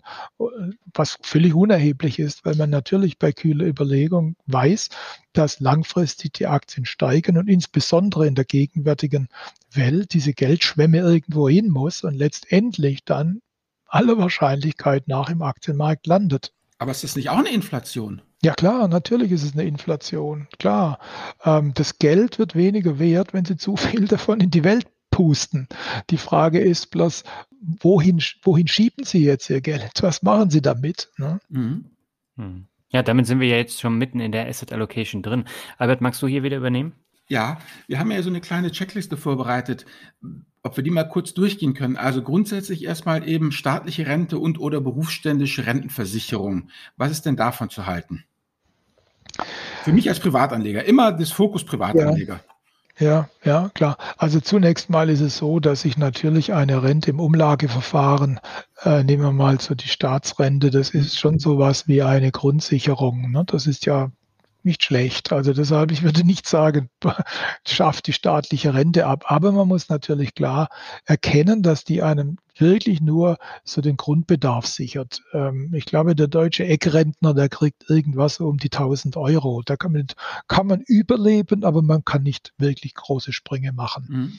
was 0.92 1.18
völlig 1.22 1.54
unerheblich 1.54 2.18
ist, 2.18 2.44
weil 2.44 2.56
man 2.56 2.70
natürlich 2.70 3.18
bei 3.18 3.32
kühler 3.32 3.66
Überlegung 3.66 4.36
weiß, 4.46 4.88
dass 5.32 5.60
langfristig 5.60 6.32
die 6.32 6.46
Aktien 6.46 6.84
steigen 6.84 7.38
und 7.38 7.48
insbesondere 7.48 8.26
in 8.26 8.34
der 8.34 8.44
gegenwärtigen 8.44 9.28
Welt 9.72 10.12
diese 10.12 10.32
Geldschwemme 10.32 10.98
irgendwo 10.98 11.48
hin 11.48 11.68
muss 11.68 12.02
und 12.02 12.14
letztendlich 12.14 13.04
dann 13.04 13.40
aller 13.86 14.18
Wahrscheinlichkeit 14.18 15.08
nach 15.08 15.30
im 15.30 15.42
Aktienmarkt 15.42 16.06
landet. 16.06 16.52
Aber 16.78 16.90
ist 16.90 17.04
das 17.04 17.16
nicht 17.16 17.30
auch 17.30 17.38
eine 17.38 17.50
Inflation? 17.50 18.22
Ja 18.42 18.54
klar, 18.54 18.86
natürlich 18.86 19.32
ist 19.32 19.42
es 19.42 19.54
eine 19.54 19.64
Inflation. 19.64 20.46
Klar, 20.58 21.00
ähm, 21.44 21.74
das 21.74 21.98
Geld 21.98 22.38
wird 22.38 22.54
weniger 22.54 23.00
wert, 23.00 23.34
wenn 23.34 23.44
Sie 23.44 23.56
zu 23.56 23.76
viel 23.76 24.04
davon 24.08 24.40
in 24.40 24.50
die 24.50 24.62
Welt 24.62 24.86
pusten. 25.18 25.66
Die 26.10 26.16
Frage 26.16 26.60
ist 26.60 26.92
bloß, 26.92 27.24
wohin, 27.80 28.22
wohin 28.42 28.68
schieben 28.68 29.02
Sie 29.02 29.24
jetzt 29.24 29.50
Ihr 29.50 29.60
Geld? 29.60 29.90
Was 30.00 30.22
machen 30.22 30.48
Sie 30.48 30.62
damit? 30.62 31.10
Ne? 31.16 31.40
Mhm. 31.48 31.86
Hm. 32.36 32.66
Ja, 32.90 33.02
damit 33.02 33.26
sind 33.26 33.40
wir 33.40 33.48
ja 33.48 33.56
jetzt 33.56 33.80
schon 33.80 33.98
mitten 33.98 34.20
in 34.20 34.30
der 34.30 34.46
Asset 34.46 34.72
Allocation 34.72 35.22
drin. 35.22 35.44
Albert, 35.76 36.02
magst 36.02 36.22
du 36.22 36.28
hier 36.28 36.44
wieder 36.44 36.56
übernehmen? 36.56 36.92
Ja, 37.26 37.58
wir 37.88 37.98
haben 37.98 38.12
ja 38.12 38.22
so 38.22 38.30
eine 38.30 38.40
kleine 38.40 38.70
Checkliste 38.70 39.16
vorbereitet, 39.16 39.86
ob 40.62 40.76
wir 40.76 40.84
die 40.84 40.90
mal 40.90 41.08
kurz 41.08 41.34
durchgehen 41.34 41.74
können. 41.74 41.96
Also 41.96 42.22
grundsätzlich 42.22 42.84
erstmal 42.84 43.28
eben 43.28 43.50
staatliche 43.50 44.06
Rente 44.06 44.38
und 44.38 44.60
oder 44.60 44.80
berufsständische 44.80 45.66
Rentenversicherung. 45.66 46.70
Was 46.96 47.10
ist 47.10 47.26
denn 47.26 47.34
davon 47.34 47.70
zu 47.70 47.86
halten? 47.86 48.22
Für 49.82 49.92
mich 49.92 50.08
als 50.08 50.20
Privatanleger, 50.20 50.84
immer 50.84 51.10
das 51.10 51.32
Fokus 51.32 51.64
Privatanleger. 51.64 52.34
Ja. 52.34 52.57
Ja, 53.00 53.28
ja, 53.44 53.70
klar. 53.74 53.96
Also 54.16 54.40
zunächst 54.40 54.90
mal 54.90 55.08
ist 55.08 55.20
es 55.20 55.36
so, 55.36 55.60
dass 55.60 55.84
ich 55.84 55.96
natürlich 55.96 56.52
eine 56.52 56.82
Rente 56.82 57.10
im 57.10 57.20
Umlageverfahren, 57.20 58.40
äh, 58.82 59.04
nehmen 59.04 59.22
wir 59.22 59.32
mal 59.32 59.60
so 59.60 59.76
die 59.76 59.86
Staatsrente, 59.88 60.70
das 60.70 60.90
ist 60.90 61.16
schon 61.18 61.38
sowas 61.38 61.86
wie 61.86 62.02
eine 62.02 62.32
Grundsicherung. 62.32 63.30
Ne? 63.30 63.44
Das 63.46 63.68
ist 63.68 63.86
ja 63.86 64.10
nicht 64.64 64.82
schlecht. 64.82 65.32
Also 65.32 65.52
deshalb, 65.52 65.92
ich 65.92 66.02
würde 66.02 66.24
nicht 66.26 66.48
sagen, 66.48 66.90
schafft 67.66 68.08
die 68.08 68.12
staatliche 68.12 68.74
Rente 68.74 69.06
ab. 69.06 69.24
Aber 69.26 69.52
man 69.52 69.68
muss 69.68 69.88
natürlich 69.88 70.34
klar 70.34 70.68
erkennen, 71.04 71.62
dass 71.62 71.84
die 71.84 72.02
einem 72.02 72.38
wirklich 72.60 73.00
nur 73.00 73.38
so 73.64 73.80
den 73.80 73.96
Grundbedarf 73.96 74.66
sichert. 74.66 75.22
Ähm, 75.32 75.72
ich 75.74 75.86
glaube, 75.86 76.14
der 76.14 76.28
deutsche 76.28 76.64
Eckrentner, 76.64 77.34
der 77.34 77.48
kriegt 77.48 77.88
irgendwas 77.88 78.40
um 78.40 78.58
die 78.58 78.70
1000 78.70 79.16
Euro. 79.16 79.62
Da 79.64 79.76
kann 79.76 79.92
man, 79.92 80.06
kann 80.48 80.66
man 80.66 80.80
überleben, 80.80 81.64
aber 81.64 81.82
man 81.82 82.04
kann 82.04 82.22
nicht 82.22 82.52
wirklich 82.58 82.94
große 82.94 83.32
Sprünge 83.32 83.72
machen. 83.72 84.06
Mhm. 84.08 84.32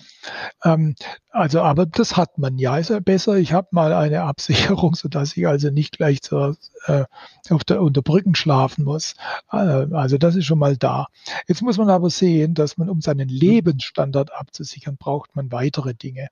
Ähm, 0.63 0.95
also, 1.31 1.61
aber 1.61 1.85
das 1.85 2.17
hat 2.17 2.37
man 2.37 2.57
ja. 2.57 2.77
Ist 2.77 2.89
ja 2.89 2.99
besser. 2.99 3.37
Ich 3.37 3.53
habe 3.53 3.67
mal 3.71 3.93
eine 3.93 4.23
Absicherung, 4.23 4.95
sodass 4.95 5.37
ich 5.37 5.47
also 5.47 5.69
nicht 5.69 5.97
gleich 5.97 6.21
zur, 6.21 6.57
äh, 6.85 7.05
auf 7.49 7.63
der, 7.63 7.81
unter 7.81 8.01
Brücken 8.01 8.35
schlafen 8.35 8.83
muss. 8.83 9.15
Äh, 9.51 9.57
also 9.57 10.17
das 10.17 10.35
ist 10.35 10.45
schon 10.45 10.59
mal 10.59 10.75
da. 10.77 11.07
Jetzt 11.47 11.61
muss 11.61 11.77
man 11.77 11.89
aber 11.89 12.09
sehen, 12.09 12.53
dass 12.53 12.77
man, 12.77 12.89
um 12.89 13.01
seinen 13.01 13.29
Lebensstandard 13.29 14.33
abzusichern, 14.33 14.97
braucht 14.97 15.35
man 15.35 15.51
weitere 15.51 15.93
Dinge. 15.93 16.29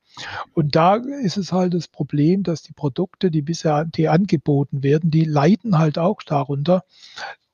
Und 0.54 0.76
da 0.76 0.96
ist 0.96 1.38
es 1.38 1.52
halt 1.52 1.77
das 1.78 1.88
Problem, 1.88 2.44
dass 2.44 2.62
die 2.62 2.74
Produkte, 2.74 3.32
die 3.32 3.42
bisher 3.42 3.86
die 3.86 4.10
angeboten 4.10 4.84
werden, 4.84 5.12
die 5.12 5.24
leiden 5.24 5.78
halt 5.78 5.98
auch 5.98 6.22
darunter. 6.24 6.84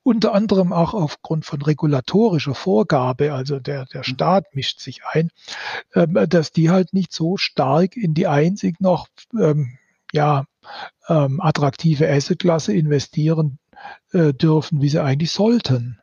Unter 0.06 0.34
anderem 0.34 0.74
auch 0.74 0.94
aufgrund 0.94 1.46
von 1.46 1.62
regulatorischer 1.62 2.56
Vorgabe, 2.56 3.34
also 3.34 3.60
der, 3.60 3.86
der 3.86 4.02
mhm. 4.02 4.04
Staat 4.06 4.54
mischt 4.54 4.82
sich 4.82 5.02
ein, 5.06 5.30
ähm, 5.96 6.18
dass 6.28 6.52
die 6.52 6.70
halt 6.70 6.94
nicht 6.94 7.14
so 7.14 7.38
stark 7.38 7.96
in 7.96 8.14
die 8.14 8.28
einzig 8.28 8.82
noch 8.82 9.08
ähm, 9.40 9.78
ja, 10.12 10.46
ähm, 11.08 11.40
attraktive 11.42 12.10
Assetklasse 12.10 12.74
investieren 12.74 13.60
äh, 14.12 14.34
dürfen, 14.34 14.82
wie 14.82 14.90
sie 14.90 15.02
eigentlich 15.02 15.32
sollten. 15.32 16.00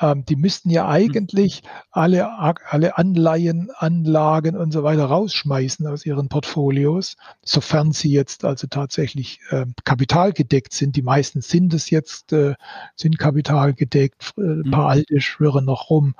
Ähm, 0.00 0.24
die 0.24 0.36
müssten 0.36 0.70
ja 0.70 0.88
eigentlich 0.88 1.62
alle, 1.90 2.38
alle 2.38 2.98
Anleihen, 2.98 3.70
Anlagen 3.76 4.56
und 4.56 4.72
so 4.72 4.82
weiter 4.82 5.06
rausschmeißen 5.06 5.86
aus 5.86 6.04
ihren 6.04 6.28
Portfolios, 6.28 7.16
sofern 7.42 7.92
sie 7.92 8.10
jetzt 8.10 8.44
also 8.44 8.66
tatsächlich 8.66 9.40
äh, 9.50 9.66
kapitalgedeckt 9.84 10.72
sind. 10.72 10.96
Die 10.96 11.02
meisten 11.02 11.40
sind 11.40 11.72
es 11.74 11.90
jetzt, 11.90 12.32
äh, 12.32 12.54
sind 12.94 13.18
kapitalgedeckt. 13.18 14.32
Äh, 14.36 14.42
ein 14.42 14.70
paar 14.70 14.84
mhm. 14.84 14.90
alte 14.90 15.20
schwören 15.20 15.64
noch 15.64 15.90
rum, 15.90 16.14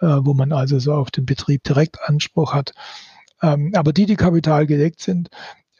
äh, 0.00 0.06
wo 0.06 0.34
man 0.34 0.52
also 0.52 0.78
so 0.78 0.94
auf 0.94 1.10
den 1.10 1.26
Betrieb 1.26 1.64
direkt 1.64 1.98
Anspruch 2.02 2.54
hat. 2.54 2.72
Ähm, 3.42 3.72
aber 3.74 3.92
die, 3.92 4.06
die 4.06 4.16
kapitalgedeckt 4.16 5.00
sind, 5.00 5.30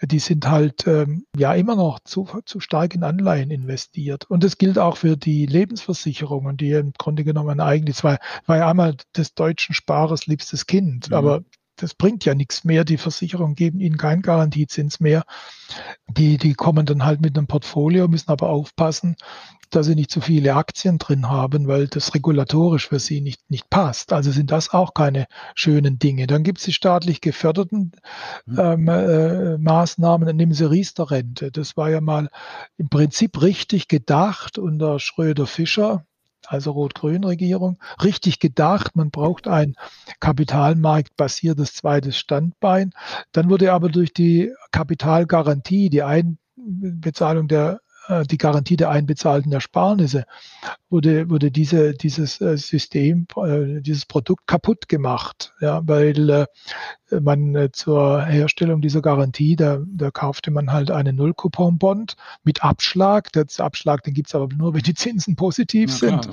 die 0.03 0.19
sind 0.19 0.49
halt 0.49 0.87
ähm, 0.87 1.27
ja 1.37 1.53
immer 1.55 1.77
noch 1.77 2.01
zu, 2.01 2.29
zu 2.45 2.61
stark 2.61 2.95
in 2.95 3.05
Anleihen 3.05 3.51
investiert. 3.51 4.25
Und 4.31 4.45
das 4.45 4.59
gilt 4.59 4.79
auch 4.79 4.97
für 4.97 5.17
die 5.17 5.47
Lebensversicherungen, 5.47 6.57
die 6.57 6.73
im 6.73 6.93
Grunde 6.97 7.25
genommen 7.25 7.61
eigentlich, 7.61 8.03
war, 8.03 8.19
war 8.47 8.57
ja 8.57 8.71
einmal 8.71 8.97
des 9.17 9.35
deutschen 9.35 9.75
Sparers 9.75 10.27
liebstes 10.27 10.67
Kind, 10.67 11.11
mhm. 11.11 11.15
aber 11.15 11.43
das 11.77 11.95
bringt 11.95 12.25
ja 12.25 12.35
nichts 12.35 12.65
mehr. 12.65 12.85
Die 12.85 12.99
Versicherungen 12.99 13.55
geben 13.55 13.81
ihnen 13.81 13.97
keinen 13.97 14.23
Garantiezins 14.23 15.01
mehr. 15.01 15.25
Die, 16.09 16.37
die 16.37 16.55
kommen 16.55 16.85
dann 16.85 17.05
halt 17.05 17.21
mit 17.21 17.37
einem 17.37 17.47
Portfolio, 17.47 18.07
müssen 18.07 18.31
aber 18.31 18.51
aufpassen, 18.51 19.17
dass 19.71 19.87
sie 19.87 19.95
nicht 19.95 20.11
zu 20.11 20.21
viele 20.21 20.55
Aktien 20.55 20.99
drin 20.99 21.29
haben, 21.29 21.69
weil 21.69 21.87
das 21.87 22.15
regulatorisch 22.15 22.89
für 22.89 22.99
sie 22.99 23.21
nicht, 23.21 23.51
nicht 23.51 23.71
passt. 23.71 24.13
Also 24.13 24.31
sind 24.31 24.51
das 24.51 24.71
auch 24.71 24.95
keine 24.95 25.27
schönen 25.55 25.99
Dinge. 25.99 26.27
Dann 26.27 26.43
gibt 26.43 26.59
es 26.59 26.65
die 26.65 26.73
staatlich 26.73 27.21
geförderten 27.21 27.93
mhm. 28.47 28.59
ähm, 28.59 28.89
äh, 28.89 29.59
Maßnahmen, 29.59 30.27
dann 30.27 30.37
nehmen 30.37 30.53
sie 30.53 30.69
Riester-Rente. 30.69 31.51
Das 31.53 31.77
war 31.77 31.91
ja 31.91 32.01
mal 32.01 32.31
im 32.77 32.89
Prinzip 32.89 33.41
richtig 33.41 33.89
gedacht 33.89 34.59
unter 34.59 34.99
Schröder-Fischer, 34.99 36.05
also 36.47 36.73
Rot-Grün-Regierung, 36.73 37.79
richtig 38.03 38.41
gedacht. 38.41 38.97
Man 38.97 39.11
braucht 39.11 39.47
ein 39.47 39.77
kapitalmarktbasiertes 40.19 41.75
zweites 41.75 42.19
Standbein. 42.19 42.93
Dann 43.33 43.51
wurde 43.51 43.73
aber 43.73 43.89
durch 43.89 44.13
die 44.13 44.53
Kapitalgarantie, 44.73 45.91
die 45.91 46.03
Einbezahlung 46.03 47.47
der 47.47 47.81
die 48.25 48.39
Garantie 48.39 48.77
der 48.77 48.91
einbezahlten 48.91 49.53
Ersparnisse, 49.53 50.25
wurde, 50.89 51.31
wurde 51.31 51.51
diese, 51.51 51.93
dieses 51.93 52.41
äh, 52.41 52.57
System, 52.57 53.27
äh, 53.37 53.81
dieses 53.81 54.07
Produkt 54.07 54.47
kaputt 54.47 54.89
gemacht, 54.89 55.53
ja, 55.61 55.81
weil 55.85 56.47
man 57.23 57.69
zur 57.73 58.25
Herstellung 58.25 58.81
dieser 58.81 59.03
Garantie, 59.03 59.57
da, 59.57 59.81
da 59.87 60.11
kaufte 60.11 60.51
man 60.51 60.73
halt 60.73 60.91
einen 60.91 61.17
Null-Coupon-Bond 61.17 62.17
mit 62.45 62.63
Abschlag. 62.63 63.33
Der 63.33 63.47
Abschlag, 63.59 64.03
den 64.03 64.15
gibt's 64.15 64.35
aber 64.35 64.49
nur, 64.55 64.75
wenn 64.75 64.83
die 64.83 64.95
Zinsen 64.95 65.37
positiv 65.37 65.93
sind. 65.93 66.29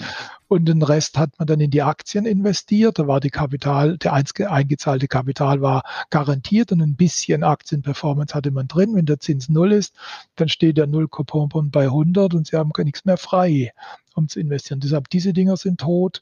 Und 0.47 0.65
den 0.65 0.82
Rest 0.82 1.17
hat 1.17 1.32
man 1.39 1.47
dann 1.47 1.59
in 1.59 1.71
die 1.71 1.82
Aktien 1.82 2.25
investiert. 2.25 2.99
Da 2.99 3.07
war 3.07 3.19
die 3.19 3.30
Kapital, 3.30 3.97
der 3.97 4.13
eingezahlte 4.13 5.07
Kapital 5.07 5.61
war 5.61 5.84
garantiert 6.09 6.71
und 6.71 6.82
ein 6.82 6.95
bisschen 6.95 7.43
Aktienperformance 7.43 8.34
hatte 8.34 8.51
man 8.51 8.67
drin. 8.67 8.95
Wenn 8.95 9.05
der 9.05 9.19
Zins 9.19 9.49
null 9.49 9.71
ist, 9.71 9.95
dann 10.36 10.47
steht 10.49 10.78
der 10.78 10.88
Null-Coupon 10.88 11.71
bei 11.71 11.86
100 11.86 12.34
und 12.34 12.47
sie 12.47 12.55
haben 12.55 12.71
gar 12.71 12.84
nichts 12.84 13.03
mehr 13.03 13.17
frei, 13.17 13.73
um 14.15 14.30
zu 14.30 14.39
investieren. 14.39 14.80
Deshalb, 14.80 15.09
diese 15.09 15.34
Dinger 15.34 15.57
sind 15.57 15.82
tot. 15.82 16.21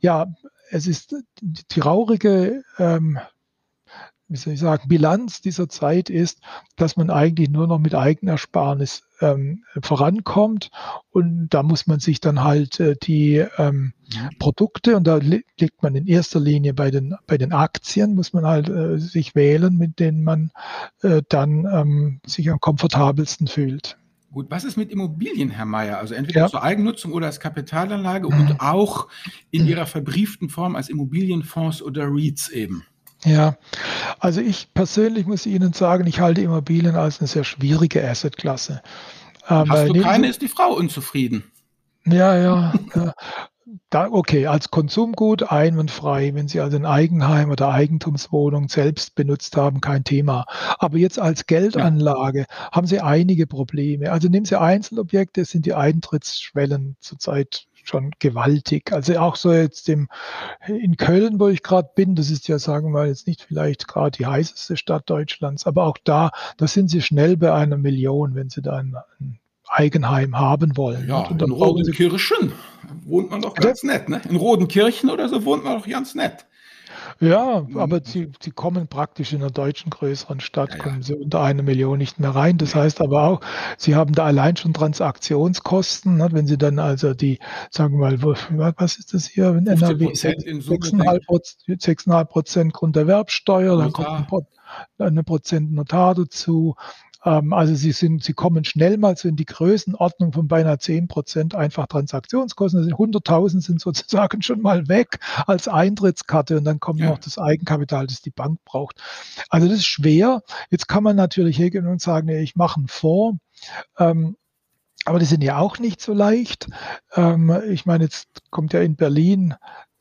Ja, 0.00 0.32
es 0.70 0.86
ist 0.86 1.14
die 1.42 1.64
traurige 1.68 2.62
ähm, 2.78 3.18
wie 4.30 4.36
soll 4.36 4.54
ich 4.54 4.60
sagen, 4.60 4.88
Bilanz 4.88 5.40
dieser 5.40 5.68
Zeit 5.68 6.08
ist, 6.08 6.40
dass 6.76 6.96
man 6.96 7.10
eigentlich 7.10 7.50
nur 7.50 7.66
noch 7.66 7.80
mit 7.80 7.96
Eigenersparnis 7.96 9.02
ähm, 9.20 9.64
vorankommt. 9.82 10.70
Und 11.10 11.48
da 11.50 11.64
muss 11.64 11.88
man 11.88 11.98
sich 11.98 12.20
dann 12.20 12.44
halt 12.44 12.78
äh, 12.78 12.94
die 13.02 13.44
ähm, 13.58 13.92
Produkte, 14.38 14.96
und 14.96 15.06
da 15.06 15.16
liegt 15.16 15.82
man 15.82 15.96
in 15.96 16.06
erster 16.06 16.38
Linie 16.38 16.74
bei 16.74 16.92
den, 16.92 17.16
bei 17.26 17.38
den 17.38 17.52
Aktien, 17.52 18.14
muss 18.14 18.32
man 18.32 18.46
halt 18.46 18.68
äh, 18.68 18.98
sich 18.98 19.34
wählen, 19.34 19.76
mit 19.76 19.98
denen 19.98 20.22
man 20.22 20.52
äh, 21.02 21.22
dann 21.28 21.66
ähm, 21.66 22.20
sich 22.24 22.48
am 22.50 22.60
komfortabelsten 22.60 23.48
fühlt. 23.48 23.98
Gut, 24.32 24.46
was 24.48 24.62
ist 24.62 24.76
mit 24.76 24.92
Immobilien, 24.92 25.50
Herr 25.50 25.64
Mayer? 25.64 25.98
Also 25.98 26.14
entweder 26.14 26.42
ja. 26.42 26.48
zur 26.48 26.62
Eigennutzung 26.62 27.12
oder 27.12 27.26
als 27.26 27.40
Kapitalanlage 27.40 28.28
mhm. 28.28 28.40
und 28.40 28.60
auch 28.60 29.08
in 29.50 29.66
ihrer 29.66 29.86
verbrieften 29.86 30.48
Form 30.48 30.76
als 30.76 30.88
Immobilienfonds 30.88 31.82
oder 31.82 32.06
REITs 32.06 32.48
eben. 32.48 32.84
Ja, 33.24 33.56
also 34.18 34.40
ich 34.40 34.72
persönlich 34.72 35.26
muss 35.26 35.46
Ihnen 35.46 35.72
sagen, 35.72 36.06
ich 36.06 36.20
halte 36.20 36.40
Immobilien 36.40 36.96
als 36.96 37.20
eine 37.20 37.28
sehr 37.28 37.44
schwierige 37.44 38.06
Assetklasse. 38.08 38.82
Ähm, 39.48 39.70
Hast 39.70 39.88
du 39.88 40.00
keine, 40.00 40.28
ist 40.28 40.42
die 40.42 40.48
Frau 40.48 40.72
unzufrieden. 40.74 41.44
Ja, 42.06 42.36
ja. 42.36 42.72
ja. 42.94 43.14
Da, 43.88 44.08
okay, 44.10 44.46
als 44.46 44.70
Konsumgut 44.70 45.50
einwandfrei, 45.50 46.34
wenn 46.34 46.48
Sie 46.48 46.60
also 46.60 46.76
ein 46.76 46.86
Eigenheim 46.86 47.50
oder 47.50 47.70
Eigentumswohnung 47.70 48.68
selbst 48.68 49.14
benutzt 49.14 49.56
haben, 49.56 49.80
kein 49.80 50.02
Thema. 50.04 50.46
Aber 50.78 50.96
jetzt 50.96 51.18
als 51.18 51.46
Geldanlage 51.46 52.46
ja. 52.48 52.70
haben 52.72 52.86
Sie 52.86 53.00
einige 53.00 53.46
Probleme. 53.46 54.10
Also 54.12 54.28
nehmen 54.28 54.46
Sie 54.46 54.58
Einzelobjekte, 54.58 55.44
sind 55.44 55.66
die 55.66 55.74
Eintrittsschwellen 55.74 56.96
zurzeit 57.00 57.66
schon 57.84 58.12
gewaltig. 58.18 58.92
Also 58.92 59.18
auch 59.18 59.36
so 59.36 59.52
jetzt 59.52 59.88
im, 59.88 60.08
in 60.66 60.96
Köln, 60.96 61.40
wo 61.40 61.48
ich 61.48 61.62
gerade 61.62 61.90
bin, 61.94 62.14
das 62.14 62.30
ist 62.30 62.48
ja, 62.48 62.58
sagen 62.58 62.86
wir 62.86 62.90
mal, 62.90 63.08
jetzt 63.08 63.26
nicht 63.26 63.42
vielleicht 63.42 63.88
gerade 63.88 64.16
die 64.16 64.26
heißeste 64.26 64.76
Stadt 64.76 65.08
Deutschlands, 65.08 65.66
aber 65.66 65.84
auch 65.84 65.98
da, 66.04 66.30
da 66.56 66.66
sind 66.66 66.88
sie 66.88 67.02
schnell 67.02 67.36
bei 67.36 67.52
einer 67.52 67.76
Million, 67.76 68.34
wenn 68.34 68.50
sie 68.50 68.62
da 68.62 68.76
ein, 68.76 68.94
ein 69.20 69.38
Eigenheim 69.68 70.38
haben 70.38 70.76
wollen. 70.76 71.08
Ja, 71.08 71.28
in 71.30 71.40
Rodenkirchen 71.40 72.52
wohnt 73.04 73.30
man 73.30 73.40
doch 73.40 73.54
ganz 73.54 73.84
nett, 73.84 74.08
ne? 74.08 74.20
In 74.28 74.36
Rodenkirchen 74.36 75.10
oder 75.10 75.28
so 75.28 75.44
wohnt 75.44 75.64
man 75.64 75.78
doch 75.78 75.86
ganz 75.86 76.14
nett. 76.14 76.46
Ja, 77.20 77.66
mhm. 77.68 77.76
aber 77.76 78.00
sie, 78.02 78.32
sie 78.40 78.50
kommen 78.50 78.88
praktisch 78.88 79.34
in 79.34 79.42
einer 79.42 79.50
deutschen 79.50 79.90
größeren 79.90 80.40
Stadt, 80.40 80.70
ja, 80.70 80.76
ja. 80.76 80.82
kommen 80.82 81.02
sie 81.02 81.14
unter 81.14 81.42
eine 81.42 81.62
Million 81.62 81.98
nicht 81.98 82.18
mehr 82.18 82.30
rein. 82.30 82.56
Das 82.56 82.74
heißt 82.74 83.02
aber 83.02 83.24
auch, 83.24 83.40
sie 83.76 83.94
haben 83.94 84.14
da 84.14 84.24
allein 84.24 84.56
schon 84.56 84.72
Transaktionskosten, 84.72 86.16
ne, 86.16 86.28
wenn 86.32 86.46
sie 86.46 86.56
dann 86.56 86.78
also 86.78 87.12
die, 87.12 87.38
sagen 87.70 88.00
wir 88.00 88.16
mal, 88.16 88.72
was 88.78 88.96
ist 88.96 89.12
das 89.12 89.26
hier, 89.26 89.54
wenn 89.54 89.66
NRW 89.66 90.06
6,5 90.06 92.24
Prozent 92.24 92.72
Grunderwerbsteuer, 92.72 93.76
dann 93.76 93.92
kommt 93.92 94.08
ein, 94.08 94.26
eine 94.98 95.22
Prozent 95.22 95.72
Notar 95.72 96.14
dazu, 96.14 96.74
ähm, 96.76 97.09
also 97.22 97.74
sie 97.74 97.92
sind, 97.92 98.24
sie 98.24 98.32
kommen 98.32 98.64
schnell 98.64 98.96
mal 98.96 99.16
so 99.16 99.28
in 99.28 99.36
die 99.36 99.44
Größenordnung 99.44 100.32
von 100.32 100.48
beinahe 100.48 100.78
10 100.78 101.06
Prozent 101.06 101.54
einfach 101.54 101.86
Transaktionskosten. 101.86 102.80
Also 102.80 102.96
100.000 102.96 103.60
sind 103.60 103.80
sozusagen 103.80 104.40
schon 104.40 104.62
mal 104.62 104.88
weg 104.88 105.18
als 105.46 105.68
Eintrittskarte 105.68 106.56
und 106.56 106.64
dann 106.64 106.80
kommt 106.80 107.00
ja. 107.00 107.10
noch 107.10 107.18
das 107.18 107.38
Eigenkapital, 107.38 108.06
das 108.06 108.22
die 108.22 108.30
Bank 108.30 108.60
braucht. 108.64 109.02
Also 109.50 109.68
das 109.68 109.78
ist 109.78 109.86
schwer. 109.86 110.42
Jetzt 110.70 110.88
kann 110.88 111.02
man 111.02 111.16
natürlich 111.16 111.58
hergehen 111.58 111.86
und 111.86 112.00
sagen, 112.00 112.28
ich 112.28 112.56
mache 112.56 112.78
einen 112.78 112.88
Fonds. 112.88 113.38
Ähm, 113.98 114.36
aber 115.04 115.18
die 115.18 115.26
sind 115.26 115.42
ja 115.42 115.58
auch 115.58 115.78
nicht 115.78 116.00
so 116.00 116.14
leicht. 116.14 116.68
Ähm, 117.14 117.54
ich 117.68 117.84
meine, 117.84 118.04
jetzt 118.04 118.28
kommt 118.50 118.72
ja 118.72 118.80
in 118.80 118.96
Berlin, 118.96 119.54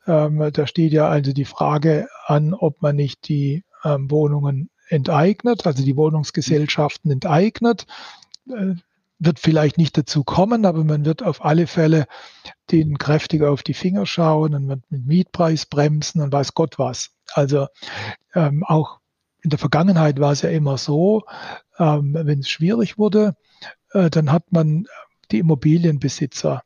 ähm, 0.07 0.49
da 0.53 0.67
steht 0.67 0.93
ja 0.93 1.07
also 1.07 1.33
die 1.33 1.45
Frage 1.45 2.07
an, 2.25 2.53
ob 2.53 2.81
man 2.81 2.95
nicht 2.95 3.27
die 3.27 3.63
ähm, 3.83 4.09
Wohnungen 4.09 4.69
enteignet, 4.89 5.65
also 5.65 5.83
die 5.83 5.95
Wohnungsgesellschaften 5.95 7.11
enteignet. 7.11 7.85
Äh, 8.49 8.75
wird 9.19 9.39
vielleicht 9.39 9.77
nicht 9.77 9.97
dazu 9.97 10.23
kommen, 10.23 10.65
aber 10.65 10.83
man 10.85 11.03
wird 11.03 11.23
auf 11.23 11.43
alle 11.43 11.67
Fälle 11.67 12.07
denen 12.71 12.97
kräftiger 12.97 13.51
auf 13.51 13.63
die 13.63 13.73
Finger 13.73 14.05
schauen 14.05 14.55
und 14.55 14.67
wird 14.69 14.89
mit 14.89 15.05
Mietpreisbremsen 15.05 16.21
und 16.21 16.31
weiß 16.31 16.53
Gott 16.53 16.79
was. 16.79 17.11
Also 17.33 17.67
ähm, 18.33 18.63
auch 18.63 18.99
in 19.41 19.49
der 19.49 19.59
Vergangenheit 19.59 20.19
war 20.19 20.31
es 20.31 20.41
ja 20.41 20.49
immer 20.49 20.77
so, 20.77 21.23
ähm, 21.77 22.13
wenn 22.17 22.39
es 22.39 22.49
schwierig 22.49 22.97
wurde, 22.97 23.35
äh, 23.91 24.09
dann 24.09 24.31
hat 24.31 24.51
man 24.51 24.85
die 25.31 25.39
Immobilienbesitzer 25.39 26.63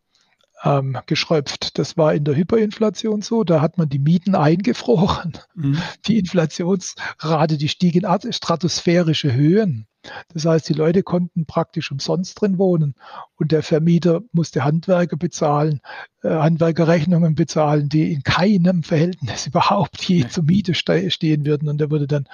ähm, 0.64 0.98
geschröpft. 1.06 1.78
Das 1.78 1.98
war 1.98 2.14
in 2.14 2.24
der 2.24 2.36
Hyperinflation 2.36 3.22
so. 3.22 3.44
Da 3.44 3.62
hat 3.62 3.78
man 3.78 3.90
die 3.90 4.00
Mieten 4.00 4.36
eingefroren. 4.36 5.34
Mhm. 5.56 5.78
Die 6.08 6.20
Inflationsrate, 6.20 7.58
die 7.58 7.70
stieg 7.70 7.96
in 7.96 8.06
stratosphärische 8.32 9.34
Höhen. 9.34 9.88
Das 10.34 10.46
heißt, 10.46 10.68
die 10.68 10.74
Leute 10.74 11.02
konnten 11.02 11.46
praktisch 11.46 11.92
umsonst 11.92 12.40
drin 12.40 12.58
wohnen 12.58 12.96
und 13.36 13.54
der 13.54 13.64
Vermieter 13.64 14.22
musste 14.34 14.66
Handwerker 14.66 15.16
bezahlen, 15.16 15.80
äh, 16.24 16.30
Handwerkerrechnungen 16.30 17.36
bezahlen, 17.36 17.88
die 17.88 18.12
in 18.12 18.24
keinem 18.24 18.84
Verhältnis 18.84 19.48
überhaupt 19.48 20.04
je 20.04 20.28
zur 20.28 20.44
Miete 20.44 20.74
ste 20.74 21.10
stehen 21.10 21.46
würden 21.46 21.70
und 21.70 21.78
der 21.78 21.90
wurde 21.90 22.08
dann, 22.08 22.28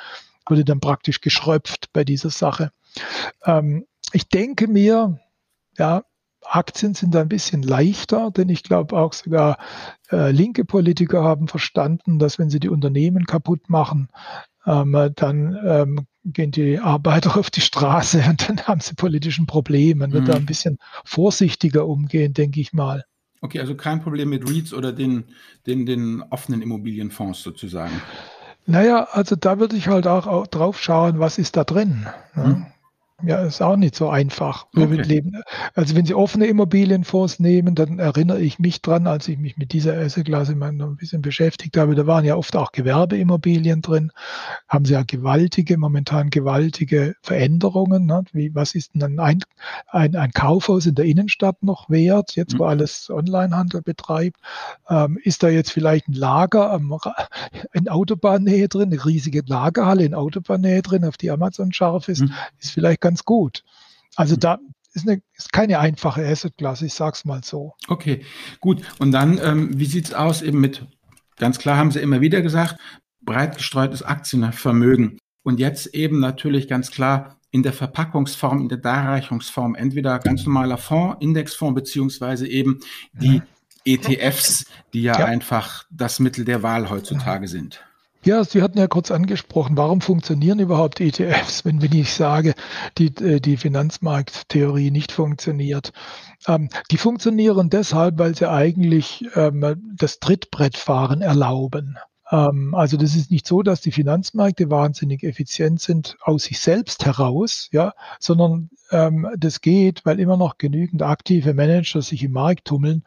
wurde 0.48 0.66
dann 0.66 0.80
praktisch 0.80 1.22
geschröpft 1.22 1.94
bei 1.94 2.04
dieser 2.04 2.32
Sache. 2.32 2.72
Ähm, 3.46 3.86
ich 4.14 4.28
denke 4.28 4.68
mir, 4.68 5.20
ja, 5.78 6.04
Aktien 6.50 6.93
sind 6.93 7.16
ein 7.16 7.30
bisschen 7.30 7.62
leichter, 7.62 8.32
denn 8.32 8.50
ich 8.50 8.64
glaube 8.64 8.97
auch 8.97 9.14
sogar 9.14 9.58
äh, 10.12 10.32
linke 10.32 10.66
Politiker 10.66 11.24
haben 11.24 11.47
verstanden, 11.47 12.20
dass 12.20 12.39
wenn 12.39 12.50
sie 12.50 12.60
die 12.60 12.70
Unternehmen 12.70 13.26
kaputt 13.26 13.70
machen, 13.70 14.10
ähm, 14.66 15.12
dann 15.16 15.58
ähm, 15.66 16.08
gehen 16.26 16.52
die 16.52 16.80
Arbeiter 16.80 17.38
auf 17.38 17.50
die 17.50 17.62
Straße 17.62 18.24
und 18.30 18.50
dann 18.50 18.62
haben 18.64 18.82
sie 18.82 18.95
politischen 18.95 19.45
Problem. 19.45 20.00
Man 20.00 20.12
wird 20.12 20.24
mhm. 20.24 20.28
da 20.28 20.36
ein 20.36 20.45
bisschen 20.45 20.78
vorsichtiger 21.06 21.88
umgehen, 21.88 22.34
denke 22.34 22.60
ich 22.60 22.74
mal. 22.74 23.06
Okay, 23.41 23.60
also 23.60 23.76
kein 23.76 24.02
Problem 24.02 24.30
mit 24.30 24.50
REITs 24.50 24.74
oder 24.74 24.91
den, 24.91 25.24
den, 25.66 25.86
den 25.86 26.22
offenen 26.30 26.62
Immobilienfonds 26.62 27.41
sozusagen. 27.41 28.02
Naja, 28.66 29.08
also 29.12 29.36
da 29.36 29.60
würde 29.60 29.78
ich 29.78 29.88
halt 29.88 30.08
auch 30.08 30.45
drauf 30.47 30.80
schauen, 30.80 31.20
was 31.20 31.38
ist 31.38 31.56
da 31.56 31.64
drin. 31.64 32.06
Ne? 32.36 32.43
Hm. 32.43 32.66
Ja, 33.26 33.39
ist 33.41 33.61
auch 33.61 33.76
nicht 33.76 33.95
so 33.95 34.09
einfach. 34.09 34.67
Okay. 34.76 35.32
Also 35.76 35.95
wenn 35.95 36.05
Sie 36.05 36.13
offene 36.13 36.47
Immobilienfonds 36.47 37.39
nehmen, 37.39 37.76
dann 37.76 37.99
erinnere 37.99 38.39
ich 38.39 38.59
mich 38.59 38.82
dran, 38.82 39.07
als 39.07 39.28
ich 39.28 39.38
mich 39.38 39.57
mit 39.57 39.74
dieser 39.74 39.97
Asset-Klasse 39.97 40.55
mal 40.55 40.72
noch 40.72 40.88
ein 40.88 40.95
bisschen 40.95 41.22
beschäftigt 41.22 41.76
habe, 41.76 41.95
da 41.95 42.07
waren 42.07 42.24
ja 42.24 42.36
oft 42.36 42.55
auch 42.55 42.72
Gewerbeimmobilien 42.72 43.82
drin, 43.82 44.11
haben 44.70 44.86
Sie 44.86 44.93
ja 44.93 45.03
gewaltige, 45.03 45.78
momentan 45.78 46.30
gewaltige 46.30 47.15
Veränderungen. 47.22 48.05
Ne? 48.05 48.24
Wie, 48.32 48.55
was 48.55 48.74
ist 48.74 48.95
denn 48.95 49.20
ein, 49.20 49.43
ein, 49.89 50.15
ein 50.15 50.32
Kaufhaus 50.32 50.86
in 50.86 50.95
der 50.95 51.05
Innenstadt 51.05 51.61
noch 51.61 51.89
wert, 51.89 52.36
jetzt 52.36 52.57
wo 52.57 52.63
mhm. 52.63 52.70
alles 52.70 53.09
Onlinehandel 53.09 53.82
betreibt? 53.82 54.38
Ähm, 54.89 55.20
ist 55.24 55.43
da 55.43 55.49
jetzt 55.49 55.72
vielleicht 55.72 56.07
ein 56.07 56.13
Lager 56.13 56.72
am, 56.72 56.97
in 57.74 57.89
Autobahnnähe 57.89 58.70
drin, 58.70 58.91
eine 58.91 59.05
riesige 59.05 59.43
Lagerhalle 59.45 60.05
in 60.05 60.13
Autobahnnähe 60.13 60.82
drin, 60.82 61.03
auf 61.03 61.17
die 61.17 61.32
Amazon 61.32 61.74
scharf 61.74 62.07
ist, 62.07 62.22
mhm. 62.22 62.34
ist 62.59 62.72
vielleicht 62.72 63.01
ganz 63.10 63.26
gut. 63.26 63.64
Also 64.16 64.36
mhm. 64.36 64.39
da 64.39 64.60
ist, 64.93 65.07
eine, 65.07 65.22
ist 65.36 65.51
keine 65.51 65.80
einfache 65.80 66.26
Asset-Klasse, 66.26 66.86
ich 66.86 66.93
sage 66.93 67.14
es 67.16 67.26
mal 67.26 67.43
so. 67.43 67.74
Okay, 67.88 68.24
gut. 68.60 68.82
Und 68.99 69.12
dann, 69.12 69.39
ähm, 69.43 69.80
wie 69.80 69.99
es 69.99 70.14
aus 70.14 70.41
eben 70.41 70.60
mit, 70.60 70.86
ganz 71.38 71.57
klar 71.57 71.78
haben 71.78 71.91
Sie 71.91 71.99
immer 71.99 72.22
wieder 72.22 72.41
gesagt, 72.41 72.80
breit 73.22 73.57
gestreutes 73.57 74.03
Aktienvermögen. 74.03 75.20
Und 75.43 75.60
jetzt 75.60 75.88
eben 75.95 76.20
natürlich 76.20 76.68
ganz 76.68 76.91
klar 76.91 77.38
in 77.51 77.64
der 77.64 77.74
Verpackungsform, 77.74 78.62
in 78.62 78.70
der 78.70 78.78
Darreichungsform, 78.78 79.74
entweder 79.74 80.20
ganz 80.20 80.45
normaler 80.45 80.78
Fonds, 80.78 81.18
Indexfonds, 81.20 81.74
beziehungsweise 81.74 82.47
eben 82.47 82.80
die 83.14 83.39
mhm. 83.39 83.43
ETFs, 83.86 84.66
die 84.93 85.01
ja, 85.01 85.18
ja, 85.18 85.26
einfach 85.26 85.86
das 85.89 86.20
Mittel 86.20 86.45
der 86.45 86.62
Wahl 86.62 86.91
heutzutage 86.91 87.47
sind. 87.47 87.84
Ja, 88.26 88.43
Sie 88.43 88.61
hatten 88.61 88.78
ja 88.78 88.88
kurz 88.88 89.11
angesprochen, 89.11 89.78
warum 89.78 90.01
funktionieren 90.01 90.59
überhaupt 90.59 90.99
ETFs, 90.99 91.63
wenn, 91.63 91.82
wenn 91.82 91.93
ich 91.93 92.13
sage, 92.13 92.53
die, 92.97 93.07
äh, 93.24 93.39
die 93.39 93.55
Finanzmarkttheorie 93.55 94.91
nicht 94.91 95.13
funktioniert. 95.13 95.93
Ähm, 96.45 96.67
die 96.91 96.97
funktionieren 96.97 97.70
deshalb, 97.70 98.20
weil 98.20 98.36
sie 98.36 98.49
eigentlich 98.49 99.26
ähm, 99.36 99.93
das 99.95 100.20
Trittbrettfahren 100.20 101.22
erlauben. 101.22 101.97
Ähm, 102.30 102.76
also 102.76 102.97
das 102.97 103.15
ist 103.15 103.32
nicht 103.32 103.47
so, 103.47 103.61
dass 103.61 103.80
die 103.80 103.91
Finanzmärkte 103.93 104.70
wahnsinnig 104.70 105.24
effizient 105.24 105.80
sind 105.80 106.17
aus 106.22 106.43
sich 106.43 106.59
selbst 106.59 107.05
heraus, 107.05 107.70
ja, 107.72 107.93
sondern 108.20 108.70
ähm, 108.91 109.28
das 109.38 109.61
geht, 109.61 110.05
weil 110.05 110.20
immer 110.20 110.36
noch 110.36 110.57
genügend 110.57 111.03
aktive 111.03 111.53
Manager 111.53 112.01
sich 112.01 112.24
im 112.24 112.34
Markt 112.34 112.65
tummeln 112.65 113.03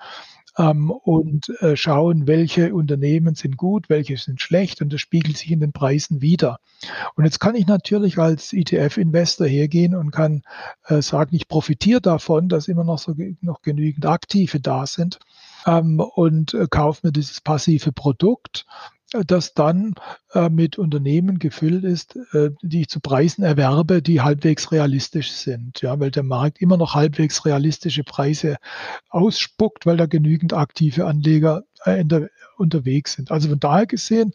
ähm, 0.58 0.90
und 0.90 1.48
äh, 1.60 1.76
schauen, 1.76 2.26
welche 2.26 2.74
Unternehmen 2.74 3.34
sind 3.34 3.56
gut, 3.56 3.88
welche 3.88 4.16
sind 4.16 4.40
schlecht 4.40 4.82
und 4.82 4.92
das 4.92 5.00
spiegelt 5.00 5.36
sich 5.36 5.50
in 5.50 5.60
den 5.60 5.72
Preisen 5.72 6.20
wieder. 6.20 6.58
Und 7.14 7.24
jetzt 7.24 7.38
kann 7.38 7.54
ich 7.54 7.66
natürlich 7.66 8.18
als 8.18 8.52
ETF-Investor 8.52 9.46
hergehen 9.46 9.94
und 9.94 10.10
kann 10.10 10.42
äh, 10.86 11.00
sagen, 11.00 11.34
ich 11.34 11.48
profitiere 11.48 12.00
davon, 12.00 12.48
dass 12.48 12.68
immer 12.68 12.84
noch 12.84 12.98
so 12.98 13.14
noch 13.40 13.62
genügend 13.62 14.06
Aktive 14.06 14.60
da 14.60 14.86
sind 14.86 15.18
ähm, 15.66 16.00
und 16.00 16.54
äh, 16.54 16.66
kaufe 16.68 17.06
mir 17.06 17.12
dieses 17.12 17.40
passive 17.40 17.92
Produkt 17.92 18.66
das 19.26 19.54
dann 19.54 19.94
äh, 20.32 20.48
mit 20.48 20.78
Unternehmen 20.78 21.38
gefüllt 21.38 21.84
ist, 21.84 22.16
äh, 22.32 22.50
die 22.62 22.82
ich 22.82 22.88
zu 22.88 23.00
Preisen 23.00 23.44
erwerbe, 23.44 24.00
die 24.02 24.20
halbwegs 24.20 24.72
realistisch 24.72 25.32
sind. 25.32 25.82
Ja, 25.82 26.00
weil 26.00 26.10
der 26.10 26.22
Markt 26.22 26.60
immer 26.60 26.76
noch 26.76 26.94
halbwegs 26.94 27.44
realistische 27.44 28.04
Preise 28.04 28.56
ausspuckt, 29.10 29.84
weil 29.84 29.96
da 29.96 30.06
genügend 30.06 30.54
aktive 30.54 31.06
Anleger 31.06 31.64
äh, 31.84 32.04
der, 32.04 32.30
unterwegs 32.56 33.14
sind. 33.14 33.30
Also 33.30 33.48
von 33.50 33.60
daher 33.60 33.86
gesehen 33.86 34.32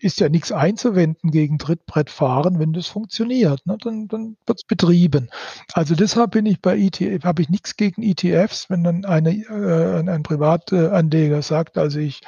ist 0.00 0.20
ja 0.20 0.28
nichts 0.28 0.52
einzuwenden 0.52 1.30
gegen 1.30 1.58
Trittbrettfahren, 1.58 2.58
wenn 2.58 2.72
das 2.72 2.86
funktioniert. 2.86 3.66
Ne? 3.66 3.78
Dann, 3.80 4.08
dann 4.08 4.36
wird 4.46 4.58
es 4.58 4.64
betrieben. 4.64 5.28
Also 5.72 5.94
deshalb 5.94 6.32
bin 6.32 6.46
ich 6.46 6.60
bei 6.60 6.78
ETF, 6.78 7.24
habe 7.24 7.42
ich 7.42 7.48
nichts 7.48 7.76
gegen 7.76 8.02
ETFs, 8.02 8.70
wenn 8.70 8.84
dann 8.84 9.04
eine, 9.04 9.30
äh, 9.30 10.08
ein 10.08 10.22
Privatanleger 10.22 11.42
sagt, 11.42 11.78
also 11.78 11.98
ich 11.98 12.20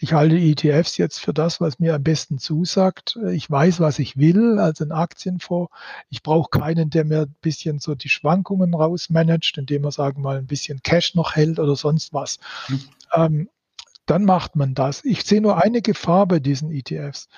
ich 0.00 0.12
halte 0.12 0.36
ETFs 0.36 0.96
jetzt 0.96 1.18
für 1.18 1.34
das, 1.34 1.60
was 1.60 1.80
mir 1.80 1.94
am 1.94 2.02
besten 2.02 2.38
zusagt. 2.38 3.18
Ich 3.32 3.50
weiß, 3.50 3.80
was 3.80 3.98
ich 3.98 4.16
will, 4.16 4.58
also 4.58 4.84
ein 4.84 4.92
Aktienfonds. 4.92 5.72
Ich 6.08 6.22
brauche 6.22 6.50
keinen, 6.50 6.90
der 6.90 7.04
mir 7.04 7.22
ein 7.22 7.34
bisschen 7.40 7.80
so 7.80 7.94
die 7.96 8.08
Schwankungen 8.08 8.74
rausmanagt, 8.74 9.58
indem 9.58 9.84
er, 9.84 9.90
sagen 9.90 10.18
wir 10.18 10.22
mal, 10.22 10.38
ein 10.38 10.46
bisschen 10.46 10.82
Cash 10.82 11.16
noch 11.16 11.34
hält 11.34 11.58
oder 11.58 11.74
sonst 11.74 12.14
was. 12.14 12.38
Mhm. 12.68 12.80
Ähm, 13.12 13.48
dann 14.06 14.24
macht 14.24 14.54
man 14.54 14.74
das. 14.74 15.04
Ich 15.04 15.24
sehe 15.24 15.40
nur 15.40 15.62
eine 15.62 15.82
Gefahr 15.82 16.26
bei 16.26 16.38
diesen 16.38 16.70
ETFs. 16.70 17.28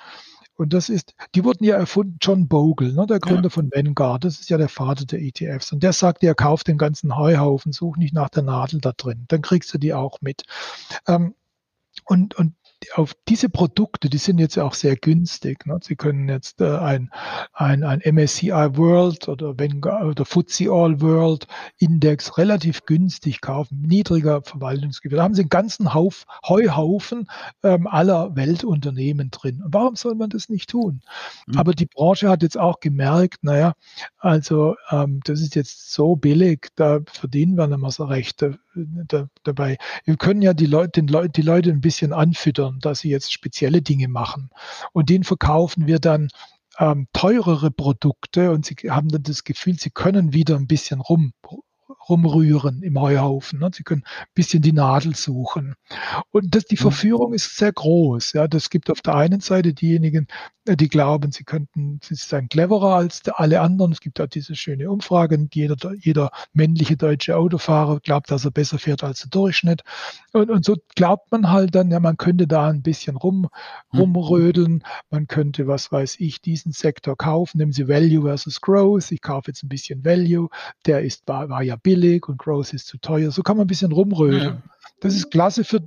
Und 0.55 0.73
das 0.73 0.89
ist, 0.89 1.15
die 1.33 1.43
wurden 1.43 1.63
ja 1.63 1.75
erfunden, 1.75 2.17
John 2.21 2.47
Bogle, 2.47 2.93
ne, 2.93 3.07
der 3.07 3.19
Gründer 3.19 3.45
ja. 3.45 3.49
von 3.49 3.71
Vanguard, 3.73 4.23
das 4.23 4.39
ist 4.39 4.49
ja 4.51 4.59
der 4.59 4.69
Vater 4.69 5.05
der 5.05 5.19
ETFs. 5.19 5.71
Und 5.71 5.81
der 5.81 5.93
sagt, 5.93 6.21
ja, 6.21 6.35
kauf 6.35 6.63
den 6.63 6.77
ganzen 6.77 7.17
Heuhaufen, 7.17 7.71
such 7.71 7.97
nicht 7.97 8.13
nach 8.13 8.29
der 8.29 8.43
Nadel 8.43 8.79
da 8.79 8.91
drin, 8.95 9.25
dann 9.29 9.41
kriegst 9.41 9.73
du 9.73 9.79
die 9.79 9.95
auch 9.95 10.19
mit. 10.21 10.43
Ähm, 11.07 11.33
und, 12.05 12.35
und 12.35 12.53
auf 12.95 13.15
diese 13.27 13.49
Produkte, 13.49 14.09
die 14.09 14.17
sind 14.17 14.39
jetzt 14.39 14.57
auch 14.57 14.73
sehr 14.73 14.95
günstig. 14.95 15.65
Ne? 15.65 15.77
Sie 15.81 15.95
können 15.95 16.27
jetzt 16.27 16.61
äh, 16.61 16.77
ein, 16.77 17.11
ein, 17.53 17.83
ein 17.83 18.01
MSCI 18.03 18.49
World 18.49 19.27
oder, 19.27 19.57
Vanguard 19.59 20.03
oder 20.03 20.25
FTSE 20.25 20.71
All 20.71 20.99
World 20.99 21.47
Index 21.77 22.37
relativ 22.37 22.85
günstig 22.85 23.41
kaufen, 23.41 23.81
niedriger 23.81 24.41
Verwaltungsgebühr. 24.41 25.17
Da 25.17 25.23
haben 25.23 25.35
Sie 25.35 25.41
einen 25.41 25.49
ganzen 25.49 25.93
Hauf, 25.93 26.25
Heuhaufen 26.47 27.29
ähm, 27.63 27.87
aller 27.87 28.35
Weltunternehmen 28.35 29.29
drin. 29.29 29.61
Und 29.63 29.73
warum 29.73 29.95
soll 29.95 30.15
man 30.15 30.29
das 30.29 30.49
nicht 30.49 30.69
tun? 30.69 31.01
Mhm. 31.45 31.57
Aber 31.57 31.73
die 31.73 31.85
Branche 31.85 32.29
hat 32.29 32.41
jetzt 32.41 32.57
auch 32.57 32.79
gemerkt, 32.79 33.43
naja, 33.43 33.73
also 34.17 34.75
ähm, 34.89 35.19
das 35.23 35.41
ist 35.41 35.55
jetzt 35.55 35.93
so 35.93 36.15
billig, 36.15 36.69
da 36.75 36.99
verdienen 37.11 37.55
wir 37.57 37.67
nicht 37.67 37.79
mehr 37.79 37.91
so 37.91 38.05
recht 38.05 38.43
da, 38.75 39.03
da, 39.07 39.27
dabei. 39.43 39.77
Wir 40.05 40.17
können 40.17 40.41
ja 40.41 40.53
die 40.53 40.65
Leute, 40.65 41.01
Leute, 41.01 41.29
die 41.29 41.41
Leute 41.41 41.69
ein 41.71 41.81
bisschen 41.81 42.13
anfüttern 42.13 42.79
dass 42.79 42.99
sie 42.99 43.09
jetzt 43.09 43.31
spezielle 43.31 43.81
Dinge 43.81 44.07
machen. 44.07 44.49
Und 44.93 45.09
denen 45.09 45.23
verkaufen 45.23 45.87
wir 45.87 45.99
dann 45.99 46.29
ähm, 46.79 47.07
teurere 47.13 47.71
Produkte 47.71 48.51
und 48.51 48.65
sie 48.65 48.75
haben 48.89 49.09
dann 49.09 49.23
das 49.23 49.43
Gefühl, 49.43 49.77
sie 49.79 49.89
können 49.89 50.33
wieder 50.33 50.55
ein 50.55 50.67
bisschen 50.67 51.01
rum, 51.01 51.33
rumrühren 52.09 52.81
im 52.83 52.99
Heuhaufen. 52.99 53.59
Ne? 53.59 53.69
Sie 53.73 53.83
können 53.83 54.03
ein 54.05 54.25
bisschen 54.33 54.61
die 54.61 54.73
Nadel 54.73 55.15
suchen. 55.15 55.75
Und 56.31 56.55
das, 56.55 56.65
die 56.65 56.75
mhm. 56.75 56.81
Verführung 56.81 57.33
ist 57.33 57.57
sehr 57.57 57.71
groß. 57.71 58.33
Ja, 58.33 58.47
das 58.47 58.69
gibt 58.69 58.89
auf 58.89 59.01
der 59.01 59.15
einen 59.15 59.39
Seite 59.39 59.73
diejenigen, 59.73 60.27
äh, 60.65 60.75
die 60.75 60.89
glauben, 60.89 61.31
sie 61.31 61.43
könnten, 61.43 61.99
sie 62.03 62.15
seien 62.15 62.49
cleverer 62.49 62.95
als 62.95 63.21
alle 63.35 63.61
anderen. 63.61 63.91
Es 63.91 64.01
gibt 64.01 64.19
auch 64.19 64.27
diese 64.27 64.55
schöne 64.55 64.89
Umfrage. 64.89 65.47
Jeder, 65.53 65.75
jeder 65.99 66.31
männliche 66.53 66.97
deutsche 66.97 67.37
Autofahrer 67.37 67.99
glaubt, 67.99 68.31
dass 68.31 68.45
er 68.45 68.51
besser 68.51 68.79
fährt 68.79 69.03
als 69.03 69.21
der 69.21 69.29
Durchschnitt. 69.29 69.83
Und, 70.33 70.49
und 70.49 70.65
so 70.65 70.77
glaubt 70.95 71.31
man 71.31 71.51
halt 71.51 71.75
dann, 71.75 71.91
ja, 71.91 71.99
man 71.99 72.17
könnte 72.17 72.47
da 72.47 72.67
ein 72.67 72.81
bisschen 72.81 73.15
rum, 73.15 73.47
mhm. 73.91 73.99
rumrödeln. 73.99 74.83
Man 75.09 75.27
könnte, 75.27 75.67
was 75.67 75.91
weiß 75.91 76.15
ich, 76.19 76.41
diesen 76.41 76.71
Sektor 76.71 77.15
kaufen. 77.15 77.59
Nehmen 77.59 77.73
Sie 77.73 77.87
Value 77.87 78.23
versus 78.23 78.59
Growth. 78.61 79.11
Ich 79.11 79.21
kaufe 79.21 79.51
jetzt 79.51 79.63
ein 79.63 79.69
bisschen 79.69 80.03
Value. 80.03 80.49
Der 80.85 81.01
ist, 81.01 81.27
war, 81.27 81.49
war 81.49 81.63
ja 81.63 81.75
billig 81.75 81.90
und 82.27 82.37
Growth 82.37 82.73
ist 82.73 82.87
zu 82.87 82.97
teuer. 82.97 83.31
So 83.31 83.43
kann 83.43 83.57
man 83.57 83.65
ein 83.65 83.67
bisschen 83.67 83.91
rumrödeln. 83.91 84.43
Ja. 84.43 84.61
Das 84.99 85.15
ist 85.15 85.31
klasse 85.31 85.63
für, 85.63 85.81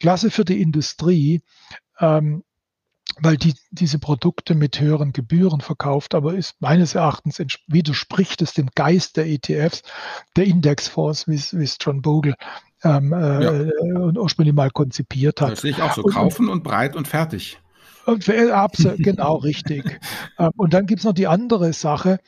klasse 0.00 0.30
für 0.30 0.44
die 0.44 0.60
Industrie. 0.60 1.42
Ähm, 2.00 2.42
weil 3.20 3.36
die 3.36 3.54
diese 3.70 3.98
Produkte 3.98 4.54
mit 4.54 4.80
höheren 4.80 5.12
Gebühren 5.12 5.60
verkauft, 5.60 6.14
aber 6.14 6.34
ist 6.34 6.60
meines 6.60 6.94
Erachtens 6.94 7.42
widerspricht 7.66 8.42
es 8.42 8.52
dem 8.52 8.68
Geist 8.74 9.16
der 9.16 9.26
ETFs, 9.26 9.82
der 10.36 10.44
Indexfonds, 10.44 11.26
wie 11.26 11.34
es 11.34 11.76
John 11.80 12.02
Bogle 12.02 12.34
ähm, 12.84 13.12
äh, 13.12 13.16
ja. 13.16 13.52
äh, 13.62 14.18
ursprünglich 14.18 14.54
mal 14.54 14.70
konzipiert 14.70 15.40
hat. 15.40 15.52
Das 15.52 15.62
sehe 15.62 15.72
ich 15.72 15.82
auch 15.82 15.94
so. 15.94 16.02
Kaufen 16.02 16.46
und, 16.46 16.58
und 16.58 16.62
breit 16.62 16.96
und 16.96 17.08
fertig. 17.08 17.58
Absolut, 18.08 18.98
genau, 19.02 19.36
richtig. 19.36 20.00
Ähm, 20.38 20.50
und 20.56 20.72
dann 20.72 20.86
gibt 20.86 21.00
es 21.00 21.04
noch 21.04 21.12
die 21.12 21.26
andere 21.26 21.72
Sache, 21.72 22.20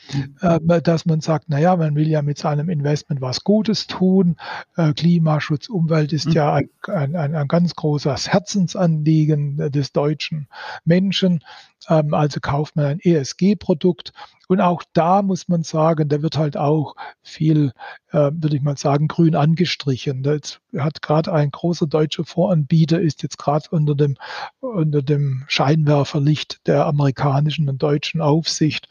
ähm, 0.43 0.69
dass 0.83 1.07
man 1.07 1.21
sagt, 1.21 1.49
naja, 1.49 1.77
man 1.77 1.95
will 1.95 2.09
ja 2.09 2.23
mit 2.23 2.39
seinem 2.39 2.69
Investment 2.69 3.21
was 3.21 3.45
Gutes 3.45 3.87
tun. 3.87 4.37
Äh, 4.77 4.93
Klimaschutz, 4.93 5.69
Umwelt 5.69 6.13
ist 6.13 6.27
mhm. 6.27 6.33
ja 6.33 6.55
ein, 6.55 6.69
ein, 7.17 7.35
ein, 7.35 7.49
ganz 7.49 7.75
großes 7.75 8.33
Herzensanliegen 8.33 9.71
des 9.71 9.93
deutschen 9.93 10.49
Menschen. 10.85 11.43
Ähm, 11.89 12.15
also 12.15 12.41
kauft 12.41 12.77
man 12.77 12.87
ein 12.87 13.01
ESG-Produkt. 13.01 14.13
Und 14.49 14.61
auch 14.61 14.83
da 14.93 15.23
muss 15.23 15.49
man 15.49 15.63
sagen, 15.63 16.09
da 16.09 16.23
wird 16.23 16.37
halt 16.37 16.57
auch 16.57 16.97
viel, 17.23 17.73
äh, 18.11 18.31
würde 18.33 18.57
ich 18.57 18.63
mal 18.63 18.77
sagen, 18.77 19.07
grün 19.09 19.37
angestrichen. 19.37 20.25
Jetzt 20.25 20.61
hat 20.77 21.03
gerade 21.03 21.33
ein 21.33 21.51
großer 21.51 21.87
deutscher 21.87 22.25
Voranbieter, 22.25 23.01
ist 23.01 23.23
jetzt 23.23 23.39
gerade 23.39 23.69
unter 23.71 23.95
dem, 23.95 24.17
unter 24.61 25.03
dem 25.03 25.45
Scheinwerferlicht 25.47 26.67
der 26.67 26.87
amerikanischen 26.87 27.69
und 27.69 27.83
deutschen 27.83 28.21
Aufsicht 28.21 28.89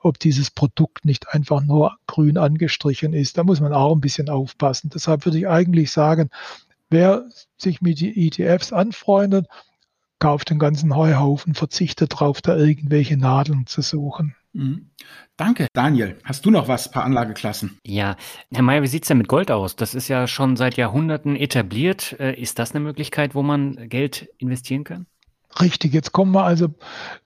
ob 0.00 0.18
dieses 0.18 0.50
Produkt 0.50 1.04
nicht 1.04 1.28
einfach 1.34 1.60
nur 1.60 1.96
grün 2.06 2.38
angestrichen 2.38 3.12
ist. 3.12 3.36
Da 3.36 3.42
muss 3.42 3.60
man 3.60 3.72
auch 3.72 3.92
ein 3.92 4.00
bisschen 4.00 4.28
aufpassen. 4.28 4.90
Deshalb 4.94 5.24
würde 5.24 5.38
ich 5.38 5.48
eigentlich 5.48 5.90
sagen, 5.90 6.30
wer 6.88 7.28
sich 7.56 7.80
mit 7.80 8.00
ETFs 8.00 8.72
anfreundet, 8.72 9.46
kauft 10.18 10.50
den 10.50 10.58
ganzen 10.58 10.94
Heuhaufen, 10.94 11.54
verzichtet 11.54 12.14
darauf, 12.14 12.40
da 12.40 12.56
irgendwelche 12.56 13.16
Nadeln 13.16 13.66
zu 13.66 13.82
suchen. 13.82 14.34
Mhm. 14.52 14.90
Danke, 15.36 15.68
Daniel. 15.72 16.18
Hast 16.24 16.44
du 16.46 16.50
noch 16.50 16.68
was, 16.68 16.90
paar 16.90 17.04
Anlageklassen? 17.04 17.78
Ja, 17.86 18.16
Herr 18.52 18.62
Mayer, 18.62 18.82
wie 18.82 18.88
sieht 18.88 19.04
es 19.04 19.08
denn 19.08 19.18
mit 19.18 19.28
Gold 19.28 19.50
aus? 19.50 19.76
Das 19.76 19.94
ist 19.94 20.08
ja 20.08 20.26
schon 20.26 20.56
seit 20.56 20.76
Jahrhunderten 20.76 21.36
etabliert. 21.36 22.18
Äh, 22.18 22.34
ist 22.34 22.58
das 22.58 22.72
eine 22.72 22.80
Möglichkeit, 22.80 23.34
wo 23.34 23.42
man 23.42 23.88
Geld 23.88 24.28
investieren 24.38 24.84
kann? 24.84 25.06
Richtig, 25.60 25.94
jetzt 25.94 26.12
kommen 26.12 26.32
wir 26.32 26.44
also 26.44 26.66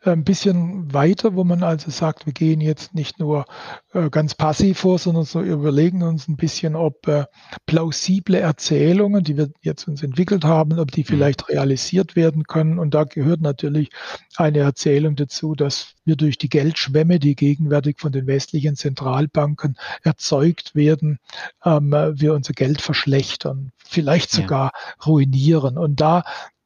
äh, 0.05 0.11
ein 0.11 0.25
bisschen 0.25 0.93
weiter, 0.95 1.35
wo 1.35 1.45
man 1.45 1.63
also 1.63 1.91
sagt, 1.91 2.25
wir 2.25 2.33
gehen 2.33 2.61
jetzt 2.61 2.95
nicht 2.95 3.19
nur 3.19 3.45
äh, 3.93 4.09
ganz 4.11 4.35
passiv 4.35 4.79
vor, 4.79 4.99
sondern 4.99 5.25
so 5.25 5.43
überlegen 5.43 6.03
uns 6.03 6.29
ein 6.29 6.37
bisschen, 6.37 6.77
ob 6.77 7.07
äh, 7.09 7.25
plausible 7.67 8.39
Erzählungen, 8.39 9.25
die 9.25 9.37
wir 9.37 9.51
jetzt 9.61 9.87
uns 9.87 10.03
entwickelt 10.03 10.45
haben, 10.45 10.79
ob 10.79 10.93
die 10.93 11.01
mhm. 11.01 11.07
vielleicht 11.07 11.49
realisiert 11.49 12.17
werden 12.17 12.45
können. 12.45 12.79
Und 12.79 12.95
da 12.95 13.05
gehört 13.05 13.41
natürlich 13.41 13.91
eine 14.37 14.61
Erzählung 14.61 15.17
dazu, 15.17 15.55
dass 15.55 15.95
wir 16.05 16.17
durch 16.17 16.39
die 16.39 16.49
Geldschwämme, 16.49 17.19
die 17.19 17.35
gegenwärtig 17.35 17.99
von 17.99 18.13
den 18.13 18.27
westlichen 18.29 18.77
Zentralbanken 18.77 19.77
erzeugt 20.05 20.75
werden, 20.75 21.19
ähm, 21.65 21.91
wir 21.91 22.33
unser 22.33 22.55
Geld 22.55 22.81
verschlechtern, 22.81 23.73
vielleicht 23.85 24.31
sogar 24.31 24.71
ja. 24.73 25.05
ruinieren. 25.05 25.77
Und 25.77 26.01
da 26.01 26.23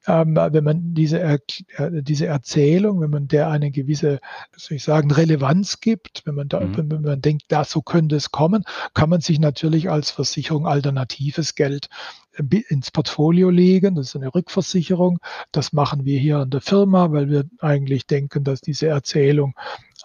ähm, 0.06 0.36
wenn 0.36 0.64
man 0.64 0.94
diese, 0.94 1.20
äh, 1.20 1.38
diese 1.78 2.26
Erzählung, 2.26 3.00
wenn 3.00 3.10
man 3.10 3.28
der 3.28 3.48
eine 3.48 3.70
gewisse, 3.70 4.20
soll 4.56 4.76
ich 4.76 4.84
sagen, 4.84 5.10
Relevanz 5.10 5.80
gibt, 5.80 6.22
wenn 6.24 6.34
man 6.34 6.48
da, 6.48 6.60
mhm. 6.60 6.76
wenn, 6.76 6.90
wenn 6.90 7.02
man 7.02 7.20
denkt, 7.20 7.44
da 7.48 7.64
so 7.64 7.82
könnte 7.82 8.16
es 8.16 8.30
kommen, 8.30 8.64
kann 8.94 9.10
man 9.10 9.20
sich 9.20 9.38
natürlich 9.38 9.90
als 9.90 10.10
Versicherung 10.10 10.66
alternatives 10.66 11.54
Geld 11.54 11.86
äh, 11.86 12.25
ins 12.68 12.90
Portfolio 12.90 13.50
legen. 13.50 13.94
Das 13.94 14.08
ist 14.08 14.16
eine 14.16 14.34
Rückversicherung. 14.34 15.18
Das 15.52 15.72
machen 15.72 16.04
wir 16.04 16.18
hier 16.18 16.42
in 16.42 16.50
der 16.50 16.60
Firma, 16.60 17.12
weil 17.12 17.28
wir 17.28 17.44
eigentlich 17.60 18.06
denken, 18.06 18.44
dass 18.44 18.60
diese 18.60 18.88
Erzählung 18.88 19.54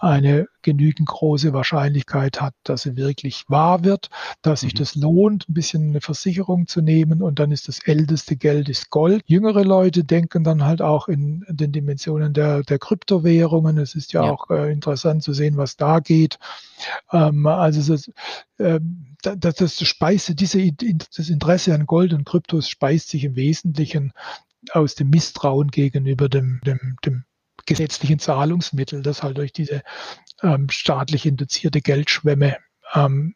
eine 0.02 0.48
genügend 0.62 1.08
große 1.08 1.52
Wahrscheinlichkeit 1.52 2.40
hat, 2.40 2.54
dass 2.64 2.82
sie 2.82 2.96
wirklich 2.96 3.44
wahr 3.48 3.84
wird, 3.84 4.10
dass 4.42 4.60
sich 4.60 4.74
mhm. 4.74 4.78
das 4.78 4.94
lohnt, 4.96 5.48
ein 5.48 5.54
bisschen 5.54 5.90
eine 5.90 6.00
Versicherung 6.00 6.66
zu 6.66 6.80
nehmen 6.80 7.22
und 7.22 7.38
dann 7.38 7.52
ist 7.52 7.68
das 7.68 7.78
älteste 7.86 8.36
Geld 8.36 8.68
ist 8.68 8.90
Gold. 8.90 9.22
Jüngere 9.26 9.62
Leute 9.62 10.02
denken 10.02 10.42
dann 10.42 10.64
halt 10.64 10.82
auch 10.82 11.06
in 11.06 11.44
den 11.48 11.70
Dimensionen 11.70 12.32
der, 12.32 12.62
der 12.62 12.80
Kryptowährungen. 12.80 13.78
Es 13.78 13.94
ist 13.94 14.12
ja, 14.12 14.24
ja. 14.24 14.32
auch 14.32 14.50
äh, 14.50 14.72
interessant 14.72 15.22
zu 15.22 15.32
sehen, 15.32 15.56
was 15.56 15.76
da 15.76 16.00
geht. 16.00 16.40
Ähm, 17.12 17.46
also 17.46 17.92
das, 17.92 18.10
äh, 18.58 18.80
das, 19.22 19.54
das 19.54 19.80
speist, 19.86 20.38
diese, 20.40 20.72
das 20.72 21.28
Interesse 21.28 21.74
an 21.74 21.86
Gold 21.86 22.12
und 22.12 22.21
Kryptos 22.24 22.68
speist 22.68 23.08
sich 23.08 23.24
im 23.24 23.36
Wesentlichen 23.36 24.12
aus 24.72 24.94
dem 24.94 25.10
Misstrauen 25.10 25.68
gegenüber 25.68 26.28
dem, 26.28 26.60
dem, 26.64 26.96
dem 27.04 27.24
gesetzlichen 27.66 28.18
Zahlungsmittel, 28.18 29.02
das 29.02 29.22
halt 29.22 29.38
durch 29.38 29.52
diese 29.52 29.82
ähm, 30.42 30.68
staatlich 30.70 31.26
induzierte 31.26 31.80
Geldschwemme 31.80 32.56
ähm, 32.94 33.34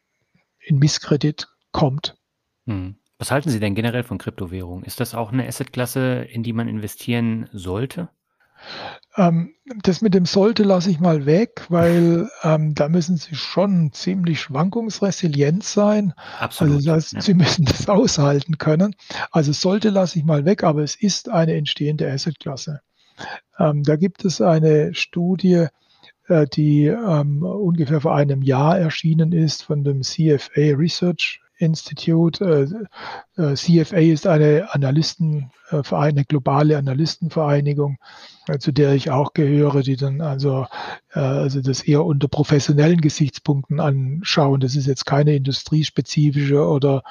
in 0.59 0.79
Misskredit 0.79 1.47
kommt. 1.71 2.17
Hm. 2.65 2.95
Was 3.19 3.31
halten 3.31 3.49
Sie 3.49 3.59
denn 3.59 3.73
generell 3.73 4.03
von 4.03 4.19
Kryptowährungen? 4.19 4.83
Ist 4.83 4.99
das 4.99 5.15
auch 5.15 5.31
eine 5.31 5.47
Assetklasse, 5.47 6.27
in 6.29 6.43
die 6.43 6.53
man 6.53 6.67
investieren 6.67 7.49
sollte? 7.51 8.09
Ähm, 9.15 9.53
das 9.83 10.01
mit 10.01 10.13
dem 10.13 10.25
sollte 10.25 10.63
lasse 10.63 10.91
ich 10.91 10.99
mal 10.99 11.25
weg, 11.25 11.65
weil 11.69 12.29
ähm, 12.43 12.75
da 12.75 12.87
müssen 12.87 13.17
Sie 13.17 13.35
schon 13.35 13.91
ziemlich 13.91 14.41
schwankungsresilient 14.41 15.63
sein. 15.63 16.13
Absolut. 16.39 16.75
Also 16.75 16.85
das 16.85 16.95
heißt, 16.95 17.13
ja. 17.13 17.21
Sie 17.21 17.33
müssen 17.33 17.65
das 17.65 17.89
aushalten 17.89 18.57
können. 18.57 18.95
Also 19.31 19.51
sollte 19.51 19.89
lasse 19.89 20.19
ich 20.19 20.25
mal 20.25 20.45
weg, 20.45 20.63
aber 20.63 20.83
es 20.83 20.95
ist 20.95 21.29
eine 21.29 21.55
entstehende 21.55 22.09
Assetklasse. 22.11 22.81
Ähm, 23.59 23.83
da 23.83 23.95
gibt 23.95 24.23
es 24.25 24.41
eine 24.41 24.93
Studie, 24.93 25.67
äh, 26.27 26.45
die 26.47 26.85
ähm, 26.85 27.43
ungefähr 27.43 28.01
vor 28.01 28.15
einem 28.15 28.41
Jahr 28.43 28.77
erschienen 28.77 29.31
ist 29.31 29.63
von 29.63 29.83
dem 29.83 30.01
CFA 30.01 30.75
Research 30.75 31.41
Institute. 31.57 32.43
Äh, 33.37 33.41
äh, 33.41 33.55
CFA 33.55 33.97
ist 33.97 34.27
eine 34.27 34.67
Analystenvereinigung, 34.71 35.99
eine 35.99 36.25
globale 36.25 36.77
Analystenvereinigung, 36.77 37.97
äh, 38.47 38.57
zu 38.59 38.71
der 38.71 38.93
ich 38.93 39.11
auch 39.11 39.33
gehöre, 39.33 39.81
die 39.81 39.95
dann 39.95 40.21
also, 40.21 40.67
äh, 41.13 41.19
also 41.19 41.61
das 41.61 41.81
eher 41.81 42.05
unter 42.05 42.27
professionellen 42.27 43.01
Gesichtspunkten 43.01 43.79
anschauen. 43.79 44.59
Das 44.59 44.75
ist 44.75 44.87
jetzt 44.87 45.05
keine 45.05 45.35
industriespezifische 45.35 46.65
oder 46.65 47.03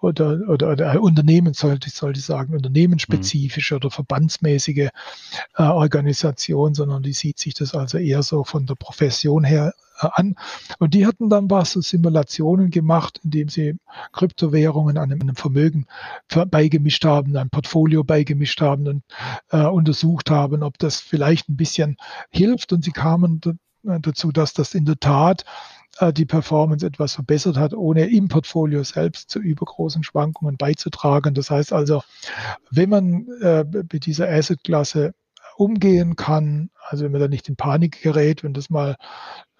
oder, 0.00 0.48
oder, 0.48 0.70
oder 0.70 1.00
Unternehmen 1.02 1.54
sollte 1.54 1.88
ich 1.88 1.94
sollte 1.94 2.20
sagen, 2.20 2.54
unternehmensspezifische 2.54 3.74
mhm. 3.74 3.76
oder 3.78 3.90
verbandsmäßige 3.90 4.88
äh, 5.56 5.62
Organisation, 5.62 6.74
sondern 6.74 7.02
die 7.02 7.12
sieht 7.12 7.38
sich 7.38 7.54
das 7.54 7.74
also 7.74 7.98
eher 7.98 8.22
so 8.22 8.44
von 8.44 8.66
der 8.66 8.76
Profession 8.76 9.42
her 9.42 9.74
äh, 10.00 10.08
an. 10.12 10.36
Und 10.78 10.94
die 10.94 11.06
hatten 11.06 11.28
dann 11.28 11.50
was 11.50 11.72
so 11.72 11.80
Simulationen 11.80 12.70
gemacht, 12.70 13.20
indem 13.24 13.48
sie 13.48 13.76
Kryptowährungen 14.12 14.98
einem, 14.98 15.20
einem 15.20 15.36
Vermögen 15.36 15.86
beigemischt 16.50 17.04
haben, 17.04 17.36
ein 17.36 17.50
Portfolio 17.50 18.04
beigemischt 18.04 18.60
haben 18.60 18.86
und 18.86 19.02
äh, 19.50 19.66
untersucht 19.66 20.30
haben, 20.30 20.62
ob 20.62 20.78
das 20.78 21.00
vielleicht 21.00 21.48
ein 21.48 21.56
bisschen 21.56 21.96
hilft. 22.30 22.72
Und 22.72 22.84
sie 22.84 22.92
kamen 22.92 23.40
dazu, 23.82 24.32
dass 24.32 24.52
das 24.52 24.74
in 24.74 24.84
der 24.84 25.00
Tat 25.00 25.44
äh, 25.98 26.12
die 26.12 26.26
Performance 26.26 26.86
etwas 26.86 27.14
verbessert 27.14 27.56
hat, 27.56 27.74
ohne 27.74 28.08
im 28.08 28.28
Portfolio 28.28 28.82
selbst 28.82 29.30
zu 29.30 29.40
übergroßen 29.40 30.02
Schwankungen 30.02 30.56
beizutragen. 30.56 31.34
Das 31.34 31.50
heißt 31.50 31.72
also, 31.72 32.02
wenn 32.70 32.90
man 32.90 33.26
äh, 33.40 33.64
mit 33.64 34.06
dieser 34.06 34.28
Asset-Klasse 34.28 35.14
umgehen 35.56 36.16
kann, 36.16 36.70
also 36.88 37.04
wenn 37.04 37.12
man 37.12 37.20
da 37.20 37.28
nicht 37.28 37.48
in 37.48 37.56
Panik 37.56 38.02
gerät, 38.02 38.44
wenn 38.44 38.54
das 38.54 38.70
mal 38.70 38.96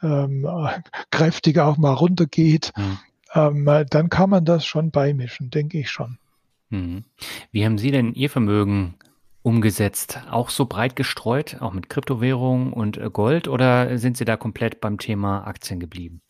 ähm, 0.02 0.46
kräftig 1.10 1.58
auch 1.58 1.76
mal 1.76 1.94
runtergeht, 1.94 2.72
mhm. 2.76 2.98
ähm, 3.34 3.86
dann 3.90 4.08
kann 4.08 4.30
man 4.30 4.44
das 4.44 4.64
schon 4.64 4.90
beimischen, 4.90 5.50
denke 5.50 5.78
ich 5.78 5.90
schon. 5.90 6.18
Mhm. 6.70 7.04
Wie 7.50 7.64
haben 7.64 7.78
Sie 7.78 7.90
denn 7.90 8.14
Ihr 8.14 8.30
Vermögen 8.30 8.94
umgesetzt? 9.42 10.20
Auch 10.30 10.50
so 10.50 10.66
breit 10.66 10.94
gestreut, 10.94 11.56
auch 11.60 11.72
mit 11.72 11.88
Kryptowährungen 11.88 12.72
und 12.72 12.96
äh, 12.96 13.10
Gold, 13.10 13.48
oder 13.48 13.98
sind 13.98 14.16
Sie 14.16 14.24
da 14.24 14.36
komplett 14.36 14.80
beim 14.80 14.98
Thema 14.98 15.46
Aktien 15.46 15.80
geblieben? 15.80 16.20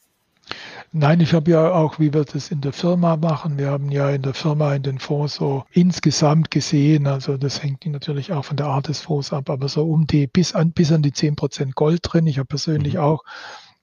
Nein, 0.92 1.20
ich 1.20 1.34
habe 1.34 1.50
ja 1.50 1.72
auch, 1.72 1.98
wie 1.98 2.14
wir 2.14 2.24
das 2.24 2.50
in 2.50 2.60
der 2.60 2.72
Firma 2.72 3.16
machen, 3.16 3.58
wir 3.58 3.70
haben 3.70 3.90
ja 3.90 4.10
in 4.10 4.22
der 4.22 4.34
Firma 4.34 4.74
in 4.74 4.82
den 4.82 4.98
Fonds 4.98 5.34
so 5.34 5.64
insgesamt 5.72 6.50
gesehen, 6.50 7.06
also 7.06 7.36
das 7.36 7.62
hängt 7.62 7.84
natürlich 7.86 8.32
auch 8.32 8.44
von 8.44 8.56
der 8.56 8.66
Art 8.66 8.88
des 8.88 9.00
Fonds 9.00 9.32
ab, 9.32 9.50
aber 9.50 9.68
so 9.68 9.84
um 9.84 10.06
die 10.06 10.26
bis 10.26 10.54
an, 10.54 10.72
bis 10.72 10.90
an 10.90 11.02
die 11.02 11.12
10% 11.12 11.72
Gold 11.74 12.00
drin. 12.02 12.26
Ich 12.26 12.38
habe 12.38 12.46
persönlich 12.46 12.94
mhm. 12.94 13.00
auch 13.00 13.24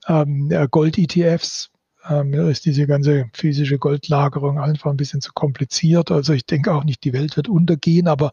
ähm, 0.07 0.49
Gold-ETFs. 0.71 1.69
Ähm, 2.07 2.29
mir 2.29 2.49
ist 2.49 2.65
diese 2.65 2.87
ganze 2.87 3.25
physische 3.33 3.79
Goldlagerung 3.79 4.59
einfach 4.59 4.91
ein 4.91 4.97
bisschen 4.97 5.21
zu 5.21 5.31
kompliziert. 5.33 6.11
Also 6.11 6.33
ich 6.33 6.45
denke 6.45 6.73
auch 6.73 6.83
nicht, 6.83 7.03
die 7.03 7.13
Welt 7.13 7.35
wird 7.37 7.49
untergehen, 7.49 8.07
aber 8.07 8.31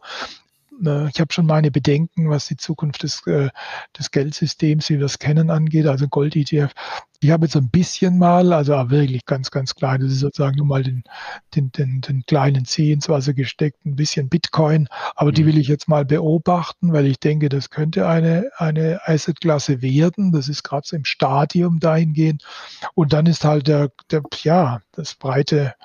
äh, 0.87 1.09
ich 1.09 1.19
habe 1.19 1.33
schon 1.33 1.45
meine 1.45 1.71
Bedenken, 1.71 2.29
was 2.29 2.47
die 2.47 2.57
Zukunft 2.57 3.03
des, 3.03 3.25
äh, 3.27 3.49
des 3.97 4.11
Geldsystems, 4.11 4.89
wie 4.89 4.99
wir 4.99 5.05
es 5.05 5.19
kennen, 5.19 5.49
angeht. 5.49 5.87
Also 5.87 6.07
Gold-ETF. 6.07 6.71
Ich 7.21 7.31
habe 7.31 7.45
jetzt 7.45 7.55
ein 7.55 7.69
bisschen 7.69 8.17
mal, 8.17 8.51
also 8.51 8.73
wirklich 8.89 9.25
ganz, 9.25 9.49
ganz 9.49 9.75
klein, 9.75 10.01
das 10.01 10.11
ist 10.11 10.19
sozusagen 10.19 10.57
nur 10.57 10.65
mal 10.65 10.83
den, 10.83 11.03
den, 11.55 11.71
den, 11.71 12.01
den 12.01 12.25
kleinen 12.25 12.65
Zeh 12.65 12.91
ins 12.91 13.07
Wasser 13.07 13.33
gesteckt, 13.33 13.85
ein 13.85 13.95
bisschen 13.95 14.27
Bitcoin, 14.27 14.89
aber 15.15 15.31
die 15.31 15.43
mhm. 15.43 15.47
will 15.47 15.57
ich 15.57 15.69
jetzt 15.69 15.87
mal 15.87 16.03
beobachten, 16.03 16.91
weil 16.91 17.05
ich 17.05 17.19
denke, 17.19 17.47
das 17.47 17.69
könnte 17.69 18.09
eine, 18.09 18.49
eine 18.57 18.99
Asset-Klasse 19.05 19.81
werden. 19.81 20.33
Das 20.33 20.49
ist 20.49 20.63
gerade 20.63 20.85
so 20.85 20.97
im 20.97 21.05
Stadium 21.05 21.79
dahingehend. 21.79 22.43
Und 22.93 23.13
dann 23.13 23.25
ist 23.25 23.45
halt 23.45 23.67
der, 23.67 23.91
der 24.11 24.23
ja, 24.43 24.81
das 24.91 25.15
breite, 25.15 25.75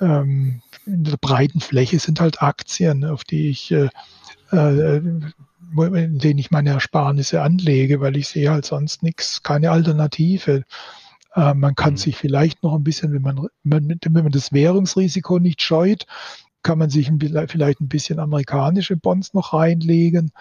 ähm, 0.00 0.62
in 0.84 1.04
der 1.04 1.16
breiten 1.16 1.60
Fläche 1.60 1.98
sind 1.98 2.20
halt 2.20 2.42
Aktien, 2.42 3.04
auf 3.04 3.24
die 3.24 3.48
ich 3.48 3.70
äh, 3.70 3.88
in 4.52 6.18
denen 6.18 6.38
ich 6.38 6.50
meine 6.50 6.70
Ersparnisse 6.70 7.42
anlege, 7.42 8.00
weil 8.00 8.16
ich 8.16 8.28
sehe 8.28 8.50
halt 8.50 8.66
sonst 8.66 9.02
nichts, 9.02 9.42
keine 9.42 9.70
Alternative. 9.70 10.64
Äh, 11.34 11.54
man 11.54 11.74
kann 11.74 11.94
mhm. 11.94 11.98
sich 11.98 12.16
vielleicht 12.16 12.62
noch 12.62 12.74
ein 12.74 12.84
bisschen, 12.84 13.12
wenn 13.12 13.22
man, 13.22 13.48
wenn 13.64 14.00
man 14.12 14.32
das 14.32 14.52
Währungsrisiko 14.52 15.38
nicht 15.38 15.62
scheut, 15.62 16.06
kann 16.62 16.78
man 16.78 16.90
sich 16.90 17.08
ein, 17.08 17.18
vielleicht 17.48 17.80
ein 17.80 17.88
bisschen 17.88 18.18
amerikanische 18.18 18.96
Bonds 18.96 19.34
noch 19.34 19.52
reinlegen. 19.52 20.32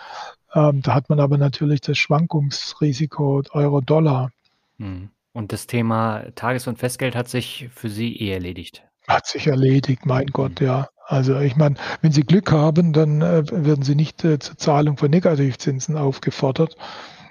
Ähm, 0.54 0.82
da 0.82 0.94
hat 0.94 1.10
man 1.10 1.20
aber 1.20 1.38
natürlich 1.38 1.82
das 1.82 1.98
Schwankungsrisiko 1.98 3.44
Euro-Dollar. 3.52 4.32
Mhm. 4.78 5.10
Und 5.34 5.54
das 5.54 5.66
Thema 5.66 6.26
Tages- 6.36 6.68
und 6.68 6.78
Festgeld 6.78 7.16
hat 7.16 7.30
sich 7.30 7.70
für 7.74 7.90
Sie 7.90 8.16
eh 8.18 8.34
erledigt? 8.34 8.84
Hat 9.08 9.28
sich 9.28 9.48
erledigt, 9.48 10.06
mein 10.06 10.26
mhm. 10.26 10.32
Gott, 10.32 10.60
ja. 10.60 10.90
Also 11.06 11.40
ich 11.40 11.56
meine, 11.56 11.76
wenn 12.02 12.12
Sie 12.12 12.24
Glück 12.24 12.52
haben, 12.52 12.94
dann 12.94 13.22
äh, 13.22 13.44
werden 13.52 13.84
Sie 13.84 13.96
nicht 13.96 14.24
äh, 14.24 14.40
zur 14.40 14.58
Zahlung 14.58 14.98
von 14.98 15.10
Negativzinsen 15.12 15.98
aufgefordert. 15.98 16.76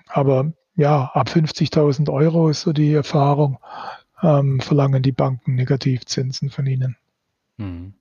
Aber 0.09 0.52
ja, 0.76 1.10
ab 1.14 1.28
50.000 1.28 2.12
Euro 2.12 2.48
ist 2.48 2.62
so 2.62 2.72
die 2.72 2.92
Erfahrung, 2.92 3.59
ähm, 4.22 4.60
verlangen 4.60 5.02
die 5.02 5.12
Banken 5.12 5.55
Negativzinsen 5.55 6.51
von 6.51 6.66
Ihnen. 6.66 6.97
Hm. 7.59 7.94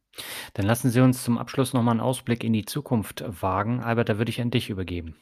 Dann 0.53 0.65
lassen 0.65 0.89
Sie 0.89 0.99
uns 0.99 1.23
zum 1.23 1.37
Abschluss 1.37 1.73
nochmal 1.73 1.93
einen 1.93 2.01
Ausblick 2.01 2.43
in 2.43 2.53
die 2.53 2.65
Zukunft 2.65 3.23
wagen. 3.41 3.81
Albert, 3.81 4.09
da 4.09 4.17
würde 4.17 4.29
ich 4.29 4.41
an 4.41 4.51
dich 4.51 4.69
übergeben. 4.69 5.15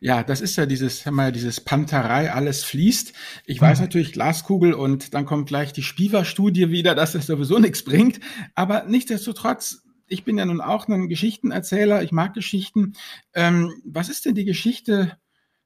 Ja, 0.00 0.22
das 0.22 0.40
ist 0.40 0.56
ja 0.56 0.66
dieses, 0.66 1.06
haben 1.06 1.16
wir 1.16 1.24
ja 1.24 1.30
dieses 1.30 1.60
Panterei, 1.60 2.32
alles 2.32 2.62
fließt. 2.64 3.12
Ich 3.46 3.60
weiß 3.60 3.78
mhm. 3.78 3.84
natürlich 3.84 4.12
Glaskugel 4.12 4.74
und 4.74 5.14
dann 5.14 5.24
kommt 5.24 5.48
gleich 5.48 5.72
die 5.72 5.82
Spiva-Studie 5.82 6.70
wieder, 6.70 6.94
dass 6.94 7.12
das 7.12 7.26
sowieso 7.26 7.58
nichts 7.58 7.84
bringt. 7.84 8.20
Aber 8.54 8.84
nichtsdestotrotz, 8.84 9.82
ich 10.06 10.24
bin 10.24 10.36
ja 10.36 10.44
nun 10.44 10.60
auch 10.60 10.88
ein 10.88 11.08
Geschichtenerzähler, 11.08 12.02
ich 12.02 12.12
mag 12.12 12.34
Geschichten. 12.34 12.92
Ähm, 13.34 13.72
was 13.84 14.08
ist 14.08 14.24
denn 14.26 14.34
die 14.34 14.44
Geschichte 14.44 15.16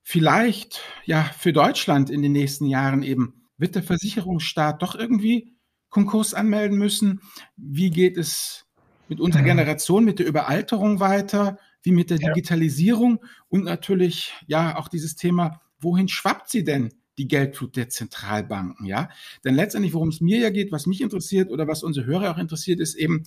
vielleicht 0.02 0.80
ja 1.04 1.24
für 1.36 1.52
Deutschland 1.52 2.08
in 2.08 2.22
den 2.22 2.32
nächsten 2.32 2.66
Jahren 2.66 3.02
eben? 3.02 3.42
Wird 3.56 3.74
der 3.74 3.82
Versicherungsstaat 3.82 4.82
doch 4.82 4.94
irgendwie 4.94 5.56
Konkurs 5.90 6.34
anmelden 6.34 6.78
müssen? 6.78 7.20
Wie 7.56 7.90
geht 7.90 8.16
es 8.16 8.66
mit 9.08 9.20
unserer 9.20 9.42
mhm. 9.42 9.46
Generation, 9.46 10.04
mit 10.04 10.18
der 10.20 10.26
Überalterung 10.26 11.00
weiter? 11.00 11.58
Wie 11.82 11.92
mit 11.92 12.10
der 12.10 12.18
Digitalisierung 12.18 13.24
und 13.48 13.64
natürlich 13.64 14.34
ja 14.46 14.76
auch 14.76 14.88
dieses 14.88 15.16
Thema, 15.16 15.60
wohin 15.80 16.08
schwappt 16.08 16.50
sie 16.50 16.64
denn? 16.64 16.90
die 17.18 17.28
Geldflut 17.28 17.76
der 17.76 17.88
Zentralbanken, 17.88 18.86
ja? 18.86 19.10
Denn 19.44 19.54
letztendlich, 19.54 19.92
worum 19.92 20.08
es 20.08 20.20
mir 20.20 20.38
ja 20.38 20.50
geht, 20.50 20.72
was 20.72 20.86
mich 20.86 21.00
interessiert 21.00 21.50
oder 21.50 21.66
was 21.66 21.82
unsere 21.82 22.06
Hörer 22.06 22.30
auch 22.30 22.38
interessiert, 22.38 22.80
ist 22.80 22.94
eben, 22.94 23.24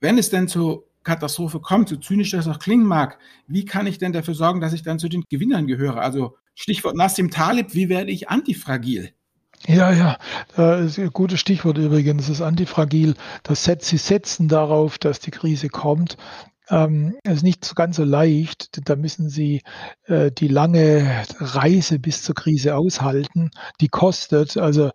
wenn 0.00 0.18
es 0.18 0.30
denn 0.30 0.48
zur 0.48 0.88
Katastrophe 1.04 1.60
kommt, 1.60 1.88
so 1.88 1.96
zynisch 1.96 2.32
das 2.32 2.48
auch 2.48 2.58
klingen 2.58 2.86
mag, 2.86 3.18
wie 3.46 3.64
kann 3.64 3.86
ich 3.86 3.98
denn 3.98 4.12
dafür 4.12 4.34
sorgen, 4.34 4.60
dass 4.60 4.72
ich 4.72 4.82
dann 4.82 4.98
zu 4.98 5.08
den 5.08 5.22
Gewinnern 5.30 5.66
gehöre? 5.66 6.00
Also 6.00 6.36
Stichwort 6.54 6.96
Nassim 6.96 7.30
Talib, 7.30 7.74
wie 7.74 7.88
werde 7.88 8.10
ich 8.10 8.28
antifragil? 8.28 9.10
Ja, 9.66 9.92
ja, 9.92 10.18
das 10.56 10.84
ist 10.84 10.98
ein 10.98 11.10
gutes 11.10 11.40
Stichwort 11.40 11.78
übrigens, 11.78 12.26
das 12.26 12.36
ist 12.36 12.42
antifragil. 12.42 13.14
Das 13.44 13.64
setzt, 13.64 13.86
sie 13.86 13.96
setzen 13.96 14.48
darauf, 14.48 14.98
dass 14.98 15.20
die 15.20 15.30
Krise 15.30 15.68
kommt 15.68 16.16
ähm, 16.70 17.16
ist 17.24 17.42
nicht 17.42 17.64
so 17.64 17.74
ganz 17.74 17.96
so 17.96 18.04
leicht. 18.04 18.88
Da 18.88 18.96
müssen 18.96 19.28
Sie 19.28 19.62
äh, 20.04 20.30
die 20.30 20.48
lange 20.48 21.24
Reise 21.38 21.98
bis 21.98 22.22
zur 22.22 22.34
Krise 22.34 22.76
aushalten. 22.76 23.50
Die 23.80 23.88
kostet, 23.88 24.56
also 24.56 24.90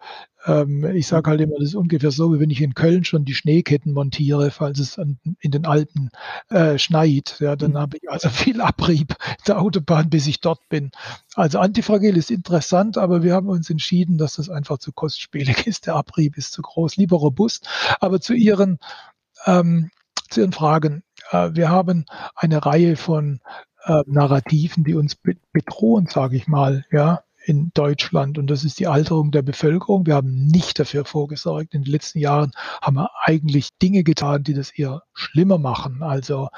ähm, 0.46 0.86
ich 0.96 1.08
sage 1.08 1.30
halt 1.30 1.42
immer, 1.42 1.56
das 1.60 1.70
ist 1.70 1.76
ungefähr 1.76 2.12
so, 2.12 2.34
wie 2.34 2.40
wenn 2.40 2.50
ich 2.50 2.62
in 2.62 2.74
Köln 2.74 3.04
schon 3.04 3.26
die 3.26 3.36
Schneeketten 3.36 3.94
montiere, 3.94 4.52
falls 4.52 4.80
es 4.80 4.98
an, 4.98 5.20
in 5.40 5.52
den 5.52 5.66
Alpen 5.66 6.10
äh, 6.50 6.78
schneit. 6.78 7.38
Ja, 7.40 7.56
dann 7.56 7.72
mhm. 7.72 7.78
habe 7.78 7.98
ich 7.98 8.10
also 8.10 8.30
viel 8.30 8.62
Abrieb 8.62 9.16
der 9.48 9.62
Autobahn, 9.62 10.10
bis 10.10 10.28
ich 10.28 10.42
dort 10.42 10.68
bin. 10.70 10.92
Also 11.36 11.60
Antifragil 11.60 12.18
ist 12.18 12.32
interessant, 12.32 12.98
aber 12.98 13.22
wir 13.22 13.34
haben 13.34 13.50
uns 13.50 13.70
entschieden, 13.70 14.18
dass 14.18 14.36
das 14.36 14.50
einfach 14.50 14.80
zu 14.80 14.92
kostspielig 14.92 15.68
ist. 15.68 15.88
Der 15.88 15.96
Abrieb 15.96 16.38
ist 16.38 16.54
zu 16.54 16.62
groß, 16.62 16.98
lieber 16.98 17.18
robust. 17.18 17.68
Aber 18.00 18.22
zu 18.22 18.34
Ihren 18.34 18.80
ähm, 19.46 19.92
zu 20.30 20.42
Ihren 20.42 20.54
Fragen. 20.54 21.04
Äh, 21.30 21.52
wir 21.54 21.70
haben 21.70 22.06
eine 22.36 22.66
Reihe 22.66 22.96
von 22.96 23.40
äh, 23.86 24.02
Narrativen, 24.06 24.84
die 24.84 24.96
uns 24.96 25.16
bedrohen, 25.54 26.08
sage 26.08 26.36
ich 26.36 26.48
mal, 26.48 26.86
ja, 26.92 27.24
in 27.46 27.72
Deutschland. 27.74 28.38
Und 28.38 28.48
das 28.48 28.64
ist 28.64 28.80
die 28.80 28.88
Alterung 28.88 29.32
der 29.32 29.42
Bevölkerung. 29.42 30.06
Wir 30.06 30.16
haben 30.16 30.46
nicht 30.46 30.80
dafür 30.80 31.06
vorgesorgt. 31.06 31.74
In 31.74 31.84
den 31.84 31.92
letzten 31.92 32.20
Jahren 32.20 32.52
haben 32.82 32.98
wir 32.98 33.10
eigentlich 33.24 33.70
Dinge 33.82 34.04
getan, 34.04 34.44
die 34.44 34.54
das 34.54 34.72
eher 34.72 35.04
schlimmer 35.14 35.58
machen. 35.58 36.04
Also 36.04 36.50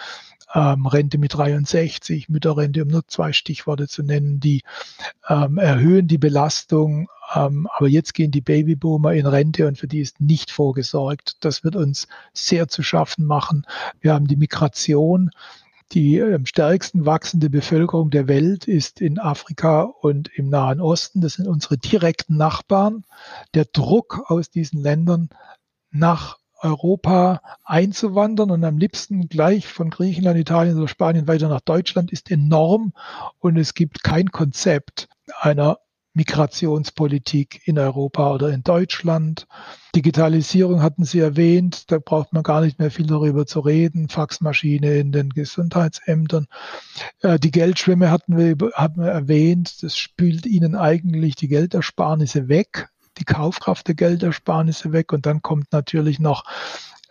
ähm, 0.53 0.85
Rente 0.85 1.17
mit 1.17 1.33
63, 1.33 2.29
Mütterrente, 2.29 2.83
um 2.83 2.89
nur 2.89 3.07
zwei 3.07 3.33
Stichworte 3.33 3.87
zu 3.87 4.03
nennen, 4.03 4.39
die 4.39 4.63
ähm, 5.27 5.57
erhöhen 5.57 6.07
die 6.07 6.17
Belastung. 6.17 7.07
Ähm, 7.33 7.67
aber 7.73 7.87
jetzt 7.87 8.13
gehen 8.13 8.31
die 8.31 8.41
Babyboomer 8.41 9.13
in 9.13 9.25
Rente 9.25 9.67
und 9.67 9.77
für 9.77 9.87
die 9.87 10.01
ist 10.01 10.19
nicht 10.19 10.51
vorgesorgt. 10.51 11.37
Das 11.41 11.63
wird 11.63 11.75
uns 11.75 12.07
sehr 12.33 12.67
zu 12.67 12.83
schaffen 12.83 13.25
machen. 13.25 13.65
Wir 13.99 14.13
haben 14.13 14.27
die 14.27 14.37
Migration. 14.37 15.31
Die 15.93 16.21
am 16.21 16.45
stärksten 16.45 17.05
wachsende 17.05 17.49
Bevölkerung 17.49 18.11
der 18.11 18.29
Welt 18.29 18.65
ist 18.65 19.01
in 19.01 19.19
Afrika 19.19 19.81
und 19.81 20.29
im 20.33 20.47
Nahen 20.47 20.79
Osten. 20.79 21.19
Das 21.19 21.33
sind 21.33 21.49
unsere 21.49 21.77
direkten 21.77 22.37
Nachbarn. 22.37 23.03
Der 23.53 23.65
Druck 23.65 24.23
aus 24.27 24.49
diesen 24.49 24.81
Ländern 24.81 25.27
nach 25.91 26.37
Europa 26.61 27.41
einzuwandern 27.63 28.51
und 28.51 28.63
am 28.63 28.77
liebsten 28.77 29.27
gleich 29.27 29.67
von 29.67 29.89
Griechenland, 29.89 30.39
Italien 30.39 30.77
oder 30.77 30.87
Spanien 30.87 31.27
weiter 31.27 31.49
nach 31.49 31.61
Deutschland 31.61 32.11
ist 32.11 32.31
enorm 32.31 32.93
und 33.39 33.57
es 33.57 33.73
gibt 33.73 34.03
kein 34.03 34.31
Konzept 34.31 35.09
einer 35.39 35.79
Migrationspolitik 36.13 37.61
in 37.65 37.79
Europa 37.79 38.33
oder 38.33 38.49
in 38.49 38.63
Deutschland. 38.63 39.47
Digitalisierung 39.95 40.81
hatten 40.81 41.05
Sie 41.05 41.19
erwähnt, 41.19 41.89
da 41.89 41.99
braucht 41.99 42.33
man 42.33 42.43
gar 42.43 42.61
nicht 42.61 42.79
mehr 42.79 42.91
viel 42.91 43.07
darüber 43.07 43.45
zu 43.45 43.61
reden. 43.61 44.09
Faxmaschine 44.09 44.97
in 44.97 45.11
den 45.11 45.29
Gesundheitsämtern. 45.29 46.47
Äh, 47.21 47.39
die 47.39 47.51
Geldschwemme 47.51 48.11
hatten 48.11 48.37
wir, 48.37 48.71
hatten 48.73 49.01
wir 49.01 49.09
erwähnt, 49.09 49.83
das 49.83 49.97
spült 49.97 50.45
Ihnen 50.45 50.75
eigentlich 50.75 51.35
die 51.35 51.47
Geldersparnisse 51.47 52.49
weg 52.49 52.89
die 53.21 53.25
Kaufkraft 53.25 53.87
der 53.87 53.95
Geldersparnisse 53.95 54.91
weg 54.91 55.13
und 55.13 55.25
dann 55.25 55.41
kommt 55.41 55.71
natürlich 55.71 56.19
noch 56.19 56.43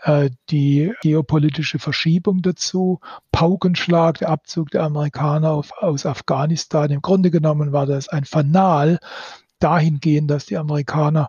äh, 0.02 0.30
die 0.50 0.92
geopolitische 1.02 1.78
Verschiebung 1.78 2.42
dazu, 2.42 3.00
Paukenschlag, 3.32 4.18
der 4.18 4.30
Abzug 4.30 4.70
der 4.70 4.82
Amerikaner 4.82 5.52
auf, 5.52 5.72
aus 5.80 6.06
Afghanistan. 6.06 6.90
Im 6.90 7.00
Grunde 7.00 7.30
genommen 7.30 7.72
war 7.72 7.86
das 7.86 8.08
ein 8.08 8.24
Fanal 8.24 8.98
dahingehend, 9.60 10.30
dass 10.30 10.46
die 10.46 10.56
Amerikaner 10.56 11.28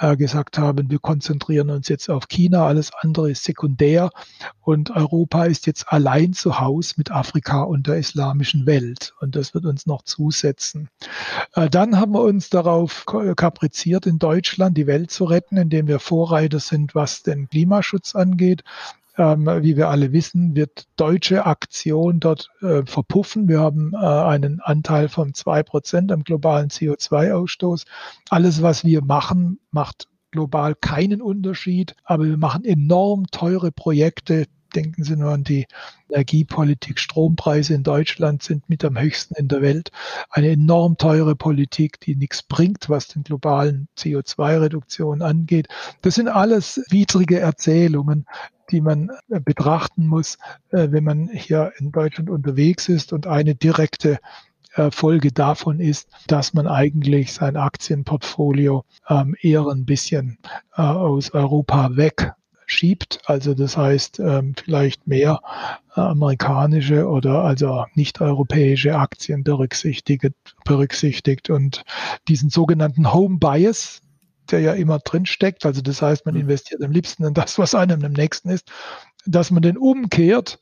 äh, 0.00 0.16
gesagt 0.16 0.58
haben, 0.58 0.90
wir 0.90 0.98
konzentrieren 0.98 1.70
uns 1.70 1.88
jetzt 1.88 2.08
auf 2.10 2.28
China, 2.28 2.66
alles 2.66 2.90
andere 3.00 3.30
ist 3.30 3.44
sekundär 3.44 4.10
und 4.60 4.90
Europa 4.90 5.44
ist 5.44 5.66
jetzt 5.66 5.88
allein 5.88 6.32
zu 6.32 6.60
Hause 6.60 6.94
mit 6.96 7.10
Afrika 7.10 7.62
und 7.62 7.86
der 7.86 7.96
islamischen 7.96 8.66
Welt 8.66 9.14
und 9.20 9.36
das 9.36 9.54
wird 9.54 9.64
uns 9.64 9.86
noch 9.86 10.02
zusetzen. 10.02 10.88
Äh, 11.54 11.70
dann 11.70 11.98
haben 11.98 12.12
wir 12.12 12.22
uns 12.22 12.50
darauf 12.50 13.06
kapriziert, 13.06 14.06
in 14.06 14.18
Deutschland 14.18 14.76
die 14.76 14.86
Welt 14.86 15.10
zu 15.10 15.24
retten, 15.24 15.56
indem 15.56 15.86
wir 15.86 15.98
Vorreiter 15.98 16.60
sind, 16.60 16.94
was 16.94 17.22
den 17.22 17.48
Klimaschutz 17.48 18.14
angeht 18.14 18.64
ähm, 19.18 19.46
wie 19.62 19.76
wir 19.76 19.88
alle 19.88 20.12
wissen, 20.12 20.54
wird 20.54 20.86
deutsche 20.96 21.46
Aktion 21.46 22.20
dort 22.20 22.50
äh, 22.60 22.84
verpuffen. 22.84 23.48
Wir 23.48 23.60
haben 23.60 23.92
äh, 23.94 23.96
einen 23.96 24.60
Anteil 24.60 25.08
von 25.08 25.34
zwei 25.34 25.62
Prozent 25.62 26.12
am 26.12 26.24
globalen 26.24 26.68
CO2-Ausstoß. 26.68 27.84
Alles, 28.30 28.62
was 28.62 28.84
wir 28.84 29.02
machen, 29.02 29.58
macht 29.70 30.08
global 30.30 30.74
keinen 30.74 31.22
Unterschied, 31.22 31.94
aber 32.04 32.24
wir 32.24 32.36
machen 32.36 32.64
enorm 32.64 33.26
teure 33.30 33.72
Projekte, 33.72 34.46
Denken 34.76 35.04
Sie 35.04 35.16
nur 35.16 35.32
an 35.32 35.42
die 35.42 35.66
Energiepolitik. 36.10 36.98
Strompreise 36.98 37.72
in 37.72 37.82
Deutschland 37.82 38.42
sind 38.42 38.68
mit 38.68 38.84
am 38.84 39.00
höchsten 39.00 39.34
in 39.34 39.48
der 39.48 39.62
Welt. 39.62 39.90
Eine 40.28 40.50
enorm 40.50 40.98
teure 40.98 41.34
Politik, 41.34 41.98
die 42.00 42.14
nichts 42.14 42.42
bringt, 42.42 42.90
was 42.90 43.08
den 43.08 43.22
globalen 43.22 43.88
CO2-Reduktion 43.96 45.22
angeht. 45.22 45.68
Das 46.02 46.16
sind 46.16 46.28
alles 46.28 46.84
widrige 46.90 47.40
Erzählungen, 47.40 48.26
die 48.70 48.82
man 48.82 49.10
betrachten 49.28 50.06
muss, 50.06 50.36
äh, 50.70 50.88
wenn 50.90 51.04
man 51.04 51.28
hier 51.28 51.72
in 51.78 51.90
Deutschland 51.90 52.28
unterwegs 52.28 52.90
ist. 52.90 53.14
Und 53.14 53.26
eine 53.26 53.54
direkte 53.54 54.18
äh, 54.74 54.90
Folge 54.90 55.32
davon 55.32 55.80
ist, 55.80 56.10
dass 56.26 56.52
man 56.52 56.66
eigentlich 56.66 57.32
sein 57.32 57.56
Aktienportfolio 57.56 58.84
ähm, 59.08 59.34
eher 59.40 59.66
ein 59.68 59.86
bisschen 59.86 60.38
äh, 60.76 60.82
aus 60.82 61.32
Europa 61.32 61.96
weg 61.96 62.34
schiebt. 62.66 63.20
Also 63.26 63.54
das 63.54 63.76
heißt 63.76 64.20
ähm, 64.20 64.54
vielleicht 64.62 65.06
mehr 65.06 65.40
äh, 65.94 66.00
amerikanische 66.00 67.08
oder 67.08 67.42
also 67.44 67.86
nicht 67.94 68.20
europäische 68.20 68.96
Aktien 68.96 69.44
berücksichtigt, 69.44 70.34
berücksichtigt 70.64 71.48
und 71.48 71.84
diesen 72.28 72.50
sogenannten 72.50 73.12
Home 73.12 73.38
Bias, 73.38 74.02
der 74.50 74.60
ja 74.60 74.74
immer 74.74 74.98
drin 74.98 75.26
steckt. 75.26 75.64
Also 75.64 75.80
das 75.80 76.02
heißt, 76.02 76.26
man 76.26 76.34
mhm. 76.34 76.42
investiert 76.42 76.82
am 76.82 76.90
liebsten 76.90 77.24
in 77.24 77.34
das, 77.34 77.58
was 77.58 77.74
einem 77.74 78.04
am 78.04 78.12
nächsten 78.12 78.50
ist, 78.50 78.70
dass 79.24 79.50
man 79.50 79.62
den 79.62 79.78
umkehrt 79.78 80.60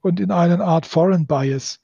und 0.00 0.20
in 0.20 0.30
eine 0.30 0.62
Art 0.62 0.86
Foreign 0.86 1.26
Bias 1.26 1.78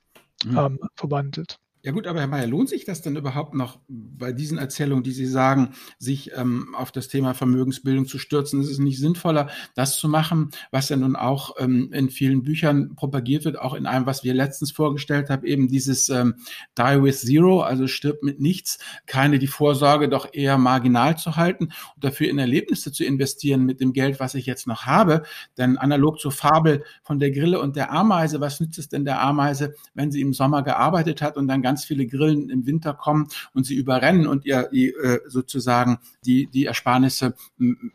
mhm. 0.44 0.58
ähm, 0.58 0.78
verwandelt. 0.96 1.58
Ja 1.82 1.92
gut, 1.92 2.06
aber 2.06 2.20
Herr 2.20 2.26
Mayer, 2.26 2.46
lohnt 2.46 2.68
sich 2.68 2.84
das 2.84 3.00
denn 3.00 3.16
überhaupt 3.16 3.54
noch 3.54 3.78
bei 3.88 4.32
diesen 4.32 4.58
Erzählungen, 4.58 5.02
die 5.02 5.12
Sie 5.12 5.24
sagen, 5.24 5.70
sich 5.98 6.30
ähm, 6.36 6.74
auf 6.74 6.92
das 6.92 7.08
Thema 7.08 7.32
Vermögensbildung 7.32 8.04
zu 8.04 8.18
stürzen? 8.18 8.60
Ist 8.60 8.68
es 8.68 8.78
nicht 8.78 8.98
sinnvoller, 8.98 9.48
das 9.74 9.96
zu 9.96 10.06
machen, 10.06 10.50
was 10.70 10.90
ja 10.90 10.96
nun 10.96 11.16
auch 11.16 11.56
ähm, 11.58 11.90
in 11.94 12.10
vielen 12.10 12.42
Büchern 12.42 12.96
propagiert 12.96 13.46
wird, 13.46 13.58
auch 13.58 13.72
in 13.72 13.86
einem, 13.86 14.04
was 14.04 14.24
wir 14.24 14.34
letztens 14.34 14.72
vorgestellt 14.72 15.30
haben, 15.30 15.46
eben 15.46 15.68
dieses 15.68 16.10
ähm, 16.10 16.34
Die 16.76 17.02
with 17.02 17.22
Zero, 17.22 17.62
also 17.62 17.86
stirbt 17.86 18.22
mit 18.24 18.40
nichts, 18.40 18.78
keine 19.06 19.38
die 19.38 19.46
Vorsorge 19.46 20.10
doch 20.10 20.28
eher 20.34 20.58
marginal 20.58 21.16
zu 21.16 21.36
halten 21.36 21.72
und 21.94 22.04
dafür 22.04 22.28
in 22.28 22.38
Erlebnisse 22.38 22.92
zu 22.92 23.04
investieren 23.04 23.64
mit 23.64 23.80
dem 23.80 23.94
Geld, 23.94 24.20
was 24.20 24.34
ich 24.34 24.44
jetzt 24.44 24.66
noch 24.66 24.84
habe. 24.84 25.22
Denn 25.56 25.78
analog 25.78 26.20
zur 26.20 26.32
Fabel 26.32 26.84
von 27.02 27.18
der 27.18 27.30
Grille 27.30 27.58
und 27.58 27.74
der 27.74 27.90
Ameise, 27.90 28.38
was 28.42 28.60
nützt 28.60 28.78
es 28.78 28.90
denn 28.90 29.06
der 29.06 29.22
Ameise, 29.22 29.74
wenn 29.94 30.12
sie 30.12 30.20
im 30.20 30.34
Sommer 30.34 30.62
gearbeitet 30.62 31.22
hat 31.22 31.38
und 31.38 31.48
dann 31.48 31.62
ganz 31.70 31.84
viele 31.84 32.06
Grillen 32.06 32.50
im 32.50 32.66
Winter 32.66 32.94
kommen 32.94 33.28
und 33.54 33.64
sie 33.64 33.76
überrennen 33.76 34.26
und 34.26 34.44
ihr 34.44 34.68
die, 34.72 34.88
äh, 34.88 35.20
sozusagen 35.28 35.98
die, 36.26 36.48
die 36.48 36.64
Ersparnisse 36.64 37.36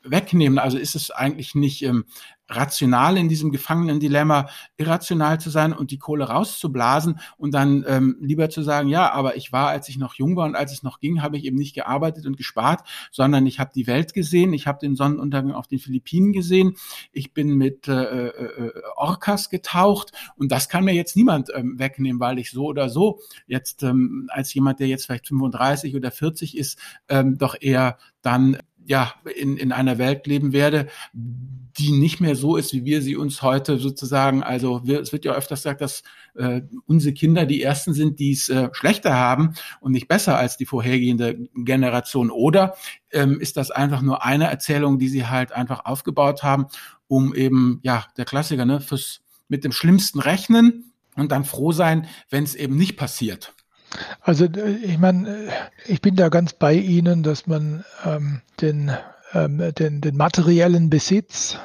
wegnehmen. 0.02 0.60
Also 0.60 0.78
ist 0.78 0.96
es 0.96 1.12
eigentlich 1.12 1.56
nicht 1.56 1.82
ähm, 1.84 2.06
rational 2.50 3.18
in 3.18 3.30
diesem 3.30 3.52
gefangenen 3.52 4.00
Dilemma, 4.00 4.48
irrational 4.78 5.40
zu 5.40 5.50
sein 5.50 5.74
und 5.74 5.92
die 5.92 5.98
Kohle 5.98 6.26
rauszublasen 6.26 7.20
und 7.38 7.54
dann 7.54 7.84
ähm, 7.88 8.18
lieber 8.20 8.50
zu 8.50 8.62
sagen, 8.62 8.90
ja, 8.90 9.12
aber 9.12 9.36
ich 9.36 9.52
war, 9.52 9.70
als 9.70 9.90
ich 9.90 9.98
noch 9.98 10.16
jung 10.16 10.36
war 10.36 10.46
und 10.46 10.56
als 10.56 10.72
es 10.72 10.84
noch 10.84 11.00
ging, 11.00 11.22
habe 11.22 11.38
ich 11.38 11.46
eben 11.46 11.58
nicht 11.58 11.74
gearbeitet 11.74 12.26
und 12.26 12.38
gespart, 12.38 12.88
sondern 13.12 13.46
ich 13.46 13.60
habe 13.60 13.72
die 13.74 13.88
Welt 13.88 14.14
gesehen, 14.14 14.54
ich 14.54 14.68
habe 14.68 14.80
den 14.80 14.96
Sonnenuntergang 14.96 15.54
auf 15.54 15.68
den 15.68 15.80
Philippinen 15.80 16.34
gesehen, 16.34 16.76
ich 17.12 17.34
bin 17.34 17.56
mit 17.56 17.88
äh, 17.88 18.28
äh, 18.28 18.72
Orcas 18.96 19.50
getaucht 19.50 20.12
und 20.36 20.52
das 20.52 20.70
kann 20.70 20.86
mir 20.86 20.94
jetzt 20.94 21.16
niemand 21.16 21.50
ähm, 21.54 21.80
wegnehmen, 21.80 22.20
weil 22.20 22.40
ich 22.40 22.52
so 22.52 22.66
oder 22.66 22.90
so 22.90 23.20
jetzt 23.48 23.84
ähm, 23.84 24.30
als 24.32 24.54
jemand, 24.54 24.80
der 24.80 24.88
jetzt 24.88 25.06
vielleicht 25.06 25.28
35 25.28 25.96
oder 25.96 26.12
40 26.12 26.58
ist, 26.58 26.80
ähm, 27.10 27.38
doch 27.38 27.56
eher 27.60 27.98
dann 28.22 28.58
ja 28.86 29.14
in, 29.36 29.58
in 29.58 29.72
einer 29.72 29.98
Welt 29.98 30.28
leben 30.28 30.54
werde, 30.54 30.88
die 31.14 31.92
nicht 31.92 32.22
mehr 32.22 32.36
so 32.36 32.56
ist, 32.56 32.74
wie 32.74 32.86
wir 32.86 33.02
sie 33.02 33.16
uns 33.16 33.42
heute 33.42 33.78
sozusagen, 33.78 34.44
also 34.44 34.82
wir, 34.86 35.02
es 35.02 35.12
wird 35.12 35.26
ja 35.26 35.34
öfters 35.34 35.64
gesagt, 35.64 35.82
dass 35.82 36.04
äh, 36.36 36.62
unsere 36.86 37.14
Kinder 37.14 37.46
die 37.46 37.62
ersten 37.62 37.94
sind, 37.94 38.20
die 38.20 38.32
es 38.32 38.48
äh, 38.50 38.70
schlechter 38.72 39.14
haben 39.14 39.56
und 39.82 39.92
nicht 39.92 40.08
besser 40.08 40.38
als 40.38 40.58
die 40.58 40.66
vorhergehende 40.66 41.50
Generation. 41.54 42.32
Oder 42.32 42.76
ähm, 43.12 43.40
ist 43.42 43.58
das 43.58 43.72
einfach 43.72 44.02
nur 44.02 44.24
eine 44.24 44.46
Erzählung, 44.46 45.00
die 45.00 45.10
sie 45.10 45.26
halt 45.26 45.52
einfach 45.52 45.86
aufgebaut 45.86 46.44
haben, 46.44 46.68
um 47.08 47.36
eben, 47.36 47.80
ja, 47.84 48.06
der 48.18 48.26
Klassiker, 48.26 48.66
ne, 48.66 48.80
fürs 48.80 49.22
mit 49.48 49.64
dem 49.64 49.72
Schlimmsten 49.72 50.20
rechnen 50.20 50.94
und 51.16 51.32
dann 51.32 51.46
froh 51.46 51.72
sein, 51.72 52.08
wenn 52.30 52.44
es 52.44 52.56
eben 52.56 52.76
nicht 52.76 52.98
passiert. 52.98 53.54
Also 54.22 54.46
äh, 54.46 54.72
ich 54.84 54.98
meine, 54.98 55.30
äh, 55.30 55.50
ich 55.86 56.02
bin 56.02 56.16
da 56.16 56.30
ganz 56.30 56.54
bei 56.54 56.74
Ihnen, 56.74 57.24
dass 57.24 57.48
man 57.48 57.84
ähm, 58.06 58.42
den, 58.62 58.92
ähm, 59.34 59.74
den, 59.78 60.02
den 60.02 60.18
materiellen 60.18 60.90
Besitz, 60.90 61.58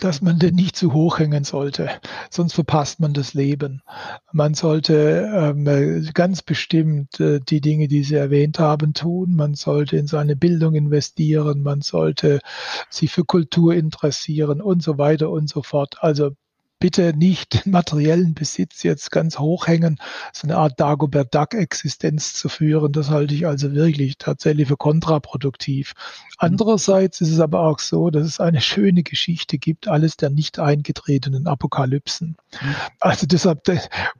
dass 0.00 0.20
man 0.20 0.38
den 0.38 0.54
nicht 0.54 0.76
zu 0.76 0.92
hoch 0.92 1.18
hängen 1.18 1.44
sollte, 1.44 1.88
sonst 2.30 2.52
verpasst 2.52 3.00
man 3.00 3.14
das 3.14 3.32
Leben. 3.32 3.82
Man 4.32 4.54
sollte 4.54 5.30
ähm, 5.32 6.10
ganz 6.12 6.42
bestimmt 6.42 7.18
äh, 7.20 7.40
die 7.40 7.60
Dinge, 7.62 7.88
die 7.88 8.04
Sie 8.04 8.16
erwähnt 8.16 8.58
haben, 8.58 8.92
tun. 8.92 9.34
Man 9.34 9.54
sollte 9.54 9.96
in 9.96 10.06
seine 10.06 10.36
Bildung 10.36 10.74
investieren, 10.74 11.62
man 11.62 11.80
sollte 11.80 12.40
sich 12.90 13.10
für 13.12 13.24
Kultur 13.24 13.74
interessieren 13.74 14.60
und 14.60 14.82
so 14.82 14.98
weiter 14.98 15.30
und 15.30 15.48
so 15.48 15.62
fort. 15.62 15.96
Also 16.00 16.32
bitte 16.78 17.12
nicht 17.16 17.64
den 17.64 17.72
materiellen 17.72 18.34
Besitz 18.34 18.82
jetzt 18.82 19.10
ganz 19.10 19.38
hochhängen, 19.38 19.98
so 20.32 20.46
eine 20.46 20.56
Art 20.56 20.78
Dagobert 20.78 21.34
Duck-Existenz 21.34 22.34
zu 22.34 22.48
führen. 22.48 22.92
Das 22.92 23.10
halte 23.10 23.34
ich 23.34 23.46
also 23.46 23.72
wirklich 23.72 24.18
tatsächlich 24.18 24.68
für 24.68 24.76
kontraproduktiv. 24.76 25.94
Andererseits 26.38 27.20
ist 27.20 27.32
es 27.32 27.40
aber 27.40 27.60
auch 27.60 27.80
so, 27.80 28.10
dass 28.10 28.24
es 28.24 28.38
eine 28.38 28.60
schöne 28.60 29.02
Geschichte 29.02 29.58
gibt, 29.58 29.88
alles 29.88 30.16
der 30.16 30.30
nicht 30.30 30.60
eingetretenen 30.60 31.48
Apokalypsen. 31.48 32.36
Mhm. 32.60 32.74
Also 33.00 33.26
deshalb 33.26 33.66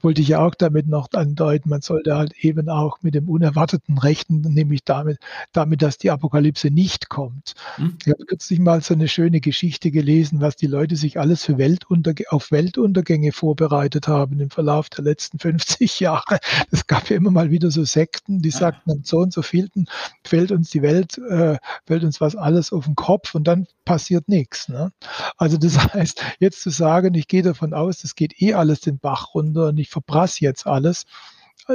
wollte 0.01 0.21
ich 0.21 0.29
ja 0.29 0.45
auch 0.45 0.57
damit 0.57 0.89
noch 0.89 1.09
andeuten, 1.13 1.69
man 1.71 1.81
sollte 1.81 2.17
halt 2.17 2.33
eben 2.41 2.69
auch 2.69 2.99
mit 3.03 3.15
dem 3.15 3.29
Unerwarteten 3.29 3.99
rechnen, 3.99 4.41
nämlich 4.43 4.83
damit, 4.85 5.19
damit, 5.53 5.81
dass 5.83 5.99
die 5.99 6.11
Apokalypse 6.11 6.71
nicht 6.71 7.09
kommt. 7.09 7.55
Mhm. 7.77 7.97
Ich 8.05 8.13
habe 8.13 8.25
kürzlich 8.25 8.59
mal 8.59 8.81
so 8.83 8.95
eine 8.95 9.07
schöne 9.07 9.41
Geschichte 9.41 9.93
gelesen, 9.93 10.41
was 10.41 10.57
die 10.57 10.67
Leute 10.67 10.97
sich 10.97 11.21
alles 11.21 11.45
für 11.45 11.57
Weltunterge 11.57 12.25
auf 12.31 12.48
Weltuntergänge 12.51 13.33
vorbereitet 13.33 14.09
haben 14.09 14.41
im 14.41 14.51
Verlauf 14.51 14.89
der 14.89 15.05
letzten 15.05 15.39
50 15.41 16.01
Jahre. 16.01 16.39
Es 16.71 16.87
gab 16.87 17.11
ja 17.11 17.17
immer 17.17 17.31
mal 17.31 17.51
wieder 17.51 17.71
so 17.71 17.85
Sekten, 17.85 18.41
die 18.41 18.51
sagten, 18.51 18.91
dann 18.91 19.05
so 19.05 19.19
und 19.19 19.33
so 19.33 19.43
vielten 19.43 19.87
fällt 20.25 20.53
uns 20.53 20.71
die 20.71 20.83
Welt, 20.83 21.19
äh, 21.19 21.59
fällt 21.87 22.05
uns 22.05 22.21
was 22.21 22.37
alles 22.37 22.73
auf 22.73 22.85
den 22.85 22.95
Kopf 22.95 23.35
und 23.35 23.45
dann 23.45 23.67
passiert 23.85 24.29
nichts. 24.29 24.69
Ne? 24.69 24.93
Also 25.37 25.57
das 25.57 25.79
heißt, 25.95 26.23
jetzt 26.39 26.63
zu 26.63 26.71
sagen, 26.71 27.15
ich 27.15 27.29
gehe 27.29 27.43
davon 27.43 27.75
aus, 27.75 28.05
es 28.05 28.15
geht 28.15 28.41
eh 28.41 28.55
alles 28.55 28.81
den 28.81 28.99
Bach 28.99 29.35
runter 29.35 29.69
und 29.69 29.79
ich 29.79 29.89
verbrasse 29.91 30.45
jetzt 30.45 30.67
alles, 30.67 31.05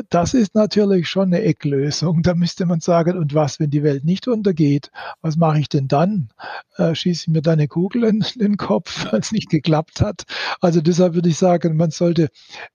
das 0.09 0.33
ist 0.33 0.55
natürlich 0.55 1.07
schon 1.07 1.27
eine 1.27 1.43
Ecklösung. 1.43 2.23
Da 2.23 2.33
müsste 2.33 2.65
man 2.65 2.79
sagen, 2.79 3.17
und 3.17 3.33
was, 3.33 3.59
wenn 3.59 3.69
die 3.69 3.83
Welt 3.83 4.05
nicht 4.05 4.27
untergeht? 4.27 4.91
Was 5.21 5.35
mache 5.35 5.59
ich 5.59 5.69
denn 5.69 5.87
dann? 5.87 6.29
Äh, 6.77 6.95
schieße 6.95 7.23
ich 7.23 7.27
mir 7.27 7.41
da 7.41 7.51
eine 7.51 7.67
Kugel 7.67 8.03
in, 8.03 8.25
den 8.35 8.57
Kopf, 8.57 9.11
weil 9.11 9.19
es 9.19 9.31
nicht 9.31 9.49
geklappt 9.49 10.01
hat? 10.01 10.23
Also 10.61 10.81
deshalb 10.81 11.13
würde 11.13 11.29
ich 11.29 11.37
sagen, 11.37 11.77
man 11.77 11.91
sollte 11.91 12.29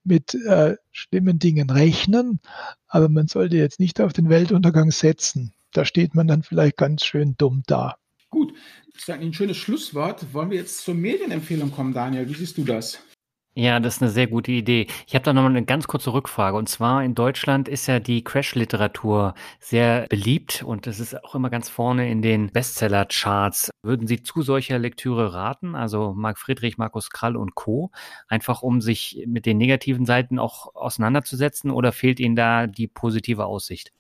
mit 0.05 0.35
äh, 0.35 0.76
schlimmen 0.93 1.39
Dingen 1.39 1.70
rechnen, 1.70 2.40
aber 2.86 3.09
man 3.09 3.26
sollte 3.26 3.56
jetzt 3.56 3.80
nicht 3.80 4.01
auf 4.01 4.12
den 4.12 4.28
Weltuntergang 4.28 4.90
setzen. 4.90 5.52
Da 5.72 5.85
steht 5.85 6.14
man 6.14 6.28
dann 6.28 6.43
vielleicht 6.43 6.76
ganz 6.76 7.05
schön 7.05 7.35
dumm 7.36 7.62
da. 7.66 7.97
Gut, 8.30 8.52
das 8.93 9.02
ist 9.02 9.10
ein 9.10 9.32
schönes 9.32 9.56
Schlusswort. 9.56 10.32
Wollen 10.32 10.51
wir 10.51 10.59
jetzt 10.59 10.85
zur 10.85 10.94
Medienempfehlung 10.94 11.70
kommen, 11.70 11.94
Daniel? 11.94 12.28
Wie 12.28 12.35
siehst 12.35 12.59
du 12.59 12.64
das? 12.64 13.01
Ja, 13.59 13.80
das 13.80 13.97
ist 13.97 14.02
eine 14.02 14.12
sehr 14.12 14.28
gute 14.28 14.52
Idee. 14.52 14.86
Ich 15.09 15.16
habe 15.16 15.24
da 15.24 15.32
nochmal 15.32 15.51
eine 15.51 15.64
ganz 15.64 15.89
kurze 15.89 16.12
Rückfrage. 16.12 16.56
Und 16.56 16.68
zwar 16.68 17.02
in 17.02 17.16
Deutschland 17.16 17.66
ist 17.66 17.89
ja 17.89 17.98
die 17.98 18.22
Crash-Literatur 18.22 19.35
sehr 19.59 20.06
beliebt 20.06 20.62
und 20.62 20.86
es 20.86 21.01
ist 21.01 21.24
auch 21.24 21.35
immer 21.35 21.51
ganz 21.51 21.68
vorne 21.68 22.09
in 22.09 22.22
den 22.22 22.52
Bestseller-Charts. 22.52 23.70
Würden 23.82 24.06
Sie 24.06 24.22
zu 24.22 24.43
solcher 24.43 24.78
Lektüre 24.78 25.35
raten? 25.35 25.74
Also 25.74 26.14
Marc 26.14 26.39
Friedrich, 26.39 26.78
Markus 26.78 27.10
Krall 27.10 27.35
und 27.35 27.56
Co. 27.56 27.90
Einfach 28.28 28.62
um 28.62 28.80
sich 28.80 29.24
mit 29.26 29.44
den 29.44 29.59
negativen 29.59 30.06
Seiten 30.06 30.39
auch 30.39 30.76
auseinanderzusetzen 30.76 31.72
oder 31.72 31.90
fehlt 31.90 32.20
Ihnen 32.20 32.36
da 32.36 32.68
die 32.68 32.86
positive 32.86 33.44
Aussicht? 33.44 33.90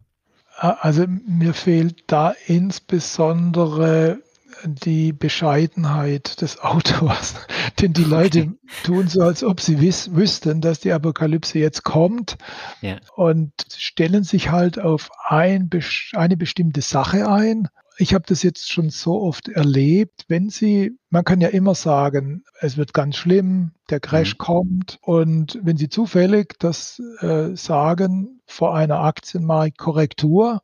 Also 0.56 1.04
mir 1.08 1.52
fehlt 1.52 2.04
da 2.06 2.32
insbesondere 2.46 4.22
die 4.64 5.12
Bescheidenheit 5.12 6.40
des 6.40 6.60
Autors. 6.60 7.34
Denn 7.80 7.92
die 7.92 8.04
Leute 8.04 8.54
tun 8.84 9.08
so, 9.08 9.22
als 9.22 9.44
ob 9.44 9.60
sie 9.60 9.80
wiss, 9.80 10.14
wüssten, 10.14 10.60
dass 10.60 10.80
die 10.80 10.92
Apokalypse 10.92 11.58
jetzt 11.58 11.84
kommt 11.84 12.36
ja. 12.80 12.96
und 13.14 13.52
stellen 13.76 14.24
sich 14.24 14.50
halt 14.50 14.78
auf 14.78 15.10
ein, 15.26 15.70
eine 16.14 16.36
bestimmte 16.36 16.80
Sache 16.80 17.28
ein. 17.28 17.68
Ich 18.00 18.14
habe 18.14 18.24
das 18.26 18.44
jetzt 18.44 18.70
schon 18.70 18.90
so 18.90 19.20
oft 19.20 19.48
erlebt, 19.48 20.24
wenn 20.28 20.50
Sie, 20.50 20.96
man 21.10 21.24
kann 21.24 21.40
ja 21.40 21.48
immer 21.48 21.74
sagen, 21.74 22.44
es 22.60 22.76
wird 22.76 22.94
ganz 22.94 23.16
schlimm, 23.16 23.72
der 23.90 23.98
Crash 23.98 24.34
mhm. 24.34 24.38
kommt 24.38 24.98
und 25.02 25.58
wenn 25.62 25.76
Sie 25.76 25.88
zufällig 25.88 26.54
das 26.60 27.02
äh, 27.20 27.56
sagen 27.56 28.40
vor 28.46 28.76
einer 28.76 29.00
Aktienmarktkorrektur, 29.00 30.62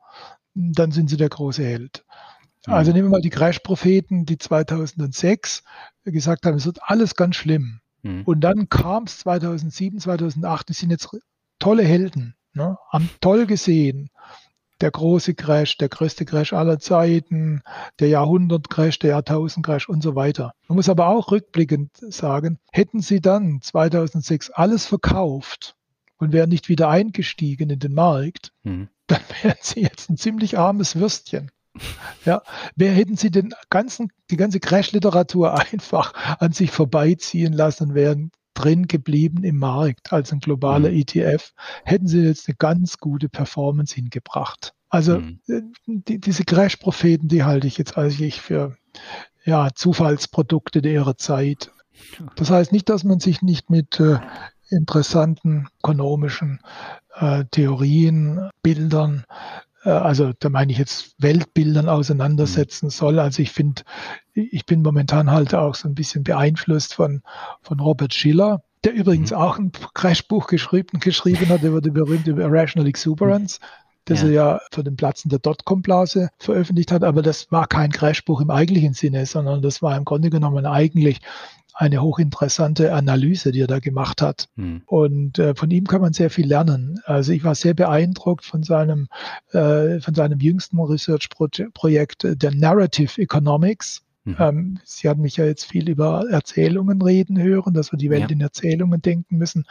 dann 0.54 0.92
sind 0.92 1.10
Sie 1.10 1.16
der 1.16 1.28
große 1.28 1.64
Held. 1.64 2.04
Also 2.66 2.92
nehmen 2.92 3.06
wir 3.08 3.10
mal 3.10 3.20
die 3.20 3.30
Crash-Propheten, 3.30 4.24
die 4.24 4.38
2006 4.38 5.62
gesagt 6.04 6.46
haben, 6.46 6.56
es 6.56 6.66
wird 6.66 6.78
alles 6.82 7.14
ganz 7.14 7.36
schlimm. 7.36 7.80
Mhm. 8.02 8.22
Und 8.24 8.40
dann 8.40 8.68
kam 8.68 9.04
es 9.04 9.18
2007, 9.18 9.98
2008, 9.98 10.68
die 10.68 10.72
sind 10.72 10.90
jetzt 10.90 11.08
tolle 11.58 11.82
Helden, 11.82 12.34
ne? 12.52 12.78
haben 12.90 13.10
toll 13.20 13.46
gesehen. 13.46 14.10
Der 14.80 14.90
große 14.90 15.34
Crash, 15.34 15.76
der 15.78 15.88
größte 15.88 16.24
Crash 16.24 16.52
aller 16.52 16.78
Zeiten, 16.78 17.62
der 18.00 18.08
Jahrhundert-Crash, 18.08 18.98
der 18.98 19.10
Jahrtausend-Crash 19.10 19.88
und 19.88 20.02
so 20.02 20.14
weiter. 20.16 20.52
Man 20.68 20.76
muss 20.76 20.88
aber 20.88 21.08
auch 21.08 21.30
rückblickend 21.30 21.90
sagen, 21.96 22.58
hätten 22.72 23.00
sie 23.00 23.20
dann 23.20 23.60
2006 23.62 24.50
alles 24.50 24.84
verkauft 24.84 25.76
und 26.18 26.32
wären 26.32 26.50
nicht 26.50 26.68
wieder 26.68 26.88
eingestiegen 26.88 27.70
in 27.70 27.78
den 27.78 27.94
Markt, 27.94 28.52
mhm. 28.64 28.88
dann 29.06 29.20
wären 29.42 29.58
sie 29.60 29.82
jetzt 29.82 30.10
ein 30.10 30.16
ziemlich 30.16 30.58
armes 30.58 30.96
Würstchen. 30.96 31.50
Ja, 32.24 32.42
wer 32.76 32.92
hätten 32.92 33.16
Sie 33.16 33.30
den 33.30 33.54
ganzen, 33.70 34.12
die 34.30 34.36
ganze 34.36 34.60
Crash-Literatur 34.60 35.58
einfach 35.72 36.14
an 36.38 36.52
sich 36.52 36.70
vorbeiziehen 36.70 37.52
lassen 37.52 37.90
und 37.90 37.94
wären 37.94 38.30
drin 38.54 38.86
geblieben 38.86 39.42
im 39.42 39.58
Markt 39.58 40.12
als 40.12 40.32
ein 40.32 40.38
globaler 40.38 40.90
mhm. 40.90 40.98
ETF, 40.98 41.52
hätten 41.84 42.06
Sie 42.06 42.20
jetzt 42.20 42.48
eine 42.48 42.56
ganz 42.56 42.98
gute 42.98 43.28
Performance 43.28 43.94
hingebracht. 43.94 44.74
Also 44.88 45.18
mhm. 45.18 45.40
Äh, 45.48 45.62
die, 45.86 46.20
diese 46.20 46.44
Crash-Propheten, 46.44 47.28
die 47.28 47.42
halte 47.42 47.66
ich 47.66 47.78
jetzt 47.78 47.98
eigentlich 47.98 48.40
für 48.40 48.76
ja, 49.44 49.70
Zufallsprodukte 49.74 50.78
ihrer 50.78 51.16
Zeit. 51.16 51.72
Das 52.36 52.50
heißt 52.50 52.72
nicht, 52.72 52.88
dass 52.88 53.04
man 53.04 53.18
sich 53.18 53.42
nicht 53.42 53.70
mit 53.70 53.98
äh, 53.98 54.18
interessanten 54.70 55.68
ökonomischen 55.82 56.60
äh, 57.14 57.44
Theorien, 57.50 58.50
Bildern 58.62 59.24
also 59.90 60.32
da 60.38 60.48
meine 60.48 60.72
ich 60.72 60.78
jetzt 60.78 61.14
Weltbildern 61.18 61.88
auseinandersetzen 61.88 62.86
mhm. 62.86 62.90
soll. 62.90 63.18
Also 63.18 63.42
ich 63.42 63.50
finde, 63.50 63.82
ich 64.32 64.64
bin 64.66 64.82
momentan 64.82 65.30
halt 65.30 65.54
auch 65.54 65.74
so 65.74 65.88
ein 65.88 65.94
bisschen 65.94 66.24
beeinflusst 66.24 66.94
von, 66.94 67.22
von 67.62 67.80
Robert 67.80 68.14
Schiller, 68.14 68.62
der 68.84 68.94
übrigens 68.94 69.30
mhm. 69.30 69.36
auch 69.36 69.58
ein 69.58 69.72
Crashbuch 69.94 70.46
geschrieben, 70.46 71.00
geschrieben 71.00 71.48
hat 71.48 71.62
über 71.62 71.80
die 71.80 71.90
berühmte 71.90 72.30
Irrational 72.30 72.88
Exuberance. 72.88 73.60
Mhm. 73.60 73.66
das 74.06 74.20
ja. 74.22 74.26
er 74.26 74.32
ja 74.32 74.60
für 74.72 74.84
den 74.84 74.96
Platzen 74.96 75.28
der 75.28 75.38
Dotcom-Blase 75.38 76.30
veröffentlicht 76.38 76.92
hat, 76.92 77.04
aber 77.04 77.22
das 77.22 77.50
war 77.50 77.66
kein 77.66 77.90
Crashbuch 77.90 78.40
im 78.40 78.50
eigentlichen 78.50 78.94
Sinne, 78.94 79.26
sondern 79.26 79.62
das 79.62 79.82
war 79.82 79.96
im 79.96 80.04
Grunde 80.04 80.30
genommen 80.30 80.66
eigentlich 80.66 81.20
eine 81.74 82.00
hochinteressante 82.00 82.94
Analyse, 82.94 83.50
die 83.50 83.60
er 83.60 83.66
da 83.66 83.80
gemacht 83.80 84.22
hat. 84.22 84.48
Hm. 84.56 84.82
Und 84.86 85.38
äh, 85.38 85.54
von 85.54 85.70
ihm 85.70 85.86
kann 85.86 86.00
man 86.00 86.12
sehr 86.12 86.30
viel 86.30 86.46
lernen. 86.46 87.00
Also 87.04 87.32
ich 87.32 87.42
war 87.42 87.56
sehr 87.56 87.74
beeindruckt 87.74 88.44
von 88.44 88.62
seinem, 88.62 89.08
äh, 89.50 89.98
von 90.00 90.14
seinem 90.14 90.38
jüngsten 90.38 90.78
Research-Projekt, 90.78 92.24
äh, 92.24 92.36
der 92.36 92.54
Narrative 92.54 93.20
Economics. 93.20 94.03
Mhm. 94.24 94.36
Ähm, 94.38 94.78
Sie 94.84 95.08
haben 95.08 95.20
mich 95.20 95.36
ja 95.36 95.44
jetzt 95.44 95.64
viel 95.66 95.88
über 95.88 96.24
Erzählungen 96.30 97.02
reden 97.02 97.40
hören, 97.40 97.74
dass 97.74 97.92
wir 97.92 97.98
die 97.98 98.08
Welt 98.08 98.22
ja. 98.22 98.28
in 98.28 98.40
Erzählungen 98.40 99.02
denken 99.02 99.36
müssen. 99.36 99.66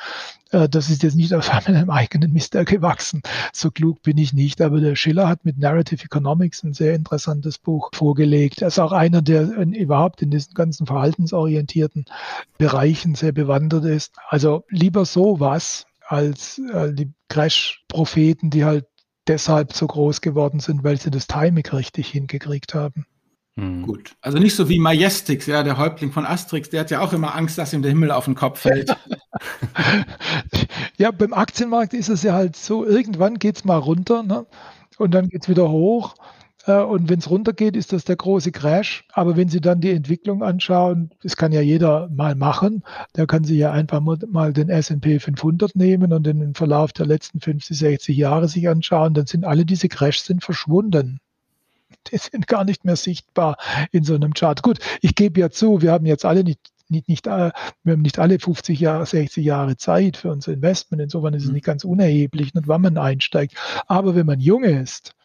Äh, 0.52 0.70
das 0.70 0.92
ist 0.92 1.02
jetzt 1.02 1.16
nicht 1.16 1.34
auf 1.34 1.52
meinem 1.68 1.90
eigenen 1.90 2.32
Mister 2.32 2.64
gewachsen. 2.64 3.24
So 3.52 3.72
klug 3.72 4.04
bin 4.04 4.18
ich 4.20 4.32
nicht. 4.32 4.62
Aber 4.62 4.80
der 4.80 4.96
Schiller 4.96 5.28
hat 5.28 5.44
mit 5.44 5.58
Narrative 5.58 6.06
Economics 6.06 6.64
ein 6.64 6.74
sehr 6.74 6.94
interessantes 6.94 7.58
Buch 7.58 7.90
vorgelegt. 7.96 8.62
Er 8.62 8.68
ist 8.68 8.80
auch 8.80 8.92
einer, 8.92 9.24
der 9.24 9.58
in, 9.58 9.74
überhaupt 9.74 10.22
in 10.22 10.30
diesen 10.30 10.54
ganzen 10.54 10.86
verhaltensorientierten 10.86 12.06
Bereichen 12.60 13.16
sehr 13.16 13.32
bewandert 13.32 13.86
ist. 13.86 14.14
Also 14.30 14.66
lieber 14.70 15.06
sowas 15.06 15.88
als 16.08 16.60
äh, 16.72 16.94
die 16.94 17.12
Crash-Propheten, 17.30 18.52
die 18.52 18.66
halt 18.66 18.86
deshalb 19.28 19.74
so 19.74 19.88
groß 19.88 20.22
geworden 20.22 20.60
sind, 20.60 20.84
weil 20.84 21.00
sie 21.00 21.10
das 21.10 21.26
Timing 21.26 21.66
richtig 21.66 22.10
hingekriegt 22.10 22.76
haben. 22.76 23.08
Hm. 23.56 23.84
Gut. 23.84 24.16
Also 24.22 24.40
nicht 24.40 24.56
so 24.56 24.68
wie 24.68 24.80
Majestix, 24.80 25.46
ja, 25.46 25.62
der 25.62 25.78
Häuptling 25.78 26.12
von 26.12 26.26
Asterix, 26.26 26.70
der 26.70 26.80
hat 26.82 26.92
ja 26.92 27.02
auch 27.02 27.14
immer 27.14 27.36
Angst, 27.36 27.58
dass 27.58 27.74
ihm 27.74 27.84
der 27.84 27.92
Himmel 27.92 28.12
auf 28.12 28.26
den 28.26 28.34
Kopf 28.34 28.62
fällt. 28.62 28.96
ja, 30.98 31.12
beim 31.12 31.34
Aktienmarkt 31.34 31.94
ist 31.94 32.10
es 32.10 32.24
ja 32.24 32.34
halt 32.34 32.56
so, 32.56 32.84
irgendwann 32.84 33.38
geht 33.38 33.58
es 33.58 33.66
mal 33.66 33.78
runter 33.78 34.24
ne? 34.24 34.48
und 34.98 35.14
dann 35.14 35.30
geht 35.30 35.44
es 35.44 35.50
wieder 35.50 35.70
hoch. 35.70 36.16
Äh, 36.66 36.82
und 36.82 37.10
wenn 37.10 37.20
es 37.20 37.30
runtergeht, 37.30 37.76
ist 37.76 37.94
das 37.94 38.06
der 38.06 38.16
große 38.16 38.52
Crash. 38.52 39.06
Aber 39.14 39.38
wenn 39.38 39.50
Sie 39.50 39.62
dann 39.62 39.82
die 39.82 39.92
Entwicklung 39.92 40.42
anschauen, 40.42 41.12
das 41.22 41.36
kann 41.38 41.52
ja 41.52 41.62
jeder 41.62 42.10
mal 42.10 42.34
machen, 42.34 42.82
der 43.16 43.28
kann 43.28 43.44
sich 43.44 43.58
ja 43.58 43.72
einfach 43.72 44.02
mal 44.02 44.54
den 44.54 44.70
S&P 44.70 45.20
500 45.20 45.76
nehmen 45.76 46.12
und 46.12 46.26
den 46.26 46.56
Verlauf 46.56 46.92
der 46.94 47.06
letzten 47.06 47.40
50, 47.40 47.78
60 47.78 48.18
Jahre 48.18 48.48
sich 48.48 48.68
anschauen, 48.68 49.14
dann 49.14 49.28
sind 49.28 49.46
alle 49.46 49.64
diese 49.66 49.90
Crashs 49.90 50.26
sind 50.26 50.44
verschwunden 50.44 51.20
die 52.12 52.18
sind 52.18 52.48
gar 52.48 52.64
nicht 52.64 52.86
mehr 52.86 52.96
sichtbar 52.96 53.58
in 53.92 54.04
so 54.04 54.16
einem 54.16 54.34
Chart. 54.34 54.62
Gut, 54.62 54.80
ich 55.02 55.16
gebe 55.16 55.40
ja 55.40 55.50
zu, 55.50 55.82
wir 55.82 55.92
haben 55.92 56.06
jetzt 56.06 56.26
alle 56.26 56.44
nicht 56.44 56.60
nicht, 56.90 57.08
nicht, 57.10 57.28
äh, 57.28 57.52
wir 57.84 57.94
haben 57.94 58.02
nicht 58.02 58.20
alle 58.20 58.40
50 58.40 58.80
Jahre, 58.80 59.06
60 59.06 59.44
Jahre 59.44 59.78
Zeit 59.78 60.18
für 60.18 60.32
unser 60.32 60.54
Investment. 60.54 61.02
Insofern 61.02 61.34
ist 61.34 61.44
es 61.44 61.50
mhm. 61.50 61.56
nicht 61.56 61.66
ganz 61.66 61.84
unerheblich, 61.84 62.54
nicht, 62.54 62.68
wann 62.68 62.82
man 62.82 62.98
einsteigt. 62.98 63.56
Aber 63.88 64.16
wenn 64.16 64.26
man 64.26 64.40
jung 64.40 64.64
ist, 64.64 65.16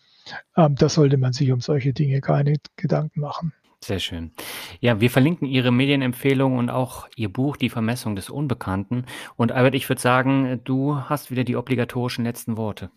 ähm, 0.57 0.75
da 0.77 0.89
sollte 0.89 1.19
man 1.19 1.33
sich 1.33 1.53
um 1.53 1.61
solche 1.61 1.93
Dinge 1.93 2.21
keine 2.21 2.55
Gedanken 2.77 3.21
machen. 3.21 3.53
Sehr 3.81 4.01
schön. 4.01 4.33
Ja, 4.81 5.01
wir 5.01 5.09
verlinken 5.09 5.47
Ihre 5.47 5.71
Medienempfehlung 5.71 6.59
und 6.59 6.69
auch 6.69 7.09
Ihr 7.15 7.33
Buch 7.33 7.57
Die 7.57 7.69
Vermessung 7.69 8.17
des 8.17 8.29
Unbekannten. 8.29 9.05
Und 9.37 9.53
Albert, 9.53 9.75
ich 9.75 9.89
würde 9.89 10.03
sagen, 10.03 10.61
du 10.65 10.97
hast 10.97 11.31
wieder 11.31 11.45
die 11.45 11.55
obligatorischen 11.55 12.25
letzten 12.25 12.57
Worte. 12.57 12.91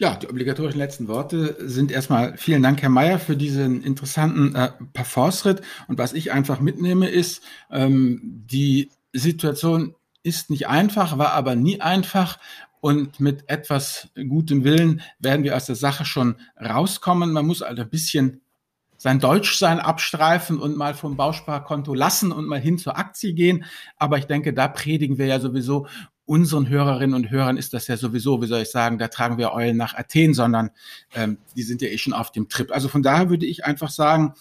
Ja, 0.00 0.14
die 0.14 0.28
obligatorischen 0.28 0.78
letzten 0.78 1.08
Worte 1.08 1.56
sind 1.60 1.92
erstmal 1.92 2.34
vielen 2.38 2.62
Dank, 2.62 2.80
Herr 2.80 2.88
Mayer, 2.88 3.18
für 3.18 3.36
diesen 3.36 3.82
interessanten 3.82 4.54
äh, 4.54 4.70
Parforce-Ritt. 4.94 5.60
Und 5.88 5.98
was 5.98 6.14
ich 6.14 6.32
einfach 6.32 6.58
mitnehme, 6.60 7.10
ist, 7.10 7.42
ähm, 7.70 8.22
die 8.22 8.88
Situation 9.12 9.94
ist 10.22 10.48
nicht 10.48 10.68
einfach, 10.68 11.18
war 11.18 11.32
aber 11.32 11.54
nie 11.54 11.82
einfach. 11.82 12.38
Und 12.80 13.20
mit 13.20 13.44
etwas 13.50 14.08
gutem 14.26 14.64
Willen 14.64 15.02
werden 15.18 15.44
wir 15.44 15.54
aus 15.54 15.66
der 15.66 15.76
Sache 15.76 16.06
schon 16.06 16.36
rauskommen. 16.58 17.32
Man 17.32 17.44
muss 17.44 17.60
also 17.60 17.82
ein 17.82 17.90
bisschen 17.90 18.40
sein 18.96 19.20
Deutschsein 19.20 19.80
abstreifen 19.80 20.58
und 20.58 20.78
mal 20.78 20.94
vom 20.94 21.18
Bausparkonto 21.18 21.92
lassen 21.92 22.32
und 22.32 22.46
mal 22.46 22.58
hin 22.58 22.78
zur 22.78 22.96
Aktie 22.96 23.34
gehen. 23.34 23.66
Aber 23.98 24.16
ich 24.16 24.24
denke, 24.24 24.54
da 24.54 24.66
predigen 24.66 25.18
wir 25.18 25.26
ja 25.26 25.40
sowieso 25.40 25.88
unseren 26.30 26.68
Hörerinnen 26.68 27.16
und 27.16 27.28
Hörern 27.32 27.56
ist 27.56 27.74
das 27.74 27.88
ja 27.88 27.96
sowieso, 27.96 28.40
wie 28.40 28.46
soll 28.46 28.62
ich 28.62 28.70
sagen, 28.70 28.98
da 28.98 29.08
tragen 29.08 29.36
wir 29.36 29.52
Eulen 29.52 29.76
nach 29.76 29.94
Athen, 29.94 30.32
sondern 30.32 30.70
ähm, 31.12 31.38
die 31.56 31.64
sind 31.64 31.82
ja 31.82 31.88
eh 31.88 31.98
schon 31.98 32.12
auf 32.12 32.30
dem 32.30 32.48
Trip. 32.48 32.70
Also 32.70 32.86
von 32.86 33.02
daher 33.02 33.30
würde 33.30 33.46
ich 33.46 33.64
einfach 33.64 33.90
sagen, 33.90 34.34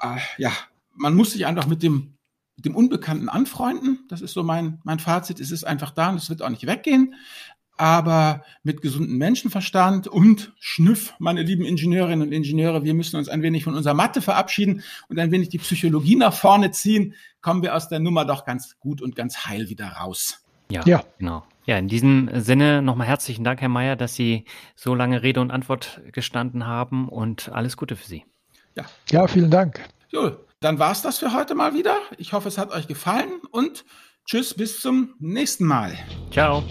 äh, 0.00 0.16
ja, 0.38 0.50
man 0.94 1.14
muss 1.14 1.32
sich 1.32 1.44
einfach 1.44 1.66
mit 1.66 1.82
dem, 1.82 2.14
dem 2.56 2.74
Unbekannten 2.74 3.28
anfreunden. 3.28 3.98
Das 4.08 4.22
ist 4.22 4.32
so 4.32 4.42
mein, 4.42 4.80
mein 4.82 4.98
Fazit. 4.98 5.38
Es 5.38 5.50
ist 5.50 5.64
einfach 5.64 5.90
da 5.90 6.08
und 6.08 6.16
es 6.16 6.30
wird 6.30 6.40
auch 6.40 6.48
nicht 6.48 6.66
weggehen. 6.66 7.14
Aber 7.76 8.42
mit 8.62 8.80
gesundem 8.80 9.18
Menschenverstand 9.18 10.08
und 10.08 10.54
Schnüff, 10.58 11.12
meine 11.18 11.42
lieben 11.42 11.66
Ingenieurinnen 11.66 12.28
und 12.28 12.32
Ingenieure, 12.32 12.82
wir 12.82 12.94
müssen 12.94 13.16
uns 13.16 13.28
ein 13.28 13.42
wenig 13.42 13.64
von 13.64 13.74
unserer 13.74 13.92
Mathe 13.92 14.22
verabschieden 14.22 14.82
und 15.10 15.18
ein 15.18 15.30
wenig 15.32 15.50
die 15.50 15.58
Psychologie 15.58 16.16
nach 16.16 16.32
vorne 16.32 16.70
ziehen, 16.70 17.12
kommen 17.42 17.62
wir 17.62 17.76
aus 17.76 17.90
der 17.90 18.00
Nummer 18.00 18.24
doch 18.24 18.46
ganz 18.46 18.78
gut 18.78 19.02
und 19.02 19.14
ganz 19.14 19.44
heil 19.44 19.68
wieder 19.68 19.88
raus. 19.88 20.45
Ja, 20.70 20.82
ja, 20.84 21.02
genau. 21.18 21.44
Ja, 21.66 21.78
in 21.78 21.88
diesem 21.88 22.30
Sinne 22.32 22.80
nochmal 22.80 23.08
herzlichen 23.08 23.42
Dank, 23.42 23.60
Herr 23.60 23.68
Mayer, 23.68 23.96
dass 23.96 24.14
Sie 24.14 24.44
so 24.76 24.94
lange 24.94 25.22
Rede 25.22 25.40
und 25.40 25.50
Antwort 25.50 26.00
gestanden 26.12 26.66
haben 26.66 27.08
und 27.08 27.50
alles 27.52 27.76
Gute 27.76 27.96
für 27.96 28.06
Sie. 28.06 28.24
Ja, 28.76 28.84
ja 29.10 29.26
vielen 29.26 29.50
Dank. 29.50 29.80
So, 30.12 30.36
dann 30.60 30.78
war 30.78 30.92
es 30.92 31.02
das 31.02 31.18
für 31.18 31.32
heute 31.32 31.54
mal 31.54 31.74
wieder. 31.74 31.96
Ich 32.18 32.32
hoffe, 32.32 32.48
es 32.48 32.58
hat 32.58 32.70
euch 32.70 32.86
gefallen 32.86 33.40
und 33.50 33.84
tschüss, 34.26 34.54
bis 34.54 34.80
zum 34.80 35.14
nächsten 35.18 35.64
Mal. 35.64 35.96
Ciao. 36.30 36.62